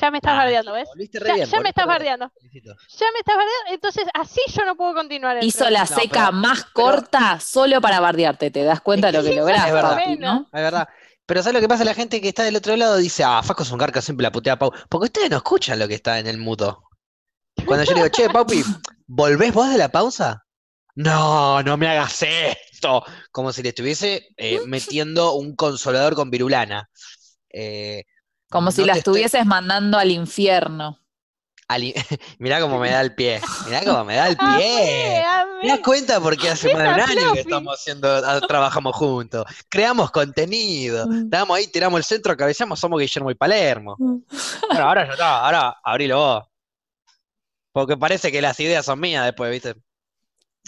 Ya 0.00 0.10
me 0.10 0.16
estás 0.18 0.32
Ah, 0.32 0.36
bardeando, 0.38 0.72
¿ves? 0.72 0.88
Ya, 1.12 1.34
bien, 1.34 1.46
ya 1.46 1.60
me 1.60 1.68
estás 1.68 1.86
bardeando. 1.86 2.32
Ya 2.54 3.06
me 3.12 3.18
estás 3.18 3.36
bardeando, 3.36 3.68
entonces 3.68 4.04
así 4.14 4.40
yo 4.50 4.64
no 4.64 4.74
puedo 4.76 4.94
continuar 4.94 5.36
el 5.36 5.44
Hizo 5.44 5.68
la 5.68 5.84
programa. 5.84 5.96
No, 5.96 6.02
seca 6.02 6.20
pero- 6.28 6.32
más 6.32 6.58
pero- 6.74 6.86
corta 6.86 7.38
solo 7.40 7.80
para 7.82 8.00
bardearte, 8.00 8.50
¿te 8.50 8.64
das 8.64 8.80
cuenta 8.80 9.08
de 9.12 9.18
lo 9.18 9.22
que 9.22 9.34
lográs, 9.36 9.66
es 9.66 9.72
verdad. 9.74 9.98
no? 10.18 10.46
Es 10.50 10.62
verdad. 10.62 10.88
Pero 11.26 11.42
¿sabes 11.42 11.54
lo 11.54 11.60
que 11.60 11.68
pasa? 11.68 11.84
La 11.84 11.92
gente 11.92 12.22
que 12.22 12.28
está 12.28 12.42
del 12.44 12.56
otro 12.56 12.74
lado 12.76 12.96
dice, 12.96 13.22
ah, 13.24 13.42
Faco 13.42 13.62
es 13.62 13.70
un 13.70 13.76
garca, 13.76 14.00
siempre 14.00 14.22
la 14.24 14.32
putea 14.32 14.54
a 14.54 14.58
Pau. 14.58 14.72
Porque 14.88 15.04
ustedes 15.06 15.30
no 15.30 15.36
escuchan 15.36 15.78
lo 15.78 15.86
que 15.86 15.94
está 15.94 16.18
en 16.18 16.26
el 16.26 16.38
mudo. 16.38 16.84
Cuando 17.66 17.84
yo 17.84 17.92
le 17.92 18.02
digo, 18.02 18.08
che, 18.10 18.28
Paupi, 18.30 18.62
¿volvés 19.06 19.52
vos 19.52 19.70
de 19.70 19.78
la 19.78 19.88
pausa? 19.90 20.44
No, 20.94 21.62
no 21.62 21.76
me 21.76 21.88
hagas 21.88 22.22
esto. 22.22 23.04
Como 23.30 23.52
si 23.52 23.62
le 23.62 23.70
estuviese 23.70 24.28
eh, 24.36 24.60
metiendo 24.66 25.32
un 25.34 25.54
consolador 25.56 26.14
con 26.14 26.30
virulana. 26.30 26.88
Eh, 27.50 28.04
Como 28.50 28.70
si 28.70 28.80
no 28.82 28.88
la 28.88 28.92
estoy- 28.94 28.98
estuvieses 28.98 29.46
mandando 29.46 29.98
al 29.98 30.10
infierno. 30.10 30.98
ali- 31.68 31.94
Mirá 32.38 32.60
cómo 32.60 32.78
me 32.78 32.90
da 32.90 33.00
el 33.00 33.14
pie. 33.14 33.40
Mirá 33.66 33.82
cómo 33.84 34.04
me 34.04 34.16
da 34.16 34.28
el 34.28 34.36
pie. 34.58 35.22
¿Te 35.62 35.68
das 35.68 35.80
cuenta 35.80 36.20
porque 36.20 36.50
hace 36.50 36.74
más 36.74 36.82
de 36.82 36.88
un 36.90 37.00
año 37.18 37.32
que 37.32 37.40
estamos 37.40 37.74
haciendo, 37.78 38.08
ah, 38.14 38.40
trabajamos 38.46 38.94
juntos? 38.96 39.46
Creamos 39.70 40.10
contenido. 40.10 41.06
Mm. 41.06 41.24
Estábamos 41.24 41.56
ahí, 41.56 41.68
tiramos 41.68 41.98
el 41.98 42.04
centro, 42.04 42.36
cabeceamos, 42.36 42.78
somos 42.80 43.00
Guillermo 43.00 43.30
y 43.30 43.34
Palermo. 43.34 43.96
Mm. 43.98 44.16
Bueno, 44.68 44.84
ahora 44.88 45.06
ya 45.06 45.12
está, 45.12 45.44
ahora 45.46 45.76
abrilo 45.82 46.18
vos. 46.18 46.44
Porque 47.72 47.96
parece 47.96 48.30
que 48.30 48.42
las 48.42 48.58
ideas 48.60 48.84
son 48.86 49.00
mías 49.00 49.24
después, 49.24 49.50
¿viste? 49.50 49.74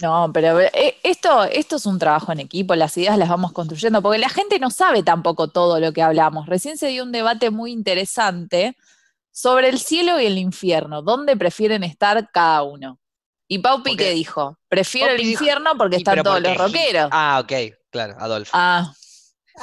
No, 0.01 0.29
pero 0.33 0.59
eh, 0.59 0.97
esto, 1.03 1.45
esto 1.45 1.77
es 1.77 1.85
un 1.85 1.97
trabajo 1.99 2.31
en 2.33 2.41
equipo, 2.41 2.75
las 2.75 2.97
ideas 2.97 3.17
las 3.17 3.29
vamos 3.29 3.53
construyendo, 3.53 4.01
porque 4.01 4.17
la 4.17 4.27
gente 4.29 4.59
no 4.59 4.69
sabe 4.69 5.03
tampoco 5.03 5.47
todo 5.47 5.79
lo 5.79 5.93
que 5.93 6.01
hablamos. 6.01 6.47
Recién 6.47 6.77
se 6.77 6.87
dio 6.87 7.03
un 7.03 7.13
debate 7.13 7.49
muy 7.49 7.71
interesante 7.71 8.75
sobre 9.31 9.69
el 9.69 9.79
cielo 9.79 10.19
y 10.19 10.25
el 10.25 10.37
infierno, 10.37 11.01
dónde 11.01 11.37
prefieren 11.37 11.83
estar 11.83 12.29
cada 12.31 12.63
uno. 12.63 12.99
Y 13.47 13.59
Paupi, 13.59 13.91
Porque- 13.91 14.05
¿qué 14.05 14.09
dijo? 14.11 14.57
Prefiero 14.67 15.11
el 15.11 15.17
dijo- 15.19 15.31
infierno 15.43 15.71
porque 15.77 15.97
están 15.97 16.23
todos 16.23 16.41
los 16.41 16.57
rockeros. 16.57 17.09
Ah, 17.11 17.39
ok, 17.43 17.53
claro, 17.89 18.15
Adolfo. 18.19 18.51
Ah, 18.53 18.91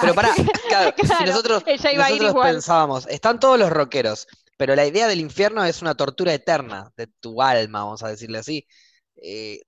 Pero 0.00 0.14
pará, 0.14 0.30
claro, 0.68 0.94
si 0.96 1.24
nosotros, 1.24 1.62
nosotros 1.66 2.34
pensábamos, 2.42 3.06
están 3.08 3.38
todos 3.38 3.58
los 3.58 3.68
rockeros, 3.68 4.26
pero 4.62 4.76
la 4.76 4.86
idea 4.86 5.08
del 5.08 5.18
infierno 5.18 5.64
es 5.64 5.82
una 5.82 5.96
tortura 5.96 6.32
eterna 6.32 6.92
de 6.96 7.08
tu 7.18 7.42
alma, 7.42 7.82
vamos 7.82 8.00
a 8.04 8.08
decirle 8.10 8.38
así. 8.38 8.64
Eh, 9.20 9.58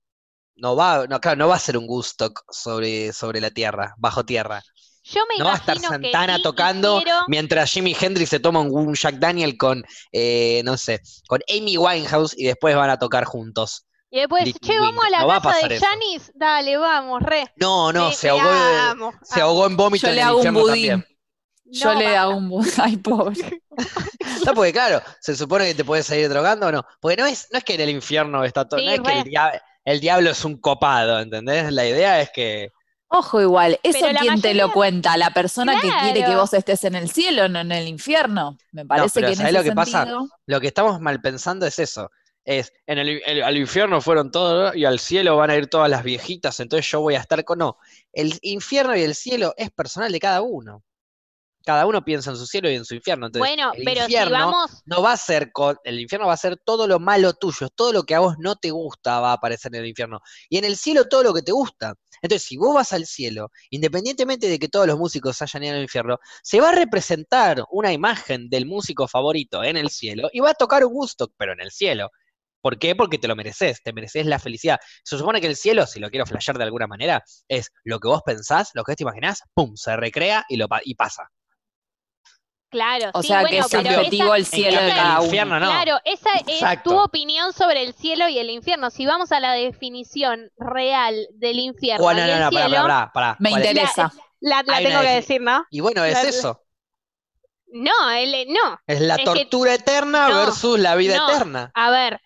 no 0.55 0.77
va, 0.77 1.05
no, 1.05 1.19
claro, 1.19 1.35
no 1.37 1.49
va 1.49 1.55
a 1.55 1.59
ser 1.59 1.75
un 1.77 1.85
Gustock 1.85 2.43
sobre, 2.49 3.11
sobre 3.11 3.41
la 3.41 3.49
tierra, 3.51 3.93
bajo 3.97 4.23
tierra. 4.23 4.63
Yo 5.03 5.19
me 5.27 5.37
No 5.37 5.47
va 5.47 5.55
a 5.55 5.57
estar 5.57 5.77
Santana 5.79 6.37
sí, 6.37 6.43
tocando 6.43 7.01
quiero- 7.03 7.19
mientras 7.27 7.69
Jimi 7.73 7.93
Hendrix 7.99 8.29
se 8.29 8.39
toma 8.39 8.61
un, 8.61 8.93
Jack 8.95 9.15
Daniel 9.15 9.57
con, 9.57 9.83
eh, 10.13 10.61
no 10.63 10.77
sé, 10.77 11.01
con 11.27 11.41
Amy 11.49 11.77
Winehouse 11.77 12.33
y 12.37 12.45
después 12.45 12.73
van 12.73 12.89
a 12.89 12.97
tocar 12.97 13.25
juntos. 13.25 13.85
Y 14.09 14.19
después, 14.19 14.45
Little 14.45 14.61
che, 14.65 14.79
vamos 14.79 15.03
a 15.03 15.09
la 15.09 15.19
No 15.19 15.27
va 15.27 15.35
a 15.35 15.41
casa 15.41 15.67
de. 15.67 15.77
Janis, 15.77 16.31
dale, 16.35 16.77
vamos, 16.77 17.21
re. 17.21 17.51
No, 17.57 17.91
no, 17.91 18.07
Me- 18.11 18.15
se 18.15 18.29
ahogó, 18.29 18.49
amo, 18.49 19.11
se 19.23 19.41
amo. 19.41 19.49
ahogó 19.49 19.65
en 19.67 19.75
vómito 19.75 20.07
yo 20.07 20.11
en 20.11 20.15
le 20.15 20.21
el 20.21 20.27
hago 20.29 20.39
un 20.39 20.53
budín. 20.53 20.89
también. 20.89 21.14
Yo 21.65 21.93
No, 21.93 21.99
le 21.99 22.05
basta. 22.05 22.21
hago 22.21 22.37
un 22.37 22.49
budín. 22.49 22.71
Ay, 22.81 22.97
pobre. 22.97 23.61
No, 24.45 24.53
porque 24.53 24.71
claro, 24.73 25.01
se 25.21 25.35
supone 25.35 25.65
que 25.67 25.75
te 25.75 25.83
puedes 25.85 26.05
seguir 26.05 26.29
drogando 26.29 26.67
o 26.67 26.71
no. 26.71 26.85
Porque 26.99 27.17
no 27.17 27.25
es, 27.25 27.47
no 27.51 27.57
es 27.57 27.63
que 27.63 27.75
en 27.75 27.81
el 27.81 27.89
infierno 27.89 28.43
está 28.43 28.67
todo, 28.67 28.79
Sí, 28.79 28.85
no 28.85 28.91
es 28.91 29.01
que 29.01 29.19
el, 29.21 29.33
el 29.85 29.99
diablo 29.99 30.29
es 30.29 30.45
un 30.45 30.57
copado, 30.59 31.19
¿entendés? 31.19 31.71
La 31.71 31.85
idea 31.87 32.21
es 32.21 32.29
que. 32.31 32.71
Ojo 33.07 33.41
igual, 33.41 33.79
¿eso 33.83 34.05
quién 34.19 34.41
te 34.41 34.53
lo 34.53 34.71
cuenta? 34.71 35.15
¿La 35.17 35.31
persona 35.31 35.79
que 35.81 35.89
quiere 36.01 36.23
que 36.25 36.35
vos 36.35 36.53
estés 36.53 36.83
en 36.83 36.95
el 36.95 37.09
cielo, 37.09 37.47
no 37.49 37.59
en 37.59 37.71
el 37.71 37.87
infierno? 37.87 38.57
Me 38.71 38.85
parece 38.85 39.13
pero 39.15 39.27
que 39.27 39.33
en 39.33 39.37
¿sabés 39.37 39.53
ese 39.53 39.57
lo 39.57 39.63
que 39.63 39.75
pasa? 39.75 40.07
Lo 40.47 40.61
que 40.61 40.67
estamos 40.67 40.99
mal 40.99 41.21
pensando 41.21 41.65
es 41.65 41.79
eso. 41.79 42.11
Es, 42.43 42.71
en 42.85 42.99
el, 42.99 43.21
el- 43.25 43.43
al 43.43 43.57
infierno 43.57 44.01
fueron 44.01 44.31
todos 44.31 44.75
y 44.75 44.85
al 44.85 44.99
cielo 44.99 45.37
van 45.37 45.49
a 45.49 45.55
ir 45.55 45.67
todas 45.67 45.89
las 45.89 46.03
viejitas, 46.03 46.59
entonces 46.59 46.87
yo 46.91 47.01
voy 47.01 47.15
a 47.15 47.19
estar 47.19 47.43
con. 47.43 47.57
No, 47.59 47.77
el 48.13 48.37
infierno 48.41 48.95
y 48.95 49.01
el 49.01 49.15
cielo 49.15 49.53
es 49.57 49.71
personal 49.71 50.11
de 50.11 50.19
cada 50.19 50.41
uno. 50.41 50.83
Cada 51.65 51.85
uno 51.85 52.05
piensa 52.05 52.29
en 52.29 52.37
su 52.37 52.45
cielo 52.45 52.69
y 52.69 52.75
en 52.75 52.85
su 52.85 52.95
infierno. 52.95 53.25
Entonces, 53.25 53.49
Bueno, 53.49 53.71
el 53.73 53.83
pero 53.83 54.05
si 54.05 54.13
infierno 54.13 54.51
vamos, 54.51 54.83
no 54.85 55.01
va 55.01 55.13
a 55.13 55.17
ser 55.17 55.51
con, 55.51 55.77
el 55.83 55.99
infierno 55.99 56.27
va 56.27 56.33
a 56.33 56.37
ser 56.37 56.57
todo 56.63 56.87
lo 56.87 56.99
malo 56.99 57.33
tuyo, 57.33 57.69
todo 57.69 57.91
lo 57.91 58.03
que 58.03 58.15
a 58.15 58.19
vos 58.19 58.35
no 58.37 58.55
te 58.55 58.71
gusta 58.71 59.19
va 59.19 59.31
a 59.31 59.33
aparecer 59.33 59.73
en 59.73 59.81
el 59.81 59.87
infierno. 59.87 60.21
Y 60.49 60.57
en 60.57 60.65
el 60.65 60.77
cielo 60.77 61.05
todo 61.09 61.23
lo 61.23 61.33
que 61.33 61.41
te 61.41 61.51
gusta. 61.51 61.95
Entonces, 62.21 62.47
si 62.47 62.57
vos 62.57 62.73
vas 62.73 62.93
al 62.93 63.05
cielo, 63.05 63.49
independientemente 63.71 64.47
de 64.47 64.59
que 64.59 64.69
todos 64.69 64.87
los 64.87 64.97
músicos 64.97 65.41
hayan 65.41 65.63
ido 65.63 65.75
al 65.75 65.81
infierno, 65.81 66.19
se 66.43 66.61
va 66.61 66.69
a 66.69 66.75
representar 66.75 67.63
una 67.71 67.91
imagen 67.91 68.49
del 68.49 68.65
músico 68.65 69.07
favorito 69.07 69.63
en 69.63 69.75
el 69.75 69.89
cielo 69.89 70.29
y 70.31 70.39
va 70.39 70.51
a 70.51 70.53
tocar 70.53 70.85
un 70.85 70.93
gusto, 70.93 71.31
pero 71.37 71.53
en 71.53 71.61
el 71.61 71.71
cielo. 71.71 72.11
¿Por 72.61 72.79
qué? 72.79 72.95
Porque 72.95 73.19
te 73.19 73.27
lo 73.27 73.35
mereces, 73.35 73.83
te 73.83 73.93
mereces 73.93 74.25
la 74.25 74.39
felicidad. 74.39 74.79
Se 75.03 75.19
supone 75.19 75.39
que 75.39 75.45
el 75.45 75.55
cielo, 75.55 75.85
si 75.85 75.99
lo 75.99 76.09
quiero 76.09 76.25
flashear 76.25 76.57
de 76.57 76.63
alguna 76.63 76.87
manera, 76.87 77.23
es 77.47 77.71
lo 77.83 77.99
que 77.99 78.07
vos 78.07 78.21
pensás, 78.25 78.71
lo 78.73 78.83
que 78.83 78.93
vos 78.93 78.97
te 78.97 79.03
imaginás, 79.03 79.43
pum, 79.53 79.75
se 79.75 79.95
recrea 79.95 80.45
y, 80.49 80.57
lo, 80.57 80.67
y 80.83 80.95
pasa. 80.95 81.29
Claro, 82.69 83.11
O 83.13 83.21
sí, 83.21 83.27
sea 83.29 83.43
que 83.45 83.59
es 83.59 83.67
pero 83.69 83.83
subjetivo 83.93 84.25
esa- 84.27 84.37
el 84.37 84.45
cielo 84.45 84.81
de 84.81 84.89
cada 84.89 85.15
uno. 85.17 85.25
infierno 85.25 85.59
no. 85.59 85.65
Claro, 85.67 85.97
esa 86.05 86.29
es 86.47 86.83
tu 86.83 86.97
opinión 86.99 87.53
sobre 87.53 87.83
el 87.83 87.93
cielo 87.93 88.27
y 88.27 88.37
el 88.39 88.49
infierno. 88.49 88.89
Si 88.89 89.05
vamos 89.05 89.31
a 89.31 89.39
la 89.39 89.53
definición 89.53 90.49
real 90.57 91.15
del 91.33 91.59
infierno 91.59 92.03
Bueno, 92.03 92.21
y 92.21 92.27
no, 92.27 92.33
el 92.33 92.39
no, 92.41 92.49
cielo, 92.49 92.63
pará, 92.69 92.83
pará, 92.87 93.11
pará. 93.13 93.37
Me 93.39 93.51
interesa. 93.51 94.11
la, 94.41 94.63
tengo 94.63 95.01
que 95.01 95.07
decir, 95.07 95.41
¿no? 95.41 95.65
Y 95.69 95.79
bueno, 95.79 96.03
es 96.03 96.13
La- 96.13 96.29
eso. 96.29 96.61
No, 97.67 98.09
el- 98.11 98.47
no. 98.53 98.79
Es 98.87 99.01
la 99.01 99.15
Es 99.15 99.19
que- 99.19 99.25
tortura 99.25 99.73
eterna 99.73 100.29
no, 100.29 100.35
versus 100.37 100.79
la 100.79 100.95
vida 100.95 101.17
no. 101.17 101.29
eterna. 101.29 101.71
A 101.73 101.89
ver, 101.91 102.21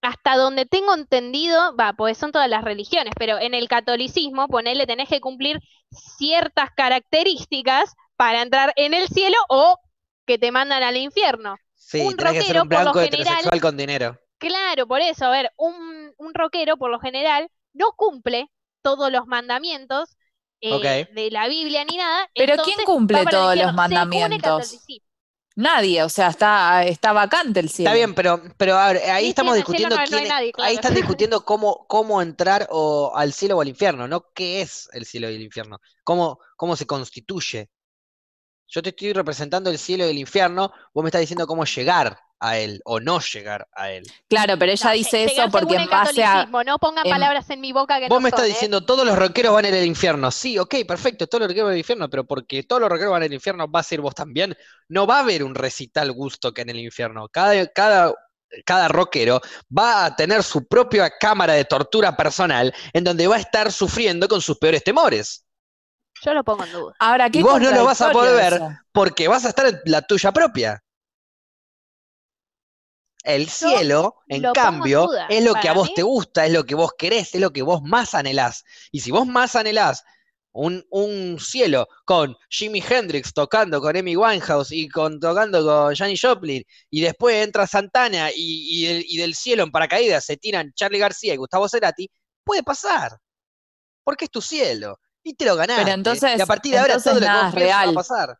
hasta 0.00 0.36
donde 0.36 0.66
tengo 0.66 0.94
entendido, 0.94 1.74
va, 1.76 1.92
pues 1.94 2.18
son 2.18 2.30
todas 2.32 2.48
las 2.48 2.62
religiones, 2.64 3.12
pero 3.18 3.38
en 3.38 3.54
el 3.54 3.68
catolicismo, 3.68 4.48
ponele, 4.48 4.86
tenés 4.86 5.08
que 5.08 5.20
cumplir 5.20 5.60
ciertas 6.18 6.70
características 6.76 7.94
para 8.22 8.40
entrar 8.42 8.72
en 8.76 8.94
el 8.94 9.08
cielo 9.08 9.36
o 9.48 9.80
que 10.24 10.38
te 10.38 10.52
mandan 10.52 10.84
al 10.84 10.96
infierno. 10.96 11.56
Sí, 11.74 12.02
un 12.02 12.16
tenés 12.16 12.34
que 12.34 12.42
ser 12.42 12.56
rockero, 12.56 12.62
un 12.62 12.68
por 12.68 12.78
lo 12.78 12.82
blanco 12.84 12.98
general- 13.00 13.20
heterosexual 13.22 13.60
con 13.60 13.76
dinero. 13.76 14.16
Claro, 14.38 14.86
por 14.86 15.00
eso, 15.00 15.24
a 15.26 15.30
ver, 15.30 15.50
un, 15.56 16.12
un 16.16 16.32
rockero 16.32 16.76
por 16.76 16.88
lo 16.92 17.00
general 17.00 17.48
no 17.72 17.90
cumple 17.96 18.46
todos 18.80 19.10
los 19.10 19.26
mandamientos 19.26 20.16
eh, 20.60 21.08
de 21.12 21.30
la 21.32 21.48
Biblia 21.48 21.84
ni 21.84 21.96
nada. 21.96 22.28
Pero 22.32 22.52
entonces 22.52 22.76
¿quién 22.76 22.86
cumple 22.86 23.24
todos 23.28 23.56
los 23.56 23.74
mandamientos? 23.74 24.78
Nadie, 25.56 26.04
o 26.04 26.08
sea, 26.08 26.28
está, 26.28 26.84
está 26.84 27.12
vacante 27.12 27.58
el 27.58 27.68
cielo. 27.70 27.90
Está 27.90 27.96
bien, 27.96 28.14
pero, 28.14 28.40
pero 28.56 28.78
a 28.78 28.92
ver, 28.92 29.10
ahí 29.10 29.24
Sí, 29.24 29.30
estamos 29.30 29.56
discutiendo 29.56 29.96
no- 29.96 29.96
no 29.96 30.02
hay 30.02 30.08
quién 30.08 30.22
es- 30.22 30.28
nadie, 30.28 30.52
claro. 30.52 30.68
ahí 30.68 30.74
están 30.76 30.94
discutiendo 31.18 31.44
cómo, 31.44 31.86
cómo 31.88 32.22
entrar 32.22 32.68
o 32.70 33.12
al 33.16 33.32
cielo 33.32 33.56
o 33.58 33.60
al 33.60 33.68
infierno, 33.68 34.06
no 34.06 34.30
qué 34.32 34.62
es 34.62 34.88
el 34.92 35.06
cielo 35.06 35.28
y 35.28 35.34
el 35.34 35.42
infierno, 35.42 35.80
cómo, 36.04 36.38
cómo 36.56 36.76
se 36.76 36.86
constituye. 36.86 37.68
Yo 38.74 38.82
te 38.82 38.88
estoy 38.88 39.12
representando 39.12 39.68
el 39.70 39.78
cielo 39.78 40.06
y 40.06 40.10
el 40.10 40.18
infierno, 40.18 40.72
vos 40.94 41.02
me 41.04 41.08
estás 41.08 41.20
diciendo 41.20 41.46
cómo 41.46 41.64
llegar 41.66 42.18
a 42.40 42.56
él 42.58 42.80
o 42.86 42.98
no 43.00 43.20
llegar 43.20 43.68
a 43.72 43.90
él. 43.92 44.02
Claro, 44.28 44.58
pero 44.58 44.72
ella 44.72 44.88
No, 44.88 44.92
dice 44.94 45.24
eso 45.24 45.48
porque 45.50 45.76
en 45.76 45.88
base 45.90 46.24
a... 46.24 46.26
catolicismo, 46.28 46.64
No 46.64 46.78
pongan 46.78 47.06
en- 47.06 47.12
palabras 47.12 47.48
en 47.50 47.60
mi 47.60 47.70
boca 47.72 48.00
que 48.00 48.08
Vos 48.08 48.16
no 48.16 48.20
me 48.22 48.30
estás 48.30 48.46
¿eh? 48.46 48.48
diciendo 48.48 48.84
todos 48.84 49.06
los 49.06 49.16
rockeros 49.16 49.52
van 49.54 49.66
a 49.66 49.68
ir 49.68 49.74
al 49.74 49.84
infierno. 49.84 50.30
Sí, 50.30 50.58
ok, 50.58 50.74
perfecto, 50.88 51.26
todos 51.26 51.40
los 51.42 51.48
rockeros 51.48 51.66
van 51.66 51.72
al 51.74 51.78
infierno, 51.78 52.08
pero 52.08 52.24
porque 52.26 52.62
todos 52.62 52.80
los 52.80 52.88
rockeros 52.90 53.12
van 53.12 53.22
al 53.24 53.32
infierno, 53.34 53.68
¿vas 53.68 53.92
a 53.92 53.94
ir 53.94 54.00
vos 54.00 54.14
también? 54.14 54.56
No 54.88 55.06
va 55.06 55.18
a 55.18 55.20
haber 55.20 55.44
un 55.44 55.54
recital 55.54 56.10
gusto 56.12 56.52
que 56.52 56.62
en 56.62 56.70
el 56.70 56.78
infierno. 56.80 57.28
Cada, 57.28 57.66
cada, 57.68 58.14
cada 58.64 58.88
rockero 58.88 59.40
va 59.76 60.06
a 60.06 60.16
tener 60.16 60.42
su 60.42 60.66
propia 60.66 61.10
cámara 61.20 61.52
de 61.52 61.64
tortura 61.64 62.16
personal 62.16 62.74
en 62.92 63.04
donde 63.04 63.26
va 63.28 63.36
a 63.36 63.40
estar 63.40 63.70
sufriendo 63.70 64.26
con 64.28 64.40
sus 64.40 64.58
peores 64.58 64.82
temores. 64.82 65.41
Yo 66.24 66.34
lo 66.34 66.44
pongo 66.44 66.64
en 66.64 66.72
duda. 66.72 66.94
Ahora, 67.00 67.28
¿qué 67.30 67.40
Y 67.40 67.42
vos 67.42 67.60
no 67.60 67.70
lo 67.72 67.84
vas 67.84 68.00
a 68.00 68.12
poder 68.12 68.34
ver. 68.34 68.62
Porque 68.92 69.26
vas 69.28 69.44
a 69.44 69.48
estar 69.48 69.66
en 69.66 69.80
la 69.86 70.02
tuya 70.02 70.30
propia. 70.32 70.82
El 73.24 73.48
cielo, 73.48 74.16
en 74.26 74.42
cambio, 74.52 75.08
es 75.28 75.44
lo 75.44 75.54
que 75.54 75.68
a 75.68 75.72
vos 75.74 75.88
mí- 75.88 75.94
te 75.94 76.02
gusta, 76.02 76.44
es 76.46 76.52
lo 76.52 76.64
que 76.64 76.74
vos 76.74 76.92
querés, 76.98 77.34
es 77.34 77.40
lo 77.40 77.52
que 77.52 77.62
vos 77.62 77.80
más 77.82 78.14
anhelás. 78.14 78.64
Y 78.90 79.00
si 79.00 79.10
vos 79.12 79.26
más 79.26 79.54
anhelás 79.54 80.02
un, 80.52 80.84
un 80.90 81.38
cielo 81.40 81.86
con 82.04 82.36
Jimi 82.50 82.82
Hendrix 82.86 83.32
tocando 83.32 83.80
con 83.80 83.96
Amy 83.96 84.16
Winehouse 84.16 84.72
y 84.72 84.88
con, 84.88 85.20
tocando 85.20 85.64
con 85.64 85.94
Janis 85.94 86.20
Joplin, 86.20 86.64
y 86.90 87.00
después 87.00 87.36
entra 87.44 87.66
Santana 87.66 88.30
y, 88.34 88.34
y 88.82 88.86
del, 88.86 89.04
y 89.06 89.16
del 89.18 89.34
cielo 89.36 89.62
en 89.62 89.70
paracaídas 89.70 90.24
se 90.24 90.36
tiran 90.36 90.72
Charlie 90.74 90.98
García 90.98 91.32
y 91.34 91.36
Gustavo 91.36 91.68
Cerati, 91.68 92.10
puede 92.44 92.62
pasar. 92.64 93.18
Porque 94.04 94.24
es 94.24 94.30
tu 94.32 94.42
cielo. 94.42 94.98
Y 95.24 95.34
te 95.34 95.44
lo 95.44 95.56
ganaste. 95.56 95.90
entonces- 95.90 96.38
y 96.38 96.40
a 96.40 96.46
partir 96.46 96.72
de 96.72 96.78
ahora 96.78 96.94
entonces 96.94 97.12
todo 97.12 97.20
lo 97.20 97.26
que 97.26 97.26
es 97.26 97.32
va 97.32 97.46
a 97.46 97.50
real. 97.50 97.94
pasar. 97.94 98.38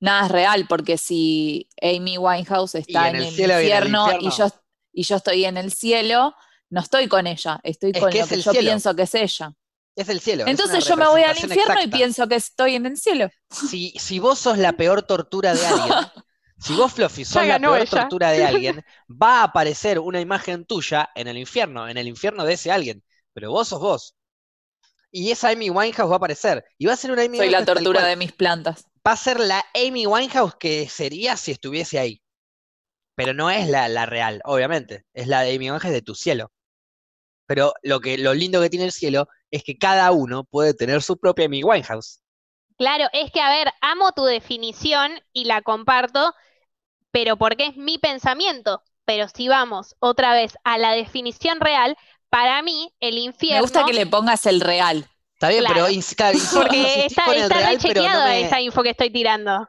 Nada 0.00 0.26
es 0.26 0.32
real, 0.32 0.66
porque 0.68 0.98
si 0.98 1.68
Amy 1.80 2.18
Winehouse 2.18 2.74
está 2.74 3.08
en 3.08 3.16
en, 3.16 3.22
el 3.22 3.28
el, 3.28 3.34
cielo 3.34 3.54
y 3.60 3.70
en 3.70 3.76
el 3.76 3.88
infierno 3.88 4.06
y 4.20 4.30
yo, 4.30 4.46
y 4.92 5.02
yo 5.04 5.16
estoy 5.16 5.44
en 5.44 5.56
el 5.56 5.72
cielo, 5.72 6.34
no 6.70 6.80
estoy 6.80 7.08
con 7.08 7.26
ella, 7.26 7.60
estoy 7.62 7.92
Es 7.94 8.00
con 8.00 8.10
que 8.10 8.18
lo 8.18 8.24
es 8.24 8.28
que 8.28 8.34
el 8.34 8.42
yo 8.42 8.50
cielo. 8.52 8.66
pienso 8.68 8.94
que 8.94 9.02
es 9.02 9.14
ella. 9.14 9.52
Es 9.96 10.08
el 10.08 10.20
cielo. 10.20 10.44
Entonces 10.46 10.84
yo 10.86 10.96
me 10.96 11.06
voy 11.06 11.22
al 11.22 11.38
infierno 11.38 11.80
y 11.82 11.86
pienso 11.88 12.26
que 12.26 12.34
estoy 12.34 12.74
en 12.74 12.86
el 12.86 12.96
cielo. 12.96 13.30
Si, 13.50 13.90
si 13.98 14.18
vos 14.18 14.38
sos 14.40 14.58
la 14.58 14.72
peor 14.72 15.02
tortura 15.04 15.54
de 15.54 15.64
alguien, 15.64 15.94
si 16.58 16.74
vos, 16.74 16.92
Fluffy, 16.92 17.24
sos 17.24 17.46
la 17.46 17.58
peor 17.60 17.80
ella. 17.80 17.90
tortura 17.90 18.30
de 18.32 18.44
alguien, 18.44 18.84
va 19.08 19.40
a 19.40 19.44
aparecer 19.44 20.00
una 20.00 20.20
imagen 20.20 20.64
tuya 20.66 21.08
en 21.14 21.28
el 21.28 21.38
infierno, 21.38 21.88
en 21.88 21.96
el 21.96 22.08
infierno 22.08 22.44
de 22.44 22.54
ese 22.54 22.72
alguien. 22.72 23.02
Pero 23.32 23.52
vos 23.52 23.68
sos 23.68 23.80
vos. 23.80 24.16
Y 25.16 25.30
esa 25.30 25.50
Amy 25.50 25.70
Winehouse 25.70 26.10
va 26.10 26.14
a 26.14 26.16
aparecer. 26.16 26.64
Y 26.76 26.86
va 26.86 26.94
a 26.94 26.96
ser 26.96 27.12
una 27.12 27.22
Amy 27.22 27.38
Soy 27.38 27.48
la 27.48 27.58
Winehouse 27.60 27.78
tortura 27.78 28.04
de 28.04 28.16
mis 28.16 28.32
plantas. 28.32 28.88
Va 29.06 29.12
a 29.12 29.16
ser 29.16 29.38
la 29.38 29.64
Amy 29.72 30.06
Winehouse 30.08 30.56
que 30.58 30.88
sería 30.88 31.36
si 31.36 31.52
estuviese 31.52 32.00
ahí. 32.00 32.20
Pero 33.14 33.32
no 33.32 33.48
es 33.48 33.68
la, 33.68 33.88
la 33.88 34.06
real, 34.06 34.40
obviamente. 34.44 35.04
Es 35.12 35.28
la 35.28 35.42
de 35.42 35.54
Amy 35.54 35.70
Winehouse 35.70 35.92
de 35.92 36.02
tu 36.02 36.16
cielo. 36.16 36.50
Pero 37.46 37.74
lo, 37.82 38.00
que, 38.00 38.18
lo 38.18 38.34
lindo 38.34 38.60
que 38.60 38.70
tiene 38.70 38.86
el 38.86 38.90
cielo 38.90 39.28
es 39.52 39.62
que 39.62 39.78
cada 39.78 40.10
uno 40.10 40.42
puede 40.42 40.74
tener 40.74 41.00
su 41.00 41.16
propia 41.16 41.44
Amy 41.44 41.62
Winehouse. 41.62 42.20
Claro, 42.76 43.04
es 43.12 43.30
que, 43.30 43.40
a 43.40 43.50
ver, 43.50 43.72
amo 43.82 44.10
tu 44.16 44.24
definición 44.24 45.12
y 45.32 45.44
la 45.44 45.62
comparto, 45.62 46.34
pero 47.12 47.36
porque 47.36 47.66
es 47.66 47.76
mi 47.76 47.98
pensamiento. 47.98 48.82
Pero 49.04 49.28
si 49.28 49.46
vamos 49.46 49.94
otra 50.00 50.32
vez 50.32 50.56
a 50.64 50.76
la 50.76 50.90
definición 50.90 51.60
real, 51.60 51.96
para 52.34 52.62
mí 52.62 52.92
el 53.00 53.18
Me 53.48 53.58
infierno, 53.58 53.60
gusta 53.60 53.84
que 53.84 53.92
le 53.92 54.06
pongas 54.06 54.46
el 54.46 54.60
real. 54.60 55.08
Está 55.34 55.48
bien, 55.48 55.64
Claro. 55.64 55.66
pero 55.66 55.88
porque 56.52 57.04
está, 57.06 57.24
con 57.24 57.34
el 57.36 57.42
está 57.42 57.54
real, 57.54 57.78
no 58.08 58.22
me- 58.22 58.40
esa 58.42 58.60
info 58.60 58.82
que 58.82 58.90
estoy 58.90 59.10
tirando. 59.10 59.68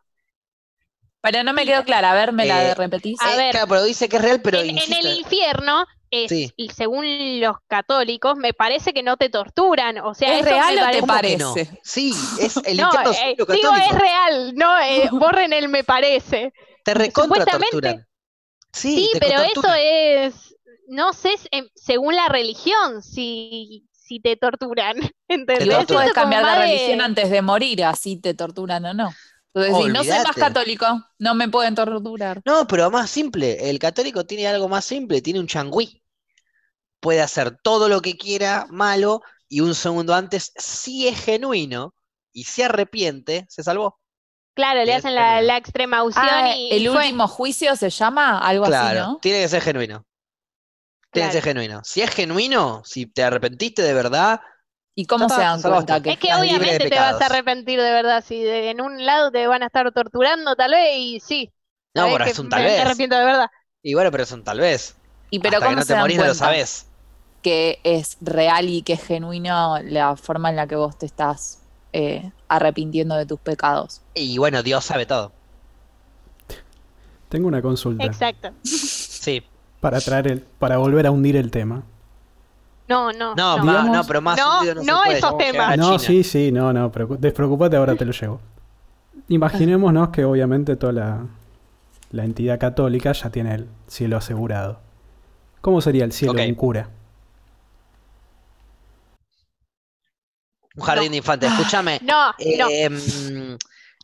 Pero 1.21 1.43
no 1.43 1.53
me 1.53 1.65
quedó 1.65 1.83
clara. 1.83 2.11
A 2.11 2.15
ver, 2.15 2.31
¿me 2.33 2.45
la 2.45 2.63
Eh, 2.71 2.75
repetís? 2.75 3.19
a 3.19 3.33
Eh, 3.33 3.37
ver, 3.37 3.51
claro, 3.51 3.67
pero 3.67 3.83
dice 3.83 4.07
que 4.09 4.17
es 4.17 4.21
real, 4.21 4.41
pero 4.41 4.59
en, 4.59 4.77
el 4.93 5.07
infierno, 5.07 5.85
es, 6.11 6.31
Sí. 6.31 6.51
y 6.55 6.69
según 6.69 7.39
los 7.41 7.57
católicos, 7.67 8.35
me 8.37 8.53
parece 8.53 8.93
que 8.93 9.03
no 9.03 9.17
te 9.17 9.29
torturan. 9.29 9.97
O 9.99 10.13
sea, 10.13 10.39
¿Es 10.39 10.39
eso 10.39 10.49
me 10.49 10.51
real 10.51 10.77
o 10.79 10.89
te 10.89 11.03
parece-. 11.03 11.79
Sí, 11.83 12.31
es 12.35 12.61
el 12.65 12.79
No, 12.79 12.81
infierno 12.81 13.11
eh, 13.11 13.35
digo, 13.47 13.69
católico. 13.69 13.75
es 13.75 13.97
real, 13.99 14.55
no, 14.55 14.79
eh, 14.81 15.09
borren 15.13 15.53
el 15.53 15.69
me 15.69 15.83
parece. 15.83 16.53
Te 16.83 16.93
recontra 16.93 17.45
torturan. 17.47 18.07
Sí, 18.73 18.95
Sí, 18.95 19.09
te 19.11 19.19
pero 19.19 19.41
eso 19.41 19.67
es, 19.77 20.54
no 20.87 21.13
sé, 21.13 21.31
em, 21.51 21.67
según 21.75 22.15
la 22.15 22.27
religión, 22.29 23.01
si, 23.03 23.87
si 23.91 24.19
te 24.19 24.35
torturan, 24.37 24.95
¿entendés? 25.27 25.67
Siento 25.67 25.93
como 25.95 26.11
cambiar 26.11 26.45
de 26.45 26.55
religión 26.55 27.01
antes 27.01 27.29
de 27.29 27.41
morir, 27.41 27.83
así 27.83 28.17
te 28.19 28.33
torturan 28.33 28.85
o 28.85 28.93
no. 28.93 29.19
Entonces, 29.53 29.77
si 29.77 29.89
no 29.89 30.03
soy 30.03 30.19
más 30.19 30.35
católico, 30.37 30.85
no 31.19 31.33
me 31.33 31.47
pueden 31.49 31.75
torturar. 31.75 32.41
No, 32.45 32.65
pero 32.67 32.89
más 32.91 33.09
simple. 33.09 33.69
El 33.69 33.79
católico 33.79 34.25
tiene 34.25 34.47
algo 34.47 34.69
más 34.69 34.85
simple, 34.85 35.21
tiene 35.21 35.39
un 35.39 35.47
changüí. 35.47 36.01
Puede 36.99 37.21
hacer 37.21 37.57
todo 37.63 37.89
lo 37.89 38.01
que 38.01 38.17
quiera 38.17 38.67
malo 38.69 39.21
y 39.47 39.61
un 39.61 39.75
segundo 39.75 40.13
antes, 40.15 40.51
si 40.57 41.07
es 41.07 41.19
genuino 41.23 41.95
y 42.33 42.45
se 42.45 42.65
arrepiente, 42.65 43.45
se 43.49 43.63
salvó. 43.63 43.99
Claro, 44.53 44.85
le 44.85 44.93
hacen 44.93 45.15
la, 45.15 45.41
la 45.41 45.57
extrema 45.57 46.03
unción 46.03 46.25
Ah, 46.29 46.55
y 46.55 46.71
el 46.71 46.89
fue. 46.91 47.07
último 47.07 47.27
juicio 47.27 47.75
se 47.75 47.89
llama 47.89 48.37
algo 48.39 48.65
Claro, 48.65 49.01
así, 49.01 49.11
¿no? 49.13 49.19
tiene 49.21 49.41
que 49.41 49.49
ser 49.49 49.61
genuino. 49.61 50.05
Tiene 51.15 51.29
que 51.29 51.33
ser 51.33 51.41
Claro. 51.41 51.43
genuino. 51.43 51.81
Si 51.83 52.01
es 52.03 52.11
genuino, 52.11 52.83
si 52.85 53.07
te 53.07 53.23
arrepentiste 53.23 53.81
de 53.81 53.93
verdad, 53.95 54.41
¿Y 54.95 55.05
cómo 55.07 55.29
se 55.29 55.41
dan 55.41 55.63
cuenta 55.63 56.01
que 56.01 56.11
Es 56.11 56.19
que 56.19 56.33
obviamente 56.35 56.87
te 56.87 56.99
vas 56.99 57.19
a 57.21 57.25
arrepentir 57.27 57.79
de 57.81 57.91
verdad, 57.91 58.23
si 58.25 58.41
de- 58.41 58.69
en 58.69 58.81
un 58.81 59.05
lado 59.05 59.31
te 59.31 59.45
van 59.47 59.63
a 59.63 59.67
estar 59.67 59.91
torturando 59.91 60.55
tal 60.55 60.71
vez 60.71 60.95
y 60.97 61.19
sí. 61.19 61.53
no, 61.93 62.19
que 62.21 62.29
es 62.31 62.39
un 62.39 62.49
tal 62.49 62.63
me 62.63 62.63
vez. 62.63 62.83
arrepiento 62.83 63.17
de 63.17 63.25
verdad. 63.25 63.47
Y 63.83 63.93
bueno, 63.93 64.11
pero 64.11 64.23
es 64.23 64.31
un 64.31 64.43
tal 64.43 64.59
vez. 64.59 64.95
y 65.29 65.39
pero 65.39 65.61
Hasta 65.61 65.69
que 65.69 65.75
cómo 65.75 65.75
no 65.75 65.85
se 65.85 65.93
te 65.93 65.95
dan 65.95 66.01
morís 66.01 66.17
no 66.17 66.25
lo 66.25 66.33
sabés. 66.33 66.87
que 67.41 67.79
es 67.83 68.17
real 68.21 68.69
y 68.69 68.83
que 68.83 68.93
es 68.93 69.03
genuino 69.05 69.79
la 69.83 70.15
forma 70.17 70.49
en 70.49 70.55
la 70.57 70.67
que 70.67 70.75
vos 70.75 70.97
te 70.97 71.05
estás 71.05 71.67
eh, 71.93 72.31
arrepintiendo 72.47 73.15
de 73.15 73.25
tus 73.25 73.39
pecados. 73.41 74.05
Y 74.15 74.37
bueno, 74.39 74.63
Dios 74.63 74.83
sabe 74.85 75.05
todo. 75.05 75.35
Tengo 77.29 77.47
una 77.47 77.61
consulta 77.61 78.09
Exacto. 78.09 78.55
Sí. 78.63 79.43
Para 79.79 79.99
traer 80.01 80.27
el, 80.27 80.41
para 80.41 80.77
volver 80.77 81.07
a 81.07 81.11
hundir 81.11 81.35
el 81.37 81.51
tema. 81.51 81.83
No, 82.87 83.11
no. 83.11 83.35
No, 83.35 83.57
no. 83.57 83.63
Digamos- 83.63 83.91
no, 83.91 84.03
pero 84.05 84.21
más 84.21 84.37
No, 84.37 84.57
hundido 84.59 84.75
no, 84.75 84.83
no 84.83 85.03
puede, 85.03 85.17
esos 85.17 85.37
temas. 85.37 85.77
No, 85.77 85.99
sí, 85.99 86.23
sí, 86.23 86.51
no, 86.51 86.71
no, 86.73 86.91
preocu- 86.91 87.17
despreocupate, 87.17 87.75
ahora 87.77 87.95
te 87.95 88.05
lo 88.05 88.11
llevo. 88.11 88.39
Imaginémonos 89.27 90.09
que 90.09 90.23
obviamente 90.25 90.75
toda 90.75 90.93
la, 90.93 91.25
la 92.11 92.25
entidad 92.25 92.59
católica 92.59 93.11
ya 93.13 93.29
tiene 93.31 93.55
el 93.55 93.67
cielo 93.87 94.17
asegurado. 94.17 94.79
¿Cómo 95.61 95.81
sería 95.81 96.05
el 96.05 96.11
cielo 96.11 96.33
Ok. 96.33 96.37
de 96.39 96.49
un 96.49 96.55
cura? 96.55 96.89
Un 100.75 100.83
jardín 100.83 101.11
de 101.11 101.17
infantes, 101.17 101.51
escúchame. 101.51 101.99
No, 102.03 102.27
no. 102.57 102.69
Eh, 102.69 102.89
mm, 102.89 103.55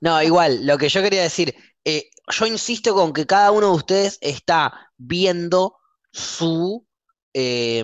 no, 0.02 0.22
igual, 0.24 0.66
lo 0.66 0.78
que 0.78 0.90
yo 0.90 1.02
quería 1.02 1.22
decir, 1.24 1.54
eh, 1.86 2.10
yo 2.28 2.46
insisto 2.46 2.94
con 2.94 3.14
que 3.14 3.26
cada 3.26 3.52
uno 3.52 3.68
de 3.68 3.76
ustedes 3.76 4.18
está 4.22 4.92
viendo 4.98 5.78
su 6.12 6.86
eh, 7.34 7.84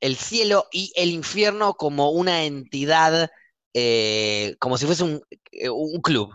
el 0.00 0.16
cielo 0.16 0.66
y 0.72 0.92
el 0.96 1.10
infierno 1.10 1.74
como 1.74 2.10
una 2.10 2.44
entidad, 2.44 3.30
eh, 3.74 4.56
como 4.58 4.78
si 4.78 4.86
fuese 4.86 5.04
un, 5.04 5.22
eh, 5.52 5.68
un 5.68 6.00
club, 6.00 6.34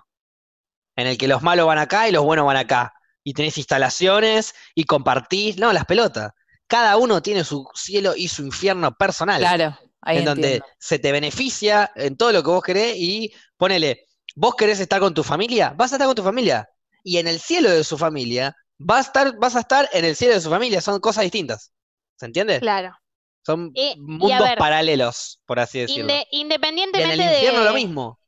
en 0.96 1.08
el 1.08 1.18
que 1.18 1.28
los 1.28 1.42
malos 1.42 1.66
van 1.66 1.80
acá 1.80 2.08
y 2.08 2.12
los 2.12 2.24
buenos 2.24 2.46
van 2.46 2.58
acá. 2.58 2.94
Y 3.24 3.34
tenés 3.34 3.58
instalaciones 3.58 4.54
y 4.76 4.84
compartís, 4.84 5.58
no, 5.58 5.74
las 5.74 5.86
pelotas. 5.86 6.32
Cada 6.68 6.98
uno 6.98 7.22
tiene 7.22 7.44
su 7.44 7.68
cielo 7.74 8.14
y 8.16 8.28
su 8.28 8.44
infierno 8.44 8.96
personal 8.96 9.40
Claro, 9.40 9.78
ahí 10.02 10.20
en 10.20 10.26
donde 10.26 10.62
se 10.78 11.00
te 11.00 11.12
beneficia 11.12 11.92
en 11.96 12.16
todo 12.16 12.32
lo 12.32 12.44
que 12.44 12.50
vos 12.50 12.64
querés 12.64 12.96
y 12.98 13.34
ponele, 13.58 14.06
vos 14.36 14.56
querés 14.56 14.80
estar 14.80 15.00
con 15.00 15.14
tu 15.14 15.24
familia, 15.24 15.74
vas 15.76 15.92
a 15.92 15.96
estar 15.96 16.08
con 16.08 16.16
tu 16.16 16.24
familia. 16.24 16.68
Y 17.08 17.20
en 17.20 17.28
el 17.28 17.40
cielo 17.40 17.70
de 17.70 17.84
su 17.84 18.00
familia, 18.00 18.56
vas 18.80 18.98
a 18.98 19.02
estar, 19.10 19.38
vas 19.38 19.56
a 19.56 19.60
estar 19.60 19.88
en 19.94 20.06
el 20.06 20.16
cielo 20.16 20.34
de 20.34 20.42
su 20.42 20.50
familia, 20.50 20.82
son 20.82 21.00
cosas 21.00 21.22
distintas. 21.24 21.72
¿Se 22.18 22.26
entiende? 22.26 22.60
Claro. 22.60 22.98
Son 23.46 23.70
y 23.76 23.96
mundos 24.00 24.40
ver, 24.40 24.58
paralelos, 24.58 25.40
por 25.46 25.60
así 25.60 25.80
decirlo. 25.82 26.06
Inde- 26.12 26.26
y 26.32 26.38
en 26.38 26.42
independientemente 26.48 27.14
el 27.14 27.22
infierno 27.34 27.60
de, 27.60 27.66
lo 27.66 27.74
mismo. 27.76 28.20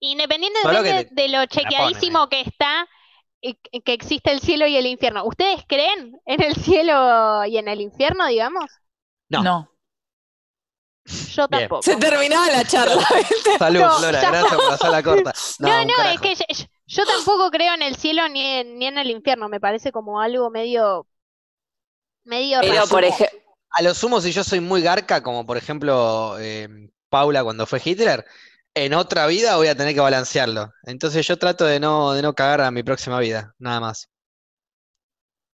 independientemente 0.00 0.68
Solo 0.78 0.82
que 0.82 1.04
te- 1.04 1.14
de 1.22 1.28
lo 1.28 1.44
chequeadísimo 1.44 2.28
que 2.30 2.40
está, 2.40 2.88
eh, 3.42 3.56
que 3.84 3.92
existe 3.92 4.32
el 4.32 4.40
cielo 4.40 4.66
y 4.66 4.76
el 4.78 4.86
infierno. 4.86 5.24
¿Ustedes 5.26 5.62
creen 5.68 6.18
en 6.24 6.42
el 6.42 6.54
cielo 6.56 7.44
y 7.44 7.58
en 7.58 7.68
el 7.68 7.82
infierno, 7.82 8.26
digamos? 8.26 8.64
No. 9.28 9.42
No. 9.42 9.68
Yo 11.04 11.48
Bien. 11.48 11.62
tampoco. 11.62 11.82
Se 11.82 11.96
terminaba 11.96 12.46
la 12.48 12.64
charla. 12.64 13.06
Salud, 13.58 13.80
No, 13.80 13.98
Flora, 13.98 14.20
gracias 14.20 14.54
por 14.54 14.72
hacer 14.72 14.90
la 14.90 15.02
corta. 15.02 15.32
No, 15.58 15.84
No, 15.84 16.02
es 16.04 16.20
que 16.20 16.34
yo, 16.36 16.44
yo- 16.96 17.06
tampoco 17.06 17.50
creo 17.50 17.74
en 17.74 17.82
el 17.82 17.96
cielo 17.96 18.28
ni 18.28 18.42
en, 18.44 18.78
ni 18.78 18.86
en 18.86 18.98
el 18.98 19.10
infierno. 19.10 19.48
Me 19.48 19.60
parece 19.60 19.92
como 19.92 20.20
algo 20.20 20.50
medio, 20.50 21.06
medio 22.24 22.60
Pero, 22.60 22.74
raro. 22.74 22.88
por 22.88 23.04
ejemplo, 23.04 23.38
A 23.70 23.82
lo 23.82 23.94
sumo, 23.94 24.20
si 24.20 24.32
yo 24.32 24.44
soy 24.44 24.60
muy 24.60 24.82
garca, 24.82 25.22
como 25.22 25.46
por 25.46 25.56
ejemplo 25.56 26.36
eh, 26.38 26.68
Paula 27.08 27.42
cuando 27.44 27.66
fue 27.66 27.80
Hitler, 27.84 28.24
en 28.74 28.94
otra 28.94 29.26
vida 29.26 29.56
voy 29.56 29.68
a 29.68 29.76
tener 29.76 29.94
que 29.94 30.00
balancearlo. 30.00 30.72
Entonces 30.84 31.26
yo 31.26 31.38
trato 31.38 31.64
de 31.64 31.80
no, 31.80 32.12
de 32.12 32.22
no 32.22 32.34
cagar 32.34 32.60
a 32.62 32.70
mi 32.70 32.82
próxima 32.82 33.18
vida, 33.20 33.54
nada 33.58 33.80
más. 33.80 34.10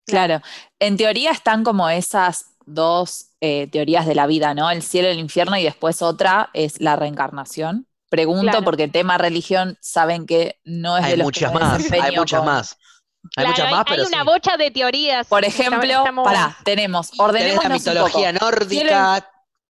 Claro. 0.06 0.40
En 0.78 0.96
teoría 0.96 1.30
están 1.30 1.64
como 1.64 1.88
esas 1.88 2.46
dos 2.66 3.30
eh, 3.40 3.68
teorías 3.70 4.06
de 4.06 4.14
la 4.14 4.26
vida, 4.26 4.54
¿no? 4.54 4.70
El 4.70 4.82
cielo 4.82 5.08
y 5.08 5.12
el 5.12 5.18
infierno 5.18 5.56
y 5.56 5.64
después 5.64 6.02
otra 6.02 6.50
es 6.54 6.80
la 6.80 6.96
reencarnación. 6.96 7.86
Pregunto 8.12 8.42
Claro. 8.50 8.64
porque 8.66 8.88
tema 8.88 9.16
religión 9.16 9.78
saben 9.80 10.26
que 10.26 10.60
no 10.64 10.98
es 10.98 11.04
de 11.04 11.10
Hay 11.12 11.16
los 11.16 11.24
muchas 11.24 11.50
que 11.50 11.58
más, 11.58 11.90
hay 11.92 12.14
muchas 12.14 12.44
más. 12.44 12.76
Hay 13.24 13.30
Claro, 13.32 13.48
muchas 13.48 13.70
más, 13.70 13.78
hay 13.78 13.96
pero 13.96 14.06
una 14.08 14.18
sí. 14.18 14.24
bocha 14.26 14.56
de 14.58 14.70
teorías. 14.70 15.26
Por 15.28 15.44
ejemplo, 15.46 16.04
pará, 16.04 16.12
bueno. 16.12 16.56
tenemos, 16.62 17.10
Tenés 17.10 17.62
la 17.62 17.68
mitología 17.70 18.28
un 18.32 18.34
poco. 18.36 18.50
nórdica, 18.50 19.30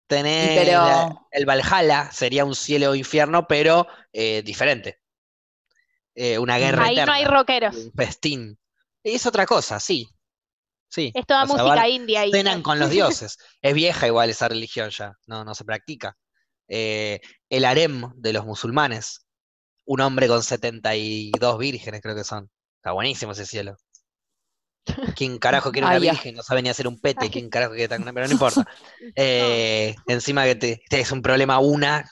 tenés 0.07 0.57
Pero- 0.65 0.85
la- 0.85 1.27
el 1.33 1.47
Valhalla, 1.47 2.11
sería 2.13 2.45
un 2.45 2.55
cielo 2.55 2.91
o 2.91 2.95
infierno, 2.95 3.49
pero 3.49 3.89
eh, 4.13 4.43
diferente. 4.45 5.01
Eh, 6.15 6.39
una 6.39 6.59
guerra 6.59 6.85
Ahí 6.85 6.95
no 6.95 7.03
eterna, 7.03 7.15
hay 7.15 7.25
rockeros. 7.25 7.75
un 7.77 7.93
festín. 7.93 8.59
Es 9.03 9.27
otra 9.27 9.47
cosa, 9.47 9.81
sí. 9.81 10.09
Sí. 10.89 11.11
Es 11.13 11.27
toda 11.27 11.43
O 11.43 11.47
sea, 11.49 11.57
música 11.65 11.89
india 11.89 12.21
ahí. 12.21 12.31
cenan 12.31 12.63
con 12.63 12.79
los 12.79 12.89
dioses. 13.27 13.37
Es 13.63 13.75
vieja 13.75 14.07
igual 14.07 14.31
esa 14.31 14.47
religión 14.47 14.91
ya, 14.91 15.13
no, 15.27 15.45
no 15.45 15.57
se 15.57 15.65
practica. 15.65 16.17
Eh, 16.69 17.21
el 17.49 17.65
harem 17.65 18.13
de 18.17 18.33
los 18.33 18.45
musulmanes, 18.45 19.27
un 19.87 20.01
hombre 20.01 20.29
con 20.29 20.43
72 20.43 21.59
vírgenes 21.59 22.01
creo 22.03 22.15
que 22.15 22.25
son. 22.25 22.51
Está 22.77 22.93
buenísimo 22.93 23.33
ese 23.33 23.47
cielo. 23.47 23.77
¿Quién 25.17 25.39
carajo 25.39 25.71
quiere 25.73 25.87
una 25.87 25.97
virgen? 26.13 26.35
No 26.35 26.43
sabe 26.43 26.63
ni 26.63 26.69
hacer 26.69 26.87
un 26.89 27.01
pete. 27.01 27.31
¿Quién 27.31 27.49
carajo 27.51 27.73
quiere 27.73 27.89
tan 27.89 28.03
Pero 28.05 28.27
no 28.27 28.33
importa. 28.33 28.67
Eh, 29.17 29.95
encima 30.07 30.45
que 30.45 30.55
te, 30.55 30.83
te 30.89 31.01
es 31.01 31.11
un 31.13 31.23
problema 31.23 31.59
una, 31.59 32.09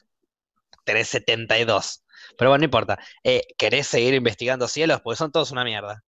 tenés 0.84 1.08
72. 1.08 2.02
Pero 2.38 2.50
bueno, 2.50 2.60
no 2.60 2.64
importa. 2.64 2.98
Eh, 3.22 3.42
¿Querés 3.56 3.86
seguir 3.86 4.14
investigando 4.14 4.68
cielos? 4.68 5.00
Porque 5.02 5.16
son 5.18 5.30
todos 5.32 5.50
una 5.52 5.64
mierda. 5.64 6.02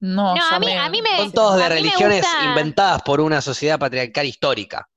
No, 0.00 0.34
a 0.34 0.58
mí- 0.58 0.72
a 0.72 0.88
mí 0.90 1.00
me- 1.02 1.16
Son 1.18 1.32
todos 1.32 1.56
de 1.56 1.68
religiones 1.68 2.22
gusta- 2.22 2.44
inventadas 2.44 3.02
por 3.02 3.20
una 3.20 3.40
sociedad 3.40 3.78
patriarcal 3.78 4.26
histórica. 4.26 4.88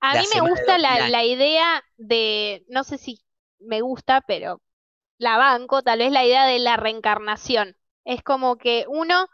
A 0.00 0.14
mí 0.14 0.24
me 0.34 0.40
gusta 0.40 0.78
2000 0.78 0.82
la, 0.82 1.08
la 1.08 1.24
idea 1.24 1.82
de, 1.96 2.64
no 2.68 2.84
sé 2.84 2.98
si 2.98 3.20
me 3.58 3.80
gusta, 3.80 4.20
pero 4.20 4.60
la 5.18 5.36
banco, 5.36 5.82
tal 5.82 5.98
vez 5.98 6.12
la 6.12 6.24
idea 6.24 6.46
de 6.46 6.58
la 6.58 6.76
reencarnación. 6.76 7.76
Es 8.04 8.22
como 8.22 8.56
que 8.56 8.84
uno 8.88 9.26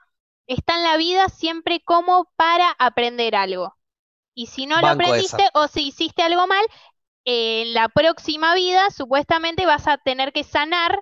está 0.47 0.77
en 0.77 0.85
la 0.85 0.97
vida 0.97 1.29
siempre 1.29 1.81
como 1.85 2.31
para 2.37 2.71
aprender 2.79 3.37
algo. 3.37 3.77
Y 4.35 4.47
si 4.47 4.67
no 4.67 4.81
lo 4.81 4.91
esa. 4.91 4.93
aprendiste 4.93 5.49
o 5.55 5.69
si 5.69 5.89
hiciste 5.89 6.23
algo 6.23 6.47
mal, 6.47 6.65
en 7.25 7.75
la 7.75 7.89
próxima 7.89 8.55
vida 8.55 8.91
supuestamente 8.91 9.67
vas 9.67 9.87
a 9.87 9.99
tener 9.99 10.33
que 10.33 10.45
sanar 10.45 11.01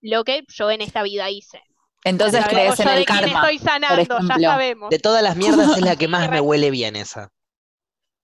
lo 0.00 0.24
que 0.24 0.44
yo 0.48 0.70
en 0.70 0.80
esta 0.82 1.02
vida 1.02 1.30
hice. 1.30 1.62
Entonces 2.04 2.44
crees 2.48 2.78
en 2.80 2.88
el 2.90 3.04
de 3.06 3.06
karma. 3.06 3.40
estoy 3.40 3.58
sanando, 3.58 4.20
ya 4.20 4.36
ejemplo. 4.36 4.50
sabemos. 4.50 4.90
De 4.90 4.98
todas 4.98 5.22
las 5.22 5.36
mierdas 5.36 5.70
es 5.76 5.82
la 5.82 5.96
que 5.96 6.08
más 6.08 6.28
me 6.30 6.40
huele 6.40 6.70
bien 6.70 6.96
esa. 6.96 7.30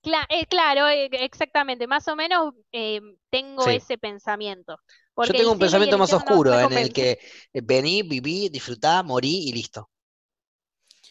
Cla- 0.02 0.26
eh, 0.30 0.46
claro, 0.46 0.88
eh, 0.88 1.08
exactamente, 1.12 1.86
más 1.86 2.08
o 2.08 2.16
menos 2.16 2.54
eh, 2.72 3.00
tengo 3.30 3.68
Sí. 3.68 3.70
ese 3.70 3.98
pensamiento. 3.98 4.78
Yo 5.22 5.34
tengo 5.34 5.52
un 5.52 5.58
pensamiento 5.58 5.96
más 5.98 6.12
oscuro 6.12 6.58
en 6.60 6.72
el 6.72 6.92
que 6.92 7.18
eh, 7.52 7.60
vení, 7.62 8.02
viví, 8.02 8.48
disfrutá, 8.50 9.02
morí 9.02 9.48
y 9.48 9.52
listo. 9.52 9.90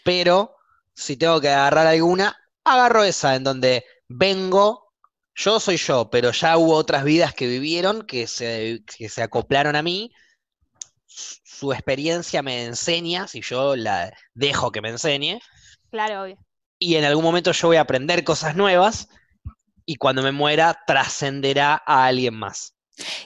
Pero 0.03 0.55
si 0.93 1.17
tengo 1.17 1.39
que 1.41 1.49
agarrar 1.49 1.87
alguna, 1.87 2.35
agarro 2.63 3.03
esa 3.03 3.35
en 3.35 3.43
donde 3.43 3.85
vengo, 4.07 4.93
yo 5.35 5.59
soy 5.59 5.77
yo, 5.77 6.09
pero 6.09 6.31
ya 6.31 6.57
hubo 6.57 6.73
otras 6.75 7.03
vidas 7.03 7.33
que 7.33 7.47
vivieron, 7.47 8.05
que 8.05 8.27
se, 8.27 8.83
que 8.85 9.09
se 9.09 9.21
acoplaron 9.23 9.75
a 9.75 9.81
mí. 9.83 10.11
Su 11.07 11.73
experiencia 11.73 12.41
me 12.43 12.65
enseña, 12.65 13.27
si 13.27 13.41
yo 13.41 13.75
la 13.75 14.13
dejo 14.33 14.71
que 14.71 14.81
me 14.81 14.89
enseñe, 14.89 15.39
Claro, 15.91 16.23
obvio. 16.23 16.37
Y 16.80 16.95
en 16.95 17.03
algún 17.03 17.23
momento 17.23 17.51
yo 17.51 17.68
voy 17.68 17.77
a 17.77 17.81
aprender 17.81 18.23
cosas 18.23 18.56
nuevas, 18.56 19.10
y 19.85 19.95
cuando 19.95 20.22
me 20.22 20.31
muera 20.31 20.80
trascenderá 20.88 21.81
a 21.85 22.06
alguien 22.06 22.35
más. 22.35 22.76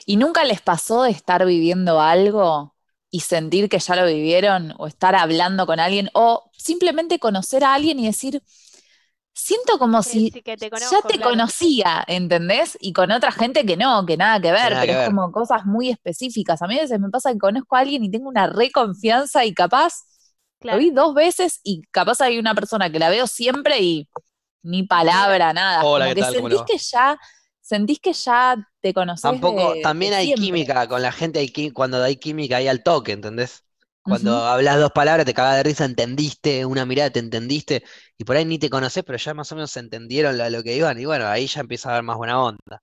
¿Y 0.06 0.16
nunca 0.16 0.44
les 0.44 0.60
pasó 0.60 1.02
de 1.02 1.10
estar 1.10 1.44
viviendo 1.44 2.00
algo 2.00 2.74
y 3.10 3.20
sentir 3.20 3.68
que 3.68 3.78
ya 3.78 3.96
lo 3.96 4.06
vivieron 4.06 4.74
o 4.78 4.86
estar 4.86 5.14
hablando 5.14 5.66
con 5.66 5.78
alguien 5.78 6.10
o 6.14 6.50
simplemente 6.56 7.18
conocer 7.18 7.64
a 7.64 7.74
alguien 7.74 7.98
y 8.00 8.06
decir, 8.06 8.42
siento 9.32 9.78
como 9.78 10.02
Que 10.02 10.04
si 10.04 10.30
sí 10.30 10.42
que 10.42 10.56
te 10.56 10.70
ya 10.70 11.02
te 11.06 11.18
claro. 11.18 11.30
conocía, 11.30 12.04
¿entendés? 12.06 12.78
Y 12.80 12.92
con 12.92 13.10
otra 13.12 13.30
gente 13.32 13.66
que 13.66 13.76
no, 13.76 14.06
que 14.06 14.16
nada 14.16 14.40
que 14.40 14.52
ver, 14.52 14.72
nada 14.72 14.80
pero 14.80 14.92
que 14.92 14.92
es 14.92 14.96
ver. 14.96 15.06
como 15.06 15.30
cosas 15.32 15.66
muy 15.66 15.90
específicas. 15.90 16.62
A 16.62 16.66
mí 16.66 16.78
a 16.78 16.82
veces 16.82 16.98
me 17.00 17.10
pasa 17.10 17.32
que 17.32 17.38
conozco 17.38 17.76
a 17.76 17.80
alguien 17.80 18.04
y 18.04 18.10
tengo 18.10 18.28
una 18.28 18.46
re 18.46 18.70
confianza 18.70 19.44
y 19.44 19.52
capaz 19.54 19.92
Claro. 20.64 20.76
lo 20.78 20.84
vi 20.84 20.90
dos 20.90 21.14
veces 21.14 21.60
y 21.64 21.82
capaz 21.90 22.20
hay 22.20 22.38
una 22.38 22.54
persona 22.54 22.90
que 22.90 22.98
la 22.98 23.10
veo 23.10 23.26
siempre 23.26 23.80
y 23.82 24.08
ni 24.62 24.84
palabra, 24.84 25.52
nada. 25.52 25.84
Hola, 25.84 26.06
como 26.06 26.14
¿qué 26.14 26.16
que 26.16 26.24
sentís 26.24 26.62
que 26.64 26.78
ya, 26.78 27.18
sentís 27.60 28.00
que 28.00 28.12
ya 28.12 28.56
te 28.80 28.94
conocés 28.94 29.40
Tampoco, 29.40 29.42
de- 29.42 29.80
también 29.80 30.12
de 30.12 30.12
hay 30.12 30.28
siempre. 30.28 30.34
química 30.34 30.86
con 30.86 31.00
la 31.00 31.10
gente, 31.10 31.38
hay 31.38 31.70
cuando 31.72 32.02
hay 32.02 32.16
química 32.16 32.58
hay 32.58 32.68
al 32.68 32.82
toque, 32.82 33.12
¿entendés? 33.12 33.64
Cuando 34.02 34.36
hablas 34.46 34.78
dos 34.78 34.92
palabras, 34.92 35.24
te 35.24 35.32
cagas 35.32 35.56
de 35.56 35.62
risa, 35.62 35.86
entendiste, 35.86 36.66
una 36.66 36.84
mirada, 36.84 37.08
te 37.10 37.20
entendiste, 37.20 37.84
y 38.18 38.24
por 38.24 38.36
ahí 38.36 38.44
ni 38.44 38.58
te 38.58 38.68
conoces, 38.68 39.02
pero 39.02 39.16
ya 39.16 39.32
más 39.32 39.50
o 39.52 39.54
menos 39.54 39.70
se 39.70 39.80
entendieron 39.80 40.36
lo, 40.36 40.50
lo 40.50 40.62
que 40.62 40.76
iban, 40.76 41.00
y 41.00 41.06
bueno, 41.06 41.26
ahí 41.26 41.46
ya 41.46 41.60
empieza 41.62 41.88
a 41.88 41.92
haber 41.92 42.02
más 42.04 42.18
buena 42.18 42.38
onda. 42.42 42.82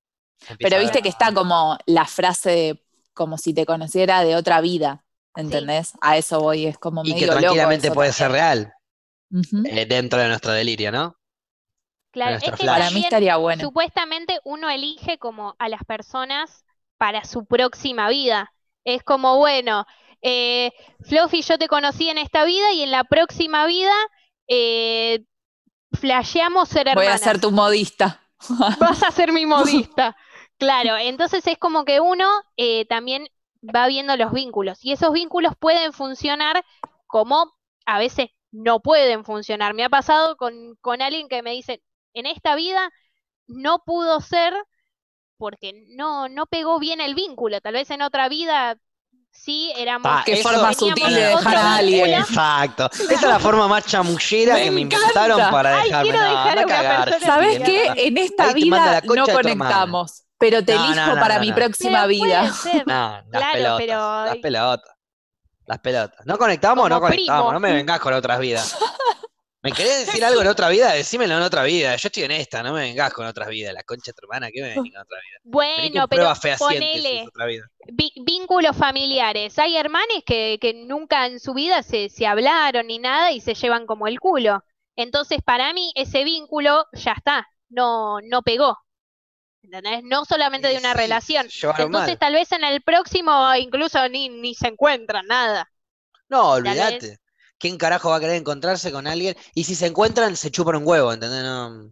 Pero 0.61 0.79
viste 0.79 1.01
que 1.01 1.09
está 1.09 1.33
como 1.33 1.77
la 1.85 2.05
frase 2.05 2.83
como 3.13 3.37
si 3.37 3.53
te 3.53 3.65
conociera 3.65 4.23
de 4.23 4.35
otra 4.35 4.61
vida, 4.61 5.03
¿entendés? 5.35 5.93
A 6.01 6.17
eso 6.17 6.39
voy, 6.41 6.65
es 6.65 6.77
como 6.77 7.03
Y 7.03 7.13
medio 7.13 7.19
que 7.19 7.25
loco 7.27 7.39
tranquilamente 7.39 7.91
puede 7.91 8.13
ser 8.13 8.31
real, 8.31 8.73
eh, 9.65 9.85
dentro 9.85 10.19
de 10.19 10.27
nuestro 10.27 10.51
delirio, 10.51 10.91
¿no? 10.91 11.15
Claro, 12.11 12.37
es 12.41 12.51
que. 12.51 12.65
Para 12.65 12.89
mí 12.91 13.03
estaría 13.03 13.37
bueno. 13.37 13.61
supuestamente 13.63 14.39
uno 14.43 14.69
elige 14.69 15.17
como 15.17 15.55
a 15.59 15.69
las 15.69 15.83
personas 15.85 16.65
para 16.97 17.23
su 17.23 17.45
próxima 17.45 18.09
vida. 18.09 18.53
Es 18.83 19.03
como, 19.03 19.37
bueno, 19.37 19.85
eh, 20.21 20.71
Fluffy, 21.01 21.41
yo 21.41 21.57
te 21.57 21.67
conocí 21.67 22.09
en 22.09 22.17
esta 22.17 22.43
vida 22.45 22.71
y 22.73 22.83
en 22.83 22.91
la 22.91 23.03
próxima 23.03 23.65
vida 23.65 23.93
eh, 24.47 25.23
flasheamos 25.93 26.69
ser 26.69 26.89
Voy 26.93 27.07
a 27.07 27.15
hermanas. 27.15 27.21
ser 27.21 27.39
tu 27.39 27.51
modista. 27.51 28.21
Vas 28.79 29.03
a 29.03 29.11
ser 29.11 29.31
mi 29.31 29.45
modista. 29.47 30.15
Claro, 30.57 30.97
entonces 30.97 31.45
es 31.47 31.57
como 31.57 31.85
que 31.85 31.99
uno 31.99 32.29
eh, 32.57 32.85
también 32.85 33.27
va 33.63 33.87
viendo 33.87 34.15
los 34.17 34.31
vínculos 34.33 34.79
y 34.83 34.91
esos 34.93 35.13
vínculos 35.13 35.53
pueden 35.59 35.93
funcionar 35.93 36.63
como 37.07 37.53
a 37.85 37.99
veces 37.99 38.29
no 38.51 38.79
pueden 38.81 39.23
funcionar. 39.25 39.73
Me 39.73 39.83
ha 39.83 39.89
pasado 39.89 40.35
con, 40.37 40.75
con 40.81 41.01
alguien 41.01 41.27
que 41.29 41.41
me 41.43 41.51
dice, 41.51 41.81
en 42.13 42.25
esta 42.25 42.55
vida 42.55 42.89
no 43.47 43.83
pudo 43.85 44.21
ser 44.21 44.53
porque 45.37 45.73
no, 45.89 46.29
no 46.29 46.45
pegó 46.45 46.79
bien 46.79 47.01
el 47.01 47.15
vínculo. 47.15 47.61
Tal 47.61 47.73
vez 47.73 47.89
en 47.91 48.01
otra 48.01 48.29
vida 48.29 48.77
sí 49.31 49.71
éramos... 49.75 50.11
Ah, 50.11 50.23
Qué 50.25 50.33
eso- 50.33 50.49
forma 50.49 50.73
sutil 50.73 51.13
de 51.13 51.21
dejar 51.21 51.55
a 51.55 51.75
alguien. 51.77 52.05
vínculo. 52.05 52.23
Exacto. 52.27 52.89
Esa 52.91 53.13
es 53.15 53.21
la 53.23 53.39
forma 53.39 53.67
más 53.67 53.85
chamullera 53.85 54.55
Me 54.55 54.63
que 54.65 54.71
me 54.71 54.81
inventaron 54.81 55.51
para 55.51 55.77
Ay, 55.79 55.89
dejarme. 55.89 56.11
quiero 56.11 56.19
No, 56.25 56.29
dejar 56.29 56.49
anda 56.59 56.61
a 56.61 56.65
una 56.65 56.75
cagar, 56.75 57.09
persona 57.09 57.33
¿Sabes 57.33 57.57
sí, 57.57 57.63
qué? 57.63 57.93
En 58.07 58.17
esta 58.17 58.43
Ahí 58.47 58.53
vida 58.53 59.01
no 59.03 59.27
conectamos, 59.27 60.23
pero 60.41 60.65
te 60.65 60.75
No, 60.75 60.83
elijo 60.85 61.15
no, 61.15 61.21
para 61.21 61.35
no, 61.35 61.41
mi 61.41 61.49
no. 61.51 61.55
próxima 61.55 61.99
Pero 61.99 62.07
vida. 62.09 62.51
No, 62.85 63.21
las 63.29 63.41
Claro, 63.41 63.53
pelotas, 63.53 63.77
pero- 63.77 64.25
las 64.25 64.37
pelotas, 64.37 64.95
las 65.67 65.79
pelotas. 65.79 66.25
¿No 66.25 66.37
conectamos 66.37 66.85
o 66.85 66.89
no 66.89 66.95
Como 66.95 67.07
conectamos? 67.07 67.41
primo. 67.43 67.53
No 67.53 67.59
me 67.61 67.71
vengas 67.73 67.99
con 68.01 68.13
otras 68.13 68.39
vidas. 68.39 68.77
¿Me 69.63 69.71
querés 69.73 70.07
decir 70.07 70.25
algo 70.25 70.41
en 70.41 70.47
otra 70.47 70.69
vida? 70.69 70.91
Decímelo 70.91 71.37
en 71.37 71.43
otra 71.43 71.61
vida. 71.61 71.95
Yo 71.95 72.07
estoy 72.07 72.23
en 72.23 72.31
esta, 72.31 72.63
no 72.63 72.73
me 72.73 72.81
vengas 72.81 73.13
con 73.13 73.27
otras 73.27 73.47
vidas. 73.47 73.71
La 73.75 73.83
concha 73.83 74.09
de 74.09 74.13
tu 74.13 74.25
hermana, 74.25 74.49
¿qué 74.51 74.59
me 74.59 74.69
venís 74.69 74.91
con 74.91 75.01
otra 75.03 75.17
vida? 75.19 75.39
Bueno, 75.43 76.07
pero 76.07 76.33
ponele 76.57 77.25
otra 77.27 77.45
vida. 77.45 77.63
vi- 77.93 78.11
vínculos 78.25 78.75
familiares. 78.75 79.59
Hay 79.59 79.77
hermanes 79.77 80.23
que, 80.25 80.57
que 80.59 80.73
nunca 80.73 81.27
en 81.27 81.39
su 81.39 81.53
vida 81.53 81.83
se, 81.83 82.09
se 82.09 82.25
hablaron 82.25 82.87
ni 82.87 82.97
nada 82.97 83.31
y 83.33 83.39
se 83.39 83.53
llevan 83.53 83.85
como 83.85 84.07
el 84.07 84.19
culo. 84.19 84.63
Entonces, 84.95 85.37
para 85.45 85.71
mí, 85.73 85.91
ese 85.95 86.23
vínculo 86.23 86.87
ya 86.93 87.11
está, 87.11 87.47
no, 87.69 88.19
no 88.21 88.41
pegó. 88.41 88.79
¿Entendés? 89.63 90.03
No 90.03 90.25
solamente 90.25 90.67
de 90.67 90.77
una 90.77 90.91
sí, 90.93 90.97
relación. 90.97 91.47
Entonces, 91.77 92.17
tal 92.19 92.33
vez 92.33 92.51
en 92.51 92.63
el 92.63 92.81
próximo 92.81 93.53
incluso 93.55 94.07
ni, 94.09 94.29
ni 94.29 94.55
se 94.55 94.67
encuentran 94.67 95.25
nada. 95.27 95.69
No, 96.29 96.51
olvídate. 96.51 97.17
¿Quién 97.57 97.77
carajo 97.77 98.09
va 98.09 98.15
a 98.15 98.19
querer 98.19 98.35
encontrarse 98.37 98.91
con 98.91 99.05
alguien? 99.05 99.35
Y 99.53 99.63
si 99.65 99.75
se 99.75 99.85
encuentran, 99.85 100.35
se 100.35 100.49
chupan 100.49 100.77
un 100.77 100.87
huevo, 100.87 101.13
¿entendés? 101.13 101.43
No, 101.43 101.91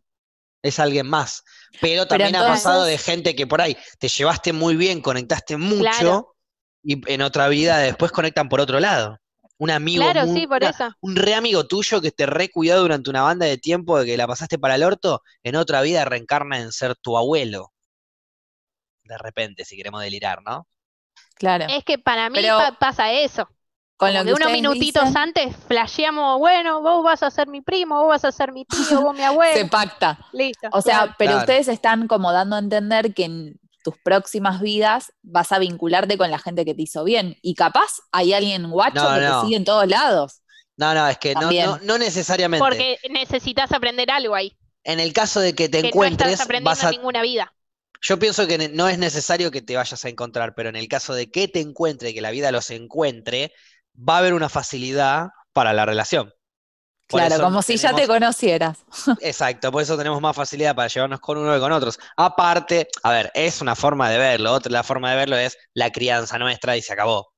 es 0.63 0.79
alguien 0.79 1.07
más. 1.07 1.43
Pero 1.79 2.07
también 2.07 2.35
ha 2.35 2.47
pasado 2.47 2.83
de 2.85 2.97
gente 2.97 3.35
que 3.35 3.47
por 3.47 3.61
ahí 3.61 3.77
te 3.99 4.07
llevaste 4.07 4.51
muy 4.53 4.75
bien, 4.75 5.01
conectaste 5.01 5.57
mucho, 5.57 5.81
Claro. 5.83 6.35
y 6.83 7.13
en 7.13 7.21
otra 7.21 7.47
vida 7.49 7.77
después 7.77 8.11
conectan 8.11 8.49
por 8.49 8.61
otro 8.61 8.79
lado. 8.79 9.17
Un 9.59 9.71
amigo, 9.71 10.03
Claro, 10.03 10.25
muy- 10.25 10.39
sí, 10.39 10.47
por 10.47 10.57
una- 10.57 10.69
eso. 10.69 10.89
un 11.01 11.15
re 11.17 11.35
amigo 11.35 11.67
tuyo 11.67 11.99
que 12.01 12.11
te 12.11 12.25
re 12.25 12.49
cuidó 12.49 12.79
durante 12.79 13.09
una 13.09 13.21
banda 13.23 13.45
de 13.45 13.57
tiempo 13.57 13.99
de 13.99 14.05
que 14.05 14.17
la 14.17 14.25
pasaste 14.25 14.57
para 14.57 14.75
el 14.75 14.83
orto, 14.83 15.21
en 15.43 15.55
otra 15.57 15.81
vida 15.81 16.05
reencarna 16.05 16.59
en 16.59 16.71
ser 16.71 16.95
tu 16.95 17.17
abuelo. 17.17 17.73
De 19.03 19.17
repente, 19.17 19.65
si 19.65 19.75
queremos 19.75 20.01
delirar, 20.01 20.41
¿no? 20.43 20.65
Claro. 21.35 21.65
Es 21.69 21.83
que 21.83 21.97
para 21.97 22.29
mí 22.29 22.39
Pero- 22.41 22.57
pa- 22.57 22.77
pasa 22.79 23.11
eso. 23.11 23.47
Con 23.97 24.13
lo 24.13 24.21
que 24.21 24.27
que 24.27 24.33
unos 24.33 24.51
minutitos 24.53 25.03
dicen, 25.03 25.17
antes 25.17 25.53
flasheamos, 25.67 26.39
bueno, 26.39 26.81
vos 26.81 27.03
vas 27.03 27.21
a 27.21 27.29
ser 27.29 27.49
mi 27.49 27.59
primo, 27.61 27.99
vos 27.99 28.07
vas 28.07 28.23
a 28.23 28.31
ser 28.31 28.53
mi 28.53 28.63
tío, 28.63 29.01
vos 29.01 29.11
mi 29.13 29.19
se 29.19 29.25
abuelo. 29.25 29.69
pacta. 29.69 30.17
Listo. 30.31 30.69
O 30.71 30.81
sea, 30.81 30.99
claro. 30.99 31.15
pero 31.17 31.31
Claro. 31.31 31.39
ustedes 31.41 31.67
están 31.67 32.07
como 32.07 32.31
dando 32.31 32.55
a 32.55 32.59
entender 32.59 33.13
que 33.13 33.55
tus 33.89 34.01
próximas 34.03 34.61
vidas 34.61 35.13
vas 35.21 35.51
a 35.51 35.59
vincularte 35.59 36.17
con 36.17 36.29
la 36.29 36.39
gente 36.39 36.65
que 36.65 36.75
te 36.75 36.83
hizo 36.83 37.03
bien. 37.03 37.37
Y 37.41 37.55
capaz 37.55 38.01
hay 38.11 38.33
alguien 38.33 38.69
guacho 38.69 39.03
No, 39.03 39.15
que 39.15 39.21
no. 39.21 39.41
te 39.41 39.45
sigue 39.45 39.57
en 39.57 39.65
todos 39.65 39.87
lados. 39.87 40.41
No, 40.77 40.93
no, 40.93 41.07
es 41.07 41.17
que 41.17 41.33
no, 41.33 41.51
no, 41.51 41.79
no 41.79 41.97
necesariamente. 41.97 42.63
porque 42.63 42.97
necesitas 43.09 43.71
aprender 43.71 44.09
algo 44.11 44.35
ahí, 44.35 44.55
En 44.83 44.99
el 44.99 45.11
caso 45.11 45.39
de 45.41 45.53
que 45.53 45.67
te 45.67 45.79
que 45.79 45.83
no 45.83 45.87
encuentres, 45.89 46.31
estás 46.31 46.45
aprendiendo 46.45 46.69
vas 46.69 46.83
a, 46.83 46.91
ninguna 46.91 47.21
vida. 47.21 47.53
Yo 48.01 48.17
pienso 48.17 48.47
que 48.47 48.69
no 48.69 48.87
es 48.87 48.97
necesario 48.97 49.51
que 49.51 49.61
te 49.61 49.75
vayas 49.75 50.05
a 50.05 50.09
encontrar, 50.09 50.55
pero 50.55 50.69
en 50.69 50.77
el 50.77 50.87
caso 50.87 51.13
de 51.13 51.29
que 51.29 51.47
te 51.49 51.59
encuentre, 51.59 52.13
que 52.13 52.21
la 52.21 52.31
vida 52.31 52.51
los 52.51 52.69
encuentre, 52.69 53.51
va 53.93 54.15
a 54.15 54.17
haber 54.19 54.33
una 54.33 54.47
facilidad 54.47 55.29
para 55.51 55.73
la 55.73 55.85
relación. 55.85 56.31
Claro, 57.09 57.43
como 57.43 57.61
si 57.63 57.75
ya 57.77 57.93
te 57.95 58.07
conocieras. 58.07 58.77
Exacto, 59.21 59.71
por 59.71 59.81
eso 59.81 59.97
tenemos 59.97 60.21
más 60.21 60.35
facilidad 60.35 60.75
para 60.75 60.87
llevarnos 60.87 61.19
con 61.19 61.37
uno 61.37 61.53
que 61.53 61.59
con 61.59 61.71
otros. 61.71 61.97
Aparte, 62.15 62.87
a 63.03 63.11
ver, 63.11 63.31
es 63.33 63.61
una 63.61 63.75
forma 63.75 64.09
de 64.09 64.17
verlo. 64.19 64.53
Otra 64.53 64.71
la 64.71 64.83
forma 64.83 65.09
de 65.11 65.17
verlo 65.17 65.35
es 65.37 65.57
la 65.73 65.91
crianza 65.91 66.37
nuestra 66.37 66.77
y 66.77 66.81
se 66.81 66.93
acabó. 66.93 67.33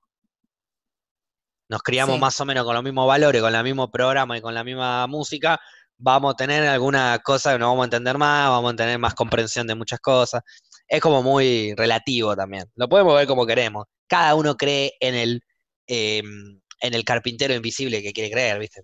Nos 1.69 1.81
criamos 1.83 2.15
Sí. 2.15 2.19
más 2.21 2.39
o 2.41 2.45
menos 2.45 2.65
con 2.65 2.73
los 2.75 2.83
mismos 2.83 3.07
valores, 3.07 3.41
con 3.41 3.55
el 3.55 3.63
mismo 3.63 3.89
programa 3.89 4.37
y 4.37 4.41
con 4.41 4.53
la 4.53 4.63
misma 4.63 5.07
música. 5.07 5.57
Vamos 5.97 6.33
a 6.33 6.35
tener 6.35 6.67
alguna 6.67 7.19
cosa 7.23 7.53
que 7.53 7.59
nos 7.59 7.69
vamos 7.69 7.83
a 7.83 7.85
entender 7.85 8.17
más, 8.17 8.49
vamos 8.49 8.73
a 8.73 8.75
tener 8.75 8.99
más 8.99 9.13
comprensión 9.13 9.67
de 9.67 9.75
muchas 9.75 9.99
cosas. 10.01 10.41
Es 10.87 10.99
como 10.99 11.23
muy 11.23 11.73
relativo 11.75 12.35
también. 12.35 12.65
Lo 12.75 12.89
podemos 12.89 13.15
ver 13.15 13.25
como 13.27 13.45
queremos. 13.45 13.85
Cada 14.07 14.35
uno 14.35 14.57
cree 14.57 14.93
en 14.99 15.15
el, 15.15 15.41
em, 15.87 16.59
en 16.81 16.93
el 16.93 17.05
carpintero 17.05 17.53
invisible 17.53 18.01
que 18.01 18.11
quiere 18.11 18.31
creer, 18.31 18.59
¿viste? 18.59 18.81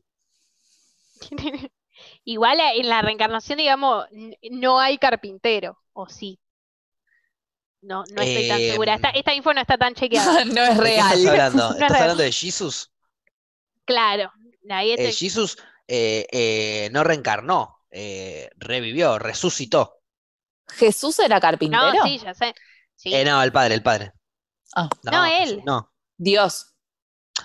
Igual 2.26 2.60
eh, 2.60 2.80
en 2.80 2.90
la 2.90 3.02
reencarnación, 3.02 3.58
digamos, 3.58 4.06
no 4.52 4.80
hay 4.80 4.98
carpintero, 4.98 5.80
o 5.94 6.08
sí. 6.10 6.40
No, 7.82 8.04
no 8.12 8.22
estoy 8.22 8.48
tan 8.48 8.64
segura. 8.64 8.96
Esta, 8.96 9.10
esta 9.10 9.34
info 9.34 9.54
no 9.54 9.62
está 9.62 9.78
tan 9.78 9.94
chequeada. 9.96 10.46
no 10.46 10.64
es 10.64 10.78
¿De 10.82 10.94
qué 10.94 11.00
estás 11.00 11.24
real. 11.24 11.28
hablando? 11.28 11.70
No 11.78 11.86
es 11.86 11.86
¿Estás 11.86 11.92
real. 11.92 12.02
hablando 12.04 12.24
de 12.24 12.32
Jesus? 12.32 12.92
Claro, 13.86 14.32
ahí 14.70 14.92
Eh, 14.98 15.12
Jesus 15.12 15.58
eh, 15.88 16.28
eh, 16.32 16.90
no 16.92 17.04
reencarnó, 17.04 17.80
eh, 17.90 18.50
revivió, 18.58 19.18
resucitó. 19.18 20.02
¿Jesús 20.70 21.20
era 21.20 21.40
carpintero? 21.40 21.94
No, 21.94 22.04
sí, 22.04 22.20
ya 22.20 22.34
sé. 22.34 22.54
Sí. 22.96 23.14
Eh, 23.14 23.24
no, 23.26 23.42
el 23.42 23.52
padre, 23.52 23.76
el 23.76 23.84
padre. 23.84 24.12
Ah. 24.76 24.90
No, 25.04 25.26
Jesús 25.26 25.52
él. 25.54 25.64
No. 25.66 25.92
Dios. 26.18 26.74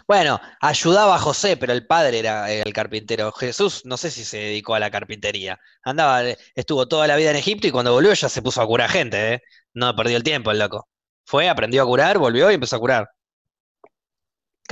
Bueno, 0.06 0.40
ayudaba 0.60 1.16
a 1.16 1.18
José, 1.18 1.56
pero 1.56 1.72
el 1.72 1.86
padre 1.86 2.18
era 2.18 2.50
el 2.50 2.72
carpintero. 2.72 3.32
Jesús, 3.32 3.82
no 3.84 3.96
sé 3.96 4.10
si 4.10 4.24
se 4.24 4.38
dedicó 4.38 4.74
a 4.74 4.80
la 4.80 4.90
carpintería. 4.90 5.58
Andaba, 5.84 6.24
eh, 6.24 6.38
estuvo 6.54 6.88
toda 6.88 7.06
la 7.06 7.16
vida 7.16 7.30
en 7.30 7.36
Egipto 7.36 7.66
y 7.66 7.70
cuando 7.70 7.92
volvió 7.92 8.12
ya 8.12 8.28
se 8.28 8.42
puso 8.42 8.60
a 8.62 8.66
curar 8.66 8.90
gente, 8.90 9.34
¿eh? 9.34 9.42
No 9.74 9.94
perdió 9.94 10.16
el 10.16 10.22
tiempo 10.22 10.50
el 10.50 10.58
loco. 10.58 10.88
Fue, 11.24 11.48
aprendió 11.48 11.82
a 11.82 11.86
curar, 11.86 12.18
volvió 12.18 12.50
y 12.50 12.54
empezó 12.54 12.76
a 12.76 12.80
curar. 12.80 13.10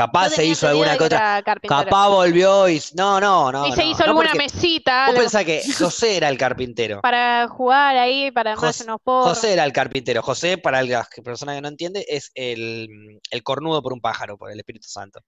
Capaz 0.00 0.30
se 0.30 0.44
hizo 0.46 0.66
alguna 0.68 0.96
que 0.96 1.04
otra. 1.04 1.42
Capaz 1.68 2.08
volvió 2.08 2.68
y. 2.68 2.80
No, 2.96 3.20
no, 3.20 3.52
no. 3.52 3.66
y 3.66 3.72
se 3.72 3.84
no, 3.84 3.90
hizo 3.90 3.98
no 4.04 4.10
alguna 4.10 4.34
mesita 4.34 5.06
Vos 5.08 5.16
pensás 5.16 5.44
que 5.44 5.62
José 5.78 6.16
era 6.16 6.28
el 6.28 6.38
carpintero. 6.38 7.00
para 7.00 7.48
jugar 7.48 7.96
ahí, 7.96 8.30
para 8.30 8.56
José- 8.56 8.84
unos 8.84 8.98
porros. 9.02 9.30
José 9.36 9.52
era 9.52 9.64
el 9.64 9.72
carpintero. 9.72 10.22
José, 10.22 10.58
para 10.58 10.82
las 10.82 11.08
personas 11.24 11.56
que 11.56 11.60
no 11.62 11.68
entiende, 11.68 12.04
es 12.08 12.30
el, 12.34 12.88
el 13.30 13.42
cornudo 13.42 13.82
por 13.82 13.92
un 13.92 14.00
pájaro, 14.00 14.38
por 14.38 14.50
el 14.50 14.58
Espíritu 14.58 14.88
Santo. 14.88 15.20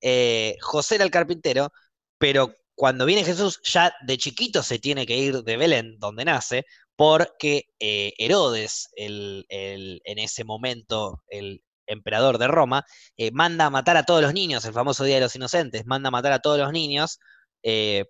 Eh, 0.00 0.56
José 0.60 0.96
era 0.96 1.04
el 1.04 1.10
carpintero, 1.10 1.70
pero 2.18 2.52
cuando 2.74 3.04
viene 3.06 3.24
Jesús, 3.24 3.60
ya 3.64 3.92
de 4.06 4.16
chiquito 4.18 4.62
se 4.62 4.78
tiene 4.78 5.06
que 5.06 5.16
ir 5.16 5.42
de 5.42 5.56
Belén, 5.56 5.96
donde 5.98 6.24
nace, 6.24 6.64
porque 6.96 7.64
eh, 7.80 8.12
Herodes, 8.18 8.88
el, 8.96 9.44
el- 9.48 10.00
en 10.04 10.18
ese 10.18 10.44
momento 10.44 11.22
el 11.28 11.62
emperador 11.88 12.38
de 12.38 12.48
Roma, 12.48 12.84
eh, 13.16 13.30
manda 13.32 13.66
a 13.66 13.70
matar 13.70 13.96
a 13.96 14.04
todos 14.04 14.22
los 14.22 14.34
niños, 14.34 14.64
el 14.64 14.72
famoso 14.74 15.04
Día 15.04 15.16
de 15.16 15.22
los 15.22 15.36
Inocentes, 15.36 15.86
manda 15.86 16.08
a 16.08 16.10
matar 16.12 16.32
a 16.32 16.40
todos 16.40 16.58
los 16.58 16.72
niños. 16.72 17.18
eh, 17.62 18.04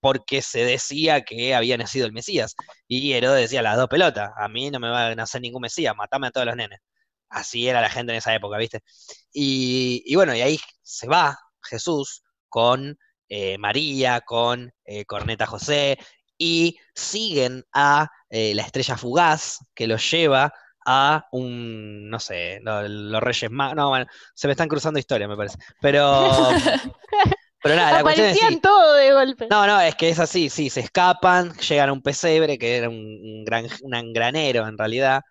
porque 0.00 0.42
se 0.42 0.64
decía 0.64 1.22
que 1.22 1.54
había 1.54 1.76
nacido 1.78 2.06
el 2.06 2.12
Mesías. 2.12 2.54
Y 2.88 3.12
Herodes 3.12 3.42
decía, 3.42 3.62
las 3.62 3.76
dos 3.76 3.88
pelotas, 3.88 4.30
a 4.36 4.48
mí 4.48 4.70
no 4.70 4.80
me 4.80 4.88
va 4.90 5.08
a 5.08 5.14
nacer 5.14 5.40
ningún 5.40 5.62
Mesías, 5.62 5.94
matame 5.96 6.28
a 6.28 6.30
todos 6.32 6.46
los 6.46 6.56
nenes. 6.56 6.80
Así 7.28 7.68
era 7.68 7.80
la 7.80 7.88
gente 7.90 8.12
en 8.12 8.18
esa 8.18 8.34
época, 8.34 8.58
¿viste? 8.58 8.80
Y, 9.32 10.14
bueno, 10.16 10.34
y 10.34 10.40
ahí 10.42 10.58
se 10.82 11.08
va 11.08 11.38
Jesús 11.62 12.22
con 12.48 12.98
eh, 13.28 13.58
María, 13.58 14.20
con 14.22 14.72
Corneta 15.06 15.46
José, 15.46 15.98
y 16.38 16.78
siguen 16.94 17.64
a 17.72 18.08
la 18.30 18.62
estrella 18.62 18.96
fugaz 18.96 19.58
que 19.74 19.86
los 19.86 20.10
lleva 20.10 20.52
a 20.86 21.26
un, 21.32 22.08
no 22.10 22.18
sé, 22.20 22.60
lo- 22.62 22.86
los 22.88 23.22
Reyes 23.22 23.50
Magos, 23.50 23.76
no, 23.76 23.88
bueno, 23.90 24.06
se 24.34 24.46
me 24.48 24.52
están 24.52 24.68
cruzando 24.68 24.98
historias, 24.98 25.28
me 25.28 25.36
parece. 25.36 25.58
Pero, 25.80 26.28
pero 27.62 27.76
nada, 27.76 27.92
la 27.92 28.02
cuestión 28.02 28.28
es 28.28 28.38
sí. 28.38 28.60
todo 28.60 28.94
de 28.94 29.12
golpe. 29.12 29.46
No, 29.50 29.66
no, 29.66 29.80
es 29.80 29.94
que 29.94 30.08
es 30.08 30.18
así, 30.18 30.48
sí, 30.48 30.70
se 30.70 30.80
escapan, 30.80 31.52
llegan 31.58 31.90
a 31.90 31.92
un 31.92 32.02
pesebre, 32.02 32.58
que 32.58 32.76
era 32.76 32.88
un, 32.88 32.96
un 32.96 33.44
gran, 33.44 33.66
un 33.82 34.12
granero 34.12 34.66
en 34.66 34.76
realidad, 34.78 35.22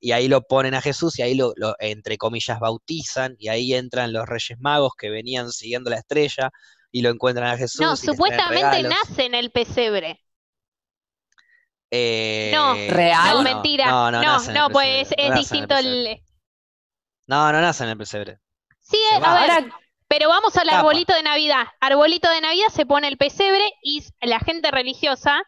y 0.00 0.12
ahí 0.12 0.28
lo 0.28 0.42
ponen 0.42 0.74
a 0.74 0.80
Jesús 0.82 1.18
y 1.18 1.22
ahí 1.22 1.34
lo, 1.34 1.52
lo, 1.56 1.74
entre 1.80 2.18
comillas, 2.18 2.60
bautizan, 2.60 3.36
y 3.38 3.48
ahí 3.48 3.74
entran 3.74 4.12
los 4.12 4.28
Reyes 4.28 4.58
Magos 4.60 4.92
que 4.98 5.10
venían 5.10 5.50
siguiendo 5.50 5.90
la 5.90 5.98
estrella 5.98 6.50
y 6.90 7.02
lo 7.02 7.10
encuentran 7.10 7.48
a 7.48 7.56
Jesús. 7.56 7.80
No, 7.80 7.94
y 7.94 7.96
supuestamente 7.96 8.82
nace 8.82 9.24
en 9.24 9.34
el 9.34 9.50
pesebre. 9.50 10.20
Eh, 11.94 12.50
No, 12.54 12.74
¿Real? 12.74 13.36
No, 13.36 13.42
mentira. 13.42 13.86
No, 13.86 14.10
No, 14.10 14.22
no, 14.22 14.52
no, 14.52 14.70
pues 14.70 15.08
es 15.08 15.14
el 15.18 15.34
distinto 15.34 15.76
el. 15.76 16.20
No, 17.26 17.52
no 17.52 17.60
nace 17.60 17.84
en 17.84 17.90
el 17.90 17.98
pesebre. 17.98 18.38
Sí, 18.80 18.96
a 19.12 19.18
ver, 19.18 19.26
Ahora, 19.28 19.78
pero 20.08 20.28
vamos 20.28 20.56
al 20.56 20.68
arbolito 20.70 21.14
de 21.14 21.22
Navidad. 21.22 21.66
Arbolito 21.80 22.30
de 22.30 22.40
Navidad 22.40 22.68
se 22.70 22.86
pone 22.86 23.08
el 23.08 23.16
pesebre 23.18 23.62
y 23.82 24.02
la 24.22 24.40
gente 24.40 24.70
religiosa, 24.70 25.42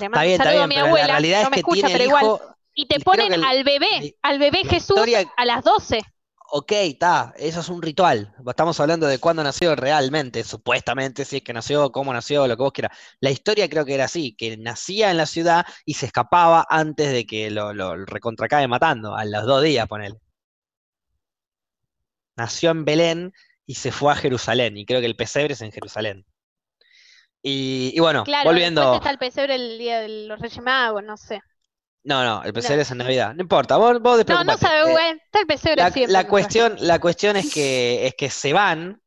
le 0.00 0.08
mando 0.08 0.30
un 0.30 0.36
saludo 0.38 0.62
a 0.62 0.66
mi 0.66 0.74
la 0.76 0.80
abuela, 0.82 1.06
realidad 1.06 1.38
no 1.42 1.44
es 1.44 1.50
me 1.50 1.54
que 1.56 1.60
escucha, 1.60 1.86
tiene 1.86 1.92
pero 1.92 2.04
igual, 2.04 2.24
hijo, 2.24 2.40
y 2.74 2.86
te 2.86 2.96
y 2.96 3.02
ponen 3.04 3.32
el- 3.34 3.44
al 3.44 3.64
bebé, 3.64 4.16
al 4.22 4.38
bebé 4.38 4.58
Jesús 4.64 4.96
historia- 4.96 5.32
a 5.36 5.44
las 5.44 5.62
12. 5.62 6.02
Ok, 6.48 6.72
está, 6.72 7.34
eso 7.36 7.60
es 7.60 7.68
un 7.68 7.82
ritual. 7.82 8.32
Estamos 8.46 8.78
hablando 8.80 9.06
de 9.06 9.18
cuándo 9.18 9.42
nació 9.42 9.74
realmente, 9.74 10.44
supuestamente, 10.44 11.24
si 11.24 11.38
es 11.38 11.42
que 11.42 11.52
nació, 11.52 11.90
cómo 11.90 12.12
nació, 12.12 12.46
lo 12.46 12.56
que 12.56 12.62
vos 12.62 12.72
quieras. 12.72 12.96
La 13.20 13.30
historia 13.30 13.68
creo 13.68 13.84
que 13.84 13.94
era 13.94 14.04
así, 14.04 14.34
que 14.36 14.56
nacía 14.56 15.10
en 15.10 15.16
la 15.16 15.26
ciudad 15.26 15.66
y 15.84 15.94
se 15.94 16.06
escapaba 16.06 16.64
antes 16.70 17.10
de 17.12 17.26
que 17.26 17.50
lo, 17.50 17.74
lo 17.74 17.96
recontracabe 18.06 18.68
matando, 18.68 19.16
a 19.16 19.24
los 19.24 19.44
dos 19.44 19.62
días, 19.62 19.86
ponele. 19.88 20.16
Nació 22.36 22.70
en 22.70 22.84
Belén 22.84 23.32
y 23.66 23.74
se 23.74 23.90
fue 23.90 24.12
a 24.12 24.16
Jerusalén, 24.16 24.76
y 24.76 24.86
creo 24.86 25.00
que 25.00 25.06
el 25.06 25.16
pesebre 25.16 25.54
es 25.54 25.60
en 25.62 25.72
Jerusalén. 25.72 26.24
Y, 27.42 27.92
y 27.94 28.00
bueno, 28.00 28.24
Claro, 28.24 28.48
volviendo. 28.48 28.94
está 28.94 29.10
el 29.10 29.18
pesebre 29.18 29.56
el 29.56 29.78
día 29.78 30.00
de 30.00 30.26
los 30.28 30.38
Reyes 30.38 30.62
Magos, 30.62 31.02
no 31.02 31.16
sé. 31.16 31.40
No, 32.06 32.24
no, 32.24 32.42
el 32.44 32.52
pesebre 32.52 32.82
es 32.82 32.90
en 32.92 32.98
Navidad. 32.98 33.34
No 33.34 33.42
importa, 33.42 33.76
vos, 33.76 33.94
vos 33.94 34.02
No, 34.02 34.10
no 34.10 34.16
despreocupate. 34.16 34.58
sabe, 34.60 34.88
Eh, 34.88 34.92
bueno, 34.92 35.20
está 35.24 35.40
el 35.40 35.46
pesebre 35.46 35.82
la, 35.82 35.90
siempre. 35.90 36.12
la 36.12 36.28
cuestión, 36.28 36.76
la 36.80 36.98
cuestión 37.00 37.36
es 37.36 37.52
que, 37.52 38.06
es 38.06 38.14
que 38.14 38.30
se 38.30 38.52
van 38.52 39.02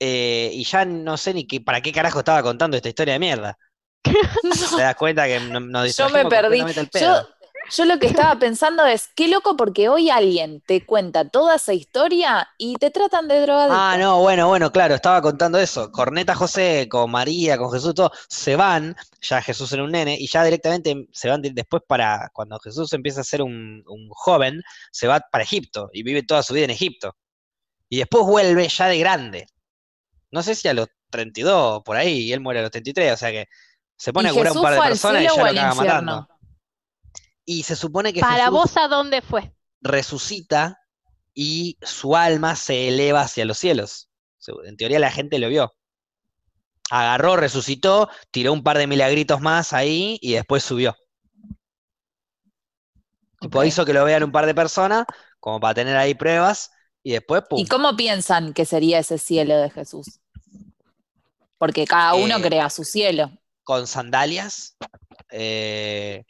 eh, 0.00 0.50
y 0.52 0.64
ya 0.64 0.84
no 0.84 1.16
sé 1.16 1.34
ni 1.34 1.46
qué, 1.46 1.60
para 1.60 1.80
qué 1.80 1.92
carajo 1.92 2.20
estaba 2.20 2.42
contando 2.42 2.76
esta 2.76 2.88
historia 2.88 3.14
de 3.14 3.20
mierda. 3.20 3.58
Te 4.04 4.82
das 4.82 4.94
cuenta 4.94 5.26
que 5.26 5.40
no- 5.40 5.58
nos 5.60 5.96
yo 5.96 6.08
me 6.10 6.24
perdí. 6.26 6.60
Yo. 7.00 7.28
Yo 7.70 7.84
lo 7.84 7.98
que 7.98 8.06
estaba 8.06 8.38
pensando 8.38 8.84
es, 8.86 9.08
qué 9.14 9.28
loco 9.28 9.56
porque 9.56 9.88
hoy 9.88 10.10
alguien 10.10 10.60
te 10.66 10.84
cuenta 10.84 11.28
toda 11.28 11.56
esa 11.56 11.72
historia 11.74 12.48
y 12.58 12.74
te 12.76 12.90
tratan 12.90 13.28
de 13.28 13.40
drogadicto. 13.40 13.76
Ah, 13.78 13.96
no, 13.98 14.20
bueno, 14.20 14.48
bueno, 14.48 14.70
claro, 14.70 14.94
estaba 14.94 15.20
contando 15.22 15.58
eso. 15.58 15.90
Corneta 15.90 16.34
José 16.34 16.88
con 16.88 17.10
María, 17.10 17.58
con 17.58 17.72
Jesús, 17.72 17.94
todo, 17.94 18.12
se 18.28 18.56
van, 18.56 18.96
ya 19.20 19.42
Jesús 19.42 19.72
era 19.72 19.84
un 19.84 19.92
nene, 19.92 20.16
y 20.18 20.26
ya 20.26 20.44
directamente 20.44 21.08
se 21.12 21.28
van 21.28 21.42
de- 21.42 21.50
después 21.50 21.82
para, 21.86 22.30
cuando 22.32 22.58
Jesús 22.60 22.92
empieza 22.92 23.20
a 23.20 23.24
ser 23.24 23.42
un, 23.42 23.82
un 23.86 24.08
joven, 24.10 24.62
se 24.92 25.06
va 25.06 25.20
para 25.20 25.44
Egipto 25.44 25.90
y 25.92 26.02
vive 26.02 26.22
toda 26.22 26.42
su 26.42 26.54
vida 26.54 26.64
en 26.64 26.70
Egipto. 26.70 27.16
Y 27.88 27.98
después 27.98 28.24
vuelve 28.24 28.68
ya 28.68 28.88
de 28.88 28.98
grande. 28.98 29.46
No 30.30 30.42
sé 30.42 30.54
si 30.54 30.68
a 30.68 30.74
los 30.74 30.88
32 31.10 31.82
por 31.84 31.96
ahí, 31.96 32.18
y 32.24 32.32
él 32.32 32.40
muere 32.40 32.60
a 32.60 32.62
los 32.62 32.70
33, 32.70 33.12
o 33.12 33.16
sea 33.16 33.30
que 33.30 33.46
se 33.96 34.12
pone 34.12 34.28
¿Y 34.28 34.32
a 34.32 34.34
curar 34.34 34.52
un 34.52 34.62
par 34.62 34.74
de 34.74 34.82
personas 34.82 35.22
y 35.22 35.24
ya 35.26 35.30
lo 35.30 35.48
infierno? 35.48 35.74
matando. 35.74 36.28
Y 37.46 37.62
se 37.62 37.76
supone 37.76 38.12
que 38.12 38.20
Para 38.20 38.44
Jesús 38.44 38.52
vos, 38.52 38.76
¿a 38.76 38.88
dónde 38.88 39.22
fue? 39.22 39.52
resucita 39.80 40.78
y 41.34 41.78
su 41.82 42.16
alma 42.16 42.56
se 42.56 42.88
eleva 42.88 43.22
hacia 43.22 43.44
los 43.44 43.58
cielos. 43.58 44.08
En 44.64 44.76
teoría 44.76 44.98
la 44.98 45.10
gente 45.10 45.38
lo 45.38 45.48
vio. 45.48 45.72
Agarró, 46.90 47.36
resucitó, 47.36 48.08
tiró 48.32 48.52
un 48.52 48.64
par 48.64 48.76
de 48.78 48.88
milagritos 48.88 49.40
más 49.40 49.72
ahí 49.72 50.18
y 50.20 50.32
después 50.34 50.64
subió. 50.64 50.96
Tipo, 53.40 53.58
Ok. 53.60 53.66
hizo 53.66 53.84
que 53.84 53.92
lo 53.92 54.04
vean 54.04 54.22
un 54.24 54.32
par 54.32 54.46
de 54.46 54.54
personas, 54.54 55.04
como 55.40 55.60
para 55.60 55.74
tener 55.74 55.96
ahí 55.96 56.14
pruebas, 56.14 56.70
y 57.02 57.12
después, 57.12 57.42
pum. 57.48 57.60
¿Y 57.60 57.66
cómo 57.66 57.96
piensan 57.96 58.52
que 58.52 58.64
sería 58.64 58.98
ese 58.98 59.18
cielo 59.18 59.56
de 59.58 59.70
Jesús? 59.70 60.20
Porque 61.58 61.86
cada 61.86 62.14
uno 62.14 62.36
Eh, 62.38 62.42
crea 62.42 62.70
su 62.70 62.82
cielo. 62.84 63.30
con 63.64 63.86
sandalias, 63.86 64.76
eh, 65.30 66.24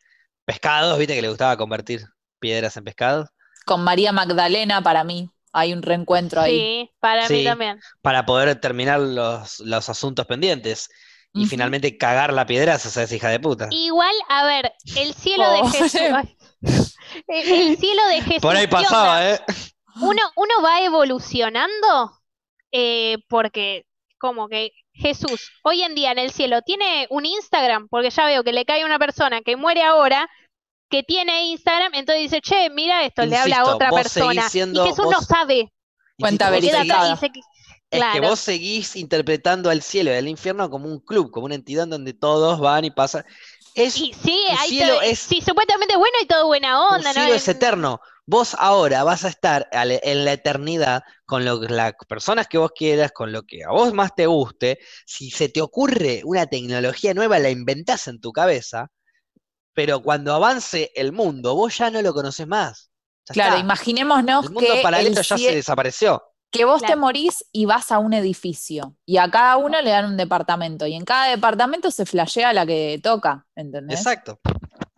pescados, 0.47 0.99
viste 0.99 1.15
que 1.15 1.21
le 1.21 1.29
gustaba 1.29 1.57
convertir 1.59 2.07
piedras 2.39 2.77
en 2.77 2.85
pescados, 2.85 3.29
Con 3.67 3.83
María 3.85 4.13
Magdalena, 4.13 4.81
para 4.81 5.05
mí, 5.05 5.29
hay 5.53 5.73
un 5.73 5.83
reencuentro 5.83 6.41
ahí. 6.41 6.59
Sí, 6.59 6.91
para 7.01 7.29
mí 7.29 7.45
también. 7.45 7.81
para 8.01 8.25
poder 8.25 8.59
terminar 8.61 9.01
los, 9.01 9.61
los 9.61 9.89
asuntos 9.89 10.27
pendientes. 10.27 10.89
Y 11.33 11.45
finalmente 11.45 11.99
cagar 11.99 12.33
la 12.33 12.47
piedra, 12.47 12.77
esa 12.77 13.03
es 13.03 13.13
hija 13.13 13.29
de 13.29 13.39
puta. 13.39 13.69
Igual, 13.71 14.15
a 14.31 14.47
ver, 14.47 14.73
el 14.97 15.13
cielo 15.13 15.51
de 15.51 15.59
Pobre. 15.59 15.79
Jesús. 15.79 16.01
El, 17.29 17.53
el 17.53 17.77
cielo 17.79 18.07
de 18.09 18.21
Jesús. 18.23 18.43
Por 18.43 18.57
ahí 18.57 18.67
pasaba, 18.67 19.31
¿eh? 19.31 19.41
Uno, 20.01 20.21
uno 20.35 20.55
va 20.63 20.81
evolucionando 20.83 22.21
eh, 22.73 23.19
porque 23.29 23.87
como 24.19 24.49
que 24.49 24.73
Jesús 24.99 25.51
hoy 25.63 25.83
en 25.83 25.95
día 25.95 26.13
en 26.13 26.19
el 26.19 26.31
cielo 26.31 26.63
tiene 26.63 27.07
un 27.11 27.27
Instagram, 27.27 27.89
porque 27.89 28.11
ya 28.11 28.25
veo 28.27 28.43
que 28.45 28.53
le 28.53 28.65
cae 28.65 28.85
una 28.85 28.99
persona 28.99 29.41
que 29.43 29.57
muere 29.57 29.83
ahora 29.83 30.29
que 30.89 31.03
tiene 31.03 31.47
Instagram, 31.47 31.95
entonces 31.95 32.23
dice, 32.31 32.41
che, 32.41 32.71
mira 32.71 33.05
esto, 33.05 33.23
le 33.31 33.37
habla 33.37 33.57
a 33.57 33.61
otra 33.75 33.91
persona. 34.03 34.49
siendo- 34.49 34.85
y 34.85 34.89
Jesús 34.91 35.05
no 35.05 35.21
sabe. 35.23 35.73
Cuenta 36.19 36.51
verificada. 36.51 37.19
que- 37.21 37.41
Es 37.89 38.01
que 38.13 38.21
vos 38.29 38.41
seguís 38.41 38.97
interpretando 38.97 39.71
al 39.71 39.81
cielo 39.83 40.11
y 40.11 40.15
al 40.15 40.27
infierno 40.29 40.69
como 40.71 40.89
un 40.89 40.99
club, 40.99 41.31
como 41.31 41.47
una 41.47 41.55
entidad 41.55 41.85
en 41.85 41.91
donde 41.91 42.15
todos 42.15 42.59
van 42.59 42.85
y 42.85 42.91
pasan. 42.91 43.25
Es, 43.77 43.97
Y 43.97 44.13
sí, 44.15 44.43
tu 44.49 44.57
hay 44.59 44.69
cielo 44.71 44.93
todo- 44.95 45.03
es- 45.03 45.19
sí, 45.19 45.41
supuestamente 45.41 45.97
bueno 45.97 46.15
y 46.23 46.27
todo 46.27 46.47
buena 46.47 46.81
onda, 46.89 47.13
¿no? 47.13 47.13
cielo 47.13 47.35
es 47.35 47.47
eterno. 47.49 48.01
Vos 48.29 48.57
ahora 48.59 49.05
vas 49.05 49.25
a 49.25 49.29
estar 49.29 49.69
en 49.71 50.25
la 50.25 50.33
eternidad 50.33 51.03
con 51.27 51.45
lo, 51.45 51.61
las 51.63 51.93
personas 52.09 52.49
que 52.49 52.59
vos 52.59 52.73
quieras, 52.75 53.13
con 53.13 53.31
lo 53.33 53.43
que 53.45 53.63
a 53.65 53.71
vos 53.71 53.93
más 53.95 54.15
te 54.17 54.27
guste. 54.27 54.79
Si 55.07 55.31
se 55.31 55.49
te 55.49 55.61
ocurre 55.63 56.23
una 56.25 56.47
tecnología 56.47 57.15
nueva, 57.15 57.39
la 57.39 57.51
inventás 57.51 58.09
en 58.09 58.21
tu 58.21 58.33
cabeza, 58.33 58.89
pero 59.75 60.03
cuando 60.03 60.35
avance 60.35 60.93
el 60.97 61.13
mundo, 61.13 61.55
vos 61.55 61.77
ya 61.79 61.91
no 61.91 62.03
lo 62.03 62.15
conoces 62.15 62.47
más. 62.49 62.91
Ya 63.29 63.35
Claro, 63.35 63.57
está. 63.57 63.61
imaginémonos 63.65 64.47
El 64.47 64.51
mundo 64.53 64.75
que, 64.75 64.83
paralelo 64.83 65.21
el 65.21 65.27
ya 65.27 65.39
se 65.39 65.55
desapareció. 65.57 66.23
Que 66.57 66.65
vos 66.65 66.83
te 66.83 66.97
morís 66.97 67.45
y 67.53 67.65
vas 67.67 67.93
a 67.93 67.99
un 67.99 68.13
edificio 68.15 68.97
y 69.05 69.19
a 69.19 69.31
cada 69.31 69.57
uno 69.57 69.81
le 69.83 69.91
dan 69.91 70.07
un 70.07 70.17
departamento 70.17 70.87
y 70.87 70.95
en 70.95 71.05
cada 71.05 71.27
departamento 71.29 71.91
se 71.91 72.07
flashea 72.07 72.53
la 72.53 72.67
que 72.67 73.01
toca, 73.03 73.47
¿entendés? 73.55 73.99
Exacto. 74.01 74.41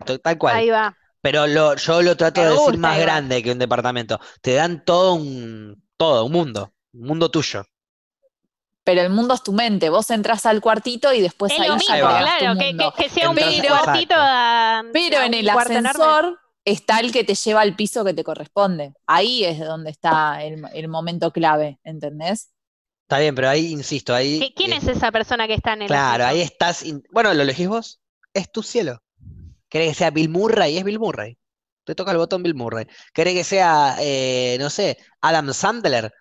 To- 0.05 0.19
Tal 0.19 0.39
cual. 0.39 0.57
Ahí 0.57 0.71
va. 0.71 0.97
Pero 1.21 1.47
lo, 1.47 1.75
yo 1.77 2.01
lo 2.03 2.17
trato 2.17 2.41
de 2.43 2.51
decir 2.51 2.79
más 2.79 2.99
grande 2.99 3.43
que 3.43 3.51
un 3.53 3.59
departamento. 3.59 4.21
Te 4.41 4.55
dan 4.55 4.85
todo 4.85 5.15
un, 5.15 5.83
todo, 5.97 6.25
un 6.25 6.33
mundo, 6.33 6.73
un 6.93 7.07
mundo 7.09 7.31
tuyo. 7.31 7.65
Pero 8.85 9.03
el 9.03 9.11
mundo 9.11 9.35
es 9.35 9.43
tu 9.43 9.53
mente, 9.53 9.91
vos 9.91 10.11
entras 10.11 10.47
al 10.47 10.61
cuartito 10.63 11.13
y 11.13 11.21
después 11.21 11.53
Es 11.53 11.61
ahí 11.61 11.69
lo 11.69 11.75
mismo, 11.77 11.95
tu 11.95 12.01
claro, 12.01 12.59
que, 12.59 12.65
mundo. 12.69 12.95
que- 12.97 13.03
que 13.05 13.11
sea 13.11 13.29
un 13.29 13.39
Entonces, 13.39 13.69
cuartito 13.69 14.15
a- 14.17 14.83
Pero 14.93 15.19
a 15.19 15.27
en 15.27 15.35
el 15.35 15.49
enorme. 15.49 16.37
Está 16.71 17.01
el 17.01 17.13
que 17.13 17.25
te 17.25 17.35
lleva 17.35 17.61
al 17.61 17.77
piso 17.77 18.05
que 18.05 18.15
te 18.15 18.25
corresponde. 18.25 18.93
Ahí 19.07 19.45
es 19.45 19.59
donde 19.59 19.91
está 19.91 20.43
el, 20.43 20.63
el 20.73 20.89
momento 20.89 21.31
clave, 21.33 21.79
¿entendés? 21.85 22.51
Está 23.03 23.19
bien, 23.21 23.35
pero 23.35 23.49
ahí, 23.49 23.73
insisto, 23.73 24.15
ahí. 24.15 24.39
¿Qui- 24.41 24.53
¿Quién 24.55 24.73
eh, 24.73 24.77
es 24.77 24.87
esa 24.89 25.11
persona 25.11 25.47
que 25.47 25.55
está 25.55 25.73
en 25.73 25.83
el 25.83 25.89
Claro, 25.89 26.27
ahí 26.27 26.41
estás. 26.41 26.83
in- 26.85 27.03
Bueno, 27.11 27.33
lo 27.35 27.43
elegís 27.43 27.69
vos. 27.69 28.01
Es 28.35 28.53
tu 28.53 28.63
cielo. 28.63 29.03
¿Querés 29.69 29.89
que 29.91 29.95
sea 29.95 30.11
Bill 30.11 30.29
Murray? 30.29 30.77
Es 30.79 30.85
Bill 30.85 30.99
Murray. 30.99 31.37
Te 31.85 31.95
toca 31.95 32.11
el 32.13 32.19
botón 32.19 32.43
Bill 32.43 32.55
Murray. 32.55 32.87
¿Querés 33.15 33.35
que 33.35 33.45
sea, 33.45 33.97
eh, 34.01 34.57
no 34.61 34.69
sé, 34.69 34.99
Adam 35.23 35.53
Sandler? 35.55 36.13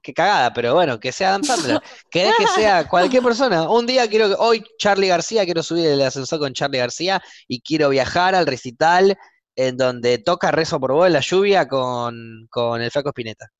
Qué 0.00 0.14
cagada, 0.14 0.52
pero 0.52 0.74
bueno, 0.74 1.00
que 1.00 1.10
sea 1.10 1.30
Adam 1.30 1.42
Sandler. 1.42 1.80
¿Querés 2.10 2.34
que 2.38 2.46
sea 2.46 2.86
cualquier 2.88 3.24
persona? 3.24 3.68
Un 3.68 3.86
día 3.86 4.08
quiero 4.08 4.28
que, 4.28 4.36
hoy 4.38 4.64
Charlie 4.78 5.08
García, 5.08 5.44
quiero 5.44 5.64
subir 5.64 5.86
el 5.86 6.02
ascensor 6.02 6.38
con 6.38 6.52
Charlie 6.54 6.78
García 6.78 7.20
y 7.48 7.60
quiero 7.60 7.88
viajar 7.88 8.36
al 8.36 8.46
recital 8.46 9.18
en 9.56 9.76
donde 9.76 10.18
toca 10.18 10.50
Rezo 10.50 10.78
por 10.78 10.92
vos 10.92 11.06
en 11.06 11.14
la 11.14 11.20
lluvia 11.20 11.66
con, 11.66 12.46
con 12.50 12.82
el 12.82 12.90
Flaco 12.90 13.08
Spinetta. 13.08 13.50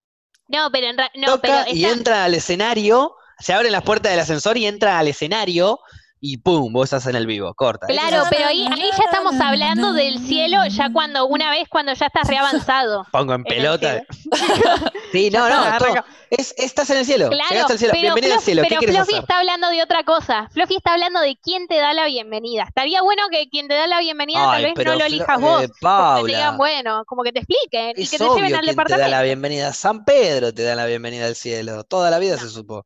No, 0.48 0.70
pero 0.70 0.86
en 0.86 0.96
no, 0.96 1.40
pero 1.40 1.58
Toca 1.58 1.70
y 1.70 1.84
entra 1.86 2.24
al 2.24 2.34
escenario, 2.34 3.16
se 3.38 3.52
abren 3.52 3.72
las 3.72 3.82
puertas 3.82 4.12
del 4.12 4.20
ascensor 4.20 4.56
y 4.56 4.66
entra 4.66 4.98
al 4.98 5.08
escenario 5.08 5.80
y 6.18 6.38
¡pum! 6.38 6.72
Vos 6.72 6.84
estás 6.84 7.06
en 7.06 7.14
el 7.16 7.26
vivo, 7.26 7.52
corta. 7.54 7.86
Claro, 7.86 8.24
pero 8.30 8.46
ahí, 8.46 8.66
ahí 8.72 8.90
ya 8.96 9.04
estamos 9.04 9.38
hablando 9.40 9.92
del 9.92 10.18
cielo 10.26 10.58
ya 10.68 10.90
cuando 10.92 11.26
una 11.26 11.50
vez 11.50 11.68
cuando 11.68 11.92
ya 11.92 12.06
estás 12.06 12.26
reavanzado. 12.26 13.06
Pongo 13.12 13.34
en 13.34 13.42
en 13.46 13.46
el 13.46 13.56
pelota. 13.56 14.02
Sí, 15.12 15.30
no, 15.30 15.48
no, 15.48 15.78
todo- 15.78 16.04
es, 16.30 16.52
estás 16.58 16.90
en 16.90 16.98
el 16.98 17.06
cielo, 17.06 17.28
Claro, 17.30 17.48
llegaste 17.50 17.72
al 17.74 17.78
cielo, 17.78 17.92
pero, 17.92 18.02
bienvenido 18.02 18.32
al 18.34 18.38
Fluff- 18.40 18.44
cielo, 18.44 18.62
¿qué 18.62 18.68
pero 18.68 18.78
quieres 18.80 18.96
Fluffy 18.96 19.12
hacer? 19.12 19.22
está 19.22 19.38
hablando 19.38 19.68
de 19.70 19.82
otra 19.82 20.04
cosa. 20.04 20.48
Fluffy 20.52 20.76
está 20.76 20.92
hablando 20.94 21.20
de 21.20 21.36
quién 21.40 21.66
te 21.68 21.76
da 21.76 21.92
la 21.94 22.06
bienvenida. 22.06 22.64
Estaría 22.64 23.00
bueno 23.02 23.22
que 23.30 23.48
quien 23.48 23.68
te 23.68 23.74
da 23.74 23.86
la 23.86 24.00
bienvenida 24.00 24.40
tal 24.44 24.62
vez 24.64 24.74
no 24.84 24.94
lo 24.96 25.04
elijas 25.04 25.38
eh, 25.38 25.40
vos. 25.40 25.62
Que 25.62 26.22
te 26.22 26.26
digan, 26.26 26.56
bueno, 26.58 27.04
como 27.06 27.22
que 27.22 27.32
te 27.32 27.38
expliquen 27.40 27.90
y 27.96 28.06
que 28.08 28.18
te 28.18 28.24
lleven 28.24 28.44
al 28.44 28.48
quién 28.48 28.50
te 28.50 28.66
da 28.66 28.72
departamento. 28.72 29.08
la 29.10 29.22
bienvenida. 29.22 29.72
San 29.72 30.04
Pedro 30.04 30.52
te 30.52 30.62
da 30.64 30.74
la 30.74 30.86
bienvenida 30.86 31.26
al 31.26 31.36
cielo, 31.36 31.84
toda 31.84 32.10
la 32.10 32.18
vida 32.18 32.36
se 32.36 32.48
supo. 32.48 32.84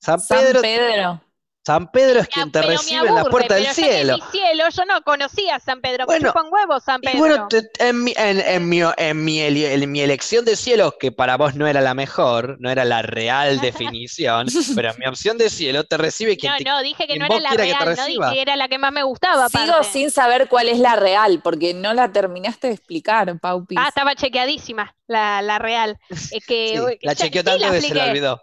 San 0.00 0.18
San 0.18 0.38
Pedro, 0.38 0.60
Pedro. 0.62 1.20
San 1.66 1.90
Pedro 1.92 2.20
es 2.20 2.28
quien 2.28 2.50
te 2.50 2.62
recibe 2.62 3.06
en 3.06 3.14
la 3.14 3.24
puerta 3.24 3.54
del 3.54 3.64
pero 3.64 3.74
ya 3.76 3.82
que 3.82 3.92
cielo. 3.98 4.14
mi 4.16 4.22
cielo, 4.32 4.64
yo 4.74 4.84
no 4.86 5.02
conocía 5.02 5.56
a 5.56 5.60
San 5.60 5.82
Pedro. 5.82 6.06
Bueno, 6.06 6.22
me 6.22 6.28
chupa 6.28 6.42
un 6.42 6.48
huevo 6.52 6.80
San 6.80 7.00
Y 7.02 7.06
Pedro. 7.06 7.18
bueno, 7.18 7.48
te- 7.48 7.70
en 7.78 8.02
mi, 8.02 8.14
en, 8.16 8.40
en 8.40 8.68
mi, 8.68 8.80
en 8.96 9.24
mi 9.24 9.40
eli- 9.40 9.66
en 9.66 9.92
mi 9.92 10.00
elección 10.00 10.46
de 10.46 10.56
cielo, 10.56 10.94
que 10.98 11.12
para 11.12 11.36
vos 11.36 11.54
no 11.56 11.66
era 11.66 11.82
la 11.82 11.92
mejor, 11.92 12.56
no 12.60 12.70
era 12.70 12.86
la 12.86 13.02
real 13.02 13.60
definición, 13.60 14.46
pero 14.74 14.90
en 14.90 14.98
mi 15.00 15.06
opción 15.06 15.36
de 15.36 15.50
cielo 15.50 15.84
te 15.84 15.98
recibe 15.98 16.38
quien 16.38 16.52
no, 16.52 16.58
te 16.58 16.64
no, 16.64 16.82
dije 16.82 17.06
que 17.06 17.18
no 17.18 17.26
era 17.26 17.40
la 17.40 17.48
quiera 17.50 17.64
que 17.64 17.72
te 17.72 17.84
real, 17.84 17.96
no 17.96 18.06
dije 18.06 18.34
que 18.34 18.42
era 18.42 18.56
la 18.56 18.68
que 18.68 18.78
más 18.78 18.92
me 18.92 19.02
gustaba. 19.02 19.48
Sigo 19.50 19.64
aparte. 19.74 19.88
sin 19.92 20.10
saber 20.10 20.48
cuál 20.48 20.68
es 20.70 20.78
la 20.78 20.96
real, 20.96 21.40
porque 21.44 21.74
no 21.74 21.92
la 21.92 22.10
terminaste 22.10 22.68
de 22.68 22.74
explicar, 22.74 23.38
Paupi. 23.38 23.74
Ah, 23.78 23.88
estaba 23.88 24.14
chequeadísima, 24.14 24.96
la, 25.06 25.42
la 25.42 25.58
real. 25.58 25.98
Es 26.32 26.44
que, 26.46 26.68
Sí, 26.74 26.80
uy, 26.80 26.98
la 27.02 27.14
chequeó 27.14 27.42
sí 27.42 27.44
tanto 27.44 27.66
la 27.66 27.70
que 27.72 27.80
se 27.82 27.94
la 27.94 28.04
olvidó. 28.06 28.42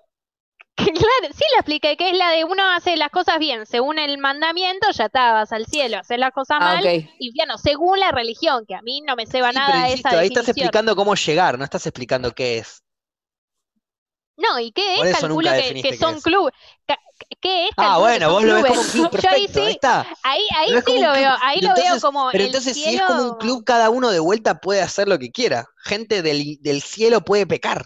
Claro, 0.86 1.34
sí 1.34 1.44
la 1.54 1.60
expliqué, 1.60 1.98
que 1.98 2.12
es 2.12 2.18
la 2.18 2.30
de 2.32 2.46
uno 2.46 2.64
hace 2.72 2.96
las 2.98 3.10
cosas 3.10 3.40
bien, 3.40 3.66
según 3.66 3.98
el 4.00 4.18
mandamiento, 4.18 4.90
ya 4.92 5.06
está, 5.06 5.34
vas 5.34 5.52
al 5.52 5.66
cielo, 5.66 5.98
hacer 6.00 6.20
las 6.20 6.32
cosas 6.32 6.60
Ah, 6.60 6.74
mal, 6.74 6.86
ok. 6.86 6.86
infierno, 7.18 7.58
según 7.58 8.00
la 8.00 8.12
religión, 8.12 8.66
que 8.68 8.76
a 8.76 8.82
mí 8.82 9.02
no 9.02 9.16
me 9.16 9.26
ceba 9.26 9.52
Sí, 9.52 9.54
nada 9.54 9.66
pero 9.66 9.78
esa 9.90 10.12
insisto, 10.12 10.18
ahí 10.18 10.28
estás 10.28 10.48
explicando 10.48 10.96
cómo 10.96 11.16
llegar, 11.16 11.58
no 11.58 11.64
estás 11.64 11.86
explicando 11.88 12.32
qué 12.34 12.60
es. 12.60 12.84
No, 14.38 14.60
¿y 14.60 14.72
qué 14.72 14.82
Por 14.94 15.06
es? 15.06 15.10
Calculo 15.10 15.56
que, 15.56 15.94
son 15.94 16.22
es. 16.22 16.22
clubes. 16.22 16.54
¿Qué 17.42 17.66
es? 17.68 17.72
Ah, 17.76 17.98
Calculo 17.98 18.00
bueno, 18.00 18.32
vos 18.32 18.44
lo 18.44 18.54
ves 18.56 18.66
como 18.66 18.82
un 18.82 18.90
club 18.90 19.10
Yo 19.22 19.30
ahí 19.30 19.48
perfecto, 19.48 19.64
ahí 19.64 19.72
sí, 19.72 19.74
está. 19.74 20.08
ahí, 20.24 20.42
ahí 20.58 20.70
Lo 20.70 20.82
sí 20.86 21.00
lo 21.00 21.12
veo, 21.14 21.32
ahí 21.42 21.62
lo 21.62 21.76
veo 21.76 22.00
como 22.00 22.32
Pero 22.32 22.44
el 22.44 22.46
entonces, 22.46 22.78
si 22.80 22.96
es 22.96 23.04
como 23.04 23.24
un 23.24 23.36
club, 23.36 23.64
cada 23.66 23.90
uno 23.90 24.12
de 24.12 24.20
vuelta 24.20 24.60
puede 24.60 24.82
hacer 24.82 25.08
lo 25.08 25.20
que 25.20 25.32
quiera. 25.32 25.68
Gente 25.84 26.22
del, 26.22 26.58
del 26.62 26.82
cielo 26.82 27.22
puede 27.22 27.48
pecar. 27.48 27.86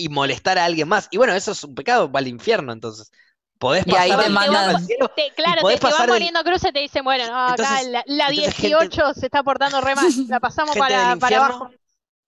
Y 0.00 0.08
molestar 0.08 0.58
a 0.58 0.64
alguien 0.64 0.86
más. 0.88 1.08
Y 1.10 1.16
bueno, 1.16 1.34
eso 1.34 1.50
es 1.52 1.64
un 1.64 1.74
pecado, 1.74 2.10
va 2.10 2.20
al 2.20 2.28
infierno, 2.28 2.72
entonces. 2.72 3.10
Podés 3.58 3.84
Y 3.88 3.94
ahí 3.96 4.10
pasar 4.10 4.24
te 4.24 4.30
mandan-. 4.30 4.86
Te- 4.86 5.32
claro, 5.34 5.60
podés 5.62 5.80
te, 5.80 5.80
te 5.80 5.86
van 5.86 5.92
pasar 5.92 6.06
del- 6.06 6.14
poniendo 6.16 6.42
cruces 6.44 6.70
y 6.70 6.72
te 6.72 6.78
dicen, 6.78 7.02
bueno, 7.02 7.26
no, 7.26 7.46
acá 7.48 7.62
Entonces- 7.80 7.88
la, 7.90 8.04
la 8.06 8.28
entonces 8.28 8.56
18 8.56 9.14
se 9.14 9.26
está 9.26 9.42
portando 9.42 9.80
re 9.80 9.96
mal, 9.96 10.06
la 10.28 10.38
pasamos 10.38 10.76
para, 10.76 11.10
abajo. 11.12 11.70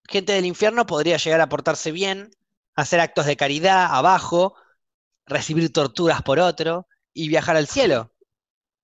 gente 0.08 0.32
del 0.32 0.44
infierno 0.46 0.84
podría 0.86 1.16
llegar 1.18 1.40
a 1.40 1.48
portarse 1.48 1.92
bien, 1.92 2.30
hacer 2.74 2.98
actos 2.98 3.26
de 3.26 3.36
caridad 3.36 3.86
abajo, 3.94 4.56
recibir 5.26 5.72
torturas 5.72 6.20
por 6.22 6.40
otro 6.40 6.88
y 7.14 7.28
viajar 7.28 7.56
al 7.56 7.68
cielo. 7.68 8.12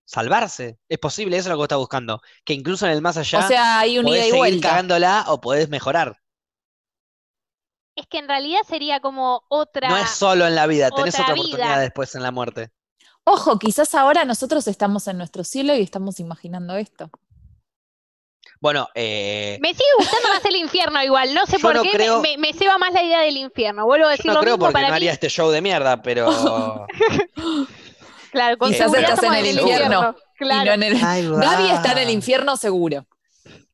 Salvarse. 0.05 0.79
Es 0.87 0.99
posible, 0.99 1.35
eso 1.35 1.49
es 1.49 1.49
lo 1.49 1.55
que 1.55 1.57
vos 1.57 1.65
estás 1.65 1.79
buscando. 1.79 2.21
Que 2.45 2.53
incluso 2.53 2.85
en 2.85 2.93
el 2.93 3.01
más 3.01 3.17
allá 3.17 3.39
o 3.39 3.47
sea, 3.49 3.79
hay 3.79 3.99
un 3.99 4.05
ida 4.07 4.11
podés 4.11 4.21
y 4.21 4.29
seguir 4.29 4.37
vuelta. 4.39 4.69
cagándola 4.69 5.25
o 5.27 5.41
podés 5.41 5.67
mejorar. 5.67 6.17
Es 7.97 8.05
que 8.07 8.19
en 8.19 8.27
realidad 8.27 8.59
sería 8.67 8.99
como 8.99 9.43
otra... 9.49 9.89
No 9.89 9.97
es 9.97 10.09
solo 10.11 10.45
en 10.45 10.53
la 10.55 10.67
vida, 10.67 10.89
tenés 10.91 11.15
otra 11.15 11.23
otra 11.25 11.33
vida. 11.33 11.45
oportunidad 11.47 11.79
después 11.81 12.13
en 12.15 12.21
la 12.23 12.31
muerte. 12.31 12.69
Ojo, 13.25 13.57
quizás 13.59 13.93
ahora 13.95 14.23
nosotros 14.23 14.67
estamos 14.67 15.07
en 15.07 15.17
nuestro 15.17 15.43
cielo 15.43 15.75
y 15.75 15.81
estamos 15.81 16.19
imaginando 16.19 16.75
esto. 16.77 17.09
Bueno, 18.61 18.87
eh, 18.95 19.57
Me 19.61 19.69
sigue 19.73 19.83
gustando 19.97 20.29
más 20.29 20.45
el 20.45 20.55
infierno 20.57 21.03
igual, 21.03 21.33
no 21.33 21.45
sé 21.47 21.57
Yo 21.57 21.61
por 21.61 21.75
no 21.75 21.81
qué, 21.81 21.89
me- 21.89 21.93
creo- 21.95 22.21
me, 22.21 22.37
me 22.37 22.53
ceba 22.53 22.77
más 22.77 22.93
la 22.93 23.03
idea 23.03 23.19
del 23.21 23.37
infierno. 23.37 23.85
Vuelvo 23.85 24.05
a 24.05 24.09
yo 24.11 24.17
decir 24.17 24.27
no 24.27 24.33
lo 24.35 24.39
creo 24.41 24.53
mismo 24.53 24.65
porque 24.67 24.73
para 24.73 24.87
no 24.87 24.91
mí. 24.93 24.95
haría 24.97 25.11
este 25.11 25.29
show 25.29 25.49
de 25.51 25.61
mierda, 25.61 26.01
pero. 26.01 26.87
Claro, 28.31 28.57
con 28.57 28.69
Quizás 28.71 28.91
seguridad 28.91 29.13
estás 29.13 29.23
en 29.23 29.33
el 29.35 29.57
infierno. 29.57 30.15
Y 30.35 30.37
Claro. 30.43 30.65
no 30.65 30.71
en 30.73 30.83
el- 30.83 31.03
Ahí 31.03 31.25
va. 31.27 31.39
Gaby 31.39 31.69
está 31.71 31.91
en 31.93 31.97
el 31.99 32.09
infierno 32.11 32.55
seguro. 32.57 33.07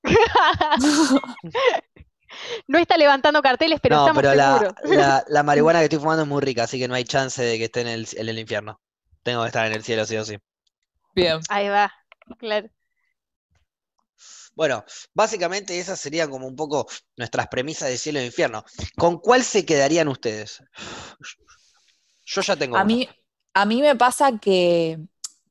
no 2.68 2.78
está 2.80 2.98
levantando 2.98 3.42
carteles, 3.42 3.80
pero 3.82 3.96
no, 3.96 3.98
estamos 3.98 4.24
pero 4.24 4.34
la, 4.36 4.64
seguros. 4.64 4.74
la, 4.84 5.24
la 5.28 5.44
marihuana 5.44 5.80
que 5.80 5.86
estoy 5.86 6.00
fumando 6.00 6.24
es 6.24 6.30
muy 6.30 6.42
rica, 6.42 6.64
así 6.64 6.80
que 6.80 6.88
no 6.88 6.96
hay 6.96 7.04
chance 7.06 7.42
de 7.44 7.58
que 7.58 7.66
esté 7.66 7.82
en 7.82 7.88
el, 7.88 8.08
en 8.14 8.30
el 8.30 8.40
infierno. 8.40 8.82
Tengo 9.24 9.42
que 9.44 9.48
estar 9.48 9.66
en 9.68 9.74
el 9.74 9.84
cielo, 9.84 10.06
sí 10.06 10.18
o 10.18 10.26
sí. 10.26 10.38
Bien. 11.16 11.40
Ahí 11.50 11.70
va, 11.70 11.92
claro. 12.38 12.70
Bueno, 14.56 14.84
básicamente 15.14 15.80
esas 15.80 16.00
serían 16.00 16.30
como 16.30 16.48
un 16.48 16.56
poco 16.56 16.88
nuestras 17.18 17.48
premisas 17.48 17.90
de 17.90 17.98
cielo 17.98 18.20
e 18.20 18.26
infierno. 18.26 18.64
¿Con 18.98 19.18
cuál 19.20 19.44
se 19.44 19.66
quedarían 19.66 20.08
ustedes? 20.08 20.62
Yo 22.26 22.42
ya 22.42 22.56
tengo 22.58 22.78
A 22.78 22.84
una. 22.84 22.98
mí, 22.98 23.08
a 23.54 23.66
mí 23.66 23.82
me 23.82 23.96
pasa 23.96 24.40
que 24.40 25.00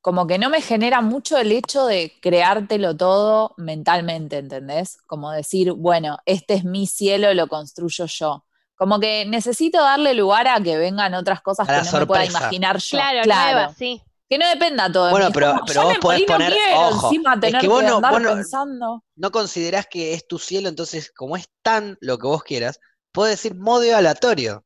como 0.02 0.26
que 0.26 0.36
no 0.38 0.50
me 0.50 0.60
genera 0.60 1.00
mucho 1.00 1.38
el 1.38 1.52
hecho 1.52 1.86
de 1.86 2.12
creártelo 2.20 2.94
todo 2.96 3.54
mentalmente, 3.56 4.36
¿entendés? 4.38 4.98
Como 5.06 5.30
decir, 5.30 5.72
bueno, 5.72 6.18
este 6.26 6.54
es 6.54 6.64
mi 6.64 6.86
cielo, 6.86 7.32
lo 7.34 7.46
construyo 7.46 8.04
yo. 8.06 8.44
Como 8.74 8.98
que 8.98 9.24
necesito 9.26 9.80
darle 9.80 10.12
lugar 10.14 10.48
a 10.48 10.60
que 10.60 10.76
vengan 10.76 11.14
otras 11.14 11.40
cosas 11.40 11.68
A 11.68 11.80
que 11.82 11.90
no 11.90 11.98
me 12.00 12.06
pueda 12.06 12.24
imaginar 12.26 12.78
yo. 12.78 12.98
Claro, 12.98 13.20
nueva, 13.24 13.74
sí. 13.74 14.02
Que 14.28 14.38
no 14.38 14.48
dependa 14.48 14.90
todo 14.90 15.04
de 15.06 15.10
Bueno, 15.12 15.26
mí. 15.26 15.30
Es 15.30 15.34
pero- 15.34 15.52
como, 15.52 15.64
pero 15.66 15.82
vos 15.84 15.98
podés 15.98 16.20
no 16.20 16.26
poner- 16.26 16.52
quiero 16.52 16.80
ojo, 16.80 17.06
encima 17.08 17.34
es 17.34 17.40
tener 17.40 17.60
que 17.60 17.66
que, 17.66 17.68
vos 17.72 17.84
no- 17.84 17.96
andar 17.96 18.12
vos 18.12 18.22
no- 18.22 18.34
pensando. 18.34 19.04
no 19.14 19.30
considerás 19.30 19.86
que 19.86 20.14
es 20.14 20.26
tu 20.26 20.38
cielo, 20.38 20.68
entonces 20.68 21.12
como 21.14 21.36
es 21.36 21.46
tan 21.62 21.96
lo 22.00 22.18
que 22.18 22.26
vos 22.26 22.42
quieras, 22.42 22.80
puedes 23.12 23.36
decir 23.40 23.54
modo 23.56 23.94
aleatorio. 23.96 24.64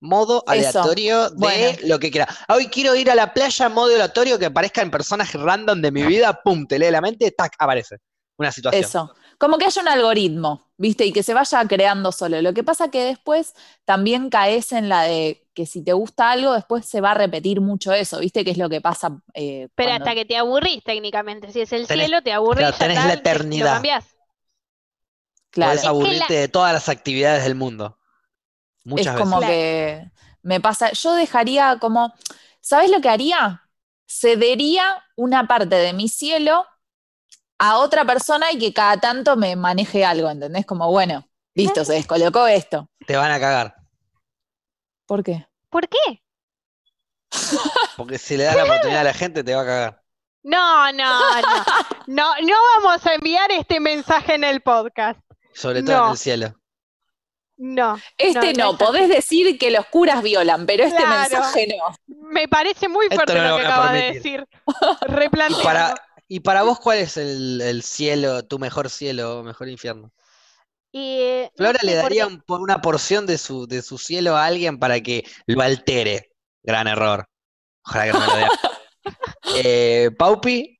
Modo 0.00 0.44
Eso. 0.46 0.50
aleatorio 0.80 1.30
de 1.30 1.36
Bueno. 1.36 1.78
lo 1.84 1.98
que 1.98 2.10
quieras. 2.10 2.36
Ah, 2.46 2.54
Hoy 2.54 2.66
quiero 2.68 2.94
ir 2.94 3.10
a 3.10 3.14
la 3.16 3.34
playa, 3.34 3.68
modo 3.68 3.92
aleatorio 3.94 4.38
que 4.38 4.46
aparezcan 4.46 4.90
personajes 4.90 5.40
random 5.40 5.80
de 5.82 5.90
mi 5.90 6.02
vida, 6.04 6.40
pum, 6.42 6.66
te 6.66 6.78
lee 6.78 6.90
la 6.90 7.00
mente, 7.00 7.30
tac, 7.32 7.54
aparece. 7.58 7.96
Una 8.36 8.52
situación. 8.52 8.84
Eso. 8.84 9.12
Como 9.36 9.58
que 9.58 9.64
haya 9.66 9.82
un 9.82 9.88
algoritmo, 9.88 10.70
¿viste? 10.76 11.04
Y 11.04 11.12
que 11.12 11.24
se 11.24 11.34
vaya 11.34 11.64
creando 11.66 12.12
solo. 12.12 12.40
Lo 12.42 12.54
que 12.54 12.62
pasa 12.62 12.88
que 12.90 13.02
después 13.04 13.54
también 13.84 14.30
caes 14.30 14.70
en 14.70 14.88
la 14.88 15.02
de 15.02 15.48
que 15.54 15.66
si 15.66 15.82
te 15.82 15.92
gusta 15.92 16.30
algo, 16.30 16.52
después 16.52 16.86
se 16.86 17.00
va 17.00 17.10
a 17.12 17.14
repetir 17.14 17.60
mucho 17.60 17.92
eso, 17.92 18.20
¿viste? 18.20 18.44
Que 18.44 18.52
es 18.52 18.58
lo 18.58 18.68
que 18.68 18.80
pasa. 18.80 19.20
eh, 19.34 19.68
Pero 19.74 19.90
cuando- 19.90 20.04
hasta 20.04 20.14
que 20.14 20.24
te 20.24 20.36
aburrís 20.36 20.84
técnicamente. 20.84 21.50
Si 21.52 21.60
es 21.60 21.72
el 21.72 21.88
Tenés- 21.88 22.04
cielo, 22.06 22.22
te 22.22 22.32
aburrís. 22.32 22.60
claro, 22.68 22.76
tenés 22.78 22.96
la 22.98 23.02
te- 23.02 23.08
lo 23.08 23.14
eternidad. 23.14 23.72
cambiás. 23.74 24.04
Claro. 25.50 25.70
Podés 25.70 25.78
Es 25.78 25.82
que 25.82 25.88
aburrirte 25.88 26.34
la- 26.34 26.40
de 26.40 26.48
todas 26.48 26.72
las 26.72 26.88
actividades 26.88 27.42
del 27.42 27.54
mundo. 27.56 27.97
Es 28.96 29.08
como 29.10 29.40
que 29.40 30.10
me 30.42 30.60
pasa, 30.60 30.92
yo 30.92 31.14
dejaría 31.14 31.78
como, 31.78 32.14
¿sabes 32.60 32.90
lo 32.90 33.00
que 33.00 33.08
haría? 33.08 33.62
Cedería 34.06 35.04
una 35.16 35.46
parte 35.46 35.74
de 35.74 35.92
mi 35.92 36.08
cielo 36.08 36.64
a 37.58 37.78
otra 37.78 38.04
persona 38.04 38.50
y 38.52 38.58
que 38.58 38.72
cada 38.72 38.98
tanto 38.98 39.36
me 39.36 39.56
maneje 39.56 40.04
algo, 40.04 40.30
¿entendés? 40.30 40.64
Como, 40.64 40.90
bueno, 40.90 41.28
listo, 41.54 41.84
se 41.84 41.94
descolocó 41.94 42.46
esto. 42.46 42.88
Te 43.06 43.16
van 43.16 43.30
a 43.30 43.40
cagar. 43.40 43.74
¿Por 45.06 45.22
qué? 45.22 45.46
¿Por 45.68 45.88
qué? 45.88 46.22
Porque 47.96 48.18
si 48.18 48.36
le 48.36 48.44
das 48.44 48.56
la 48.56 48.64
oportunidad 48.64 49.00
a 49.00 49.04
la 49.04 49.14
gente, 49.14 49.44
te 49.44 49.54
va 49.54 49.62
a 49.62 49.66
cagar. 49.66 50.02
No, 50.42 50.92
no, 50.92 51.40
no. 51.40 51.64
No, 52.06 52.34
no 52.40 52.54
vamos 52.76 53.04
a 53.04 53.14
enviar 53.14 53.50
este 53.52 53.80
mensaje 53.80 54.34
en 54.34 54.44
el 54.44 54.62
podcast. 54.62 55.20
Sobre 55.52 55.82
todo 55.82 56.06
en 56.06 56.10
el 56.12 56.16
cielo. 56.16 56.54
No. 57.58 57.98
Este 58.16 58.52
No, 58.54 58.58
no, 58.58 58.64
no 58.64 58.72
es 58.72 58.78
podés 58.78 59.08
decir 59.08 59.58
que 59.58 59.70
los 59.70 59.84
curas 59.86 60.22
violan, 60.22 60.64
pero 60.64 60.84
este 60.84 60.96
Claro. 60.96 61.20
mensaje 61.20 61.66
no. 61.76 61.94
Me 62.30 62.46
parece 62.48 62.88
muy 62.88 63.08
fuerte 63.08 63.34
no 63.34 63.42
lo 63.42 63.48
lo 63.50 63.56
que 63.56 63.62
voy 63.62 63.70
a 63.70 63.74
acaba 63.74 63.92
de 63.92 64.12
decir. 64.12 64.46
Y 65.50 65.62
para, 65.64 65.94
y 66.28 66.40
para 66.40 66.62
vos, 66.62 66.78
¿cuál 66.78 66.98
es 66.98 67.16
el, 67.16 67.60
el 67.60 67.82
cielo, 67.82 68.44
tu 68.44 68.58
mejor 68.58 68.90
cielo 68.90 69.40
o 69.40 69.42
mejor 69.42 69.68
infierno? 69.68 70.12
Y, 70.92 71.18
eh, 71.20 71.50
no 71.58 71.64
Flora 71.64 71.80
sé 71.80 71.86
le 71.86 71.94
daría 71.94 72.26
un- 72.26 72.40
por 72.42 72.60
una 72.60 72.80
porción 72.80 73.26
de 73.26 73.38
su, 73.38 73.66
de 73.66 73.82
su 73.82 73.98
cielo 73.98 74.36
a 74.36 74.44
alguien 74.46 74.78
para 74.78 75.00
que 75.00 75.24
lo 75.46 75.60
altere. 75.62 76.30
Gran 76.62 76.86
error. 76.86 77.26
Ojalá 77.84 78.04
que 78.06 78.12
no 78.12 78.20
me 78.20 78.26
lo 78.26 78.36
dé. 78.36 78.46
Eh, 79.64 80.10
Paupi, 80.18 80.78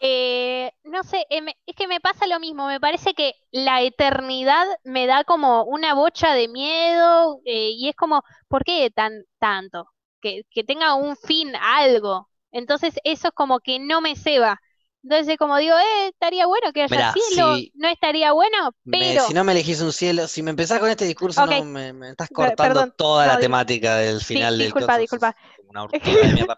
Eh, 0.00 0.70
no 0.94 1.04
sé, 1.04 1.26
eh, 1.30 1.42
me- 1.42 1.56
es 1.66 1.76
que 1.76 1.88
me 1.88 2.00
pasa 2.00 2.26
lo 2.26 2.40
mismo, 2.40 2.66
me 2.68 2.80
parece 2.80 3.14
que 3.14 3.34
la 3.52 3.82
eternidad 3.82 4.66
me 4.84 5.06
da 5.06 5.24
como 5.24 5.64
una 5.64 5.94
bocha 5.94 6.34
de 6.34 6.48
miedo 6.48 7.40
eh, 7.44 7.70
y 7.72 7.88
es 7.88 7.96
como, 7.96 8.22
¿por 8.48 8.64
qué 8.64 8.90
tan 8.90 9.24
tanto? 9.38 9.86
Que, 10.22 10.44
que 10.50 10.64
tenga 10.64 10.94
un 10.94 11.16
fin, 11.16 11.54
algo. 11.56 12.30
Entonces 12.52 12.94
eso 13.04 13.28
es 13.28 13.34
como 13.34 13.60
que 13.60 13.78
no 13.80 14.00
me 14.00 14.16
ceba. 14.16 14.60
Entonces 15.02 15.28
es 15.28 15.38
como 15.38 15.58
digo, 15.58 15.76
eh, 15.78 16.08
estaría 16.08 16.46
bueno 16.46 16.72
que 16.72 16.82
haya 16.82 17.02
Mirá, 17.02 17.04
cielo, 17.04 17.58
si- 17.58 17.72
no 17.74 17.88
estaría 17.88 18.32
bueno, 18.32 18.72
me- 18.84 19.18
pero 19.18 19.22
si 19.24 19.34
no 19.34 19.44
me 19.44 19.52
elegís 19.52 19.80
un 19.80 19.92
cielo, 19.92 20.28
si 20.28 20.42
me 20.42 20.50
empezás 20.50 20.78
con 20.80 20.90
este 20.90 21.04
discurso, 21.06 21.46
no, 21.46 21.64
me, 21.64 21.92
me 21.92 22.10
estás 22.10 22.30
cortando 22.30 22.84
perdón, 22.84 22.94
toda 22.96 23.26
no, 23.26 23.32
la 23.32 23.38
temática 23.38 23.96
del 23.96 24.20
final 24.20 24.58
del 24.58 24.74
disculpa, 24.74 24.98
disculpa. 24.98 25.36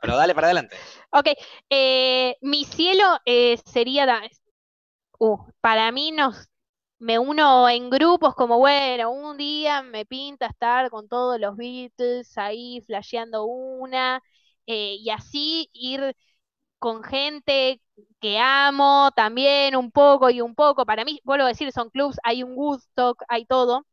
Pero 0.00 0.16
dale 0.16 0.34
para 0.34 0.46
adelante. 0.48 0.76
Ok, 1.10 1.26
eh, 1.70 2.36
mi 2.42 2.64
cielo 2.64 3.02
eh, 3.24 3.58
sería, 3.64 4.06
da- 4.06 4.22
uh, 5.18 5.38
para 5.60 5.92
mí 5.92 6.12
nos, 6.12 6.48
me 6.98 7.18
uno 7.18 7.68
en 7.68 7.90
grupos 7.90 8.34
como, 8.34 8.58
bueno, 8.58 9.10
un 9.12 9.36
día 9.36 9.82
me 9.82 10.06
pinta 10.06 10.46
estar 10.46 10.90
con 10.90 11.08
todos 11.08 11.40
los 11.40 11.56
Beatles 11.56 12.36
ahí 12.38 12.82
flasheando 12.86 13.44
una, 13.46 14.22
eh, 14.66 14.96
y 15.00 15.10
así 15.10 15.70
ir 15.72 16.14
con 16.78 17.02
gente 17.04 17.82
que 18.20 18.38
amo 18.38 19.10
también 19.16 19.76
un 19.76 19.90
poco 19.92 20.30
y 20.30 20.40
un 20.40 20.54
poco. 20.54 20.86
Para 20.86 21.04
mí, 21.04 21.20
vuelvo 21.24 21.44
a 21.46 21.48
decir, 21.48 21.72
son 21.72 21.90
clubs, 21.90 22.18
hay 22.24 22.42
un 22.42 22.54
Woodstock, 22.56 23.22
hay 23.28 23.46
todo. 23.46 23.86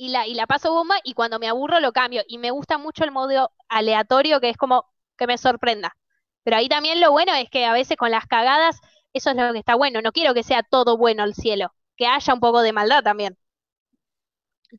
Y 0.00 0.08
la, 0.08 0.26
y 0.26 0.32
la 0.34 0.46
paso 0.46 0.72
bomba 0.72 0.96
y 1.04 1.12
cuando 1.14 1.38
me 1.38 1.46
aburro 1.48 1.78
lo 1.80 1.92
cambio. 1.92 2.22
Y 2.26 2.38
me 2.38 2.50
gusta 2.50 2.78
mucho 2.78 3.04
el 3.04 3.10
modo 3.12 3.52
aleatorio 3.68 4.40
que 4.40 4.48
es 4.50 4.56
como 4.56 4.86
que 5.18 5.26
me 5.26 5.36
sorprenda. 5.38 5.96
Pero 6.42 6.56
ahí 6.56 6.68
también 6.68 7.00
lo 7.00 7.12
bueno 7.12 7.34
es 7.34 7.50
que 7.50 7.66
a 7.66 7.72
veces 7.74 7.96
con 7.98 8.10
las 8.10 8.26
cagadas, 8.26 8.80
eso 9.12 9.30
es 9.30 9.36
lo 9.36 9.52
que 9.52 9.58
está 9.58 9.74
bueno. 9.76 10.00
No 10.02 10.12
quiero 10.12 10.32
que 10.34 10.42
sea 10.42 10.62
todo 10.62 10.96
bueno 10.96 11.24
el 11.24 11.34
cielo, 11.34 11.74
que 11.96 12.06
haya 12.06 12.32
un 12.34 12.40
poco 12.40 12.62
de 12.62 12.72
maldad 12.72 13.02
también. 13.02 13.36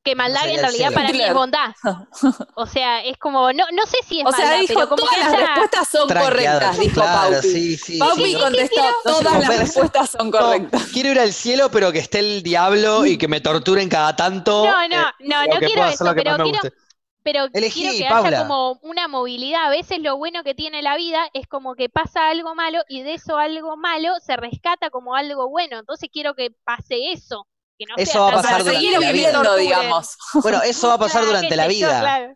Que 0.04 0.16
maldad 0.16 0.48
en 0.50 0.60
realidad 0.60 0.94
para 0.94 1.12
mí 1.12 1.22
es 1.22 1.34
bondad. 1.34 1.74
O 2.54 2.66
sea, 2.66 3.02
es 3.04 3.18
como, 3.18 3.52
no, 3.54 3.66
no 3.74 3.86
sé 3.86 3.98
si 4.04 4.20
es 4.22 4.26
O 4.26 4.32
sea, 4.32 4.46
maldad, 4.46 4.60
dijo, 4.60 4.74
pero 4.76 4.88
como 4.90 5.02
todas 5.02 5.16
que 5.16 5.20
las 5.20 5.32
respuestas 5.36 5.88
son 5.90 6.08
Tranqueado, 6.08 6.60
correctas, 6.62 6.80
dijo 6.80 6.94
claro, 6.94 7.32
Paupi. 7.34 7.48
sí, 7.48 7.78
sí, 7.78 8.00
Paupi 8.00 8.32
sí. 8.32 8.38
contestó, 8.38 8.82
No 9.06 9.22
todas 9.22 9.40
las 9.40 9.58
respuestas 9.58 10.10
son 10.12 10.32
No, 10.32 10.32
correctas. 10.32 10.84
quiero 10.94 11.10
ir 11.12 11.20
al 11.20 11.34
cielo, 11.34 11.70
pero 11.72 11.92
que 11.92 12.00
esté 12.00 12.20
el 12.20 12.44
diablo 12.44 13.06
y 13.06 13.18
que 13.18 13.28
me 13.28 13.42
torturen 13.42 13.90
cada 13.90 14.16
tanto. 14.16 14.66
No, 14.66 14.82
eh, 14.82 14.90
no, 14.90 15.12
no, 15.20 15.42
o 15.42 15.48
no 15.48 15.60
que 15.60 15.66
quiero 15.68 15.86
eso, 15.86 16.04
lo 16.06 16.16
que 16.16 16.24
pero 16.24 16.38
quiero, 16.44 16.60
pero 17.24 17.48
Elegí, 17.54 17.82
quiero 17.82 17.94
que 17.98 18.04
Paula. 18.10 18.28
haya 18.30 18.48
como 18.48 18.80
una 18.84 19.08
movilidad. 19.08 19.66
A 19.66 19.70
veces 19.70 20.00
lo 20.00 20.18
bueno 20.18 20.44
que 20.44 20.56
tiene 20.56 20.82
la 20.82 20.96
vida 20.98 21.30
es 21.34 21.48
como 21.48 21.76
que 21.76 21.90
pasa 21.90 22.30
algo 22.30 22.56
malo 22.56 22.80
y 22.90 23.04
de 23.04 23.14
eso 23.16 23.38
algo 23.38 23.78
malo 23.78 24.14
se 24.22 24.36
rescata 24.38 24.90
como 24.90 25.16
algo 25.16 25.50
bueno. 25.50 25.80
Entonces 25.80 26.10
quiero 26.12 26.34
que 26.36 26.52
pase 26.66 27.12
eso. 27.12 27.48
Que 27.82 27.88
no 27.88 27.96
Eso 27.98 28.12
sea 28.12 28.22
va 28.22 28.28
a 28.30 28.32
pasar 28.34 28.52
Para 28.52 28.64
durante 28.64 29.00
la 29.00 29.12
vida. 29.12 29.32
torturen. 29.32 29.60
digamos. 29.60 30.18
Bueno, 30.44 30.62
eso 30.62 30.88
va 30.88 30.94
a 30.94 30.98
pasar 31.00 31.26
durante 31.26 31.56
la 31.56 31.68
vida. 31.68 32.00
claro. 32.00 32.34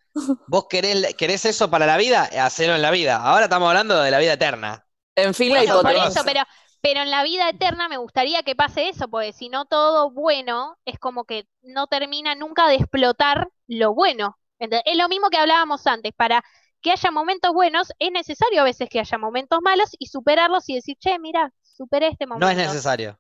¿Vos 0.48 0.66
querés, 0.68 1.14
querés 1.14 1.46
eso 1.46 1.70
para 1.70 1.86
la 1.86 1.98
vida? 1.98 2.24
Hacelo 2.44 2.74
en 2.74 2.82
la 2.82 2.90
vida. 2.90 3.18
Ahora 3.18 3.44
estamos 3.44 3.68
hablando 3.68 4.02
de 4.02 4.10
la 4.10 4.18
vida 4.18 4.34
eterna. 4.34 4.88
En 5.16 5.36
fin, 5.36 5.54
la 5.54 5.60
Bueno, 5.60 5.82
por 5.84 5.92
eso, 5.92 6.22
pero, 6.26 6.42
pero 6.82 7.02
en 7.02 7.12
la 7.12 7.22
vida 7.22 7.48
eterna 7.48 7.88
me 7.88 7.98
gustaría 7.98 8.42
que 8.42 8.56
pase 8.56 8.90
eso, 8.90 9.08
porque 9.08 9.34
si 9.34 9.50
no 9.50 9.66
todo 9.66 10.10
bueno 10.10 10.80
es 10.84 10.98
como 10.98 11.26
que 11.26 11.46
no 11.62 11.86
termina 11.86 12.34
nunca 12.34 12.68
de 12.68 12.76
explotar 12.76 13.50
lo 13.68 13.94
bueno. 13.94 14.40
Es 14.58 14.98
lo 14.98 15.08
mismo 15.10 15.30
que 15.30 15.38
hablábamos 15.38 15.86
antes, 15.86 16.12
para 16.16 16.44
que 16.82 16.92
haya 16.92 17.12
momentos 17.12 17.54
buenos 17.54 17.92
es 18.00 18.12
necesario 18.12 18.62
a 18.62 18.64
veces 18.64 18.90
que 18.90 19.00
haya 19.00 19.18
momentos 19.20 19.60
malos 19.62 19.92
y 20.00 20.08
superarlos 20.08 20.68
y 20.70 20.76
decir, 20.76 20.98
che, 21.00 21.20
mira, 21.20 21.52
superé 21.62 22.08
este 22.08 22.26
momento. 22.26 22.46
No 22.46 22.52
es 22.52 22.58
necesario. 22.58 23.20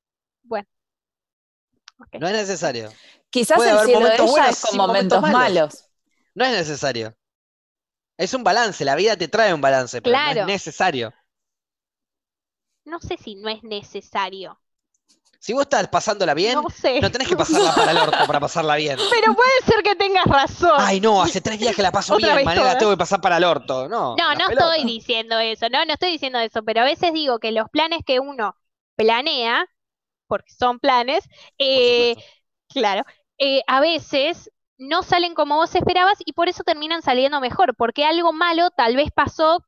No 2.19 2.27
es 2.27 2.33
necesario. 2.33 2.91
Quizás 3.29 3.57
Puede 3.57 3.69
el 3.71 3.77
haber 3.77 3.85
cielo 3.87 3.99
de 3.99 4.05
momentos 4.05 4.25
ella 4.25 4.31
buenos 4.31 4.49
es 4.57 4.61
con 4.65 4.77
momentos 4.77 5.21
momentos 5.21 5.21
malos. 5.21 5.73
malos. 5.73 5.89
No 6.35 6.45
es 6.45 6.51
necesario. 6.51 7.15
Es 8.17 8.33
un 8.33 8.43
balance. 8.43 8.85
La 8.85 8.95
vida 8.95 9.17
te 9.17 9.27
trae 9.27 9.53
un 9.53 9.61
balance, 9.61 10.01
pero 10.01 10.15
no 10.15 10.23
Claro. 10.23 10.41
es 10.41 10.47
necesario. 10.47 11.13
No 12.85 12.99
sé 12.99 13.17
si 13.17 13.35
no 13.35 13.49
es 13.49 13.63
necesario. 13.63 14.59
Si 15.39 15.53
vos 15.53 15.63
estás 15.63 15.87
pasándola 15.89 16.33
bien, 16.33 16.55
No 16.55 16.69
sé. 16.69 16.99
no 17.01 17.11
tenés 17.11 17.27
que 17.27 17.35
pasarla 17.37 17.73
para 17.75 17.91
el 17.91 17.97
orto 17.97 18.17
para 18.25 18.39
pasarla 18.39 18.75
bien. 18.77 18.97
Pero 19.11 19.35
puede 19.35 19.51
ser 19.65 19.83
que 19.83 19.95
tengas 19.95 20.25
razón. 20.25 20.71
Ay, 20.77 20.99
no, 20.99 21.21
hace 21.21 21.39
tres 21.39 21.59
días 21.59 21.75
que 21.75 21.83
la 21.83 21.91
paso 21.91 22.15
bien, 22.17 22.43
manera, 22.43 22.55
todas. 22.63 22.77
tengo 22.79 22.91
que 22.91 22.97
pasar 22.97 23.21
para 23.21 23.37
el 23.37 23.43
orto. 23.43 23.87
No, 23.87 24.15
No, 24.15 24.29
la 24.29 24.35
no 24.35 24.47
pelota. 24.47 24.75
estoy 24.75 24.85
diciendo 24.91 25.37
eso, 25.37 25.69
no, 25.69 25.85
no 25.85 25.93
estoy 25.93 26.11
diciendo 26.11 26.39
eso, 26.39 26.63
pero 26.63 26.81
a 26.81 26.85
veces 26.85 27.13
digo 27.13 27.37
que 27.39 27.51
los 27.51 27.69
planes 27.69 27.99
que 28.05 28.19
uno 28.19 28.57
planea, 28.95 29.67
porque 30.27 30.51
son 30.53 30.79
planes, 30.79 31.27
eh, 31.57 32.15
claro, 32.69 33.03
eh, 33.37 33.61
a 33.67 33.79
veces 33.81 34.51
no 34.77 35.03
salen 35.03 35.33
como 35.35 35.55
vos 35.55 35.75
esperabas 35.75 36.17
y 36.25 36.33
por 36.33 36.49
eso 36.49 36.63
terminan 36.63 37.01
saliendo 37.01 37.39
mejor, 37.41 37.75
porque 37.75 38.05
algo 38.05 38.33
malo 38.33 38.69
tal 38.71 38.95
vez 38.95 39.09
pasó, 39.13 39.65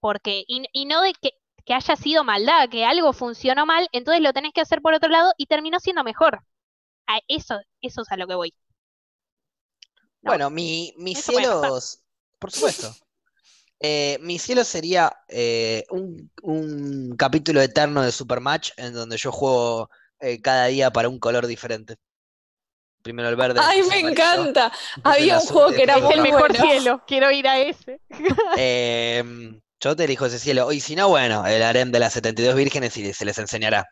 porque, 0.00 0.44
y, 0.48 0.64
y 0.72 0.86
no 0.86 1.02
de 1.02 1.14
que, 1.14 1.32
que 1.64 1.74
haya 1.74 1.96
sido 1.96 2.24
maldad, 2.24 2.68
que 2.70 2.84
algo 2.86 3.12
funcionó 3.12 3.66
mal, 3.66 3.88
entonces 3.92 4.22
lo 4.22 4.32
tenés 4.32 4.52
que 4.52 4.60
hacer 4.62 4.82
por 4.82 4.94
otro 4.94 5.10
lado 5.10 5.32
y 5.38 5.46
terminó 5.46 5.80
siendo 5.80 6.04
mejor. 6.04 6.44
A 7.08 7.20
eso, 7.28 7.60
eso 7.82 8.02
es 8.02 8.12
a 8.12 8.16
lo 8.18 8.26
que 8.28 8.34
voy. 8.36 8.54
No. 10.22 10.32
Bueno, 10.32 10.50
mi, 10.50 10.92
mis 10.98 11.18
Eso 11.18 11.32
cielos, 11.32 12.02
por 12.40 12.50
supuesto. 12.50 12.94
Eh, 13.86 14.16
mi 14.22 14.38
cielo 14.38 14.64
sería 14.64 15.14
eh, 15.28 15.84
un, 15.90 16.30
un 16.40 17.16
capítulo 17.18 17.60
eterno 17.60 18.00
de 18.00 18.12
Supermatch 18.12 18.70
en 18.78 18.94
donde 18.94 19.18
yo 19.18 19.30
juego 19.30 19.90
eh, 20.20 20.40
cada 20.40 20.68
día 20.68 20.90
para 20.90 21.10
un 21.10 21.18
color 21.18 21.46
diferente. 21.46 21.96
Primero 23.02 23.28
el 23.28 23.36
verde. 23.36 23.60
Ay, 23.62 23.82
me 23.82 23.98
amarillo, 23.98 24.08
encanta. 24.08 24.72
Había 25.02 25.34
un 25.34 25.38
azul, 25.40 25.52
juego 25.52 25.72
que 25.72 25.82
era 25.82 25.96
el 25.96 26.22
mejor 26.22 26.56
bueno. 26.56 26.64
cielo, 26.64 27.02
quiero 27.06 27.30
ir 27.30 27.46
a 27.46 27.58
ese. 27.58 28.00
Eh, 28.56 29.22
yo 29.80 29.94
te 29.94 30.04
elijo 30.04 30.24
ese 30.24 30.38
cielo. 30.38 30.72
Y 30.72 30.80
si 30.80 30.96
no, 30.96 31.10
bueno, 31.10 31.46
el 31.46 31.62
harem 31.62 31.92
de 31.92 31.98
las 31.98 32.14
72 32.14 32.54
vírgenes 32.54 32.96
y 32.96 33.12
se 33.12 33.26
les 33.26 33.36
enseñará. 33.36 33.84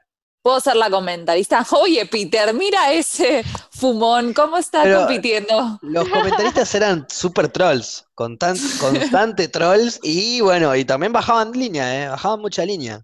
Puedo 0.43 0.61
ser 0.61 0.77
la 0.77 0.91
comentarista. 0.91 1.65
Oye, 1.81 2.05
Peter, 2.07 2.53
mira 2.53 2.93
ese 2.93 3.45
fumón, 3.71 4.33
¿cómo 4.35 4.59
está 4.59 4.83
Pero- 4.83 4.99
compitiendo? 5.01 5.79
Los 5.83 6.09
comentaristas 6.09 6.75
eran 6.75 7.07
super 7.09 7.49
trolls, 7.49 8.05
con 8.15 8.37
tan- 8.39 8.59
constante 8.81 9.49
trolls 9.49 10.01
y 10.03 10.41
bueno, 10.41 10.75
y 10.75 10.85
también 10.85 11.13
bajaban 11.13 11.53
línea, 11.53 12.05
¿eh? 12.05 12.09
Bajaban 12.09 12.41
mucha 12.41 12.65
línea. 12.65 13.03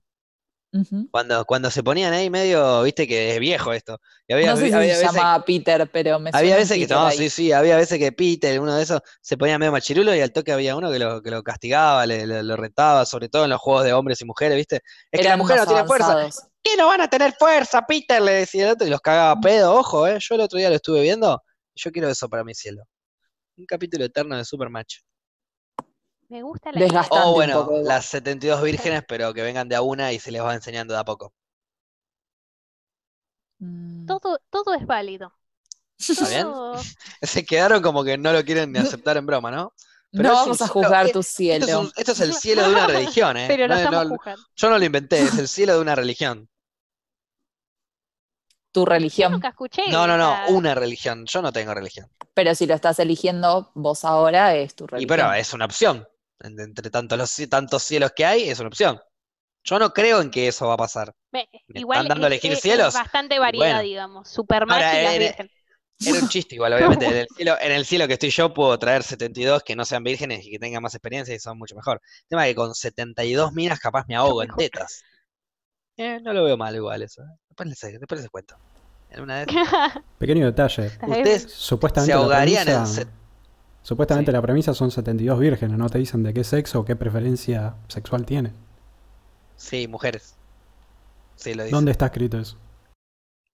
Cuando, 1.10 1.46
cuando 1.46 1.70
se 1.70 1.82
ponían 1.82 2.12
ahí 2.12 2.28
medio, 2.28 2.82
viste 2.82 3.08
que 3.08 3.32
es 3.34 3.40
viejo 3.40 3.72
esto. 3.72 3.98
Y 4.28 4.34
había, 4.34 4.50
No 4.50 4.58
sé 4.58 4.66
si 4.68 4.72
había 4.74 4.94
se 4.96 5.00
veces, 5.00 5.16
llamaba 5.16 5.42
Peter, 5.44 5.88
pero 5.90 6.20
me 6.20 6.30
había 6.34 6.56
veces 6.56 6.76
que, 6.76 6.82
Peter 6.84 6.96
no, 6.98 7.06
ahí. 7.06 7.16
sí, 7.16 7.30
sí, 7.30 7.52
había 7.52 7.76
veces 7.76 7.98
que 7.98 8.12
Peter, 8.12 8.60
uno 8.60 8.74
de 8.76 8.82
esos, 8.82 9.00
se 9.22 9.38
ponía 9.38 9.58
medio 9.58 9.72
machirulo 9.72 10.14
y 10.14 10.20
al 10.20 10.30
toque 10.30 10.52
había 10.52 10.76
uno 10.76 10.92
que 10.92 10.98
lo, 10.98 11.22
que 11.22 11.30
lo 11.30 11.42
castigaba, 11.42 12.04
le, 12.04 12.26
le- 12.26 12.42
lo 12.42 12.54
retaba, 12.56 13.06
sobre 13.06 13.30
todo 13.30 13.44
en 13.44 13.50
los 13.50 13.60
juegos 13.60 13.84
de 13.84 13.94
hombres 13.94 14.20
y 14.20 14.26
mujeres, 14.26 14.56
¿viste? 14.58 14.82
Es 15.10 15.22
que 15.22 15.28
la 15.28 15.38
mujer 15.38 15.56
no 15.56 15.66
tiene 15.66 15.84
fuerza. 15.86 16.28
¿Qué 16.62 16.76
no 16.76 16.86
van 16.86 17.00
a 17.00 17.08
tener 17.08 17.34
fuerza, 17.38 17.82
Peter? 17.86 18.20
Le 18.20 18.32
decía 18.32 18.64
el 18.66 18.72
otro 18.72 18.86
y 18.86 18.90
los 18.90 19.00
cagaba 19.00 19.32
a 19.32 19.40
pedo, 19.40 19.74
ojo, 19.74 20.06
¿eh? 20.06 20.18
Yo 20.20 20.34
el 20.34 20.40
otro 20.42 20.58
día 20.58 20.68
lo 20.68 20.76
estuve 20.76 21.00
viendo 21.02 21.42
y 21.74 21.80
yo 21.82 21.90
quiero 21.92 22.08
eso 22.08 22.28
para 22.28 22.44
mi 22.44 22.54
cielo. 22.54 22.82
Un 23.56 23.66
capítulo 23.66 24.04
eterno 24.04 24.36
de 24.36 24.44
Supermatch. 24.44 24.98
Me 26.28 26.42
gusta 26.42 26.70
la. 26.72 26.80
Desgastante 26.80 27.24
O 27.24 27.28
un 27.30 27.34
bueno, 27.36 27.60
poco. 27.64 27.80
las 27.82 28.04
72 28.06 28.62
vírgenes, 28.62 29.02
pero 29.08 29.32
que 29.32 29.42
vengan 29.42 29.68
de 29.68 29.76
a 29.76 29.80
una 29.82 30.12
y 30.12 30.20
se 30.20 30.30
les 30.30 30.42
va 30.42 30.54
enseñando 30.54 30.92
de 30.94 31.00
a 31.00 31.04
poco. 31.04 31.32
Mm. 33.58 34.06
Todo, 34.06 34.38
todo 34.50 34.74
es 34.74 34.86
válido. 34.86 35.32
¿Está 35.98 36.28
bien? 36.28 36.42
Todo- 36.44 36.80
Se 37.22 37.44
quedaron 37.44 37.82
como 37.82 38.04
que 38.04 38.16
no 38.18 38.32
lo 38.32 38.44
quieren 38.44 38.72
ni 38.72 38.78
aceptar 38.78 39.16
en 39.16 39.26
broma, 39.26 39.50
¿no? 39.50 39.72
Pero 40.10 40.28
No 40.30 40.34
vamos 40.34 40.60
un 40.60 40.66
a 40.66 40.68
juzgar 40.68 41.02
tu 41.10 41.20
Esto 41.20 41.20
es, 41.20 41.26
cielo. 41.26 41.80
un- 41.80 41.92
esto 41.96 42.12
es 42.12 42.20
el 42.20 42.32
cielo 42.34 42.62
de 42.62 42.70
una 42.70 42.86
religión, 42.86 43.36
¿eh? 43.36 43.44
Pero 43.48 43.68
No 43.68 43.74
estamos 43.76 44.04
no- 44.04 44.16
juzgando. 44.16 44.42
yo 44.56 44.70
no 44.70 44.78
lo 44.78 44.84
inventé, 44.84 45.20
es 45.20 45.38
el 45.38 45.48
cielo 45.48 45.74
de 45.74 45.80
una 45.80 45.94
religión. 45.94 46.48
Tu 48.72 48.80
Yo 48.80 48.84
religión. 48.86 49.32
nunca 49.32 49.48
escuché 49.48 49.82
No, 49.90 50.06
no, 50.06 50.16
no, 50.18 50.36
una 50.48 50.74
religión. 50.74 51.24
Yo 51.26 51.42
no 51.42 51.52
tengo 51.52 51.74
religión. 51.74 52.08
Pero 52.34 52.54
si 52.54 52.66
lo 52.66 52.74
estás 52.74 52.98
eligiendo 52.98 53.70
vos 53.74 54.04
ahora, 54.04 54.54
es 54.54 54.74
tu 54.74 54.84
Y 54.84 54.88
religión. 54.88 55.08
pero 55.16 55.32
es 55.34 55.52
una 55.52 55.64
opción. 55.64 56.06
En- 56.40 56.60
Entre 56.60 56.90
tantos, 56.90 57.18
los, 57.18 57.48
tantos 57.50 57.82
cielos 57.82 58.12
que 58.14 58.24
hay, 58.24 58.48
es 58.48 58.60
una 58.60 58.68
opción. 58.68 59.00
Yo 59.64 59.78
no 59.78 59.92
creo 59.92 60.20
en 60.20 60.30
que 60.30 60.48
eso 60.48 60.68
va 60.68 60.74
a 60.74 60.78
pasar. 60.78 61.12
Me- 61.32 61.48
¿Me 61.66 61.80
igual 61.80 61.98
están 61.98 62.08
dando 62.08 62.24
a 62.26 62.28
elegir 62.28 62.52
es- 62.52 62.58
es 62.58 62.62
cielos? 62.62 62.94
bastante 62.94 63.38
variedad, 63.38 63.66
bueno. 63.66 63.82
digamos. 63.82 64.28
Supermatch 64.28 64.82
Ahora, 64.84 65.00
y 65.00 65.04
las 65.04 65.12
en- 65.14 65.18
virgen. 65.20 65.50
Era 66.04 66.20
un 66.20 66.28
chiste 66.28 66.54
igual, 66.54 66.72
obviamente. 66.74 67.06
En 67.06 67.16
el, 67.16 67.26
cielo, 67.36 67.56
en 67.60 67.72
el 67.72 67.84
cielo 67.84 68.06
que 68.06 68.12
estoy 68.14 68.30
yo 68.30 68.54
puedo 68.54 68.78
traer 68.78 69.02
72 69.02 69.62
que 69.64 69.74
no 69.76 69.84
sean 69.84 70.02
vírgenes 70.04 70.44
y 70.46 70.50
que 70.52 70.58
tengan 70.58 70.82
más 70.82 70.94
experiencia 70.94 71.34
y 71.34 71.38
son 71.38 71.58
mucho 71.58 71.74
mejor. 71.74 72.00
El 72.22 72.28
tema 72.28 72.46
es 72.46 72.52
que 72.52 72.56
con 72.56 72.74
72 72.74 73.52
minas 73.52 73.80
capaz 73.80 74.04
me 74.08 74.14
ahogo 74.16 74.42
en 74.42 74.50
tetas. 74.56 75.02
Eh, 75.96 76.20
no 76.22 76.32
lo 76.32 76.44
veo 76.44 76.56
mal 76.56 76.74
igual 76.76 77.02
eso. 77.02 77.22
¿eh? 77.22 77.26
Después 77.48 77.68
les, 77.68 78.00
después 78.00 78.20
les 78.20 78.30
cuento. 78.30 78.56
En 79.10 79.22
una 79.22 79.44
de 79.44 79.50
esas, 79.50 79.94
Pequeño 80.18 80.46
detalle. 80.46 80.86
ustedes 81.02 81.50
Supuestamente 81.52 82.12
se 82.12 82.18
la 82.18 82.22
ahogarían 82.22 82.68
en... 82.68 82.74
premisa, 82.74 82.94
se- 83.02 83.06
supuestamente 83.82 84.30
Sí. 84.30 84.34
la 84.34 84.42
premisa 84.42 84.74
son 84.74 84.90
72 84.90 85.38
vírgenes, 85.40 85.78
no 85.78 85.88
te 85.88 85.98
dicen 85.98 86.22
de 86.22 86.34
qué 86.34 86.44
sexo 86.44 86.80
o 86.80 86.84
qué 86.84 86.94
preferencia 86.94 87.74
sexual 87.88 88.26
tiene. 88.26 88.52
Sí, 89.56 89.88
mujeres. 89.88 90.36
Sí, 91.36 91.54
lo 91.54 91.64
dice. 91.64 91.74
¿Dónde 91.74 91.90
está 91.90 92.06
escrito 92.06 92.38
eso? 92.38 92.56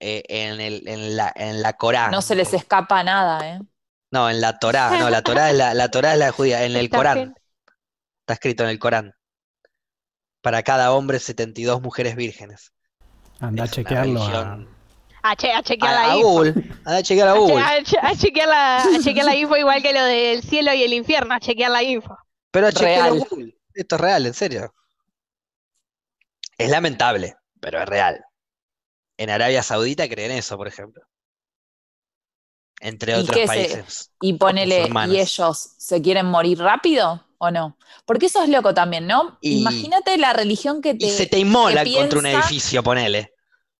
Eh, 0.01 0.23
en, 0.29 0.61
el, 0.61 0.87
en, 0.89 1.17
la, 1.17 1.33
en 1.35 1.63
la 1.63 1.75
Corán. 1.75 2.11
No 2.11 2.21
se 2.23 2.35
les 2.35 2.53
escapa 2.53 3.03
nada, 3.05 3.49
¿eh? 3.49 3.61
No, 4.11 4.29
en 4.31 4.41
la 4.41 4.59
Torá. 4.59 4.91
No, 4.99 5.09
la 5.11 5.23
Torá 5.23 5.51
es 5.51 5.57
la, 5.57 5.75
la 5.75 5.91
Torá 5.91 6.13
es 6.13 6.19
la 6.19 6.31
judía. 6.33 6.65
En 6.65 6.77
el 6.77 6.89
Corán. 6.91 7.35
Está 8.21 8.35
escrito 8.35 8.65
en 8.65 8.71
el 8.71 8.79
Corán. 8.79 9.13
Para 10.43 10.63
cada 10.63 10.93
hombre, 10.93 11.19
72 11.19 11.81
mujeres 11.81 12.17
vírgenes. 12.17 12.73
Anda 13.41 13.63
a 13.63 13.67
Es 13.67 13.73
una 13.73 13.83
chequearlo. 13.85 14.23
a-. 14.23 14.67
A, 15.27 15.37
che- 15.37 15.53
a 15.53 15.63
chequear 15.63 15.95
A, 15.95 15.97
la 15.97 16.13
a 16.13 16.17
info. 16.17 16.29
Google. 16.29 16.55
Anda 16.85 16.97
a 16.99 17.03
chequear 17.03 17.29
a 17.29 17.31
A, 17.33 17.35
che- 17.35 17.41
Google. 17.41 17.61
a 17.63 17.83
che- 17.83 17.99
a 18.03 18.15
chequear 18.15 18.49
la, 18.49 18.77
a 18.83 18.99
chequear 19.03 19.25
la 19.27 19.35
info 19.37 19.57
igual 19.57 19.83
que 19.83 19.93
lo 19.95 20.05
del 20.05 20.43
cielo 20.43 20.75
y 20.75 20.83
el 20.83 20.93
infierno, 20.93 21.35
a 21.35 21.41
chequear 21.41 21.71
la 21.71 21.83
info. 21.83 22.17
Pero 22.51 22.69
en 22.69 23.19
Google. 23.19 23.57
Esto 23.73 23.95
es 23.97 24.01
real, 24.01 24.27
en 24.27 24.35
serio. 24.35 24.75
Es 26.59 26.71
lamentable, 26.71 27.35
pero 27.61 27.81
es 27.83 27.87
real. 27.89 28.25
En 29.17 29.31
Arabia 29.31 29.63
Saudita 29.63 30.09
creen 30.09 30.33
eso, 30.33 30.57
por 30.57 30.69
ejemplo. 30.69 31.03
Entre 32.81 33.13
¿Y 33.13 33.15
otros 33.21 33.37
se- 33.39 33.47
países. 33.47 34.11
Y 34.21 34.35
ponele. 34.35 34.89
¿y 35.09 35.19
ellos 35.19 35.71
se 35.79 36.03
quieren 36.03 36.27
morir 36.27 36.59
rápido 36.59 37.25
o 37.39 37.51
no? 37.51 37.79
Porque 38.05 38.27
eso 38.27 38.43
es 38.43 38.49
loco 38.49 38.75
también, 38.75 39.07
¿no? 39.07 39.39
Y- 39.41 39.61
Imagínate 39.61 40.19
la 40.19 40.33
religión 40.33 40.83
que 40.83 40.95
te... 40.95 41.07
Y 41.07 41.11
se 41.11 41.27
te 41.27 41.39
inmolan 41.39 41.85
que 41.85 41.95
contra 41.95 42.19
un 42.19 42.27
edificio, 42.27 42.83
ponele. 42.83 43.33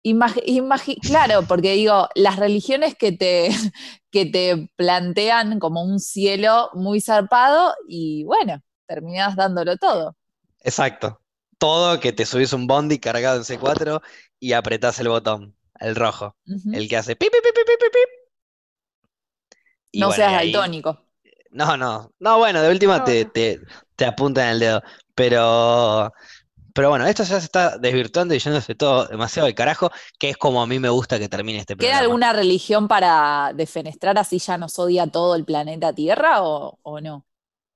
Imagi- 0.05 0.45
imagi- 0.47 0.99
claro, 1.01 1.43
porque 1.49 1.73
digo, 1.73 2.09
las 2.15 2.37
religiones 2.37 2.95
que 2.95 3.13
te, 3.13 3.49
que 4.11 4.27
te 4.27 4.69
plantean 4.77 5.59
como 5.59 5.83
un 5.83 5.99
cielo 5.99 6.71
muy 6.75 7.01
zarpado 7.01 7.75
y 7.89 8.23
bueno, 8.25 8.63
terminás 8.87 9.35
dándolo 9.35 9.77
todo. 9.77 10.15
Exacto. 10.61 11.21
Todo 11.59 12.01
que 12.01 12.13
te 12.13 12.27
subís 12.27 12.53
un 12.53 12.67
bondi 12.67 12.99
cargado 12.99 13.39
en 13.39 13.45
C4 13.45 14.03
y 14.41 14.53
apretás 14.53 14.99
el 15.01 15.09
botón, 15.09 15.57
el 15.81 15.97
rojo, 15.97 16.37
el 16.73 16.89
que 16.89 16.97
hace 16.97 17.17
pip, 17.17 17.31
pip, 17.33 17.43
pip, 17.43 17.55
pip, 17.55 17.67
pip, 17.67 17.93
pip. 17.93 18.11
Y 19.93 20.01
no 20.01 20.09
bueno, 20.09 20.17
seas 20.25 20.33
ahí- 20.35 20.53
daltónico. 20.53 21.01
No, 21.51 21.77
no. 21.77 22.13
No, 22.19 22.39
bueno, 22.39 22.61
de 22.63 22.71
última 22.71 22.99
No, 22.99 23.05
te, 23.05 23.27
te, 23.27 23.61
te 23.95 24.05
apuntan 24.05 24.49
el 24.49 24.59
dedo. 24.59 24.83
Pero, 25.15 26.13
pero 26.75 26.91
bueno, 26.91 27.07
esto 27.07 27.23
ya 27.23 27.39
se 27.39 27.45
está 27.47 27.79
desvirtuando 27.79 28.35
y 28.35 28.41
yéndose 28.41 28.75
todo 28.75 29.07
demasiado 29.07 29.47
de 29.47 29.55
carajo, 29.55 29.91
que 30.19 30.31
es 30.31 30.37
como 30.37 30.61
a 30.63 30.67
mí 30.67 30.81
me 30.81 30.89
gusta 30.89 31.19
que 31.21 31.29
termine 31.29 31.61
este 31.61 31.77
¿Queda 31.77 31.91
programa. 31.91 32.01
alguna 32.03 32.33
religión 32.33 32.89
para 32.89 33.53
defenestrar 33.55 34.19
así 34.19 34.39
ya 34.41 34.59
nos 34.59 34.77
odia 34.81 35.07
todo 35.07 35.37
el 35.37 35.45
planeta 35.45 35.93
Tierra 35.93 36.43
o, 36.43 36.79
o 36.83 37.01
no? 37.01 37.25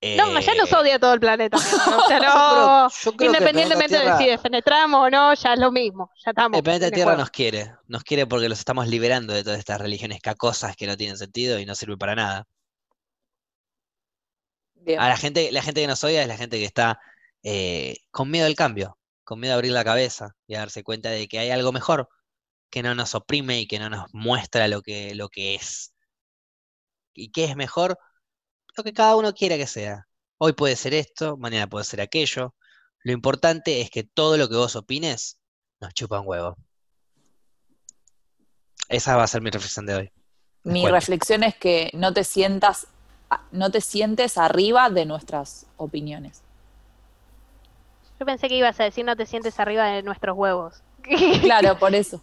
No, 0.01 0.39
ya 0.39 0.55
nos 0.55 0.70
Eh, 0.70 0.77
odia 0.77 0.99
todo 1.01 1.12
el 1.15 1.20
planeta. 1.20 1.57
O 2.05 2.07
sea, 2.09 2.19
yo 2.19 2.23
creo- 2.23 2.35
no, 2.35 2.89
yo 2.89 3.12
creo 3.16 3.27
independientemente 3.33 3.99
de 3.99 4.16
si 4.16 4.27
defenestramos 4.27 5.07
o 5.07 5.11
no, 5.11 5.35
ya 5.35 5.55
es 5.55 5.59
lo 5.59 5.73
mismo. 5.73 6.11
Ya 6.25 6.31
estamos. 6.31 6.57
El 6.57 6.62
planeta 6.62 6.89
Tierra 6.91 7.05
juego. 7.12 7.19
nos 7.20 7.31
quiere, 7.31 7.75
nos 7.89 8.05
quiere 8.05 8.27
porque 8.27 8.49
los 8.49 8.59
estamos 8.61 8.87
liberando 8.87 9.33
de 9.35 9.43
todas 9.43 9.59
estas 9.59 9.81
religiones 9.81 10.20
cacosas 10.20 10.77
que 10.77 10.87
no 10.87 10.97
tienen 10.97 11.19
sentido 11.19 11.59
y 11.59 11.66
no 11.66 11.75
sirven 11.75 11.99
para 11.99 12.15
nada. 12.15 12.47
Bien. 14.75 15.01
A 15.01 15.09
la 15.09 15.16
gente, 15.16 15.51
la 15.53 15.62
gente 15.62 15.81
que 15.81 15.87
nos 15.87 16.03
odia 16.05 16.23
es 16.23 16.29
la 16.29 16.37
gente 16.37 16.59
que 16.59 16.65
está 16.65 17.01
eh, 17.43 17.97
con 18.11 18.31
miedo 18.31 18.47
al 18.47 18.55
cambio, 18.55 18.99
con 19.25 19.41
miedo 19.41 19.55
a 19.55 19.57
abrir 19.57 19.73
la 19.73 19.85
cabeza 19.85 20.37
y 20.47 20.55
a 20.55 20.61
darse 20.61 20.83
cuenta 20.85 21.11
de 21.11 21.27
que 21.29 21.39
hay 21.41 21.51
algo 21.51 21.73
mejor, 21.73 22.09
que 22.70 22.83
no 22.83 22.95
nos 22.95 23.15
oprime 23.15 23.61
y 23.61 23.66
que 23.66 23.79
no 23.79 23.91
nos 23.91 24.07
muestra 24.15 24.69
lo 24.69 24.81
que, 24.83 25.15
lo 25.15 25.29
que 25.29 25.57
es. 25.57 25.93
¿Y 27.15 27.31
qué 27.33 27.45
es 27.47 27.57
mejor? 27.57 27.99
Lo 28.79 28.85
que 28.85 28.93
cada 28.93 29.17
uno 29.17 29.35
quiera 29.35 29.57
que 29.57 29.67
sea. 29.67 30.07
Hoy 30.39 30.53
puede 30.53 30.77
ser 30.77 30.95
esto, 30.95 31.37
mañana 31.37 31.67
puede 31.67 31.85
ser 31.85 32.01
aquello. 32.01 32.55
Lo 33.03 33.11
importante 33.11 33.81
es 33.81 33.91
que 33.91 34.05
todo 34.05 34.37
lo 34.37 34.49
que 34.49 34.55
vos 34.55 34.77
opines 34.77 35.41
nos 35.81 35.93
chupa 35.95 36.21
un 36.21 36.29
huevo. 36.29 36.57
Esa 38.89 39.17
va 39.17 39.25
a 39.25 39.27
ser 39.27 39.43
mi 39.43 39.51
reflexión 39.51 39.85
de 39.85 39.95
hoy. 39.97 40.13
Mi 40.63 40.83
cuento. 40.83 40.95
reflexión 40.95 41.43
es 41.43 41.57
que 41.57 41.91
no 41.93 42.13
te 42.13 42.23
sientas, 42.23 42.87
no 43.51 43.73
te 43.73 43.81
sientes 43.81 44.39
arriba 44.39 44.91
de 44.91 45.07
nuestras 45.07 45.67
opiniones. 45.77 46.43
Yo 48.21 48.27
pensé 48.27 48.49
que 48.49 48.59
ibas 48.59 48.79
a 48.79 48.85
decir 48.85 49.05
no 49.05 49.17
te 49.17 49.27
sientes 49.27 49.59
arriba 49.59 49.87
de 49.87 50.05
nuestros 50.05 50.37
huevos. 50.37 50.85
Claro, 51.43 51.77
por 51.81 51.97
eso. 51.97 52.23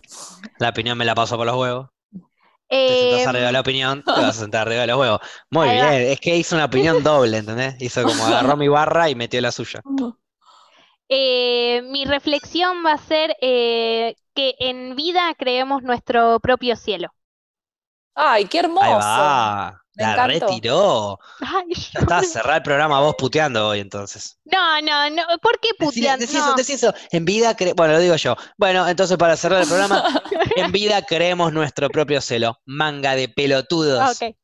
La 0.60 0.69
opinión 0.69 0.98
me 0.98 1.03
la 1.03 1.15
paso 1.15 1.36
por 1.36 1.48
los 1.48 1.57
huevos. 1.57 1.90
Te 2.85 2.95
sentás 2.95 3.25
arriba 3.27 3.47
de 3.47 3.51
la 3.53 3.59
Em, 3.59 3.61
opinión, 3.61 4.05
te 4.13 4.21
vas 4.21 4.37
a 4.37 4.41
sentar 4.41 4.67
arriba 4.67 4.81
de 4.81 4.87
los 4.87 4.99
huevos. 4.99 5.19
Muy 5.51 5.69
Ahí 5.69 5.79
bien, 5.79 5.85
va. 5.87 6.01
es 6.01 6.19
que 6.19 6.35
hizo 6.37 6.55
una 6.55 6.65
opinión 6.65 7.03
doble, 7.03 7.37
¿entendés? 7.37 7.75
Hizo 7.81 8.05
como 8.05 8.25
agarró 8.27 8.57
mi 8.57 8.67
barra 8.67 9.09
y 9.09 9.15
metió 9.15 9.41
la 9.41 9.51
suya. 9.51 9.83
eh, 11.09 11.81
mi 11.83 12.05
reflexión 12.05 12.83
va 12.85 12.93
a 12.93 12.97
ser 12.97 13.35
eh, 13.41 14.15
que 14.33 14.55
en 14.59 14.95
vida 14.95 15.33
creemos 15.37 15.83
nuestro 15.83 16.39
propio 16.39 16.75
cielo. 16.75 17.09
Ay, 18.13 18.45
qué 18.49 18.59
hermoso. 18.59 18.83
Ahí 18.83 18.93
va, 19.31 19.84
Me 19.95 20.03
la 20.03 20.11
encantó. 20.13 20.47
retiró. 20.47 21.19
Ay, 21.39 21.73
Ya 21.93 21.99
está, 21.99 22.22
cerrar 22.23 22.57
el 22.57 22.63
programa 22.63 22.99
vos 23.01 23.15
puteando 23.17 23.67
hoy 23.69 23.80
entonces. 23.80 24.38
No, 24.45 24.81
no, 24.81 25.09
no. 25.09 25.23
¿Por 25.41 25.59
qué 25.59 25.69
puteando? 25.77 26.22
decí 26.26 26.38
eso, 26.38 26.47
No. 26.47 26.55
decí 26.55 26.73
eso. 26.73 26.93
En 27.11 27.26
vida, 27.26 27.55
cre- 27.55 27.73
bueno, 27.76 27.93
lo 27.93 27.99
digo 27.99 28.15
yo. 28.15 28.35
Bueno, 28.57 28.88
entonces 28.88 29.17
para 29.17 29.35
cerrar 29.38 29.61
el 29.61 29.67
programa, 29.67 30.03
en 30.57 30.72
vida 30.72 31.01
creemos 31.01 31.53
nuestro 31.53 31.89
propio 31.89 32.22
celo. 32.22 32.59
Manga 32.65 33.15
de 33.15 33.30
pelotudos. 33.30 34.22
Ok, 34.22 34.35